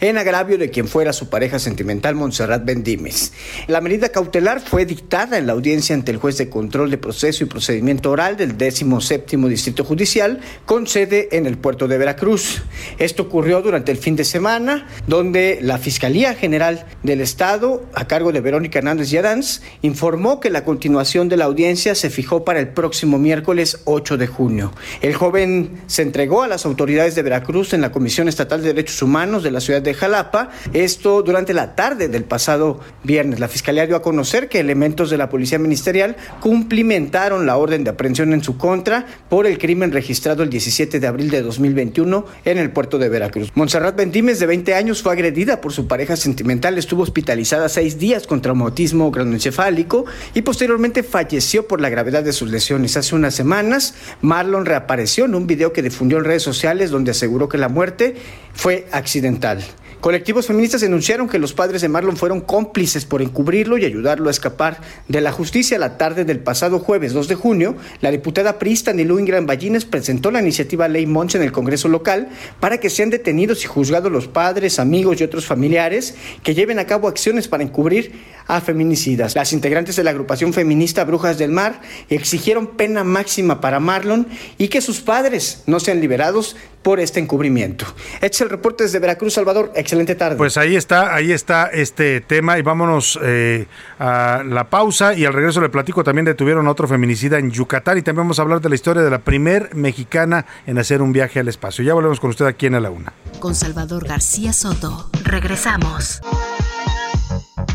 en 0.00 0.16
agravio 0.16 0.58
de 0.58 0.70
quien 0.70 0.86
fuera 0.86 1.12
su 1.12 1.28
pareja 1.28 1.58
sentimental, 1.58 2.14
Montserrat 2.14 2.64
Bendimes. 2.64 3.32
La 3.66 3.80
medida 3.80 4.10
cautelar 4.10 4.60
fue 4.60 4.86
dictada 4.86 5.36
en 5.36 5.48
la 5.48 5.54
audiencia 5.54 5.96
ante 5.96 6.12
el 6.12 6.18
juez 6.18 6.38
de 6.38 6.48
control 6.48 6.88
de 6.88 6.98
proceso 6.98 7.42
y 7.42 7.48
procedimiento 7.48 8.12
oral 8.12 8.36
del 8.36 8.56
17 8.56 9.36
Distrito 9.48 9.82
Judicial 9.82 10.38
con 10.66 10.86
sede 10.86 11.30
en 11.32 11.46
el 11.46 11.58
puerto 11.58 11.88
de 11.88 11.98
Veracruz. 11.98 12.62
Esto 12.98 13.24
ocurrió 13.24 13.60
durante 13.60 13.90
el 13.90 13.98
fin 13.98 14.14
de 14.14 14.24
semana, 14.24 14.86
donde 15.08 15.58
la 15.60 15.78
Fiscalía 15.78 16.34
General 16.34 16.86
del 17.02 17.23
Estado, 17.24 17.84
a 17.94 18.06
cargo 18.06 18.30
de 18.30 18.40
Verónica 18.40 18.78
Hernández 18.78 19.10
Yaranz, 19.10 19.62
informó 19.82 20.38
que 20.38 20.50
la 20.50 20.64
continuación 20.64 21.28
de 21.28 21.36
la 21.36 21.46
audiencia 21.46 21.94
se 21.94 22.10
fijó 22.10 22.44
para 22.44 22.60
el 22.60 22.68
próximo 22.68 23.18
miércoles 23.18 23.80
8 23.84 24.16
de 24.16 24.26
junio. 24.26 24.72
El 25.00 25.14
joven 25.14 25.82
se 25.86 26.02
entregó 26.02 26.42
a 26.42 26.48
las 26.48 26.64
autoridades 26.66 27.14
de 27.14 27.22
Veracruz 27.22 27.72
en 27.72 27.80
la 27.80 27.90
Comisión 27.90 28.28
Estatal 28.28 28.62
de 28.62 28.68
Derechos 28.68 29.02
Humanos 29.02 29.42
de 29.42 29.50
la 29.50 29.60
ciudad 29.60 29.82
de 29.82 29.94
Jalapa, 29.94 30.50
esto 30.72 31.22
durante 31.22 31.54
la 31.54 31.74
tarde 31.74 32.08
del 32.08 32.24
pasado 32.24 32.80
viernes. 33.02 33.40
La 33.40 33.48
Fiscalía 33.48 33.86
dio 33.86 33.96
a 33.96 34.02
conocer 34.02 34.48
que 34.48 34.60
elementos 34.60 35.10
de 35.10 35.18
la 35.18 35.28
Policía 35.28 35.58
Ministerial 35.58 36.16
cumplimentaron 36.40 37.46
la 37.46 37.56
orden 37.56 37.84
de 37.84 37.90
aprehensión 37.90 38.32
en 38.32 38.44
su 38.44 38.56
contra 38.58 39.06
por 39.28 39.46
el 39.46 39.58
crimen 39.58 39.92
registrado 39.92 40.42
el 40.42 40.50
17 40.50 41.00
de 41.00 41.06
abril 41.06 41.30
de 41.30 41.42
2021 41.42 42.26
en 42.44 42.58
el 42.58 42.70
puerto 42.70 42.98
de 42.98 43.08
Veracruz. 43.08 43.50
Montserrat 43.54 43.96
Bendimes, 43.96 44.40
de 44.40 44.46
20 44.46 44.74
años, 44.74 45.02
fue 45.02 45.12
agredida 45.12 45.60
por 45.60 45.72
su 45.72 45.86
pareja 45.86 46.16
sentimental, 46.16 46.76
estuvo 46.76 47.02
hospitalizada 47.14 47.68
seis 47.68 48.00
días 48.00 48.26
con 48.26 48.42
traumatismo 48.42 49.12
cranoencefálico 49.12 50.04
y 50.34 50.42
posteriormente 50.42 51.04
falleció 51.04 51.68
por 51.68 51.80
la 51.80 51.88
gravedad 51.88 52.24
de 52.24 52.32
sus 52.32 52.50
lesiones. 52.50 52.96
Hace 52.96 53.14
unas 53.14 53.36
semanas, 53.36 53.94
Marlon 54.20 54.66
reapareció 54.66 55.26
en 55.26 55.36
un 55.36 55.46
video 55.46 55.72
que 55.72 55.80
difundió 55.80 56.18
en 56.18 56.24
redes 56.24 56.42
sociales 56.42 56.90
donde 56.90 57.12
aseguró 57.12 57.48
que 57.48 57.56
la 57.56 57.68
muerte 57.68 58.16
fue 58.52 58.88
accidental. 58.90 59.62
Colectivos 60.00 60.46
feministas 60.46 60.80
denunciaron 60.80 61.28
que 61.28 61.38
los 61.38 61.52
padres 61.52 61.82
de 61.82 61.88
Marlon 61.88 62.16
fueron 62.16 62.40
cómplices 62.40 63.04
por 63.04 63.22
encubrirlo 63.22 63.78
y 63.78 63.84
ayudarlo 63.84 64.28
a 64.28 64.30
escapar 64.30 64.80
de 65.08 65.20
la 65.20 65.32
justicia. 65.32 65.78
La 65.78 65.96
tarde 65.96 66.24
del 66.24 66.40
pasado 66.40 66.78
jueves 66.78 67.12
2 67.12 67.28
de 67.28 67.34
junio, 67.34 67.76
la 68.00 68.10
diputada 68.10 68.58
priista 68.58 68.92
Nilu 68.92 69.18
Ingram 69.18 69.46
Ballines 69.46 69.84
presentó 69.84 70.30
la 70.30 70.40
iniciativa 70.40 70.88
Ley 70.88 71.06
Monch 71.06 71.34
en 71.36 71.42
el 71.42 71.52
Congreso 71.52 71.88
local 71.88 72.28
para 72.60 72.78
que 72.78 72.90
sean 72.90 73.10
detenidos 73.10 73.64
y 73.64 73.66
juzgados 73.66 74.12
los 74.12 74.28
padres, 74.28 74.78
amigos 74.78 75.20
y 75.20 75.24
otros 75.24 75.46
familiares 75.46 76.14
que 76.42 76.54
lleven 76.54 76.78
a 76.78 76.86
cabo 76.86 77.08
acciones 77.08 77.48
para 77.48 77.62
encubrir 77.62 78.12
a 78.46 78.60
feminicidas. 78.60 79.34
Las 79.34 79.52
integrantes 79.52 79.96
de 79.96 80.04
la 80.04 80.10
agrupación 80.10 80.52
feminista 80.52 81.04
Brujas 81.04 81.38
del 81.38 81.50
Mar 81.50 81.80
exigieron 82.08 82.66
pena 82.66 83.04
máxima 83.04 83.60
para 83.60 83.80
Marlon 83.80 84.26
y 84.58 84.68
que 84.68 84.80
sus 84.80 85.00
padres 85.00 85.62
no 85.66 85.80
sean 85.80 86.00
liberados 86.00 86.56
por 86.82 87.00
este 87.00 87.18
encubrimiento. 87.18 87.86
Este 88.16 88.26
es 88.26 88.40
el 88.42 88.50
reporte 88.50 88.84
desde 88.84 88.98
Veracruz, 88.98 89.32
Salvador. 89.32 89.72
Excelente 89.94 90.16
tarde. 90.16 90.36
Pues 90.36 90.56
ahí 90.56 90.74
está, 90.74 91.14
ahí 91.14 91.30
está 91.30 91.66
este 91.66 92.20
tema 92.20 92.58
y 92.58 92.62
vámonos 92.62 93.16
eh, 93.22 93.66
a 94.00 94.42
la 94.44 94.68
pausa 94.68 95.14
y 95.14 95.24
al 95.24 95.32
regreso 95.32 95.60
le 95.60 95.68
platico 95.68 96.02
también 96.02 96.24
detuvieron 96.24 96.66
a 96.66 96.70
otro 96.72 96.88
feminicida 96.88 97.38
en 97.38 97.52
Yucatán 97.52 97.98
y 97.98 98.02
también 98.02 98.24
vamos 98.24 98.40
a 98.40 98.42
hablar 98.42 98.60
de 98.60 98.68
la 98.68 98.74
historia 98.74 99.02
de 99.04 99.10
la 99.10 99.20
primer 99.20 99.72
mexicana 99.76 100.46
en 100.66 100.78
hacer 100.78 101.00
un 101.00 101.12
viaje 101.12 101.38
al 101.38 101.46
espacio. 101.46 101.84
Ya 101.84 101.94
volvemos 101.94 102.18
con 102.18 102.30
usted 102.30 102.44
aquí 102.44 102.66
en 102.66 102.74
A 102.74 102.80
la 102.80 102.90
Una. 102.90 103.12
Con 103.38 103.54
Salvador 103.54 104.04
García 104.04 104.52
Soto. 104.52 105.10
Regresamos. 105.22 106.20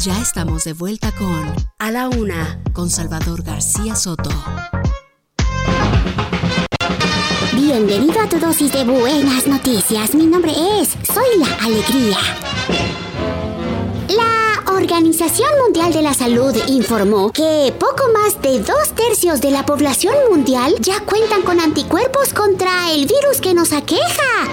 Ya 0.02 0.20
estamos 0.22 0.66
de 0.66 0.74
vuelta 0.74 1.14
con 1.14 1.54
A 1.78 1.92
la 1.92 2.10
Una, 2.10 2.62
con 2.74 2.90
Salvador 2.90 3.44
García 3.44 3.96
Soto. 3.96 4.30
Bienvenido 7.62 8.22
a 8.22 8.30
tu 8.30 8.40
dosis 8.40 8.72
de 8.72 8.86
buenas 8.86 9.46
noticias. 9.46 10.16
Mi 10.16 10.26
nombre 10.26 10.54
es 10.80 10.92
Soy 11.14 11.40
la 11.40 11.66
Alegría. 11.66 12.18
La 14.08 14.72
Organización 14.72 15.50
Mundial 15.66 15.92
de 15.92 16.02
la 16.02 16.14
Salud 16.14 16.56
informó 16.68 17.34
que 17.34 17.74
poco 17.78 18.04
más 18.14 18.42
de 18.42 18.60
dos 18.60 18.94
tercios 18.96 19.42
de 19.42 19.52
la 19.52 19.66
población 19.66 20.16
mundial 20.32 20.74
ya 20.80 21.02
cuentan 21.02 21.42
con 21.42 21.60
anticuerpos 21.60 22.34
contra 22.34 22.94
el 22.94 23.02
virus 23.02 23.42
que 23.42 23.54
nos 23.54 23.74
aqueja. 23.74 24.48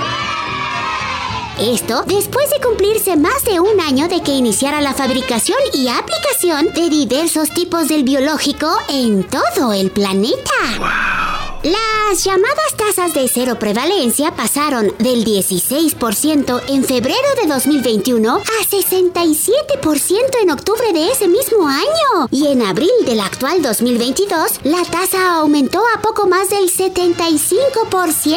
Esto 1.61 2.03
después 2.09 2.51
de 2.51 2.61
cumplirse 2.61 3.17
más 3.17 3.45
de 3.45 3.61
un 3.61 3.81
año 3.81 4.09
de 4.09 4.21
que 4.21 4.33
iniciara 4.33 4.81
la 4.81 4.95
fabricación 4.95 5.59
y 5.73 5.87
aplicación 5.87 6.73
de 6.75 6.91
diversos 6.91 7.51
tipos 7.51 7.87
del 7.87 8.03
biológico 8.03 8.69
en 8.89 9.23
todo 9.23 9.73
el 9.73 9.93
planeta. 9.93 11.26
Las 11.67 12.23
llamadas 12.23 12.77
tasas 12.77 13.13
de 13.13 13.27
cero 13.27 13.59
prevalencia 13.59 14.31
pasaron 14.31 14.95
del 15.01 15.25
16% 15.25 16.63
en 16.69 16.85
febrero 16.85 17.27
de 17.43 17.49
2021 17.49 18.37
a 18.37 18.65
67% 18.71 20.43
en 20.43 20.51
octubre 20.53 20.93
de 20.93 21.11
ese 21.11 21.27
mismo 21.27 21.67
año. 21.67 22.29
Y 22.31 22.47
en 22.47 22.63
abril 22.63 22.93
del 23.05 23.19
actual 23.19 23.63
2022, 23.63 24.61
la 24.63 24.85
tasa 24.85 25.39
aumentó 25.39 25.83
a 25.93 26.03
poco 26.03 26.29
más 26.29 26.51
del 26.51 26.71
75%. 26.71 28.37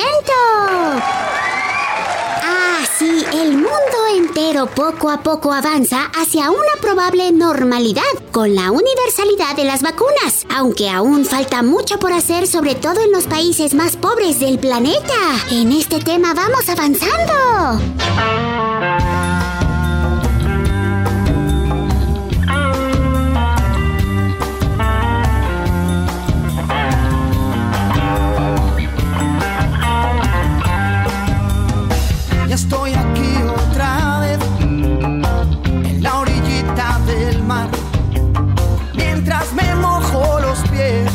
Así, 2.82 3.26
el 3.34 3.52
mundo 3.54 3.70
entero 4.16 4.68
poco 4.68 5.10
a 5.10 5.22
poco 5.22 5.54
avanza 5.54 6.10
hacia 6.16 6.50
una 6.50 6.82
probable 6.82 7.32
normalidad 7.32 8.02
con 8.32 8.56
la 8.56 8.72
universalidad 8.72 9.56
de 9.56 9.66
las 9.66 9.82
vacunas, 9.82 10.46
aunque 10.50 10.90
aún 10.90 11.26
falta 11.26 11.62
mucho 11.62 12.00
por 12.00 12.12
hacer, 12.12 12.48
sobre 12.48 12.76
todo 12.76 13.02
en 13.02 13.12
los 13.12 13.26
países 13.26 13.74
más 13.74 13.96
pobres 13.98 14.40
del 14.40 14.60
planeta. 14.60 15.14
En 15.52 15.72
este 15.72 16.00
tema 16.00 16.34
vamos 16.34 16.68
avanzando. 16.70 17.80
Estoy 32.62 32.94
aquí 32.94 33.36
otra 33.48 34.20
vez, 34.20 34.38
en 34.60 36.04
la 36.04 36.20
orillita 36.20 37.00
del 37.08 37.42
mar. 37.42 37.70
Mientras 38.96 39.54
me 39.54 39.76
mojo 39.76 40.42
los 40.42 40.60
pies, 40.68 41.10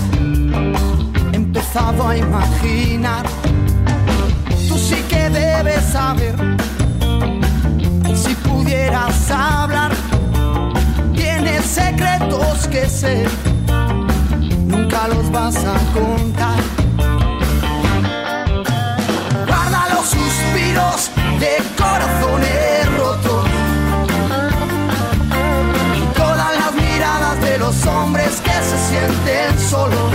he 1.32 1.36
empezado 1.36 2.08
a 2.08 2.16
imaginar. 2.16 3.26
Tú 4.68 4.78
sí 4.78 4.96
que 5.10 5.28
debes 5.28 5.84
saber, 5.84 6.34
si 8.14 8.34
pudieras 8.36 9.30
hablar, 9.30 9.92
tienes 11.14 11.62
secretos 11.66 12.66
que 12.68 12.88
sé, 12.88 13.26
nunca 14.66 15.08
los 15.08 15.30
vas 15.30 15.56
a 15.56 15.76
contar. 15.92 16.58
Guarda 19.46 19.88
los 19.94 20.06
suspiros 20.06 21.10
de 21.44 21.62
corazones 21.76 22.96
rotos. 22.96 23.46
Y 25.96 26.16
todas 26.16 26.58
las 26.58 26.74
miradas 26.74 27.40
de 27.42 27.58
los 27.58 27.86
hombres 27.86 28.40
que 28.40 28.50
se 28.50 28.78
sienten 28.88 29.58
solos. 29.58 30.12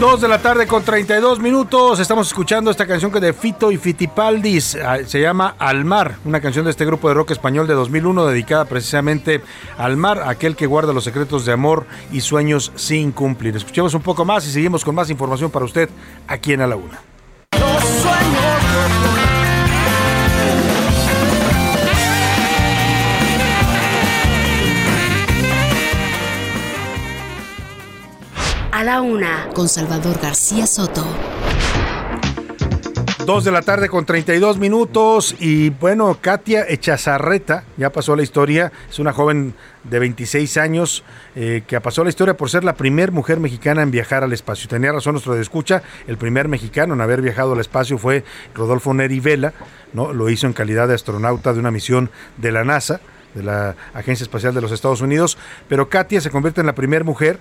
2 0.00 0.20
de 0.20 0.28
la 0.28 0.38
tarde 0.38 0.68
con 0.68 0.84
32 0.84 1.40
minutos. 1.40 1.98
Estamos 1.98 2.28
escuchando 2.28 2.70
esta 2.70 2.86
canción 2.86 3.10
que 3.10 3.18
de 3.18 3.32
Fito 3.32 3.72
y 3.72 3.76
Fitipaldis 3.76 4.76
ah, 4.76 4.98
se 5.04 5.20
llama 5.20 5.56
Al 5.58 5.84
mar, 5.84 6.18
una 6.24 6.40
canción 6.40 6.64
de 6.64 6.70
este 6.70 6.86
grupo 6.86 7.08
de 7.08 7.14
rock 7.14 7.32
español 7.32 7.66
de 7.66 7.74
2001 7.74 8.26
dedicada 8.26 8.64
precisamente 8.64 9.42
al 9.76 9.96
mar, 9.96 10.22
aquel 10.24 10.54
que 10.54 10.66
guarda 10.66 10.92
los 10.92 11.02
secretos 11.02 11.44
de 11.44 11.52
amor 11.52 11.84
y 12.12 12.20
sueños 12.20 12.70
sin 12.76 13.10
cumplir. 13.10 13.56
Escuchemos 13.56 13.92
un 13.92 14.02
poco 14.02 14.24
más 14.24 14.46
y 14.46 14.52
seguimos 14.52 14.84
con 14.84 14.94
más 14.94 15.10
información 15.10 15.50
para 15.50 15.64
usted 15.64 15.90
aquí 16.28 16.52
en 16.52 16.60
A 16.60 16.68
la 16.68 16.76
Una. 16.76 17.00
Los 17.58 17.84
sueños 17.84 18.97
una, 28.96 29.50
con 29.54 29.68
Salvador 29.68 30.18
García 30.18 30.66
Soto. 30.66 31.04
2 33.26 33.44
de 33.44 33.52
la 33.52 33.60
tarde 33.60 33.90
con 33.90 34.06
32 34.06 34.56
minutos 34.56 35.36
y 35.38 35.68
bueno, 35.68 36.16
Katia 36.18 36.64
Echazarreta, 36.66 37.64
ya 37.76 37.92
pasó 37.92 38.16
la 38.16 38.22
historia, 38.22 38.72
es 38.88 38.98
una 38.98 39.12
joven 39.12 39.52
de 39.84 39.98
26 39.98 40.56
años 40.56 41.04
eh, 41.36 41.64
que 41.66 41.78
pasó 41.82 42.02
la 42.02 42.08
historia 42.08 42.34
por 42.34 42.48
ser 42.48 42.64
la 42.64 42.76
primer 42.76 43.12
mujer 43.12 43.40
mexicana 43.40 43.82
en 43.82 43.90
viajar 43.90 44.24
al 44.24 44.32
espacio. 44.32 44.70
Tenía 44.70 44.90
razón 44.90 45.12
nuestro 45.12 45.34
de 45.34 45.42
escucha, 45.42 45.82
el 46.06 46.16
primer 46.16 46.48
mexicano 46.48 46.94
en 46.94 47.02
haber 47.02 47.20
viajado 47.20 47.52
al 47.52 47.60
espacio 47.60 47.98
fue 47.98 48.24
Rodolfo 48.54 48.94
Neri 48.94 49.20
Vela, 49.20 49.52
¿no? 49.92 50.14
lo 50.14 50.30
hizo 50.30 50.46
en 50.46 50.54
calidad 50.54 50.88
de 50.88 50.94
astronauta 50.94 51.52
de 51.52 51.60
una 51.60 51.70
misión 51.70 52.10
de 52.38 52.52
la 52.52 52.64
NASA 52.64 53.02
de 53.34 53.42
la 53.42 53.76
Agencia 53.94 54.24
Espacial 54.24 54.54
de 54.54 54.60
los 54.60 54.72
Estados 54.72 55.00
Unidos, 55.00 55.38
pero 55.68 55.88
Katia 55.88 56.20
se 56.20 56.30
convierte 56.30 56.60
en 56.60 56.66
la 56.66 56.74
primera 56.74 57.04
mujer 57.04 57.38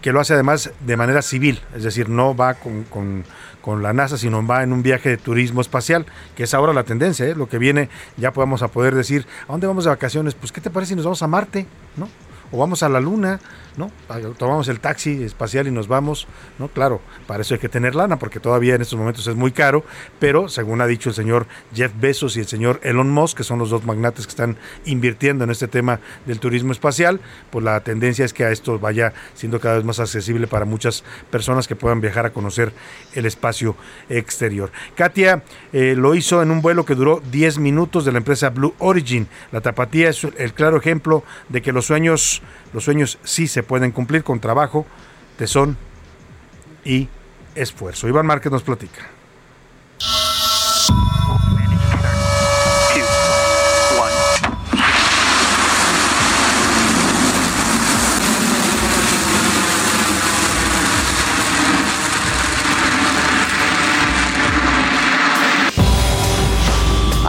que 0.00 0.12
lo 0.12 0.20
hace 0.20 0.34
además 0.34 0.70
de 0.80 0.96
manera 0.96 1.22
civil, 1.22 1.60
es 1.74 1.82
decir, 1.82 2.08
no 2.08 2.36
va 2.36 2.54
con, 2.54 2.84
con, 2.84 3.82
la 3.82 3.92
NASA, 3.92 4.16
sino 4.16 4.46
va 4.46 4.62
en 4.62 4.72
un 4.72 4.84
viaje 4.84 5.08
de 5.08 5.16
turismo 5.16 5.60
espacial, 5.60 6.06
que 6.36 6.44
es 6.44 6.54
ahora 6.54 6.72
la 6.72 6.84
tendencia, 6.84 7.26
¿eh? 7.26 7.34
lo 7.34 7.48
que 7.48 7.58
viene, 7.58 7.88
ya 8.16 8.32
podemos 8.32 8.62
a 8.62 8.68
poder 8.68 8.94
decir, 8.94 9.26
¿a 9.48 9.52
dónde 9.52 9.66
vamos 9.66 9.82
de 9.82 9.90
vacaciones? 9.90 10.34
Pues, 10.34 10.52
¿qué 10.52 10.60
te 10.60 10.70
parece 10.70 10.90
si 10.90 10.94
nos 10.94 11.04
vamos 11.04 11.22
a 11.22 11.26
Marte? 11.26 11.66
¿No? 11.96 12.08
O 12.52 12.58
vamos 12.58 12.82
a 12.82 12.88
la 12.88 13.00
Luna, 13.00 13.40
¿no? 13.76 13.90
Tomamos 14.38 14.68
el 14.68 14.80
taxi 14.80 15.22
espacial 15.22 15.66
y 15.66 15.70
nos 15.70 15.88
vamos, 15.88 16.26
¿no? 16.58 16.68
Claro, 16.68 17.00
para 17.26 17.42
eso 17.42 17.54
hay 17.54 17.60
que 17.60 17.68
tener 17.68 17.94
lana, 17.94 18.18
porque 18.18 18.40
todavía 18.40 18.74
en 18.74 18.82
estos 18.82 18.98
momentos 18.98 19.26
es 19.26 19.36
muy 19.36 19.52
caro, 19.52 19.84
pero 20.18 20.48
según 20.48 20.80
ha 20.80 20.86
dicho 20.86 21.10
el 21.10 21.14
señor 21.14 21.46
Jeff 21.74 21.92
Bezos 21.98 22.36
y 22.36 22.40
el 22.40 22.46
señor 22.46 22.80
Elon 22.82 23.10
Musk, 23.10 23.38
que 23.38 23.44
son 23.44 23.58
los 23.58 23.70
dos 23.70 23.84
magnates 23.84 24.26
que 24.26 24.30
están 24.30 24.56
invirtiendo 24.84 25.44
en 25.44 25.50
este 25.50 25.68
tema 25.68 26.00
del 26.24 26.40
turismo 26.40 26.72
espacial, 26.72 27.20
pues 27.50 27.64
la 27.64 27.80
tendencia 27.80 28.24
es 28.24 28.32
que 28.32 28.44
a 28.44 28.50
esto 28.50 28.78
vaya 28.78 29.12
siendo 29.34 29.60
cada 29.60 29.76
vez 29.76 29.84
más 29.84 30.00
accesible 30.00 30.46
para 30.46 30.64
muchas 30.64 31.04
personas 31.30 31.66
que 31.68 31.76
puedan 31.76 32.00
viajar 32.00 32.26
a 32.26 32.30
conocer 32.30 32.72
el 33.14 33.26
espacio 33.26 33.76
exterior. 34.08 34.70
Katia 34.94 35.42
eh, 35.72 35.94
lo 35.96 36.14
hizo 36.14 36.42
en 36.42 36.50
un 36.50 36.62
vuelo 36.62 36.84
que 36.84 36.94
duró 36.94 37.22
10 37.30 37.58
minutos 37.58 38.04
de 38.04 38.12
la 38.12 38.18
empresa 38.18 38.50
Blue 38.50 38.74
Origin. 38.78 39.26
La 39.52 39.60
tapatía 39.60 40.08
es 40.08 40.24
el 40.24 40.52
claro 40.52 40.76
ejemplo 40.76 41.24
de 41.48 41.62
que 41.62 41.72
los 41.72 41.86
sueños, 41.86 42.35
los 42.72 42.84
sueños 42.84 43.18
sí 43.24 43.46
se 43.46 43.62
pueden 43.62 43.92
cumplir 43.92 44.24
con 44.24 44.40
trabajo, 44.40 44.86
tesón 45.38 45.76
y 46.84 47.08
esfuerzo. 47.54 48.08
Iván 48.08 48.26
Márquez 48.26 48.52
nos 48.52 48.62
platica. 48.62 49.08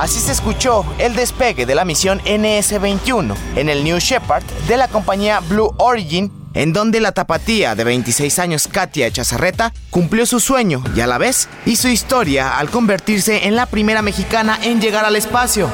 Así 0.07 0.21
se 0.21 0.31
escuchó 0.31 0.85
el 0.99 1.17
despegue 1.17 1.65
de 1.65 1.75
la 1.75 1.83
misión 1.83 2.21
NS-21 2.21 3.35
en 3.57 3.67
el 3.67 3.83
New 3.83 3.97
Shepard 3.97 4.41
de 4.65 4.77
la 4.77 4.87
compañía 4.87 5.41
Blue 5.41 5.75
Origin, 5.79 6.31
en 6.53 6.71
donde 6.71 7.01
la 7.01 7.11
tapatía 7.11 7.75
de 7.75 7.83
26 7.83 8.39
años 8.39 8.69
Katia 8.71 9.11
Chazarreta 9.11 9.73
cumplió 9.89 10.25
su 10.25 10.39
sueño 10.39 10.81
y 10.95 11.01
a 11.01 11.07
la 11.07 11.17
vez 11.17 11.49
hizo 11.65 11.89
historia 11.89 12.57
al 12.57 12.69
convertirse 12.69 13.47
en 13.47 13.57
la 13.57 13.65
primera 13.65 14.01
mexicana 14.01 14.57
en 14.63 14.79
llegar 14.79 15.03
al 15.03 15.17
espacio. 15.17 15.69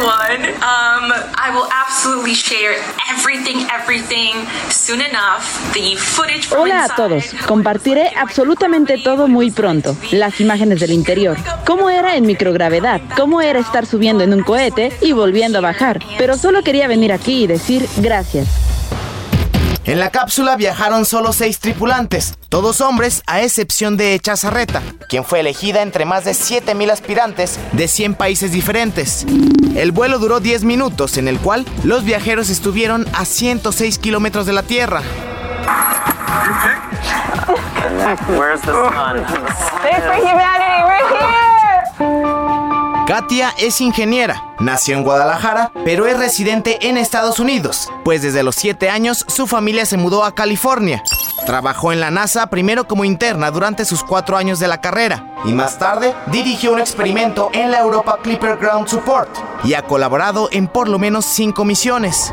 Everyone. 0.00 0.46
Um, 0.62 1.12
I 1.36 1.50
will 1.52 1.68
absolutely 1.70 2.34
share 2.34 2.74
everything, 3.10 3.66
everything 3.70 4.46
soon 4.70 5.02
enough. 5.02 5.44
The 5.74 5.94
footage 5.96 6.46
from 6.46 6.62
Hola 6.62 6.84
a 6.84 6.96
todos. 6.96 7.34
Compartiré 7.46 8.10
absolutamente 8.16 8.96
todo 8.96 9.28
muy 9.28 9.50
pronto. 9.50 9.94
Las 10.10 10.40
imágenes 10.40 10.80
del 10.80 10.92
interior. 10.92 11.36
Cómo 11.66 11.90
era 11.90 12.16
en 12.16 12.24
microgravedad. 12.24 13.02
Cómo 13.14 13.42
era 13.42 13.60
estar 13.60 13.84
subiendo 13.84 14.24
en 14.24 14.32
un 14.32 14.42
cohete 14.42 14.90
y 15.02 15.12
volviendo 15.12 15.58
a 15.58 15.60
bajar. 15.60 16.00
Pero 16.16 16.38
solo 16.38 16.62
quería 16.62 16.88
venir 16.88 17.12
aquí 17.12 17.44
y 17.44 17.46
decir 17.46 17.86
gracias. 17.98 18.48
En 19.84 19.98
la 19.98 20.10
cápsula 20.10 20.56
viajaron 20.56 21.06
solo 21.06 21.32
seis 21.32 21.58
tripulantes, 21.58 22.34
todos 22.50 22.80
hombres 22.82 23.22
a 23.26 23.40
excepción 23.40 23.96
de 23.96 24.18
Chazarreta, 24.20 24.82
quien 25.08 25.24
fue 25.24 25.40
elegida 25.40 25.80
entre 25.80 26.04
más 26.04 26.24
de 26.24 26.32
7.000 26.32 26.90
aspirantes 26.90 27.58
de 27.72 27.88
100 27.88 28.14
países 28.14 28.52
diferentes. 28.52 29.24
El 29.74 29.92
vuelo 29.92 30.18
duró 30.18 30.38
10 30.38 30.64
minutos, 30.64 31.16
en 31.16 31.28
el 31.28 31.38
cual 31.38 31.64
los 31.82 32.04
viajeros 32.04 32.50
estuvieron 32.50 33.06
a 33.14 33.24
106 33.24 33.98
kilómetros 33.98 34.44
de 34.46 34.52
la 34.52 34.62
Tierra. 34.62 35.02
Where's 38.36 38.60
the 38.62 38.72
sun? 38.72 39.24
Thanks 39.82 40.04
for 40.04 40.14
humanity. 40.14 40.84
We're 40.84 41.18
here. 41.18 41.39
Katia 43.10 43.52
es 43.58 43.80
ingeniera, 43.80 44.54
nació 44.60 44.96
en 44.96 45.02
Guadalajara, 45.02 45.72
pero 45.84 46.06
es 46.06 46.16
residente 46.16 46.86
en 46.88 46.96
Estados 46.96 47.40
Unidos, 47.40 47.90
pues 48.04 48.22
desde 48.22 48.44
los 48.44 48.54
7 48.54 48.88
años 48.88 49.24
su 49.26 49.48
familia 49.48 49.84
se 49.84 49.96
mudó 49.96 50.22
a 50.22 50.32
California. 50.32 51.02
Trabajó 51.44 51.90
en 51.90 51.98
la 51.98 52.12
NASA 52.12 52.46
primero 52.50 52.86
como 52.86 53.04
interna 53.04 53.50
durante 53.50 53.84
sus 53.84 54.04
4 54.04 54.36
años 54.36 54.60
de 54.60 54.68
la 54.68 54.80
carrera 54.80 55.34
y 55.44 55.52
más 55.52 55.76
tarde 55.76 56.14
dirigió 56.26 56.72
un 56.72 56.78
experimento 56.78 57.50
en 57.52 57.72
la 57.72 57.80
Europa 57.80 58.16
Clipper 58.22 58.58
Ground 58.58 58.86
Support 58.86 59.28
y 59.64 59.74
ha 59.74 59.82
colaborado 59.82 60.48
en 60.52 60.68
por 60.68 60.88
lo 60.88 61.00
menos 61.00 61.24
5 61.24 61.64
misiones. 61.64 62.32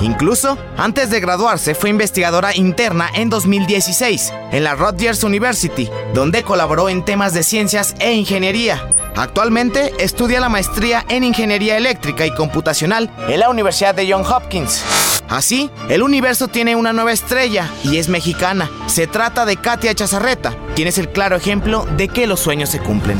Incluso, 0.00 0.56
antes 0.76 1.10
de 1.10 1.20
graduarse, 1.20 1.74
fue 1.74 1.90
investigadora 1.90 2.54
interna 2.54 3.10
en 3.14 3.28
2016 3.30 4.32
en 4.52 4.64
la 4.64 4.74
Rutgers 4.74 5.24
University, 5.24 5.90
donde 6.14 6.42
colaboró 6.42 6.88
en 6.88 7.04
temas 7.04 7.34
de 7.34 7.42
ciencias 7.42 7.94
e 7.98 8.12
ingeniería. 8.12 8.94
Actualmente 9.16 9.92
estudia 9.98 10.38
la 10.38 10.48
maestría 10.48 11.04
en 11.08 11.24
Ingeniería 11.24 11.76
Eléctrica 11.76 12.24
y 12.24 12.34
Computacional 12.34 13.10
en 13.28 13.40
la 13.40 13.50
Universidad 13.50 13.94
de 13.94 14.10
Johns 14.10 14.28
Hopkins. 14.28 14.84
Así, 15.28 15.70
el 15.88 16.02
universo 16.02 16.48
tiene 16.48 16.76
una 16.76 16.92
nueva 16.92 17.12
estrella 17.12 17.68
y 17.82 17.96
es 17.96 18.08
mexicana. 18.08 18.70
Se 18.86 19.06
trata 19.06 19.44
de 19.44 19.56
Katia 19.56 19.94
Chazarreta, 19.94 20.54
quien 20.76 20.88
es 20.88 20.98
el 20.98 21.10
claro 21.10 21.36
ejemplo 21.36 21.86
de 21.96 22.08
que 22.08 22.26
los 22.26 22.40
sueños 22.40 22.70
se 22.70 22.78
cumplen. 22.78 23.18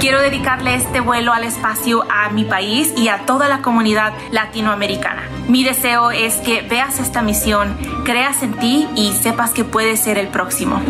Quiero 0.00 0.18
dedicarle 0.22 0.76
este 0.76 1.00
vuelo 1.00 1.34
al 1.34 1.44
espacio 1.44 2.06
a 2.10 2.30
mi 2.30 2.44
país 2.44 2.94
y 2.96 3.08
a 3.08 3.26
toda 3.26 3.50
la 3.50 3.60
comunidad 3.60 4.14
latinoamericana. 4.32 5.28
Mi 5.46 5.62
deseo 5.62 6.10
es 6.10 6.36
que 6.36 6.62
veas 6.62 6.98
esta 6.98 7.20
misión, 7.20 7.76
creas 8.02 8.42
en 8.42 8.54
ti 8.54 8.88
y 8.96 9.12
sepas 9.12 9.50
que 9.50 9.62
puedes 9.62 10.00
ser 10.00 10.16
el 10.16 10.28
próximo. 10.28 10.80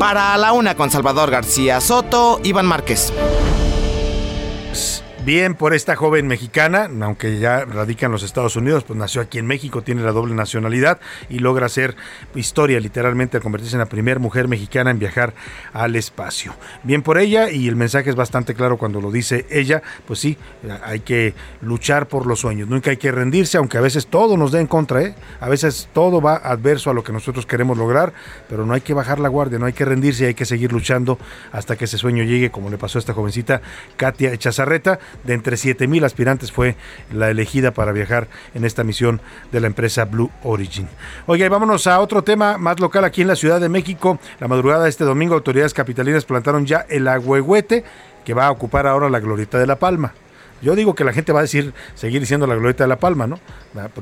Para 0.00 0.36
la 0.38 0.52
una 0.52 0.74
con 0.74 0.90
Salvador 0.90 1.30
García 1.30 1.80
Soto, 1.80 2.40
Iván 2.42 2.66
Márquez. 2.66 3.12
Bien 5.26 5.56
por 5.56 5.74
esta 5.74 5.96
joven 5.96 6.28
mexicana, 6.28 6.88
aunque 7.02 7.40
ya 7.40 7.64
radica 7.64 8.06
en 8.06 8.12
los 8.12 8.22
Estados 8.22 8.54
Unidos, 8.54 8.84
pues 8.84 8.96
nació 8.96 9.20
aquí 9.20 9.38
en 9.38 9.46
México, 9.46 9.82
tiene 9.82 10.02
la 10.02 10.12
doble 10.12 10.36
nacionalidad 10.36 11.00
y 11.28 11.40
logra 11.40 11.66
hacer 11.66 11.96
historia 12.36 12.78
literalmente 12.78 13.36
al 13.36 13.42
convertirse 13.42 13.74
en 13.74 13.80
la 13.80 13.86
primera 13.86 14.20
mujer 14.20 14.46
mexicana 14.46 14.92
en 14.92 15.00
viajar 15.00 15.34
al 15.72 15.96
espacio. 15.96 16.54
Bien 16.84 17.02
por 17.02 17.18
ella 17.18 17.50
y 17.50 17.66
el 17.66 17.74
mensaje 17.74 18.08
es 18.08 18.14
bastante 18.14 18.54
claro 18.54 18.78
cuando 18.78 19.00
lo 19.00 19.10
dice 19.10 19.46
ella, 19.50 19.82
pues 20.06 20.20
sí, 20.20 20.38
hay 20.84 21.00
que 21.00 21.34
luchar 21.60 22.06
por 22.06 22.24
los 22.24 22.38
sueños, 22.38 22.68
nunca 22.68 22.92
hay 22.92 22.96
que 22.96 23.10
rendirse, 23.10 23.58
aunque 23.58 23.78
a 23.78 23.80
veces 23.80 24.06
todo 24.06 24.36
nos 24.36 24.52
dé 24.52 24.60
en 24.60 24.68
contra, 24.68 25.02
¿eh? 25.02 25.16
a 25.40 25.48
veces 25.48 25.88
todo 25.92 26.20
va 26.20 26.36
adverso 26.36 26.90
a 26.90 26.94
lo 26.94 27.02
que 27.02 27.10
nosotros 27.10 27.46
queremos 27.46 27.76
lograr, 27.76 28.12
pero 28.48 28.64
no 28.64 28.74
hay 28.74 28.80
que 28.80 28.94
bajar 28.94 29.18
la 29.18 29.28
guardia, 29.28 29.58
no 29.58 29.66
hay 29.66 29.72
que 29.72 29.84
rendirse, 29.84 30.26
hay 30.26 30.34
que 30.34 30.44
seguir 30.44 30.70
luchando 30.70 31.18
hasta 31.50 31.74
que 31.74 31.86
ese 31.86 31.98
sueño 31.98 32.22
llegue, 32.22 32.52
como 32.52 32.70
le 32.70 32.78
pasó 32.78 32.98
a 32.98 33.00
esta 33.00 33.12
jovencita 33.12 33.60
Katia 33.96 34.32
Echazarreta 34.32 35.00
de 35.24 35.34
entre 35.34 35.56
7 35.56 35.86
mil 35.86 36.04
aspirantes 36.04 36.52
fue 36.52 36.76
la 37.12 37.30
elegida 37.30 37.72
para 37.72 37.92
viajar 37.92 38.28
en 38.54 38.64
esta 38.64 38.84
misión 38.84 39.20
de 39.52 39.60
la 39.60 39.66
empresa 39.66 40.04
Blue 40.04 40.30
Origin. 40.42 40.88
Oiga, 41.26 41.46
y 41.46 41.48
vámonos 41.48 41.86
a 41.86 42.00
otro 42.00 42.22
tema 42.22 42.58
más 42.58 42.80
local 42.80 43.04
aquí 43.04 43.22
en 43.22 43.28
la 43.28 43.36
Ciudad 43.36 43.60
de 43.60 43.68
México. 43.68 44.18
La 44.40 44.48
madrugada 44.48 44.84
de 44.84 44.90
este 44.90 45.04
domingo, 45.04 45.34
autoridades 45.34 45.74
capitalinas 45.74 46.24
plantaron 46.24 46.66
ya 46.66 46.86
el 46.88 47.08
agüehuete 47.08 47.84
que 48.24 48.34
va 48.34 48.46
a 48.46 48.50
ocupar 48.50 48.86
ahora 48.86 49.08
la 49.08 49.20
glorieta 49.20 49.58
de 49.58 49.66
La 49.66 49.78
Palma. 49.78 50.12
Yo 50.62 50.74
digo 50.74 50.94
que 50.94 51.04
la 51.04 51.12
gente 51.12 51.32
va 51.32 51.40
a 51.40 51.42
decir, 51.42 51.74
seguir 51.94 52.18
diciendo 52.18 52.46
la 52.46 52.54
glorieta 52.54 52.84
de 52.84 52.88
La 52.88 52.98
Palma, 52.98 53.26
¿no? 53.26 53.38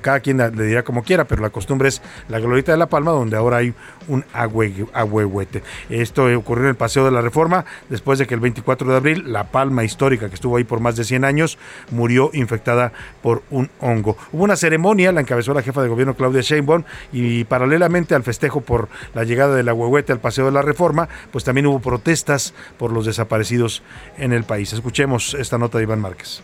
Cada 0.01 0.21
quien 0.21 0.39
le 0.39 0.65
dirá 0.65 0.85
como 0.85 1.03
quiera, 1.03 1.25
pero 1.25 1.43
la 1.43 1.51
costumbre 1.51 1.89
es 1.89 2.01
la 2.29 2.39
glorieta 2.39 2.71
de 2.71 2.79
La 2.79 2.87
Palma, 2.87 3.11
donde 3.11 3.37
ahora 3.37 3.57
hay 3.57 3.75
un 4.09 4.25
agüehuete. 4.33 5.63
Esto 5.89 6.27
ocurrió 6.37 6.65
en 6.65 6.71
el 6.71 6.77
Paseo 6.77 7.05
de 7.05 7.11
la 7.11 7.21
Reforma, 7.21 7.65
después 7.89 8.19
de 8.19 8.27
que 8.27 8.35
el 8.35 8.41
24 8.41 8.91
de 8.91 8.97
abril, 8.97 9.33
La 9.33 9.51
Palma 9.51 9.85
histórica, 9.85 10.29
que 10.29 10.35
estuvo 10.35 10.57
ahí 10.57 10.65
por 10.65 10.81
más 10.81 10.97
de 10.97 11.05
100 11.05 11.25
años, 11.25 11.59
murió 11.91 12.31
infectada 12.33 12.93
por 13.23 13.43
un 13.51 13.71
hongo. 13.81 14.17
Hubo 14.33 14.45
una 14.45 14.57
ceremonia, 14.57 15.13
la 15.13 15.21
encabezó 15.21 15.55
la 15.55 15.63
jefa 15.63 15.83
de 15.83 15.89
gobierno 15.89 16.15
Claudia 16.15 16.41
Sheinbaum, 16.41 16.85
y 17.13 17.45
paralelamente 17.45 18.15
al 18.15 18.23
festejo 18.23 18.61
por 18.61 18.89
la 19.15 19.25
llegada 19.25 19.55
del 19.55 19.69
agüehuete 19.69 20.13
al 20.13 20.21
Paseo 20.21 20.47
de 20.47 20.53
la 20.53 20.63
Reforma, 20.63 21.09
pues 21.31 21.45
también 21.45 21.67
hubo 21.67 21.81
protestas 21.81 22.55
por 22.79 22.93
los 22.93 23.07
desaparecidos 23.07 23.83
en 24.19 24.33
el 24.33 24.45
país. 24.45 24.73
Escuchemos 24.73 25.35
esta 25.35 25.59
nota 25.59 25.79
de 25.79 25.85
Iván 25.85 26.01
Márquez. 26.01 26.43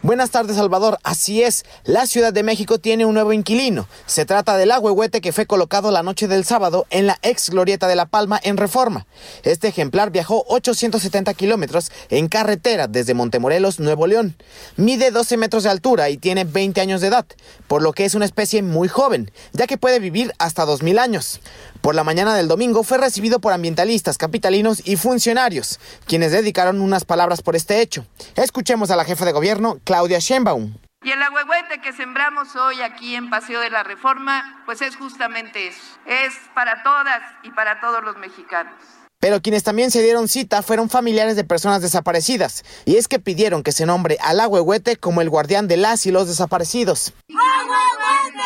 Buenas 0.00 0.30
tardes, 0.30 0.54
Salvador. 0.54 1.00
Así 1.02 1.42
es, 1.42 1.64
la 1.82 2.06
Ciudad 2.06 2.32
de 2.32 2.44
México 2.44 2.78
tiene 2.78 3.04
un 3.04 3.14
nuevo 3.14 3.32
inquilino. 3.32 3.88
Se 4.06 4.24
trata 4.24 4.56
del 4.56 4.70
agüehuete 4.70 5.20
que 5.20 5.32
fue 5.32 5.46
colocado 5.46 5.90
la 5.90 6.04
noche 6.04 6.28
del 6.28 6.44
sábado 6.44 6.86
en 6.90 7.08
la 7.08 7.18
ex 7.22 7.50
glorieta 7.50 7.88
de 7.88 7.96
La 7.96 8.06
Palma 8.06 8.38
en 8.44 8.58
Reforma. 8.58 9.08
Este 9.42 9.66
ejemplar 9.66 10.12
viajó 10.12 10.44
870 10.46 11.34
kilómetros 11.34 11.90
en 12.10 12.28
carretera 12.28 12.86
desde 12.86 13.14
Montemorelos, 13.14 13.80
Nuevo 13.80 14.06
León. 14.06 14.36
Mide 14.76 15.10
12 15.10 15.36
metros 15.36 15.64
de 15.64 15.70
altura 15.70 16.10
y 16.10 16.16
tiene 16.16 16.44
20 16.44 16.80
años 16.80 17.00
de 17.00 17.08
edad, 17.08 17.26
por 17.66 17.82
lo 17.82 17.92
que 17.92 18.04
es 18.04 18.14
una 18.14 18.24
especie 18.24 18.62
muy 18.62 18.86
joven, 18.86 19.32
ya 19.52 19.66
que 19.66 19.78
puede 19.78 19.98
vivir 19.98 20.32
hasta 20.38 20.64
2000 20.64 20.96
años. 21.00 21.40
Por 21.80 21.94
la 21.94 22.04
mañana 22.04 22.34
del 22.34 22.48
domingo 22.48 22.82
fue 22.82 22.98
recibido 22.98 23.40
por 23.40 23.52
ambientalistas, 23.52 24.18
capitalinos 24.18 24.82
y 24.86 24.96
funcionarios, 24.96 25.78
quienes 26.06 26.32
dedicaron 26.32 26.80
unas 26.80 27.04
palabras 27.04 27.42
por 27.42 27.56
este 27.56 27.80
hecho. 27.80 28.04
Escuchemos 28.36 28.90
a 28.90 28.96
la 28.96 29.04
jefa 29.04 29.24
de 29.24 29.32
gobierno, 29.32 29.78
Claudia 29.84 30.18
Sheinbaum. 30.18 30.74
Y 31.02 31.12
el 31.12 31.22
agüehuete 31.22 31.80
que 31.80 31.92
sembramos 31.92 32.56
hoy 32.56 32.82
aquí 32.82 33.14
en 33.14 33.30
Paseo 33.30 33.60
de 33.60 33.70
la 33.70 33.84
Reforma, 33.84 34.62
pues 34.66 34.82
es 34.82 34.96
justamente 34.96 35.68
eso. 35.68 35.78
Es 36.06 36.34
para 36.54 36.82
todas 36.82 37.22
y 37.44 37.50
para 37.50 37.80
todos 37.80 38.02
los 38.02 38.16
mexicanos. 38.16 38.74
Pero 39.20 39.40
quienes 39.40 39.64
también 39.64 39.90
se 39.90 40.02
dieron 40.02 40.28
cita 40.28 40.62
fueron 40.62 40.90
familiares 40.90 41.36
de 41.36 41.44
personas 41.44 41.82
desaparecidas, 41.82 42.64
y 42.84 42.96
es 42.96 43.08
que 43.08 43.18
pidieron 43.18 43.62
que 43.62 43.72
se 43.72 43.86
nombre 43.86 44.16
al 44.20 44.40
agüehuete 44.40 44.96
como 44.96 45.20
el 45.22 45.30
guardián 45.30 45.66
de 45.68 45.76
las 45.76 46.06
y 46.06 46.10
los 46.10 46.28
desaparecidos. 46.28 47.12
¡Agüehuete! 47.28 48.42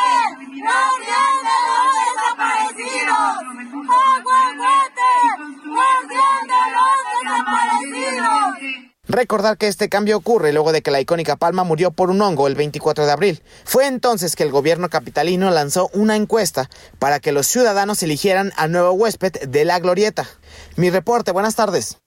¡Guardián 0.62 1.36
de 1.42 1.56
los 1.68 2.01
Recordar 9.08 9.58
que 9.58 9.66
este 9.66 9.88
cambio 9.88 10.16
ocurre 10.16 10.52
luego 10.52 10.72
de 10.72 10.80
que 10.80 10.90
la 10.90 11.00
icónica 11.00 11.36
palma 11.36 11.64
murió 11.64 11.90
por 11.90 12.08
un 12.08 12.22
hongo 12.22 12.46
el 12.46 12.54
24 12.54 13.04
de 13.04 13.12
abril. 13.12 13.42
Fue 13.64 13.86
entonces 13.86 14.36
que 14.36 14.42
el 14.42 14.50
gobierno 14.50 14.88
capitalino 14.88 15.50
lanzó 15.50 15.90
una 15.92 16.16
encuesta 16.16 16.70
para 16.98 17.20
que 17.20 17.32
los 17.32 17.46
ciudadanos 17.46 18.02
eligieran 18.02 18.52
al 18.56 18.72
nuevo 18.72 18.92
huésped 18.92 19.32
de 19.48 19.64
la 19.64 19.80
glorieta. 19.80 20.28
Mi 20.76 20.88
reporte, 20.88 21.32
buenas 21.32 21.56
tardes. 21.56 22.01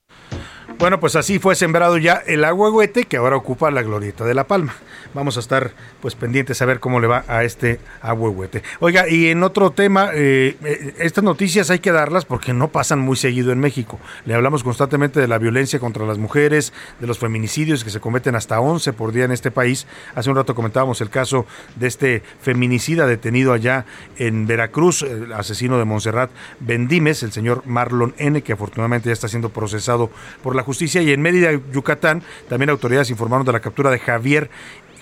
Bueno, 0.77 0.99
pues 0.99 1.15
así 1.15 1.39
fue 1.39 1.55
sembrado 1.55 1.97
ya 1.97 2.21
el 2.27 2.43
agüehuete 2.43 3.05
que 3.05 3.15
ahora 3.15 3.37
ocupa 3.37 3.71
la 3.71 3.81
glorieta 3.81 4.25
de 4.25 4.33
La 4.33 4.45
Palma. 4.45 4.75
Vamos 5.13 5.37
a 5.37 5.39
estar 5.39 5.71
pues 6.01 6.15
pendientes 6.15 6.61
a 6.61 6.65
ver 6.65 6.81
cómo 6.81 6.99
le 6.99 7.07
va 7.07 7.23
a 7.29 7.45
este 7.45 7.79
agüehuete. 8.01 8.61
Oiga, 8.81 9.07
y 9.07 9.27
en 9.27 9.43
otro 9.43 9.71
tema, 9.71 10.09
eh, 10.13 10.57
eh, 10.65 10.93
estas 10.99 11.23
noticias 11.23 11.69
hay 11.69 11.79
que 11.79 11.93
darlas 11.93 12.25
porque 12.25 12.51
no 12.51 12.67
pasan 12.67 12.99
muy 12.99 13.15
seguido 13.15 13.53
en 13.53 13.59
México. 13.59 13.99
Le 14.25 14.33
hablamos 14.33 14.65
constantemente 14.65 15.21
de 15.21 15.29
la 15.29 15.37
violencia 15.37 15.79
contra 15.79 16.05
las 16.05 16.17
mujeres, 16.17 16.73
de 16.99 17.07
los 17.07 17.19
feminicidios 17.19 17.85
que 17.85 17.89
se 17.89 18.01
cometen 18.01 18.35
hasta 18.35 18.59
11 18.59 18.91
por 18.91 19.13
día 19.13 19.23
en 19.23 19.31
este 19.31 19.51
país. 19.51 19.87
Hace 20.13 20.29
un 20.29 20.35
rato 20.35 20.55
comentábamos 20.55 20.99
el 20.99 21.09
caso 21.09 21.45
de 21.77 21.87
este 21.87 22.21
feminicida 22.41 23.07
detenido 23.07 23.53
allá 23.53 23.85
en 24.17 24.45
Veracruz, 24.45 25.03
el 25.03 25.31
asesino 25.31 25.77
de 25.77 25.85
Montserrat 25.85 26.31
Bendimes, 26.59 27.23
el 27.23 27.31
señor 27.31 27.63
Marlon 27.65 28.13
N., 28.17 28.41
que 28.41 28.51
afortunadamente 28.51 29.07
ya 29.07 29.13
está 29.13 29.29
siendo 29.29 29.49
procesado 29.49 30.11
por 30.43 30.53
la 30.53 30.64
justicia 30.65 31.01
y 31.01 31.11
en 31.11 31.21
Mérida, 31.21 31.51
Yucatán, 31.71 32.23
también 32.49 32.69
autoridades 32.69 33.09
informaron 33.09 33.45
de 33.45 33.53
la 33.53 33.61
captura 33.61 33.89
de 33.89 33.99
Javier 33.99 34.49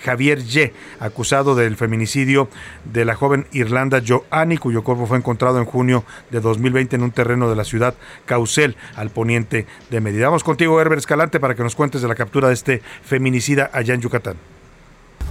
Javier 0.04 0.40
Y, 0.40 0.70
acusado 1.00 1.54
del 1.54 1.76
feminicidio 1.76 2.48
de 2.84 3.04
la 3.04 3.14
joven 3.14 3.46
Irlanda 3.52 4.02
Joanny, 4.06 4.58
cuyo 4.58 4.84
cuerpo 4.84 5.06
fue 5.06 5.16
encontrado 5.16 5.58
en 5.58 5.64
junio 5.64 6.04
de 6.30 6.40
2020 6.40 6.96
en 6.96 7.02
un 7.02 7.10
terreno 7.10 7.48
de 7.48 7.56
la 7.56 7.64
ciudad 7.64 7.94
Caucel, 8.26 8.76
al 8.96 9.10
poniente 9.10 9.66
de 9.90 10.00
Mérida. 10.00 10.26
Vamos 10.26 10.44
contigo, 10.44 10.80
Herbert 10.80 10.98
Escalante, 10.98 11.40
para 11.40 11.54
que 11.54 11.62
nos 11.62 11.74
cuentes 11.74 12.02
de 12.02 12.08
la 12.08 12.14
captura 12.14 12.48
de 12.48 12.54
este 12.54 12.82
feminicida 13.02 13.70
allá 13.72 13.94
en 13.94 14.02
Yucatán. 14.02 14.53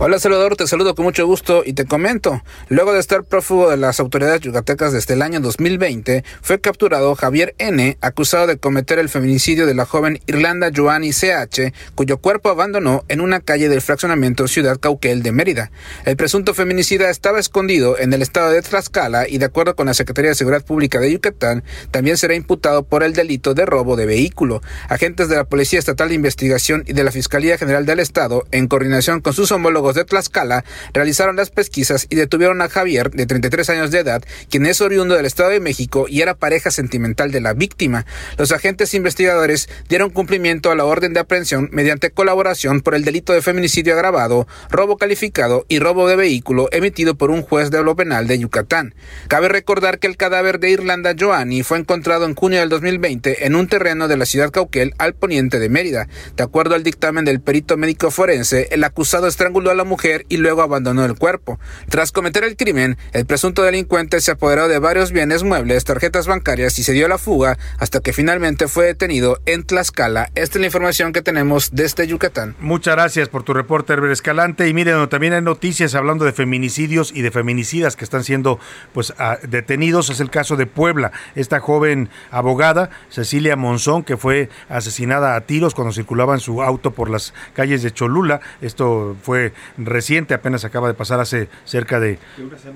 Hola 0.05 0.19
Salvador, 0.19 0.57
te 0.57 0.67
saludo 0.67 0.95
con 0.95 1.05
mucho 1.05 1.25
gusto 1.25 1.63
y 1.65 1.71
te 1.71 1.85
comento. 1.85 2.43
Luego 2.67 2.91
de 2.91 2.99
estar 2.99 3.23
prófugo 3.23 3.69
de 3.69 3.77
las 3.77 4.01
autoridades 4.01 4.41
yucatecas 4.41 4.91
desde 4.91 5.13
el 5.13 5.21
año 5.21 5.39
2020, 5.39 6.25
fue 6.41 6.59
capturado 6.59 7.15
Javier 7.15 7.55
N., 7.57 7.97
acusado 8.01 8.45
de 8.45 8.57
cometer 8.57 8.99
el 8.99 9.07
feminicidio 9.07 9.65
de 9.65 9.75
la 9.75 9.85
joven 9.85 10.19
Irlanda 10.27 10.71
Joanny 10.75 11.11
CH, 11.11 11.71
cuyo 11.95 12.17
cuerpo 12.17 12.49
abandonó 12.49 13.05
en 13.07 13.21
una 13.21 13.39
calle 13.39 13.69
del 13.69 13.79
fraccionamiento 13.79 14.49
Ciudad 14.49 14.77
Cauquel 14.77 15.23
de 15.23 15.31
Mérida. 15.31 15.71
El 16.03 16.17
presunto 16.17 16.53
feminicida 16.53 17.09
estaba 17.09 17.39
escondido 17.39 17.97
en 17.97 18.11
el 18.11 18.21
estado 18.21 18.51
de 18.51 18.61
Tlaxcala 18.61 19.29
y 19.29 19.37
de 19.37 19.45
acuerdo 19.45 19.77
con 19.77 19.85
la 19.85 19.93
Secretaría 19.93 20.31
de 20.31 20.35
Seguridad 20.35 20.65
Pública 20.65 20.99
de 20.99 21.13
Yucatán, 21.13 21.63
también 21.91 22.17
será 22.17 22.35
imputado 22.35 22.83
por 22.83 23.03
el 23.03 23.13
delito 23.13 23.53
de 23.53 23.65
robo 23.65 23.95
de 23.95 24.05
vehículo. 24.05 24.61
Agentes 24.89 25.29
de 25.29 25.37
la 25.37 25.45
Policía 25.45 25.79
Estatal 25.79 26.09
de 26.09 26.15
Investigación 26.15 26.83
y 26.87 26.91
de 26.91 27.05
la 27.05 27.11
Fiscalía 27.13 27.57
General 27.57 27.85
del 27.85 28.01
Estado, 28.01 28.43
en 28.51 28.67
coordinación 28.67 29.21
con 29.21 29.31
sus 29.31 29.49
homólogos 29.53 29.92
de 29.95 30.05
Tlaxcala 30.05 30.63
realizaron 30.93 31.35
las 31.35 31.49
pesquisas 31.49 32.07
y 32.09 32.15
detuvieron 32.15 32.61
a 32.61 32.69
Javier, 32.69 33.11
de 33.11 33.25
33 33.25 33.69
años 33.69 33.91
de 33.91 33.99
edad, 33.99 34.23
quien 34.49 34.65
es 34.65 34.81
oriundo 34.81 35.15
del 35.15 35.25
Estado 35.25 35.49
de 35.49 35.59
México 35.59 36.05
y 36.07 36.21
era 36.21 36.35
pareja 36.35 36.71
sentimental 36.71 37.31
de 37.31 37.41
la 37.41 37.53
víctima. 37.53 38.05
Los 38.37 38.51
agentes 38.51 38.93
investigadores 38.93 39.69
dieron 39.89 40.09
cumplimiento 40.09 40.71
a 40.71 40.75
la 40.75 40.85
orden 40.85 41.13
de 41.13 41.19
aprehensión 41.19 41.69
mediante 41.71 42.11
colaboración 42.11 42.81
por 42.81 42.95
el 42.95 43.03
delito 43.03 43.33
de 43.33 43.41
feminicidio 43.41 43.93
agravado, 43.93 44.47
robo 44.69 44.97
calificado 44.97 45.65
y 45.67 45.79
robo 45.79 46.07
de 46.07 46.15
vehículo 46.15 46.69
emitido 46.71 47.15
por 47.15 47.31
un 47.31 47.41
juez 47.41 47.71
de 47.71 47.83
lo 47.83 47.95
penal 47.95 48.27
de 48.27 48.39
Yucatán. 48.39 48.95
Cabe 49.27 49.49
recordar 49.49 49.99
que 49.99 50.07
el 50.07 50.17
cadáver 50.17 50.59
de 50.59 50.69
Irlanda 50.69 51.15
Joanny 51.17 51.63
fue 51.63 51.79
encontrado 51.79 52.25
en 52.25 52.35
junio 52.35 52.59
del 52.59 52.69
2020 52.69 53.45
en 53.45 53.55
un 53.55 53.67
terreno 53.67 54.07
de 54.07 54.17
la 54.17 54.25
ciudad 54.25 54.51
Cauquel 54.51 54.93
al 54.97 55.13
poniente 55.13 55.59
de 55.59 55.69
Mérida. 55.69 56.07
De 56.35 56.43
acuerdo 56.43 56.75
al 56.75 56.83
dictamen 56.83 57.25
del 57.25 57.41
perito 57.41 57.77
médico 57.77 58.11
forense, 58.11 58.67
el 58.71 58.83
acusado 58.83 59.27
estranguló 59.27 59.71
a 59.73 59.75
la 59.75 59.83
mujer 59.83 60.25
y 60.29 60.37
luego 60.37 60.61
abandonó 60.61 61.05
el 61.05 61.17
cuerpo. 61.17 61.59
Tras 61.89 62.11
cometer 62.11 62.43
el 62.43 62.55
crimen, 62.55 62.97
el 63.11 63.25
presunto 63.25 63.63
delincuente 63.63 64.21
se 64.21 64.31
apoderó 64.31 64.67
de 64.67 64.79
varios 64.79 65.11
bienes 65.11 65.43
muebles, 65.43 65.83
tarjetas 65.83 66.27
bancarias 66.27 66.79
y 66.79 66.83
se 66.83 66.93
dio 66.93 67.07
la 67.07 67.17
fuga 67.17 67.57
hasta 67.79 67.99
que 67.99 68.13
finalmente 68.13 68.67
fue 68.67 68.85
detenido 68.85 69.39
en 69.45 69.63
Tlaxcala. 69.63 70.29
Esta 70.35 70.57
es 70.57 70.61
la 70.61 70.67
información 70.67 71.13
que 71.13 71.21
tenemos 71.21 71.71
desde 71.73 72.07
Yucatán. 72.07 72.55
Muchas 72.59 72.95
gracias 72.95 73.29
por 73.29 73.43
tu 73.43 73.53
reporte, 73.53 73.93
Herbert 73.93 74.13
Escalante. 74.13 74.67
Y 74.67 74.73
miren, 74.73 75.09
también 75.09 75.33
hay 75.33 75.41
noticias 75.41 75.95
hablando 75.95 76.25
de 76.25 76.31
feminicidios 76.31 77.11
y 77.13 77.21
de 77.21 77.31
feminicidas 77.31 77.95
que 77.95 78.03
están 78.03 78.23
siendo 78.23 78.59
pues 78.93 79.13
detenidos. 79.47 80.09
Es 80.09 80.19
el 80.19 80.29
caso 80.29 80.55
de 80.55 80.65
Puebla. 80.65 81.11
Esta 81.35 81.59
joven 81.59 82.09
abogada, 82.31 82.89
Cecilia 83.09 83.55
Monzón, 83.55 84.03
que 84.03 84.17
fue 84.17 84.49
asesinada 84.69 85.35
a 85.35 85.41
tiros 85.41 85.75
cuando 85.75 85.93
circulaba 85.93 86.33
en 86.33 86.39
su 86.39 86.61
auto 86.61 86.91
por 86.91 87.09
las 87.09 87.33
calles 87.53 87.83
de 87.83 87.91
Cholula. 87.91 88.41
Esto 88.61 89.15
fue 89.21 89.53
reciente, 89.77 90.33
apenas 90.33 90.65
acaba 90.65 90.87
de 90.87 90.93
pasar 90.93 91.19
hace 91.19 91.49
cerca 91.65 91.99
de 91.99 92.19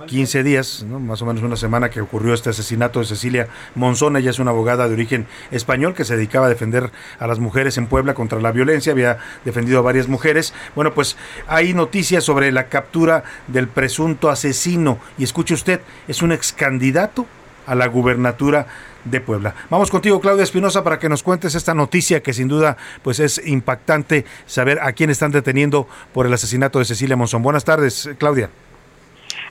15 0.07 0.43
días, 0.43 0.84
¿no? 0.84 0.99
más 0.99 1.22
o 1.22 1.26
menos 1.26 1.43
una 1.43 1.55
semana 1.55 1.89
que 1.89 2.01
ocurrió 2.01 2.34
este 2.34 2.49
asesinato 2.49 2.99
de 2.99 3.05
Cecilia 3.05 3.47
Monzón. 3.76 4.18
Ella 4.18 4.30
es 4.30 4.39
una 4.39 4.51
abogada 4.51 4.88
de 4.88 4.93
origen 4.93 5.27
español 5.51 5.93
que 5.93 6.05
se 6.05 6.15
dedicaba 6.15 6.47
a 6.47 6.49
defender 6.49 6.91
a 7.19 7.27
las 7.27 7.39
mujeres 7.39 7.77
en 7.77 7.88
Puebla 7.88 8.14
contra 8.14 8.39
la 8.39 8.51
violencia, 8.51 8.91
había 8.91 9.18
defendido 9.45 9.80
a 9.80 9.81
varias 9.81 10.07
mujeres. 10.07 10.53
Bueno, 10.76 10.93
pues 10.93 11.18
hay 11.47 11.73
noticias 11.73 12.23
sobre 12.23 12.51
la 12.51 12.68
captura 12.68 13.23
del 13.47 13.68
presunto 13.68 14.30
asesino 14.30 14.99
y 15.18 15.23
escuche 15.23 15.53
usted, 15.53 15.81
es 16.07 16.22
un 16.22 16.31
ex 16.31 16.53
candidato 16.53 17.26
a 17.65 17.76
la 17.76 17.88
gubernatura 17.88 18.68
de 19.09 19.21
Puebla. 19.21 19.55
Vamos 19.69 19.89
contigo, 19.89 20.19
Claudia 20.19 20.43
Espinosa, 20.43 20.84
para 20.84 20.99
que 20.99 21.09
nos 21.09 21.23
cuentes 21.23 21.55
esta 21.55 21.73
noticia 21.73 22.21
que 22.21 22.34
sin 22.34 22.47
duda 22.47 22.77
pues 23.01 23.19
es 23.19 23.41
impactante 23.45 24.25
saber 24.45 24.79
a 24.79 24.91
quién 24.93 25.09
están 25.09 25.31
deteniendo 25.31 25.88
por 26.13 26.25
el 26.25 26.34
asesinato 26.34 26.79
de 26.79 26.85
Cecilia 26.85 27.15
Monzón. 27.15 27.41
Buenas 27.41 27.65
tardes, 27.65 28.09
Claudia. 28.17 28.49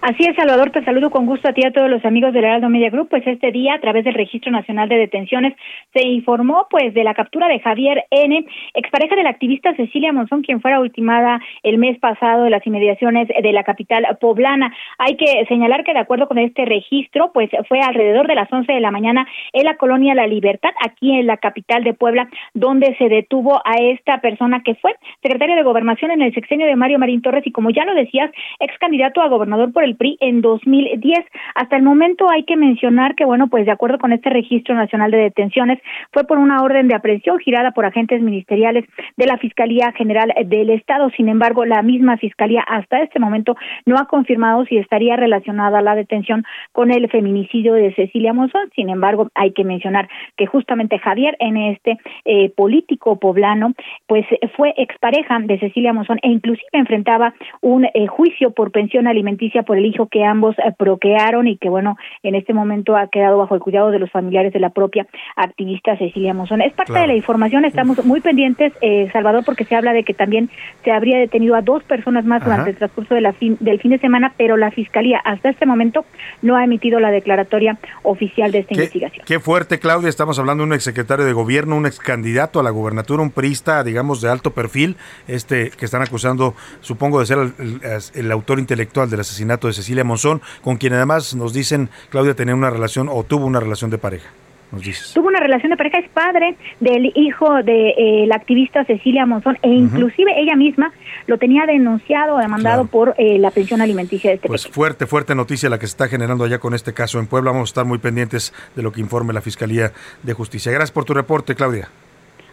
Así 0.02 0.24
es, 0.24 0.36
Salvador, 0.36 0.70
te 0.70 0.84
saludo 0.84 1.10
con 1.10 1.24
gusto 1.26 1.48
a 1.48 1.52
ti 1.52 1.62
y 1.64 1.66
a 1.66 1.72
todos 1.72 1.90
los 1.90 2.04
amigos 2.04 2.32
del 2.32 2.44
Heraldo 2.44 2.68
Media 2.68 2.90
Group. 2.90 3.08
Pues 3.08 3.26
este 3.26 3.50
día, 3.50 3.74
a 3.74 3.80
través 3.80 4.04
del 4.04 4.14
Registro 4.14 4.52
Nacional 4.52 4.88
de 4.88 4.98
Detenciones, 4.98 5.54
se 5.94 6.06
informó 6.06 6.66
pues 6.70 6.92
de 6.92 7.02
la 7.02 7.14
captura 7.14 7.48
de 7.48 7.60
Javier 7.60 8.04
N., 8.10 8.44
expareja 8.74 9.16
de 9.16 9.22
la 9.22 9.30
activista 9.30 9.74
Cecilia 9.74 10.12
Monzón, 10.12 10.42
quien 10.42 10.60
fuera 10.60 10.80
ultimada 10.80 11.40
el 11.62 11.78
mes 11.78 11.98
pasado 11.98 12.44
en 12.44 12.50
las 12.50 12.66
inmediaciones 12.66 13.26
de 13.28 13.52
la 13.52 13.64
capital 13.64 14.06
poblana. 14.20 14.72
Hay 14.98 15.16
que 15.16 15.44
señalar 15.48 15.82
que 15.82 15.94
de 15.94 16.00
acuerdo 16.00 16.28
con 16.28 16.38
este 16.38 16.66
registro, 16.66 17.32
pues 17.32 17.50
fue 17.66 17.80
alrededor 17.80 18.26
de 18.26 18.34
las 18.34 18.52
11 18.52 18.70
de 18.70 18.80
la 18.80 18.90
mañana 18.90 19.26
en 19.54 19.64
la 19.64 19.76
colonia 19.76 20.14
La 20.14 20.26
Libertad, 20.26 20.70
aquí 20.84 21.12
en 21.18 21.26
la 21.26 21.38
capital 21.38 21.84
de 21.84 21.94
Puebla, 21.94 22.28
donde 22.52 22.94
se 22.96 23.08
detuvo 23.08 23.62
a 23.64 23.76
esta 23.80 24.20
persona 24.20 24.62
que 24.62 24.74
fue 24.74 24.94
secretaria 25.22 25.56
de 25.56 25.62
Gobernación 25.62 26.10
en 26.10 26.20
el 26.20 26.34
sexenio 26.34 26.66
de 26.66 26.76
Mario 26.76 26.98
Marín 26.98 27.22
Torres 27.22 27.46
y 27.46 27.52
como 27.52 27.70
ya 27.70 27.84
lo 27.84 27.94
decías, 27.94 28.30
ex 28.60 28.78
candidato 28.78 29.22
a 29.22 29.28
gobernador 29.28 29.72
por 29.72 29.85
el 29.86 29.96
PRI 29.96 30.18
en 30.20 30.42
2010. 30.42 31.24
Hasta 31.54 31.76
el 31.76 31.82
momento 31.82 32.28
hay 32.30 32.44
que 32.44 32.56
mencionar 32.56 33.14
que, 33.14 33.24
bueno, 33.24 33.48
pues 33.48 33.64
de 33.64 33.72
acuerdo 33.72 33.98
con 33.98 34.12
este 34.12 34.28
registro 34.28 34.74
nacional 34.74 35.10
de 35.10 35.18
detenciones, 35.18 35.78
fue 36.12 36.24
por 36.24 36.38
una 36.38 36.62
orden 36.62 36.88
de 36.88 36.94
aprehensión 36.94 37.38
girada 37.38 37.70
por 37.70 37.86
agentes 37.86 38.20
ministeriales 38.20 38.84
de 39.16 39.26
la 39.26 39.38
Fiscalía 39.38 39.92
General 39.92 40.32
del 40.44 40.70
Estado. 40.70 41.10
Sin 41.16 41.28
embargo, 41.28 41.64
la 41.64 41.82
misma 41.82 42.18
Fiscalía 42.18 42.62
hasta 42.66 43.02
este 43.02 43.18
momento 43.18 43.56
no 43.86 43.96
ha 43.96 44.06
confirmado 44.06 44.64
si 44.66 44.76
estaría 44.76 45.16
relacionada 45.16 45.80
la 45.80 45.94
detención 45.94 46.44
con 46.72 46.90
el 46.90 47.08
feminicidio 47.08 47.74
de 47.74 47.94
Cecilia 47.94 48.32
Monzón. 48.32 48.70
Sin 48.74 48.90
embargo, 48.90 49.28
hay 49.34 49.52
que 49.52 49.64
mencionar 49.64 50.08
que 50.36 50.46
justamente 50.46 50.98
Javier 50.98 51.36
en 51.38 51.56
este 51.56 51.98
eh, 52.24 52.50
político 52.50 53.18
poblano, 53.18 53.72
pues 54.06 54.26
fue 54.56 54.74
expareja 54.76 55.38
de 55.40 55.58
Cecilia 55.58 55.92
Monzón 55.92 56.18
e 56.22 56.28
inclusive 56.28 56.68
enfrentaba 56.72 57.34
un 57.60 57.84
eh, 57.84 58.06
juicio 58.06 58.50
por 58.50 58.70
pensión 58.70 59.06
alimenticia 59.06 59.62
por 59.62 59.75
el 59.76 59.86
hijo 59.86 60.06
que 60.06 60.24
ambos 60.24 60.56
eh, 60.58 60.72
procrearon 60.76 61.46
y 61.46 61.56
que 61.56 61.68
bueno, 61.68 61.96
en 62.22 62.34
este 62.34 62.52
momento 62.54 62.96
ha 62.96 63.08
quedado 63.08 63.38
bajo 63.38 63.54
el 63.54 63.60
cuidado 63.60 63.90
de 63.90 63.98
los 63.98 64.10
familiares 64.10 64.52
de 64.52 64.60
la 64.60 64.70
propia 64.70 65.06
activista 65.36 65.96
Cecilia 65.96 66.34
Monzón. 66.34 66.62
Es 66.62 66.72
parte 66.72 66.94
de 66.98 67.06
la 67.06 67.14
información, 67.14 67.64
estamos 67.64 68.04
muy 68.04 68.20
pendientes, 68.20 68.72
eh, 68.80 69.08
Salvador, 69.12 69.44
porque 69.44 69.64
se 69.64 69.74
habla 69.76 69.92
de 69.92 70.02
que 70.04 70.14
también 70.14 70.50
se 70.84 70.90
habría 70.90 71.18
detenido 71.18 71.54
a 71.54 71.62
dos 71.62 71.82
personas 71.84 72.24
más 72.24 72.42
Ajá. 72.42 72.50
durante 72.50 72.70
el 72.70 72.76
transcurso 72.76 73.14
de 73.14 73.20
la 73.20 73.32
fin, 73.32 73.56
del 73.60 73.80
fin 73.80 73.90
de 73.90 73.98
semana, 73.98 74.32
pero 74.36 74.56
la 74.56 74.70
Fiscalía 74.70 75.18
hasta 75.24 75.50
este 75.50 75.66
momento 75.66 76.04
no 76.42 76.56
ha 76.56 76.64
emitido 76.64 77.00
la 77.00 77.10
declaratoria 77.10 77.78
oficial 78.02 78.52
de 78.52 78.60
esta 78.60 78.74
investigación. 78.74 79.24
Qué 79.26 79.40
fuerte, 79.40 79.78
Claudia. 79.78 80.08
Estamos 80.08 80.38
hablando 80.38 80.62
de 80.62 80.68
un 80.68 80.72
exsecretario 80.74 81.24
de 81.24 81.32
gobierno, 81.32 81.76
un 81.76 81.86
ex 81.86 81.98
candidato 81.98 82.60
a 82.60 82.62
la 82.62 82.70
gubernatura, 82.70 83.22
un 83.22 83.30
priista, 83.30 83.82
digamos, 83.84 84.20
de 84.20 84.30
alto 84.30 84.52
perfil, 84.52 84.96
este 85.28 85.70
que 85.70 85.84
están 85.84 86.02
acusando, 86.02 86.54
supongo, 86.80 87.20
de 87.20 87.26
ser 87.26 87.38
el, 87.38 87.52
el- 87.58 87.80
el 88.14 88.32
autor 88.32 88.58
intelectual 88.58 89.08
del 89.10 89.20
asesinato 89.20 89.65
de 89.66 89.72
Cecilia 89.72 90.04
Monzón, 90.04 90.42
con 90.62 90.76
quien 90.76 90.92
además 90.92 91.34
nos 91.34 91.52
dicen, 91.52 91.90
Claudia, 92.10 92.34
tenía 92.34 92.54
una 92.54 92.70
relación 92.70 93.08
o 93.10 93.22
tuvo 93.24 93.46
una 93.46 93.60
relación 93.60 93.90
de 93.90 93.98
pareja. 93.98 94.28
Nos 94.72 94.82
dices. 94.82 95.12
Tuvo 95.14 95.28
una 95.28 95.38
relación 95.38 95.70
de 95.70 95.76
pareja, 95.76 95.98
es 95.98 96.08
padre 96.08 96.56
del 96.80 97.12
hijo 97.14 97.62
de 97.62 97.90
eh, 97.90 98.26
la 98.26 98.34
activista 98.34 98.84
Cecilia 98.84 99.24
Monzón 99.24 99.58
e 99.62 99.68
inclusive 99.68 100.32
ella 100.40 100.56
misma 100.56 100.92
lo 101.28 101.38
tenía 101.38 101.66
denunciado, 101.66 102.38
demandado 102.38 102.86
por 102.86 103.14
eh, 103.16 103.38
la 103.38 103.52
pensión 103.52 103.80
alimenticia 103.80 104.30
de 104.30 104.36
este 104.36 104.48
Pues 104.48 104.66
fuerte, 104.66 105.06
fuerte 105.06 105.36
noticia 105.36 105.70
la 105.70 105.78
que 105.78 105.86
se 105.86 105.92
está 105.92 106.08
generando 106.08 106.44
allá 106.44 106.58
con 106.58 106.74
este 106.74 106.92
caso 106.92 107.20
en 107.20 107.28
Puebla. 107.28 107.52
Vamos 107.52 107.68
a 107.68 107.70
estar 107.70 107.84
muy 107.84 107.98
pendientes 107.98 108.52
de 108.74 108.82
lo 108.82 108.90
que 108.90 109.00
informe 109.00 109.32
la 109.32 109.40
Fiscalía 109.40 109.92
de 110.24 110.32
Justicia. 110.32 110.72
Gracias 110.72 110.90
por 110.90 111.04
tu 111.04 111.14
reporte, 111.14 111.54
Claudia. 111.54 111.88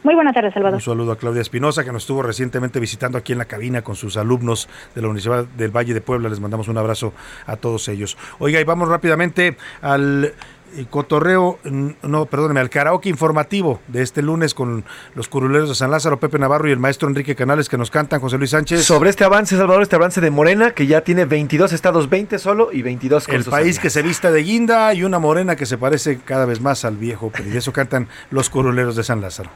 Muy 0.04 0.16
buenas 0.16 0.34
tardes, 0.34 0.54
Salvador. 0.54 0.76
Un 0.76 0.82
saludo 0.82 1.14
a 1.14 1.18
Claudia 1.18 1.42
Espinosa, 1.42 1.86
que 1.86 1.92
nos 1.94 2.04
estuvo 2.04 2.22
recientemente 2.22 2.80
visitando 2.82 3.18
aquí 3.18 3.32
en 3.32 3.38
la 3.38 3.46
cabina 3.46 3.84
con 3.84 3.96
sus 3.96 4.18
alumnos 4.18 4.68
de 4.96 5.02
la 5.02 5.08
Universidad 5.08 5.46
del 5.46 5.72
Valle 5.72 5.94
de 5.94 6.02
Puebla. 6.02 6.28
Les 6.28 6.42
mandamos 6.42 6.68
un 6.68 6.78
abrazo 6.78 7.14
a 7.46 7.56
todos 7.56 7.88
ellos. 7.88 8.18
Oiga, 8.40 8.60
y 8.60 8.66
vamos 8.66 8.90
rápidamente 8.90 9.56
al 9.82 10.34
eh, 10.76 10.86
cotorreo, 10.90 11.58
no, 12.02 12.26
perdóneme, 12.26 12.60
al 12.60 12.70
karaoke 12.70 13.08
informativo 13.08 13.80
de 13.88 14.02
este 14.02 14.22
lunes 14.22 14.54
con 14.54 14.84
los 15.16 15.30
curuleros 15.30 15.70
de 15.70 15.76
San 15.76 15.90
Lázaro, 15.90 16.20
Pepe 16.20 16.38
Navarro 16.38 16.68
y 16.68 16.74
el 16.74 16.80
maestro 16.80 17.08
Enrique 17.08 17.34
Canales 17.34 17.70
que 17.70 17.78
nos 17.78 17.90
cantan, 17.90 18.20
José 18.20 18.38
Luis 18.38 18.50
Sánchez. 18.50 18.84
Sobre 18.84 19.10
este 19.10 19.24
avance, 19.24 19.56
Salvador, 19.56 19.84
este 19.84 19.96
avance 19.96 20.20
de 20.20 20.32
Morena, 20.32 20.72
que 20.72 20.86
ya 20.86 21.00
tiene 21.02 21.24
22 21.24 21.72
estados, 21.72 22.10
20 22.10 22.40
solo 22.40 22.74
y 22.74 22.82
22 22.82 23.26
con 23.26 23.36
El 23.36 23.46
país 23.46 23.80
que 23.80 23.90
se 23.90 24.02
vista 24.02 24.32
de 24.32 24.44
guinda 24.44 24.94
y 24.94 25.04
una 25.04 25.20
morena 25.20 25.56
que 25.56 25.66
se 25.66 25.78
parece 25.78 26.20
cada 26.20 26.46
vez 26.46 26.60
más 26.60 26.84
al 26.84 26.98
viejo, 26.98 27.32
y 27.40 27.50
de 27.50 27.60
eso 27.60 27.72
cantan 27.72 28.10
los 28.32 28.50
curuleros 28.50 28.98
de 28.98 29.04
San 29.04 29.22
Lázaro. 29.22 29.52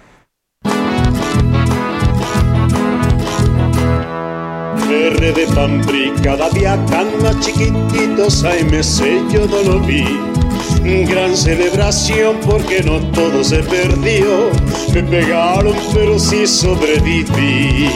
Verde 4.90 5.34
de 5.34 5.48
Pampri, 5.48 6.14
cada 6.24 6.50
día 6.50 6.78
tan 6.86 7.08
chiquititos, 7.42 8.44
ay, 8.46 8.66
yo 9.30 9.46
no 9.46 9.62
lo 9.64 9.80
vi. 9.82 10.06
Gran 11.06 11.36
celebración 11.36 12.38
porque 12.46 12.82
no 12.82 13.00
todo 13.12 13.44
se 13.44 13.58
perdió. 13.64 14.50
Me 14.94 15.04
pegaron, 15.04 15.76
pero 15.94 16.18
sí 16.18 16.48
sobreviví. 16.48 17.90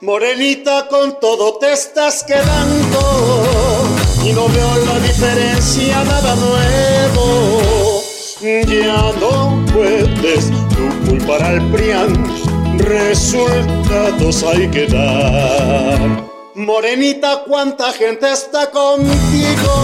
Morenita, 0.00 0.86
con 0.88 1.18
todo 1.20 1.58
te 1.58 1.72
estás 1.72 2.22
quedando. 2.22 3.84
Y 4.24 4.32
no 4.32 4.48
veo 4.48 4.86
la 4.86 5.00
diferencia, 5.00 6.04
nada 6.04 6.36
nuevo. 6.36 8.02
Ya 8.40 9.12
no 9.20 9.64
puedes 9.72 10.50
tú 10.50 11.10
culpar 11.10 11.42
al 11.42 11.60
PRIAN. 11.72 12.51
Resultados 12.78 14.42
hay 14.42 14.68
que 14.68 14.86
dar. 14.86 16.32
Morenita, 16.54 17.44
cuánta 17.46 17.92
gente 17.92 18.30
está 18.30 18.70
contigo. 18.70 19.74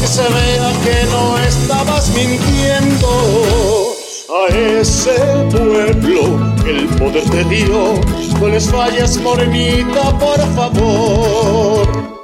Que 0.00 0.06
se 0.06 0.22
vea 0.22 0.72
que 0.84 1.06
no 1.10 1.38
estabas 1.38 2.08
mintiendo. 2.10 3.94
A 4.30 4.46
ese 4.54 5.14
pueblo 5.50 6.54
el 6.66 6.86
poder 6.98 7.28
te 7.30 7.44
dio. 7.44 8.00
No 8.40 8.48
les 8.48 8.70
falles, 8.70 9.16
Morenita, 9.18 10.18
por 10.18 10.38
favor. 10.54 12.20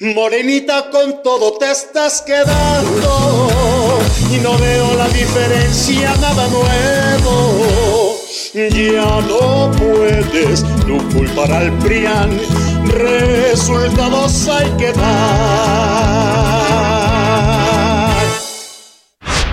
Morenita, 0.00 0.90
con 0.90 1.22
todo 1.22 1.58
te 1.58 1.70
estás 1.70 2.22
quedando. 2.22 3.98
Y 4.32 4.38
no 4.38 4.56
veo 4.58 4.94
la 4.94 5.08
diferencia, 5.08 6.14
nada 6.20 6.46
nuevo. 6.48 7.87
Ya 8.54 9.20
no 9.28 9.70
puedes 9.72 10.64
tú 10.86 10.96
culpar 11.12 11.52
al 11.52 11.70
PRIAN, 11.80 12.30
resultados 12.86 14.48
hay 14.48 14.70
que 14.78 14.92
dar. 14.92 15.04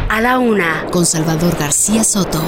A 0.08 0.22
la 0.22 0.40
una, 0.40 0.86
con 0.92 1.06
Salvador 1.06 1.58
García 1.58 2.06
Soto. 2.06 2.42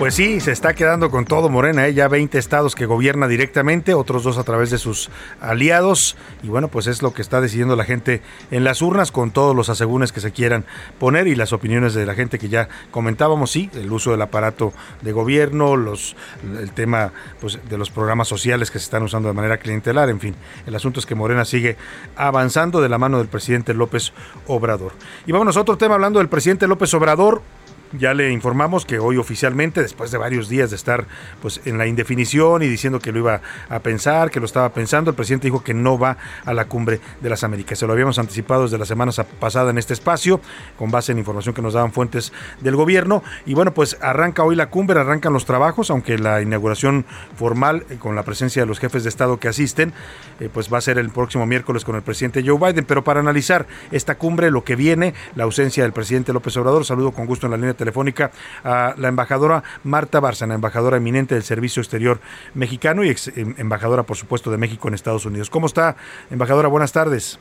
Pues 0.00 0.14
sí, 0.14 0.40
se 0.40 0.50
está 0.50 0.72
quedando 0.72 1.10
con 1.10 1.26
todo 1.26 1.50
Morena, 1.50 1.86
¿eh? 1.86 1.92
ya 1.92 2.08
20 2.08 2.38
estados 2.38 2.74
que 2.74 2.86
gobierna 2.86 3.28
directamente, 3.28 3.92
otros 3.92 4.22
dos 4.22 4.38
a 4.38 4.44
través 4.44 4.70
de 4.70 4.78
sus 4.78 5.10
aliados, 5.42 6.16
y 6.42 6.48
bueno, 6.48 6.68
pues 6.68 6.86
es 6.86 7.02
lo 7.02 7.12
que 7.12 7.20
está 7.20 7.42
decidiendo 7.42 7.76
la 7.76 7.84
gente 7.84 8.22
en 8.50 8.64
las 8.64 8.80
urnas 8.80 9.12
con 9.12 9.30
todos 9.30 9.54
los 9.54 9.68
asegúnes 9.68 10.10
que 10.10 10.20
se 10.20 10.32
quieran 10.32 10.64
poner 10.98 11.26
y 11.26 11.34
las 11.34 11.52
opiniones 11.52 11.92
de 11.92 12.06
la 12.06 12.14
gente 12.14 12.38
que 12.38 12.48
ya 12.48 12.70
comentábamos, 12.90 13.50
sí, 13.50 13.68
el 13.74 13.92
uso 13.92 14.12
del 14.12 14.22
aparato 14.22 14.72
de 15.02 15.12
gobierno, 15.12 15.76
los, 15.76 16.16
el 16.58 16.72
tema 16.72 17.12
pues, 17.38 17.58
de 17.68 17.76
los 17.76 17.90
programas 17.90 18.26
sociales 18.26 18.70
que 18.70 18.78
se 18.78 18.84
están 18.84 19.02
usando 19.02 19.28
de 19.28 19.34
manera 19.34 19.58
clientelar, 19.58 20.08
en 20.08 20.18
fin, 20.18 20.34
el 20.66 20.74
asunto 20.74 20.98
es 21.00 21.04
que 21.04 21.14
Morena 21.14 21.44
sigue 21.44 21.76
avanzando 22.16 22.80
de 22.80 22.88
la 22.88 22.96
mano 22.96 23.18
del 23.18 23.28
presidente 23.28 23.74
López 23.74 24.14
Obrador. 24.46 24.92
Y 25.26 25.32
vámonos 25.32 25.58
a 25.58 25.60
otro 25.60 25.76
tema 25.76 25.96
hablando 25.96 26.20
del 26.20 26.30
presidente 26.30 26.66
López 26.66 26.94
Obrador, 26.94 27.42
Ya 27.92 28.14
le 28.14 28.30
informamos 28.30 28.86
que 28.86 29.00
hoy 29.00 29.16
oficialmente, 29.16 29.82
después 29.82 30.12
de 30.12 30.18
varios 30.18 30.48
días 30.48 30.70
de 30.70 30.76
estar 30.76 31.06
pues 31.42 31.60
en 31.64 31.76
la 31.76 31.88
indefinición 31.88 32.62
y 32.62 32.68
diciendo 32.68 33.00
que 33.00 33.10
lo 33.10 33.18
iba 33.18 33.40
a 33.68 33.80
pensar, 33.80 34.30
que 34.30 34.38
lo 34.38 34.46
estaba 34.46 34.68
pensando, 34.68 35.10
el 35.10 35.16
presidente 35.16 35.48
dijo 35.48 35.64
que 35.64 35.74
no 35.74 35.98
va 35.98 36.16
a 36.44 36.54
la 36.54 36.66
cumbre 36.66 37.00
de 37.20 37.28
las 37.28 37.42
Américas. 37.42 37.80
Se 37.80 37.88
lo 37.88 37.92
habíamos 37.92 38.20
anticipado 38.20 38.62
desde 38.62 38.78
la 38.78 38.84
semana 38.84 39.10
pasada 39.40 39.70
en 39.70 39.78
este 39.78 39.92
espacio, 39.92 40.40
con 40.78 40.92
base 40.92 41.10
en 41.10 41.18
información 41.18 41.52
que 41.52 41.62
nos 41.62 41.74
daban 41.74 41.90
fuentes 41.90 42.32
del 42.60 42.76
gobierno. 42.76 43.24
Y 43.44 43.54
bueno, 43.54 43.74
pues 43.74 43.98
arranca 44.00 44.44
hoy 44.44 44.54
la 44.54 44.70
cumbre, 44.70 45.00
arrancan 45.00 45.32
los 45.32 45.44
trabajos, 45.44 45.90
aunque 45.90 46.16
la 46.16 46.42
inauguración 46.42 47.04
formal 47.34 47.86
eh, 47.90 47.96
con 47.98 48.14
la 48.14 48.22
presencia 48.22 48.62
de 48.62 48.66
los 48.66 48.78
jefes 48.78 49.02
de 49.02 49.08
Estado 49.08 49.40
que 49.40 49.48
asisten, 49.48 49.92
eh, 50.38 50.48
pues 50.52 50.72
va 50.72 50.78
a 50.78 50.80
ser 50.80 50.96
el 50.98 51.10
próximo 51.10 51.44
miércoles 51.44 51.84
con 51.84 51.96
el 51.96 52.02
presidente 52.02 52.44
Joe 52.46 52.56
Biden. 52.56 52.84
Pero 52.84 53.02
para 53.02 53.18
analizar 53.18 53.66
esta 53.90 54.14
cumbre, 54.14 54.52
lo 54.52 54.62
que 54.62 54.76
viene, 54.76 55.12
la 55.34 55.42
ausencia 55.42 55.82
del 55.82 55.92
presidente 55.92 56.32
López 56.32 56.56
Obrador, 56.56 56.84
saludo 56.84 57.10
con 57.10 57.26
gusto 57.26 57.48
en 57.48 57.50
la 57.50 57.56
línea 57.56 57.79
telefónica 57.80 58.30
a 58.62 58.94
la 58.98 59.08
embajadora 59.08 59.62
Marta 59.82 60.20
Bárcena, 60.20 60.54
embajadora 60.54 60.98
eminente 60.98 61.34
del 61.34 61.42
Servicio 61.42 61.80
Exterior 61.80 62.20
Mexicano 62.54 63.02
y 63.02 63.08
ex 63.08 63.28
em, 63.28 63.54
embajadora, 63.56 64.02
por 64.04 64.16
supuesto, 64.16 64.50
de 64.50 64.58
México 64.58 64.86
en 64.88 64.94
Estados 64.94 65.24
Unidos. 65.24 65.48
¿Cómo 65.48 65.66
está, 65.66 65.96
embajadora? 66.30 66.68
Buenas 66.68 66.92
tardes. 66.92 67.40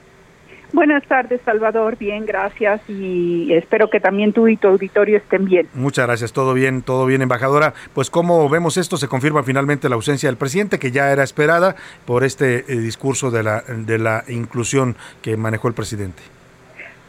Buenas 0.72 1.04
tardes, 1.08 1.42
Salvador. 1.44 1.98
Bien, 1.98 2.26
gracias. 2.26 2.82
Y 2.88 3.52
espero 3.54 3.90
que 3.90 4.00
también 4.00 4.34
tú 4.34 4.48
y 4.48 4.56
tu 4.56 4.68
auditorio 4.68 5.18
estén 5.18 5.46
bien. 5.46 5.68
Muchas 5.74 6.06
gracias. 6.06 6.32
Todo 6.32 6.54
bien, 6.54 6.84
todo 6.84 7.06
bien, 7.06 7.22
embajadora. 7.22 7.74
Pues 7.94 8.10
como 8.10 8.48
vemos 8.50 8.78
esto, 8.78 8.98
se 8.98 9.08
confirma 9.08 9.44
finalmente 9.44 9.90
la 9.90 9.96
ausencia 9.96 10.30
del 10.30 10.38
presidente, 10.38 10.78
que 10.78 10.92
ya 10.92 11.12
era 11.12 11.24
esperada 11.24 11.76
por 12.06 12.24
este 12.24 12.72
eh, 12.72 12.78
discurso 12.78 13.32
de 13.32 13.44
la, 13.44 13.62
de 13.62 13.98
la 13.98 14.24
inclusión 14.28 14.96
que 15.22 15.38
manejó 15.38 15.68
el 15.68 15.74
presidente. 15.74 16.22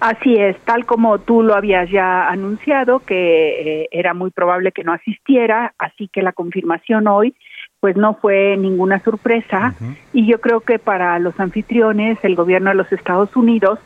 Así 0.01 0.35
es, 0.35 0.59
tal 0.61 0.87
como 0.87 1.19
tú 1.19 1.43
lo 1.43 1.55
habías 1.55 1.91
ya 1.91 2.27
anunciado, 2.29 3.01
que 3.01 3.83
eh, 3.83 3.89
era 3.91 4.15
muy 4.15 4.31
probable 4.31 4.73
que 4.73 4.83
no 4.83 4.95
asistiera, 4.95 5.75
así 5.79 6.09
que 6.09 6.23
la 6.23 6.33
confirmación 6.33 7.07
hoy 7.07 7.35
pues 7.81 7.97
no 7.97 8.15
fue 8.15 8.57
ninguna 8.59 9.01
sorpresa. 9.01 9.75
Y 10.13 10.27
yo 10.27 10.41
creo 10.41 10.61
que 10.61 10.79
para 10.79 11.19
los 11.19 11.39
anfitriones, 11.41 12.19
el 12.23 12.35
gobierno 12.35 12.71
de 12.71 12.77
los 12.77 12.93
Estados 12.93 13.35
Unidos, 13.37 13.79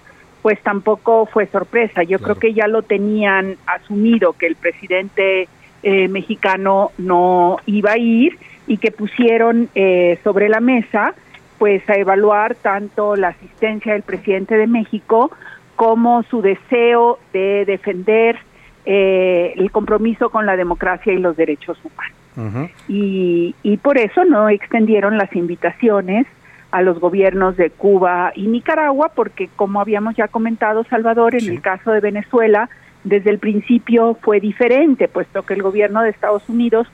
pues 0.42 0.60
tampoco 0.62 1.26
fue 1.26 1.46
sorpresa. 1.46 2.02
Yo 2.02 2.18
creo 2.18 2.34
que 2.36 2.52
ya 2.54 2.66
lo 2.66 2.82
tenían 2.82 3.56
asumido 3.66 4.32
que 4.32 4.48
el 4.48 4.56
presidente 4.56 5.48
eh, 5.84 6.08
mexicano 6.08 6.90
no 6.98 7.58
iba 7.66 7.92
a 7.92 7.98
ir 7.98 8.38
y 8.66 8.78
que 8.78 8.90
pusieron 8.90 9.68
eh, 9.74 10.18
sobre 10.24 10.48
la 10.48 10.60
mesa 10.60 11.14
pues 11.58 11.88
a 11.88 11.94
evaluar 11.94 12.56
tanto 12.56 13.14
la 13.14 13.28
asistencia 13.28 13.92
del 13.92 14.02
presidente 14.02 14.56
de 14.56 14.66
México 14.66 15.30
como 15.76 16.22
su 16.24 16.42
deseo 16.42 17.18
de 17.32 17.64
defender 17.64 18.38
eh, 18.86 19.54
el 19.56 19.70
compromiso 19.70 20.30
con 20.30 20.46
la 20.46 20.56
democracia 20.56 21.12
y 21.12 21.18
los 21.18 21.36
derechos 21.36 21.78
humanos. 21.84 22.70
y, 22.88 23.54
y 23.62 23.76
por 23.76 23.96
eso 23.96 24.24
no 24.24 24.48
extendieron 24.48 25.16
las 25.16 25.34
invitaciones 25.36 26.26
a 26.72 26.82
los 26.82 26.98
gobiernos 26.98 27.56
de 27.56 27.70
Cuba 27.70 28.32
y 28.34 28.48
Nicaragua, 28.48 29.12
porque 29.14 29.48
como 29.54 29.80
habíamos 29.80 30.16
ya 30.16 30.26
comentado, 30.26 30.82
Salvador, 30.90 31.36
en 31.36 31.48
el 31.48 31.60
caso 31.60 31.92
de 31.92 32.00
Venezuela, 32.00 32.68
desde 33.04 33.30
el 33.30 33.38
principio 33.38 34.18
fue 34.20 34.40
diferente, 34.40 35.06
puesto 35.06 35.44
que 35.44 35.54
el 35.54 35.62
gobierno 35.62 36.02
de 36.02 36.10
Estados 36.10 36.48
Unidos 36.48 36.88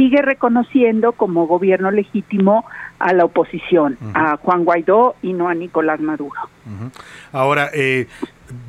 sigue 0.00 0.22
reconociendo 0.22 1.12
como 1.12 1.46
gobierno 1.46 1.90
legítimo 1.90 2.64
a 2.98 3.12
la 3.12 3.26
oposición, 3.26 3.98
a 4.14 4.38
Juan 4.38 4.64
Guaidó 4.64 5.14
y 5.20 5.34
no 5.34 5.50
a 5.50 5.54
Nicolás 5.54 6.00
Maduro. 6.00 6.40
Ahora, 7.32 7.68
eh, 7.74 8.06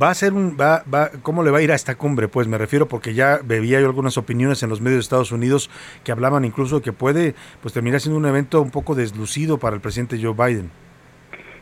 va 0.01 0.09
a 0.09 0.13
ser 0.13 0.33
un, 0.33 0.57
va, 0.59 0.83
va, 0.93 1.09
¿cómo 1.21 1.41
le 1.43 1.51
va 1.51 1.59
a 1.59 1.61
ir 1.61 1.71
a 1.71 1.75
esta 1.75 1.95
cumbre? 1.95 2.27
Pues 2.27 2.49
me 2.49 2.57
refiero 2.57 2.89
porque 2.89 3.13
ya 3.13 3.39
bebía 3.45 3.79
yo 3.79 3.87
algunas 3.87 4.17
opiniones 4.17 4.61
en 4.61 4.69
los 4.69 4.81
medios 4.81 4.97
de 4.97 5.01
Estados 5.03 5.31
Unidos 5.31 5.69
que 6.03 6.11
hablaban 6.11 6.43
incluso 6.43 6.77
de 6.77 6.81
que 6.81 6.91
puede, 6.91 7.33
pues 7.61 7.73
terminar 7.73 8.01
siendo 8.01 8.19
un 8.19 8.25
evento 8.25 8.61
un 8.61 8.71
poco 8.71 8.93
deslucido 8.93 9.57
para 9.57 9.73
el 9.73 9.81
presidente 9.81 10.19
Joe 10.21 10.33
Biden. 10.33 10.69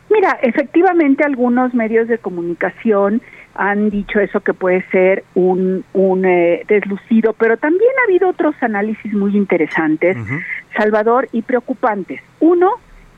Mira, 0.09 0.39
efectivamente 0.41 1.23
algunos 1.23 1.75
medios 1.75 2.07
de 2.07 2.17
comunicación 2.17 3.21
han 3.59 3.89
dicho 3.89 4.21
eso 4.21 4.39
que 4.39 4.53
puede 4.53 4.83
ser 4.89 5.25
un, 5.35 5.83
un 5.91 6.23
eh, 6.23 6.63
deslucido, 6.69 7.33
pero 7.33 7.57
también 7.57 7.91
ha 7.99 8.05
habido 8.07 8.29
otros 8.29 8.55
análisis 8.61 9.13
muy 9.13 9.35
interesantes, 9.35 10.15
Salvador, 10.77 11.27
y 11.33 11.41
preocupantes. 11.41 12.21
Uno, 12.39 12.71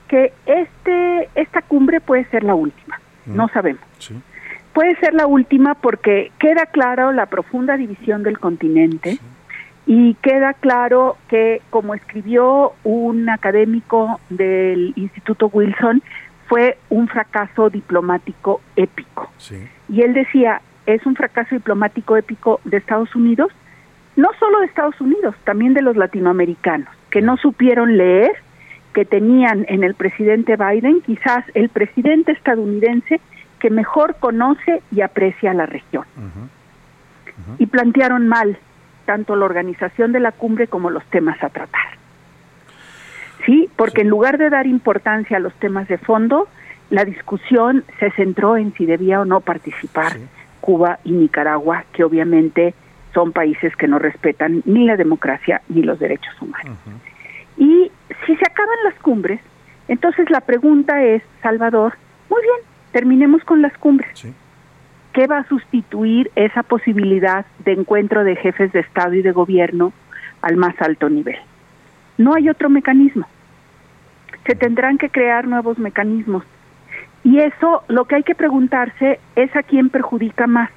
que 0.07 0.33
este 0.47 1.29
esta 1.35 1.61
cumbre 1.61 2.01
puede 2.01 2.25
ser 2.25 2.43
la 2.43 2.55
última, 2.55 2.99
no 3.27 3.49
sabemos. 3.49 3.83
Puede 4.73 4.95
ser 4.95 5.13
la 5.13 5.27
última 5.27 5.75
porque 5.75 6.31
queda 6.39 6.65
claro 6.65 7.11
la 7.11 7.27
profunda 7.27 7.77
división 7.77 8.23
del 8.23 8.39
continente 8.39 9.19
y 9.85 10.15
queda 10.23 10.53
claro 10.53 11.17
que, 11.27 11.61
como 11.69 11.93
escribió 11.93 12.73
un 12.83 13.29
académico 13.29 14.19
del 14.29 14.93
Instituto 14.95 15.51
Wilson, 15.53 16.01
fue 16.51 16.77
un 16.89 17.07
fracaso 17.07 17.69
diplomático 17.69 18.59
épico. 18.75 19.31
Y 19.87 20.01
él 20.01 20.13
decía, 20.13 20.61
es 20.85 21.05
un 21.05 21.15
fracaso 21.15 21.55
diplomático 21.55 22.17
épico 22.17 22.59
de 22.65 22.75
Estados 22.75 23.15
Unidos, 23.15 23.53
no 24.17 24.27
solo 24.37 24.59
de 24.59 24.65
Estados 24.65 24.99
Unidos, 24.99 25.33
también 25.45 25.73
de 25.73 25.81
los 25.81 25.95
latinoamericanos, 25.95 26.89
que 27.09 27.21
no 27.21 27.37
supieron 27.37 27.95
leer, 27.95 28.33
que 28.93 29.05
tenían 29.05 29.65
en 29.69 29.85
el 29.85 29.95
presidente 29.95 30.57
Biden 30.57 30.99
quizás 30.99 31.45
el 31.53 31.69
presidente 31.69 32.33
estadounidense 32.33 33.21
que 33.59 33.69
mejor 33.69 34.17
conoce 34.19 34.83
y 34.91 34.99
aprecia 34.99 35.53
la 35.53 35.67
región. 35.67 36.03
Y 37.59 37.67
plantearon 37.67 38.27
mal 38.27 38.57
tanto 39.05 39.37
la 39.37 39.45
organización 39.45 40.11
de 40.11 40.19
la 40.19 40.33
cumbre 40.33 40.67
como 40.67 40.89
los 40.89 41.05
temas 41.05 41.41
a 41.41 41.47
tratar. 41.47 41.91
Sí, 43.45 43.69
porque 43.75 44.01
en 44.01 44.09
lugar 44.09 44.37
de 44.37 44.49
dar 44.49 44.67
importancia 44.67 45.37
a 45.37 45.39
los 45.39 45.53
temas 45.55 45.87
de 45.87 45.97
fondo, 45.97 46.47
la 46.89 47.05
discusión 47.05 47.83
se 47.99 48.11
centró 48.11 48.57
en 48.57 48.73
si 48.73 48.85
debía 48.85 49.21
o 49.21 49.25
no 49.25 49.39
participar 49.39 50.17
Cuba 50.59 50.99
y 51.03 51.11
Nicaragua, 51.11 51.85
que 51.93 52.03
obviamente 52.03 52.73
son 53.13 53.31
países 53.31 53.75
que 53.75 53.87
no 53.87 53.99
respetan 53.99 54.61
ni 54.65 54.85
la 54.85 54.95
democracia 54.95 55.61
ni 55.69 55.81
los 55.81 55.99
derechos 55.99 56.33
humanos. 56.41 56.77
Y 57.57 57.91
si 58.25 58.35
se 58.35 58.45
acaban 58.45 58.77
las 58.83 58.95
cumbres, 59.01 59.41
entonces 59.87 60.29
la 60.29 60.41
pregunta 60.41 61.03
es, 61.03 61.23
Salvador, 61.41 61.93
muy 62.29 62.41
bien, 62.41 62.55
terminemos 62.91 63.43
con 63.43 63.61
las 63.61 63.77
cumbres. 63.77 64.27
¿Qué 65.13 65.27
va 65.27 65.39
a 65.39 65.47
sustituir 65.47 66.31
esa 66.35 66.63
posibilidad 66.63 67.45
de 67.65 67.73
encuentro 67.73 68.23
de 68.23 68.37
jefes 68.37 68.71
de 68.71 68.79
Estado 68.79 69.13
y 69.15 69.21
de 69.21 69.31
gobierno 69.31 69.91
al 70.41 70.55
más 70.55 70.75
alto 70.81 71.09
nivel? 71.09 71.37
No 72.17 72.33
hay 72.35 72.49
otro 72.49 72.69
mecanismo. 72.69 73.27
Se 74.45 74.55
tendrán 74.55 74.97
que 74.97 75.09
crear 75.09 75.47
nuevos 75.47 75.77
mecanismos. 75.77 76.43
Y 77.23 77.39
eso 77.39 77.83
lo 77.87 78.05
que 78.05 78.15
hay 78.15 78.23
que 78.23 78.35
preguntarse 78.35 79.19
es 79.35 79.55
a 79.55 79.63
quién 79.63 79.89
perjudica 79.89 80.47
más. 80.47 80.69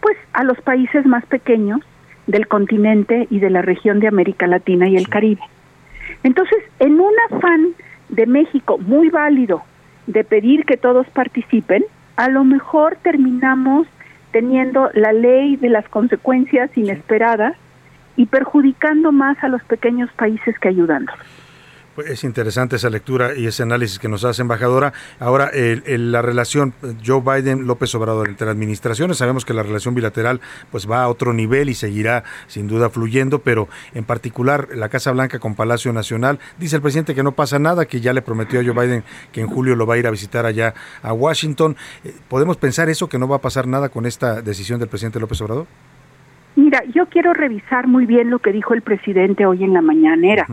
Pues 0.00 0.16
a 0.32 0.44
los 0.44 0.60
países 0.60 1.06
más 1.06 1.24
pequeños 1.26 1.80
del 2.26 2.46
continente 2.46 3.26
y 3.30 3.40
de 3.40 3.50
la 3.50 3.62
región 3.62 4.00
de 4.00 4.08
América 4.08 4.46
Latina 4.46 4.88
y 4.88 4.96
el 4.96 5.08
Caribe. 5.08 5.40
Entonces, 6.22 6.58
en 6.78 7.00
un 7.00 7.12
afán 7.30 7.68
de 8.08 8.26
México 8.26 8.78
muy 8.78 9.08
válido 9.08 9.62
de 10.06 10.24
pedir 10.24 10.64
que 10.64 10.76
todos 10.76 11.06
participen, 11.08 11.84
a 12.16 12.28
lo 12.28 12.44
mejor 12.44 12.96
terminamos 13.02 13.86
teniendo 14.30 14.90
la 14.94 15.12
ley 15.12 15.56
de 15.56 15.68
las 15.68 15.88
consecuencias 15.88 16.70
inesperadas 16.76 17.56
y 18.18 18.26
perjudicando 18.26 19.12
más 19.12 19.38
a 19.42 19.48
los 19.48 19.62
pequeños 19.62 20.10
países 20.18 20.58
que 20.58 20.68
ayudándolos. 20.68 21.24
Pues 21.94 22.10
es 22.10 22.24
interesante 22.24 22.76
esa 22.76 22.90
lectura 22.90 23.36
y 23.36 23.46
ese 23.46 23.62
análisis 23.62 24.00
que 24.00 24.08
nos 24.08 24.24
hace 24.24 24.42
embajadora. 24.42 24.92
Ahora, 25.20 25.48
el, 25.48 26.12
la 26.12 26.20
relación 26.20 26.74
Joe 27.04 27.20
Biden-López 27.20 27.94
Obrador 27.94 28.28
entre 28.28 28.50
administraciones, 28.50 29.18
sabemos 29.18 29.44
que 29.44 29.54
la 29.54 29.62
relación 29.62 29.94
bilateral 29.94 30.40
pues 30.72 30.90
va 30.90 31.02
a 31.02 31.08
otro 31.08 31.32
nivel 31.32 31.68
y 31.68 31.74
seguirá 31.74 32.24
sin 32.48 32.66
duda 32.66 32.90
fluyendo, 32.90 33.40
pero 33.40 33.68
en 33.94 34.04
particular 34.04 34.68
la 34.74 34.88
Casa 34.88 35.12
Blanca 35.12 35.38
con 35.38 35.54
Palacio 35.54 35.92
Nacional, 35.92 36.40
dice 36.58 36.76
el 36.76 36.82
presidente 36.82 37.14
que 37.14 37.22
no 37.22 37.32
pasa 37.32 37.60
nada, 37.60 37.86
que 37.86 38.00
ya 38.00 38.12
le 38.12 38.22
prometió 38.22 38.60
a 38.60 38.64
Joe 38.64 38.74
Biden 38.74 39.04
que 39.32 39.40
en 39.40 39.46
julio 39.46 39.76
lo 39.76 39.86
va 39.86 39.94
a 39.94 39.98
ir 39.98 40.08
a 40.08 40.12
visitar 40.12 40.44
allá 40.44 40.74
a 41.02 41.12
Washington. 41.12 41.76
Eh, 42.04 42.14
¿Podemos 42.28 42.56
pensar 42.56 42.88
eso, 42.88 43.08
que 43.08 43.18
no 43.18 43.28
va 43.28 43.36
a 43.36 43.40
pasar 43.40 43.68
nada 43.68 43.88
con 43.88 44.06
esta 44.06 44.42
decisión 44.42 44.80
del 44.80 44.88
presidente 44.88 45.20
López 45.20 45.40
Obrador? 45.40 45.66
Mira, 46.58 46.82
yo 46.92 47.06
quiero 47.06 47.34
revisar 47.34 47.86
muy 47.86 48.04
bien 48.04 48.30
lo 48.30 48.40
que 48.40 48.50
dijo 48.50 48.74
el 48.74 48.82
presidente 48.82 49.46
hoy 49.46 49.62
en 49.62 49.74
la 49.74 49.80
mañanera. 49.80 50.44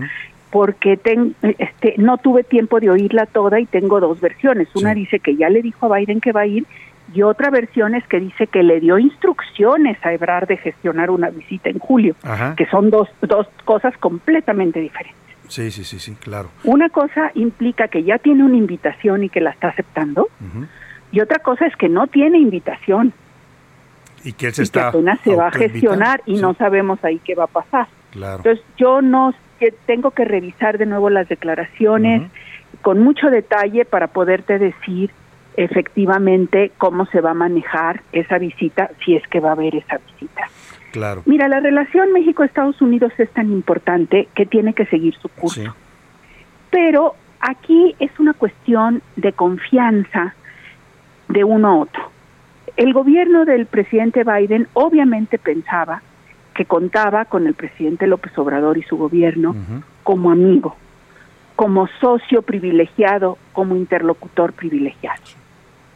porque 0.52 1.00
este, 1.42 1.96
no 1.98 2.18
tuve 2.18 2.44
tiempo 2.44 2.80
de 2.80 2.90
oírla 2.90 3.26
toda 3.26 3.60
y 3.60 3.66
tengo 3.66 4.00
dos 4.00 4.22
versiones. 4.22 4.70
Una 4.76 4.94
dice 4.94 5.20
que 5.20 5.36
ya 5.36 5.50
le 5.50 5.62
dijo 5.62 5.92
a 5.92 5.98
Biden 5.98 6.22
que 6.22 6.32
va 6.32 6.42
a 6.42 6.46
ir 6.46 6.66
y 7.14 7.24
otra 7.24 7.50
versión 7.50 7.96
es 7.96 8.06
que 8.08 8.20
dice 8.20 8.48
que 8.48 8.62
le 8.64 8.80
dio 8.80 8.98
instrucciones 9.00 9.98
a 10.06 10.14
Ebrard 10.14 10.48
de 10.48 10.58
gestionar 10.58 11.10
una 11.10 11.30
visita 11.30 11.70
en 11.70 11.80
julio, 11.80 12.16
que 12.56 12.68
son 12.68 12.90
dos, 12.92 13.10
dos 13.22 13.48
cosas 13.66 13.98
completamente 13.98 14.80
diferentes. 14.80 15.20
Sí, 15.50 15.72
sí, 15.72 15.84
sí, 15.84 16.00
sí, 16.00 16.16
claro. 16.16 16.50
Una 16.64 16.90
cosa 16.90 17.32
implica 17.34 17.88
que 17.88 18.04
ya 18.04 18.20
tiene 18.20 18.44
una 18.44 18.58
invitación 18.58 19.24
y 19.24 19.30
que 19.30 19.42
la 19.42 19.50
está 19.50 19.70
aceptando, 19.70 20.30
y 21.12 21.20
otra 21.20 21.40
cosa 21.40 21.66
es 21.66 21.76
que 21.76 21.90
no 21.90 22.08
tiene 22.08 22.38
invitación 22.38 23.12
Y 24.26 24.34
que 24.34 24.48
él 24.48 24.54
se 24.54 24.64
y 24.64 24.66
que 24.66 24.80
está 24.80 24.88
apenas 24.90 25.20
se 25.22 25.36
va 25.36 25.48
a 25.48 25.52
gestionar 25.52 26.22
y 26.26 26.36
sí. 26.36 26.42
no 26.42 26.54
sabemos 26.56 27.00
ahí 27.04 27.20
qué 27.24 27.36
va 27.36 27.46
a 27.46 27.48
pasar. 27.48 27.88
Claro. 28.12 28.38
Entonces 28.38 28.66
yo 28.78 29.02
no 29.02 29.34
tengo 29.86 30.12
que 30.12 30.26
revisar 30.26 30.78
de 30.78 30.86
nuevo 30.86 31.10
las 31.10 31.30
declaraciones 31.30 32.30
con 32.82 33.02
mucho 33.02 33.30
detalle 33.30 33.86
para 33.86 34.08
poderte 34.08 34.60
decir 34.60 35.12
efectivamente 35.58 36.72
cómo 36.78 37.06
se 37.06 37.22
va 37.22 37.32
a 37.32 37.34
manejar 37.36 38.02
esa 38.12 38.38
visita, 38.38 38.92
si 39.04 39.16
es 39.16 39.26
que 39.28 39.40
va 39.40 39.50
a 39.50 39.54
haber 39.54 39.76
esa 39.76 39.98
visita. 39.98 40.50
Claro. 40.92 41.24
Mira, 41.26 41.48
la 41.48 41.60
relación 41.60 42.12
México-Estados 42.14 42.82
Unidos 42.82 43.14
es 43.18 43.30
tan 43.32 43.52
importante 43.52 44.28
que 44.36 44.46
tiene 44.46 44.74
que 44.74 44.86
seguir 44.86 45.16
su 45.16 45.30
curso. 45.30 45.62
Sí. 45.62 45.68
Pero 46.72 47.16
aquí 47.40 47.96
es 48.00 48.12
una 48.20 48.34
cuestión 48.34 49.02
de 49.16 49.34
confianza 49.34 50.36
de 51.28 51.44
uno 51.44 51.68
a 51.68 51.76
otro. 51.78 52.15
El 52.78 52.94
gobierno 52.94 53.46
del 53.46 53.66
presidente 53.66 54.24
Biden 54.24 54.68
obviamente 54.74 55.38
pensaba 55.38 56.02
que 56.54 56.66
contaba 56.66 57.26
con 57.26 57.48
el 57.48 57.54
presidente 57.54 58.08
López 58.08 58.38
Obrador 58.38 58.78
y 58.78 58.84
su 58.84 58.98
gobierno 58.98 59.56
como 60.04 60.32
amigo, 60.32 60.76
como 61.56 61.88
socio 62.00 62.42
privilegiado, 62.42 63.38
como 63.54 63.76
interlocutor 63.76 64.54
privilegiado. 64.54 65.22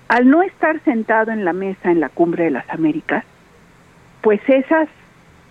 Al 0.08 0.30
no 0.30 0.42
estar 0.42 0.82
sentado 0.84 1.32
en 1.32 1.46
la 1.46 1.54
mesa 1.54 1.92
en 1.92 2.00
la 2.00 2.10
cumbre 2.10 2.46
de 2.46 2.52
las 2.52 2.70
Américas, 2.70 3.24
pues 4.22 4.42
esas 4.48 4.90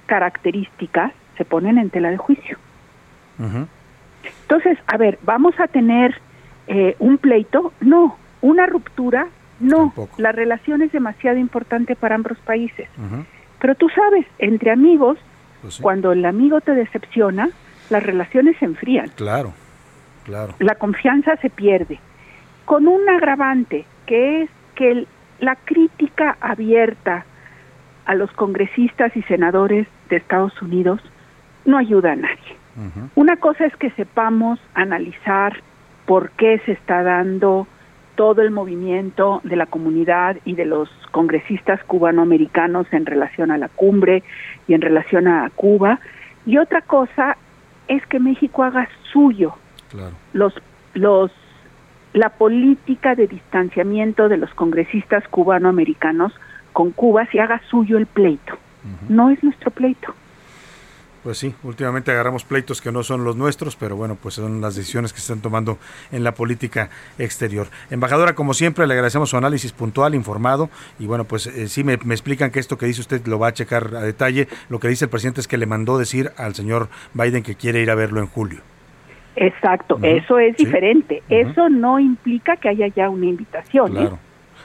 características 0.07 1.13
se 1.37 1.45
ponen 1.45 1.79
en 1.79 1.91
tela 1.91 2.11
de 2.11 2.17
juicio. 2.17 2.59
Entonces, 4.43 4.79
a 4.87 4.97
ver, 4.97 5.19
¿vamos 5.23 5.59
a 5.61 5.69
tener 5.69 6.21
eh, 6.67 6.97
un 6.99 7.19
pleito? 7.19 7.73
No. 7.81 8.17
¿Una 8.41 8.67
ruptura? 8.67 9.29
No. 9.61 9.93
La 10.19 10.33
relación 10.33 10.83
es 10.83 10.93
demasiado 10.93 11.39
importante 11.39 11.97
para 11.97 12.15
ambos 12.15 12.39
países. 12.39 12.89
Pero 13.61 13.75
tú 13.75 13.89
sabes, 13.89 14.27
entre 14.39 14.71
amigos, 14.71 15.19
cuando 15.81 16.13
el 16.13 16.25
amigo 16.25 16.61
te 16.61 16.73
decepciona, 16.75 17.49
las 17.91 18.03
relaciones 18.03 18.57
se 18.59 18.65
enfrían. 18.67 19.09
Claro, 19.17 19.53
claro. 20.25 20.55
La 20.61 20.77
confianza 20.77 21.37
se 21.39 21.51
pierde. 21.51 21.99
Con 22.65 22.87
un 22.87 23.09
agravante, 23.09 23.85
que 24.07 24.43
es 24.43 24.51
que 24.75 24.91
el- 24.93 25.09
la 25.41 25.57
crítica 25.57 26.37
abierta 26.41 27.25
a 28.05 28.15
los 28.15 28.31
congresistas 28.33 29.17
y 29.17 29.23
senadores 29.23 29.87
de 30.09 30.17
Estados 30.17 30.61
Unidos 30.63 31.01
no 31.65 31.79
ayuda 31.79 32.13
a 32.13 32.17
nadie. 32.17 32.57
Una 33.17 33.37
cosa 33.37 33.67
es 33.67 33.75
que 33.77 33.91
sepamos 33.91 34.61
analizar 34.75 35.61
por 36.07 36.31
qué 36.31 36.61
se 36.65 36.73
está 36.73 37.03
dando 37.03 37.67
todo 38.19 38.43
el 38.43 38.51
movimiento 38.51 39.41
de 39.45 39.55
la 39.55 39.67
comunidad 39.67 40.39
y 40.45 40.55
de 40.55 40.65
los 40.65 40.91
congresistas 41.13 41.79
cubanoamericanos 41.85 42.93
en 42.93 43.07
relación 43.07 43.53
a 43.53 43.59
la 43.59 43.69
cumbre 43.69 44.25
y 44.67 44.75
en 44.75 44.81
relación 44.81 45.29
a 45.29 45.49
Cuba. 45.55 46.01
Y 46.45 46.59
otra 46.59 46.83
cosa 46.83 47.37
es 47.87 48.05
que 48.07 48.19
México 48.19 48.65
haga 48.65 48.89
suyo 49.13 49.55
Claro. 49.91 50.17
los 50.33 50.53
los 50.95 51.31
la 52.13 52.31
política 52.31 53.15
de 53.15 53.29
distanciamiento 53.29 54.29
de 54.29 54.39
los 54.39 54.53
congresistas 54.53 55.23
cubanoamericanos 55.29 56.33
con 56.73 56.91
Cuba 56.91 57.25
se 57.27 57.41
haga 57.41 57.61
suyo 57.71 57.99
el 57.99 58.07
pleito. 58.07 58.59
No 59.09 59.31
es 59.31 59.45
nuestro 59.45 59.71
pleito. 59.71 60.13
Pues 61.29 61.37
sí, 61.37 61.55
últimamente 61.63 62.11
agarramos 62.11 62.45
pleitos 62.45 62.81
que 62.81 62.91
no 62.91 63.03
son 63.03 63.23
los 63.23 63.37
nuestros, 63.37 63.77
pero 63.77 63.97
bueno, 63.97 64.17
pues 64.17 64.37
son 64.37 64.63
las 64.63 64.77
decisiones 64.77 65.13
que 65.13 65.19
se 65.19 65.31
están 65.31 65.43
tomando 65.43 65.77
en 66.11 66.25
la 66.25 66.33
política 66.33 66.89
exterior. 67.19 67.67
Embajadora, 67.91 68.35
como 68.35 68.55
siempre, 68.55 68.87
le 68.87 68.95
agradecemos 68.95 69.29
su 69.29 69.37
análisis 69.37 69.73
puntual, 69.73 70.15
informado, 70.15 70.71
y 70.99 71.07
bueno, 71.07 71.25
pues 71.25 71.47
eh, 71.47 71.69
sí 71.69 71.85
me, 71.85 71.99
me 72.03 72.15
explican 72.15 72.51
que 72.51 72.61
esto 72.61 72.79
que 72.79 72.87
dice 72.87 73.03
usted 73.03 73.27
lo 73.27 73.39
va 73.39 73.49
a 73.49 73.53
checar 73.53 73.95
a 73.95 74.01
detalle. 74.01 74.49
Lo 74.71 74.81
que 74.81 74.89
dice 74.89 75.05
el 75.05 75.11
presidente 75.11 75.43
es 75.43 75.49
que 75.49 75.59
le 75.59 75.67
mandó 75.67 75.99
decir 75.99 76.33
al 76.39 76.55
señor 76.55 76.89
Biden 77.13 77.43
que 77.43 77.57
quiere 77.57 77.83
ir 77.83 77.91
a 77.91 77.95
verlo 77.95 78.21
en 78.21 78.29
julio. 78.29 78.61
Exacto, 79.37 79.99
eso 80.03 80.39
es 80.39 80.57
sí. 80.57 80.65
diferente. 80.65 81.23
Eso 81.29 81.69
no 81.69 82.01
implica 82.01 82.57
que 82.57 82.71
haya 82.71 82.87
ya 82.87 83.11
una 83.11 83.27
invitación. 83.27 83.99
¿eh? 83.99 84.01
Claro. 84.01 84.19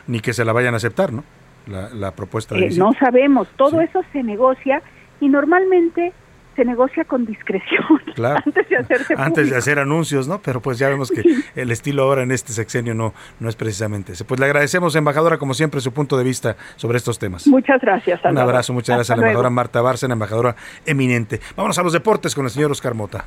Ni 0.07 0.21
que 0.21 0.31
se 0.31 0.45
la 0.45 0.53
vayan 0.53 0.75
a 0.75 0.77
aceptar, 0.77 1.11
¿no? 1.11 1.25
La, 1.67 1.89
la 1.89 2.11
propuesta 2.11 2.55
de 2.55 2.67
Eh, 2.67 2.69
no 2.77 2.93
sabemos, 2.93 3.49
todo 3.57 3.81
eso 3.81 4.01
se 4.13 4.23
negocia 4.23 4.81
y 5.19 5.27
normalmente 5.27 6.13
se 6.55 6.65
negocia 6.65 7.03
con 7.05 7.25
discreción 7.25 7.83
Claro. 8.15 8.41
antes 8.45 8.69
de 8.69 8.77
hacerse 8.77 9.13
antes 9.17 9.35
de 9.35 9.41
público. 9.43 9.57
hacer 9.57 9.79
anuncios, 9.79 10.27
¿no? 10.27 10.39
Pero 10.41 10.61
pues 10.61 10.77
ya 10.79 10.89
vemos 10.89 11.11
que 11.11 11.23
el 11.55 11.71
estilo 11.71 12.03
ahora 12.03 12.23
en 12.23 12.31
este 12.31 12.53
sexenio 12.53 12.93
no, 12.93 13.13
no 13.39 13.49
es 13.49 13.55
precisamente 13.55 14.13
ese. 14.13 14.25
Pues 14.25 14.39
le 14.39 14.45
agradecemos, 14.45 14.95
embajadora, 14.95 15.37
como 15.37 15.53
siempre, 15.53 15.81
su 15.81 15.91
punto 15.91 16.17
de 16.17 16.23
vista 16.23 16.55
sobre 16.75 16.97
estos 16.97 17.19
temas. 17.19 17.47
Muchas 17.47 17.81
gracias. 17.81 18.19
Un 18.19 18.23
Salvador. 18.23 18.49
abrazo, 18.49 18.73
muchas 18.73 18.95
gracias 18.95 19.11
a 19.11 19.15
la 19.15 19.21
embajadora 19.23 19.49
luego. 19.49 19.55
Marta 19.55 19.81
Bárcena, 19.81 20.13
embajadora 20.13 20.55
eminente. 20.85 21.39
Vámonos 21.55 21.77
a 21.79 21.83
los 21.83 21.93
deportes 21.93 22.35
con 22.35 22.45
el 22.45 22.51
señor 22.51 22.71
Oscar 22.71 22.93
Mota. 22.93 23.25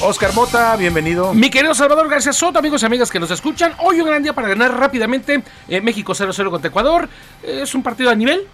Oscar 0.00 0.32
Mota, 0.32 0.76
bienvenido. 0.76 1.34
Mi 1.34 1.50
querido 1.50 1.74
Salvador 1.74 2.08
García 2.08 2.32
Soto, 2.32 2.60
amigos 2.60 2.80
y 2.82 2.86
amigas 2.86 3.10
que 3.10 3.18
nos 3.18 3.32
escuchan, 3.32 3.72
hoy 3.78 4.00
un 4.00 4.06
gran 4.06 4.22
día 4.22 4.32
para 4.32 4.46
ganar 4.46 4.78
rápidamente 4.78 5.42
eh, 5.68 5.80
México 5.80 6.14
0-0 6.14 6.50
contra 6.50 6.68
Ecuador. 6.68 7.08
Eh, 7.42 7.62
es 7.64 7.74
un 7.74 7.82
partido 7.82 8.08
a 8.08 8.14
nivel 8.14 8.46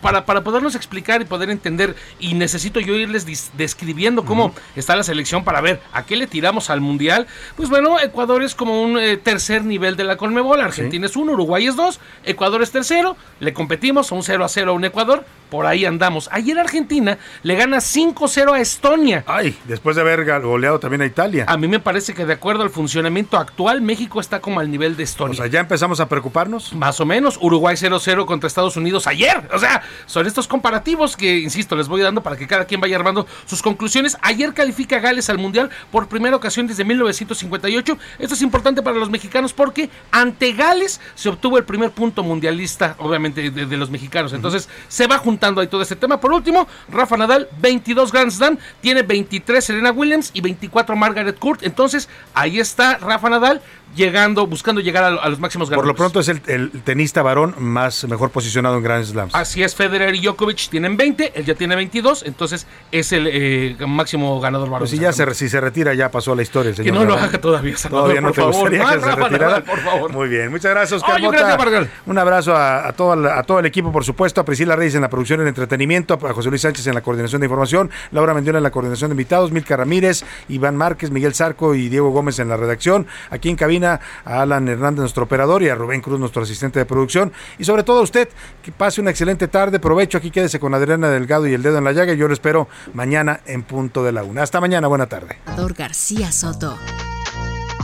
para, 0.00 0.24
para 0.24 0.44
podernos 0.44 0.76
explicar 0.76 1.20
y 1.20 1.24
poder 1.24 1.50
entender. 1.50 1.96
Y 2.20 2.34
necesito 2.34 2.78
yo 2.78 2.94
irles 2.94 3.26
describiendo 3.56 4.24
cómo 4.24 4.54
está 4.76 4.94
la 4.94 5.02
selección 5.02 5.42
para 5.42 5.60
ver 5.60 5.80
a 5.92 6.06
qué 6.06 6.14
le 6.14 6.28
tiramos 6.28 6.70
al 6.70 6.80
mundial. 6.80 7.26
Pues 7.56 7.68
bueno, 7.68 7.98
Ecuador 7.98 8.44
es 8.44 8.54
como 8.54 8.80
un 8.80 8.96
eh, 8.96 9.16
tercer 9.16 9.64
nivel 9.64 9.96
de 9.96 10.04
la 10.04 10.16
Conmebol. 10.16 10.60
Argentina 10.60 11.06
es 11.06 11.16
uno, 11.16 11.32
Uruguay 11.32 11.66
es 11.66 11.74
dos, 11.74 11.98
Ecuador 12.22 12.62
es 12.62 12.70
tercero. 12.70 13.16
Le 13.40 13.52
competimos 13.52 14.12
un 14.12 14.22
0 14.22 14.44
a 14.44 14.48
0 14.48 14.70
a 14.70 14.74
un 14.74 14.84
Ecuador. 14.84 15.24
Por 15.50 15.66
ahí 15.66 15.84
andamos. 15.84 16.30
Ayer 16.32 16.58
Argentina 16.58 17.18
le 17.42 17.56
gana 17.56 17.76
5-0 17.78 18.54
a 18.54 18.60
Estonia. 18.60 19.24
Ay, 19.26 19.58
después 19.66 19.96
de 19.96 20.00
haber 20.00 20.24
goleado 20.40 20.78
también 20.78 20.91
a 21.00 21.06
Italia. 21.06 21.44
A 21.48 21.56
mí 21.56 21.68
me 21.68 21.80
parece 21.80 22.14
que 22.14 22.26
de 22.26 22.34
acuerdo 22.34 22.62
al 22.62 22.70
funcionamiento 22.70 23.36
actual, 23.36 23.80
México 23.80 24.20
está 24.20 24.40
como 24.40 24.60
al 24.60 24.70
nivel 24.70 24.96
de 24.96 25.04
Estonia. 25.04 25.32
O 25.32 25.36
sea, 25.36 25.46
ya 25.46 25.60
empezamos 25.60 26.00
a 26.00 26.08
preocuparnos. 26.08 26.72
Más 26.74 27.00
o 27.00 27.06
menos. 27.06 27.38
Uruguay 27.40 27.76
0-0 27.76 28.26
contra 28.26 28.46
Estados 28.46 28.76
Unidos 28.76 29.06
ayer. 29.06 29.48
O 29.52 29.58
sea, 29.58 29.82
son 30.06 30.26
estos 30.26 30.46
comparativos 30.48 31.16
que, 31.16 31.38
insisto, 31.38 31.76
les 31.76 31.88
voy 31.88 32.02
dando 32.02 32.22
para 32.22 32.36
que 32.36 32.46
cada 32.46 32.64
quien 32.64 32.80
vaya 32.80 32.96
armando 32.96 33.26
sus 33.46 33.62
conclusiones. 33.62 34.18
Ayer 34.22 34.52
califica 34.52 34.98
Gales 34.98 35.30
al 35.30 35.38
Mundial 35.38 35.70
por 35.90 36.08
primera 36.08 36.36
ocasión 36.36 36.66
desde 36.66 36.84
1958. 36.84 37.98
Esto 38.18 38.34
es 38.34 38.42
importante 38.42 38.82
para 38.82 38.98
los 38.98 39.10
mexicanos 39.10 39.52
porque 39.52 39.88
ante 40.10 40.52
Gales 40.52 41.00
se 41.14 41.28
obtuvo 41.28 41.58
el 41.58 41.64
primer 41.64 41.92
punto 41.92 42.22
mundialista, 42.22 42.96
obviamente, 42.98 43.50
de, 43.50 43.66
de 43.66 43.76
los 43.76 43.90
mexicanos. 43.90 44.32
Entonces, 44.32 44.68
se 44.88 45.06
va 45.06 45.18
juntando 45.18 45.60
ahí 45.60 45.68
todo 45.68 45.82
este 45.82 45.96
tema. 45.96 46.20
Por 46.20 46.32
último, 46.32 46.66
Rafa 46.88 47.16
Nadal, 47.16 47.48
22 47.60 48.12
Grand 48.12 48.30
Slam, 48.30 48.58
tiene 48.80 49.02
23 49.02 49.64
Serena 49.64 49.92
Williams 49.92 50.30
y 50.34 50.40
24 50.40 50.81
Margaret 50.96 51.38
Court. 51.38 51.62
Entonces, 51.62 52.08
ahí 52.34 52.60
está 52.60 52.98
Rafa 52.98 53.28
Nadal 53.30 53.60
llegando, 53.94 54.46
buscando 54.46 54.80
llegar 54.80 55.04
a, 55.04 55.08
a 55.08 55.28
los 55.28 55.38
máximos 55.38 55.68
Por 55.68 55.76
lo 55.84 55.92
ganadores. 55.92 55.98
pronto 55.98 56.20
es 56.20 56.28
el, 56.28 56.40
el 56.46 56.82
tenista 56.82 57.20
varón 57.20 57.54
más 57.58 58.04
mejor 58.08 58.30
posicionado 58.30 58.78
en 58.78 58.82
Grand 58.82 59.04
Slams. 59.04 59.34
Así 59.34 59.62
es, 59.62 59.74
Federer 59.74 60.14
y 60.14 60.20
Djokovic 60.22 60.70
tienen 60.70 60.96
20, 60.96 61.32
él 61.34 61.44
ya 61.44 61.54
tiene 61.54 61.76
22, 61.76 62.22
entonces 62.24 62.66
es 62.90 63.12
el 63.12 63.26
eh, 63.30 63.76
máximo 63.86 64.40
ganador 64.40 64.68
varón. 64.70 64.80
Pues 64.80 64.90
si 64.92 64.98
ya 64.98 65.12
se, 65.12 65.34
si 65.34 65.50
se 65.50 65.60
retira, 65.60 65.92
ya 65.92 66.10
pasó 66.10 66.32
a 66.32 66.36
la 66.36 66.40
historia 66.42 66.70
el 66.70 66.76
Que 66.76 66.84
señor. 66.84 67.00
no 67.00 67.04
lo 67.04 67.14
haga 67.20 67.38
todavía, 67.38 67.76
Salvador, 67.76 68.04
Todavía 68.04 68.20
no 68.22 68.28
por 68.28 68.34
te 68.34 68.40
favor. 68.40 68.54
gustaría 68.54 68.82
Más 68.82 68.94
que 68.94 69.00
se 69.00 69.06
Rafa 69.06 69.22
retirara. 69.24 69.46
Nadal, 69.48 69.62
por 69.64 69.78
favor. 69.80 70.12
Muy 70.12 70.28
bien, 70.30 70.50
muchas 70.50 70.70
gracias, 70.70 70.92
Oscar 71.02 71.16
Oye, 71.16 71.28
gracias. 71.30 71.88
Un 72.06 72.16
abrazo 72.18 72.56
a, 72.56 72.88
a 72.88 72.92
todo, 72.94 73.12
el- 73.12 73.26
a 73.26 73.42
todo 73.42 73.58
el 73.58 73.66
equipo, 73.66 73.92
por 73.92 74.04
supuesto, 74.04 74.40
a 74.40 74.44
Priscila 74.46 74.74
Reyes 74.74 74.94
en 74.94 75.02
la 75.02 75.10
producción 75.10 75.42
el 75.42 75.48
entretenimiento, 75.48 76.14
a 76.14 76.32
José 76.32 76.48
Luis 76.48 76.62
Sánchez 76.62 76.86
en 76.86 76.94
la 76.94 77.02
coordinación 77.02 77.40
de 77.42 77.46
información, 77.46 77.90
Laura 78.10 78.32
Mendiola 78.32 78.58
en 78.58 78.62
la 78.64 78.70
coordinación 78.70 79.10
de 79.10 79.12
invitados, 79.14 79.52
Milka 79.52 79.76
Ramírez, 79.76 80.24
Iván 80.48 80.71
Márquez, 80.76 81.10
Miguel 81.10 81.34
Zarco 81.34 81.74
y 81.74 81.88
Diego 81.88 82.10
Gómez 82.10 82.38
en 82.38 82.48
la 82.48 82.56
redacción. 82.56 83.06
Aquí 83.30 83.48
en 83.48 83.56
cabina 83.56 84.00
a 84.24 84.42
Alan 84.42 84.68
Hernández, 84.68 85.00
nuestro 85.00 85.24
operador, 85.24 85.62
y 85.62 85.68
a 85.68 85.74
Rubén 85.74 86.00
Cruz, 86.00 86.18
nuestro 86.18 86.42
asistente 86.42 86.78
de 86.78 86.84
producción. 86.84 87.32
Y 87.58 87.64
sobre 87.64 87.82
todo 87.82 88.00
a 88.00 88.02
usted, 88.02 88.28
que 88.62 88.72
pase 88.72 89.00
una 89.00 89.10
excelente 89.10 89.48
tarde. 89.48 89.78
Provecho, 89.78 90.18
aquí 90.18 90.30
quédese 90.30 90.60
con 90.60 90.74
Adriana 90.74 91.08
Delgado 91.08 91.46
y 91.46 91.54
el 91.54 91.62
dedo 91.62 91.78
en 91.78 91.84
la 91.84 91.92
llaga. 91.92 92.14
Yo 92.14 92.28
lo 92.28 92.34
espero 92.34 92.68
mañana 92.94 93.40
en 93.46 93.62
punto 93.62 94.04
de 94.04 94.12
la 94.12 94.22
una. 94.22 94.42
Hasta 94.42 94.60
mañana, 94.60 94.88
buena 94.88 95.06
tarde. 95.06 95.38
García 95.82 96.30
Soto. 96.32 96.78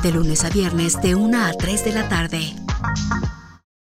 De 0.02 0.12
lunes 0.12 0.44
a 0.44 0.50
viernes 0.50 1.00
de 1.00 1.14
1 1.14 1.44
a 1.44 1.52
3 1.52 1.84
de 1.84 1.92
la 1.92 2.08
tarde. 2.08 2.54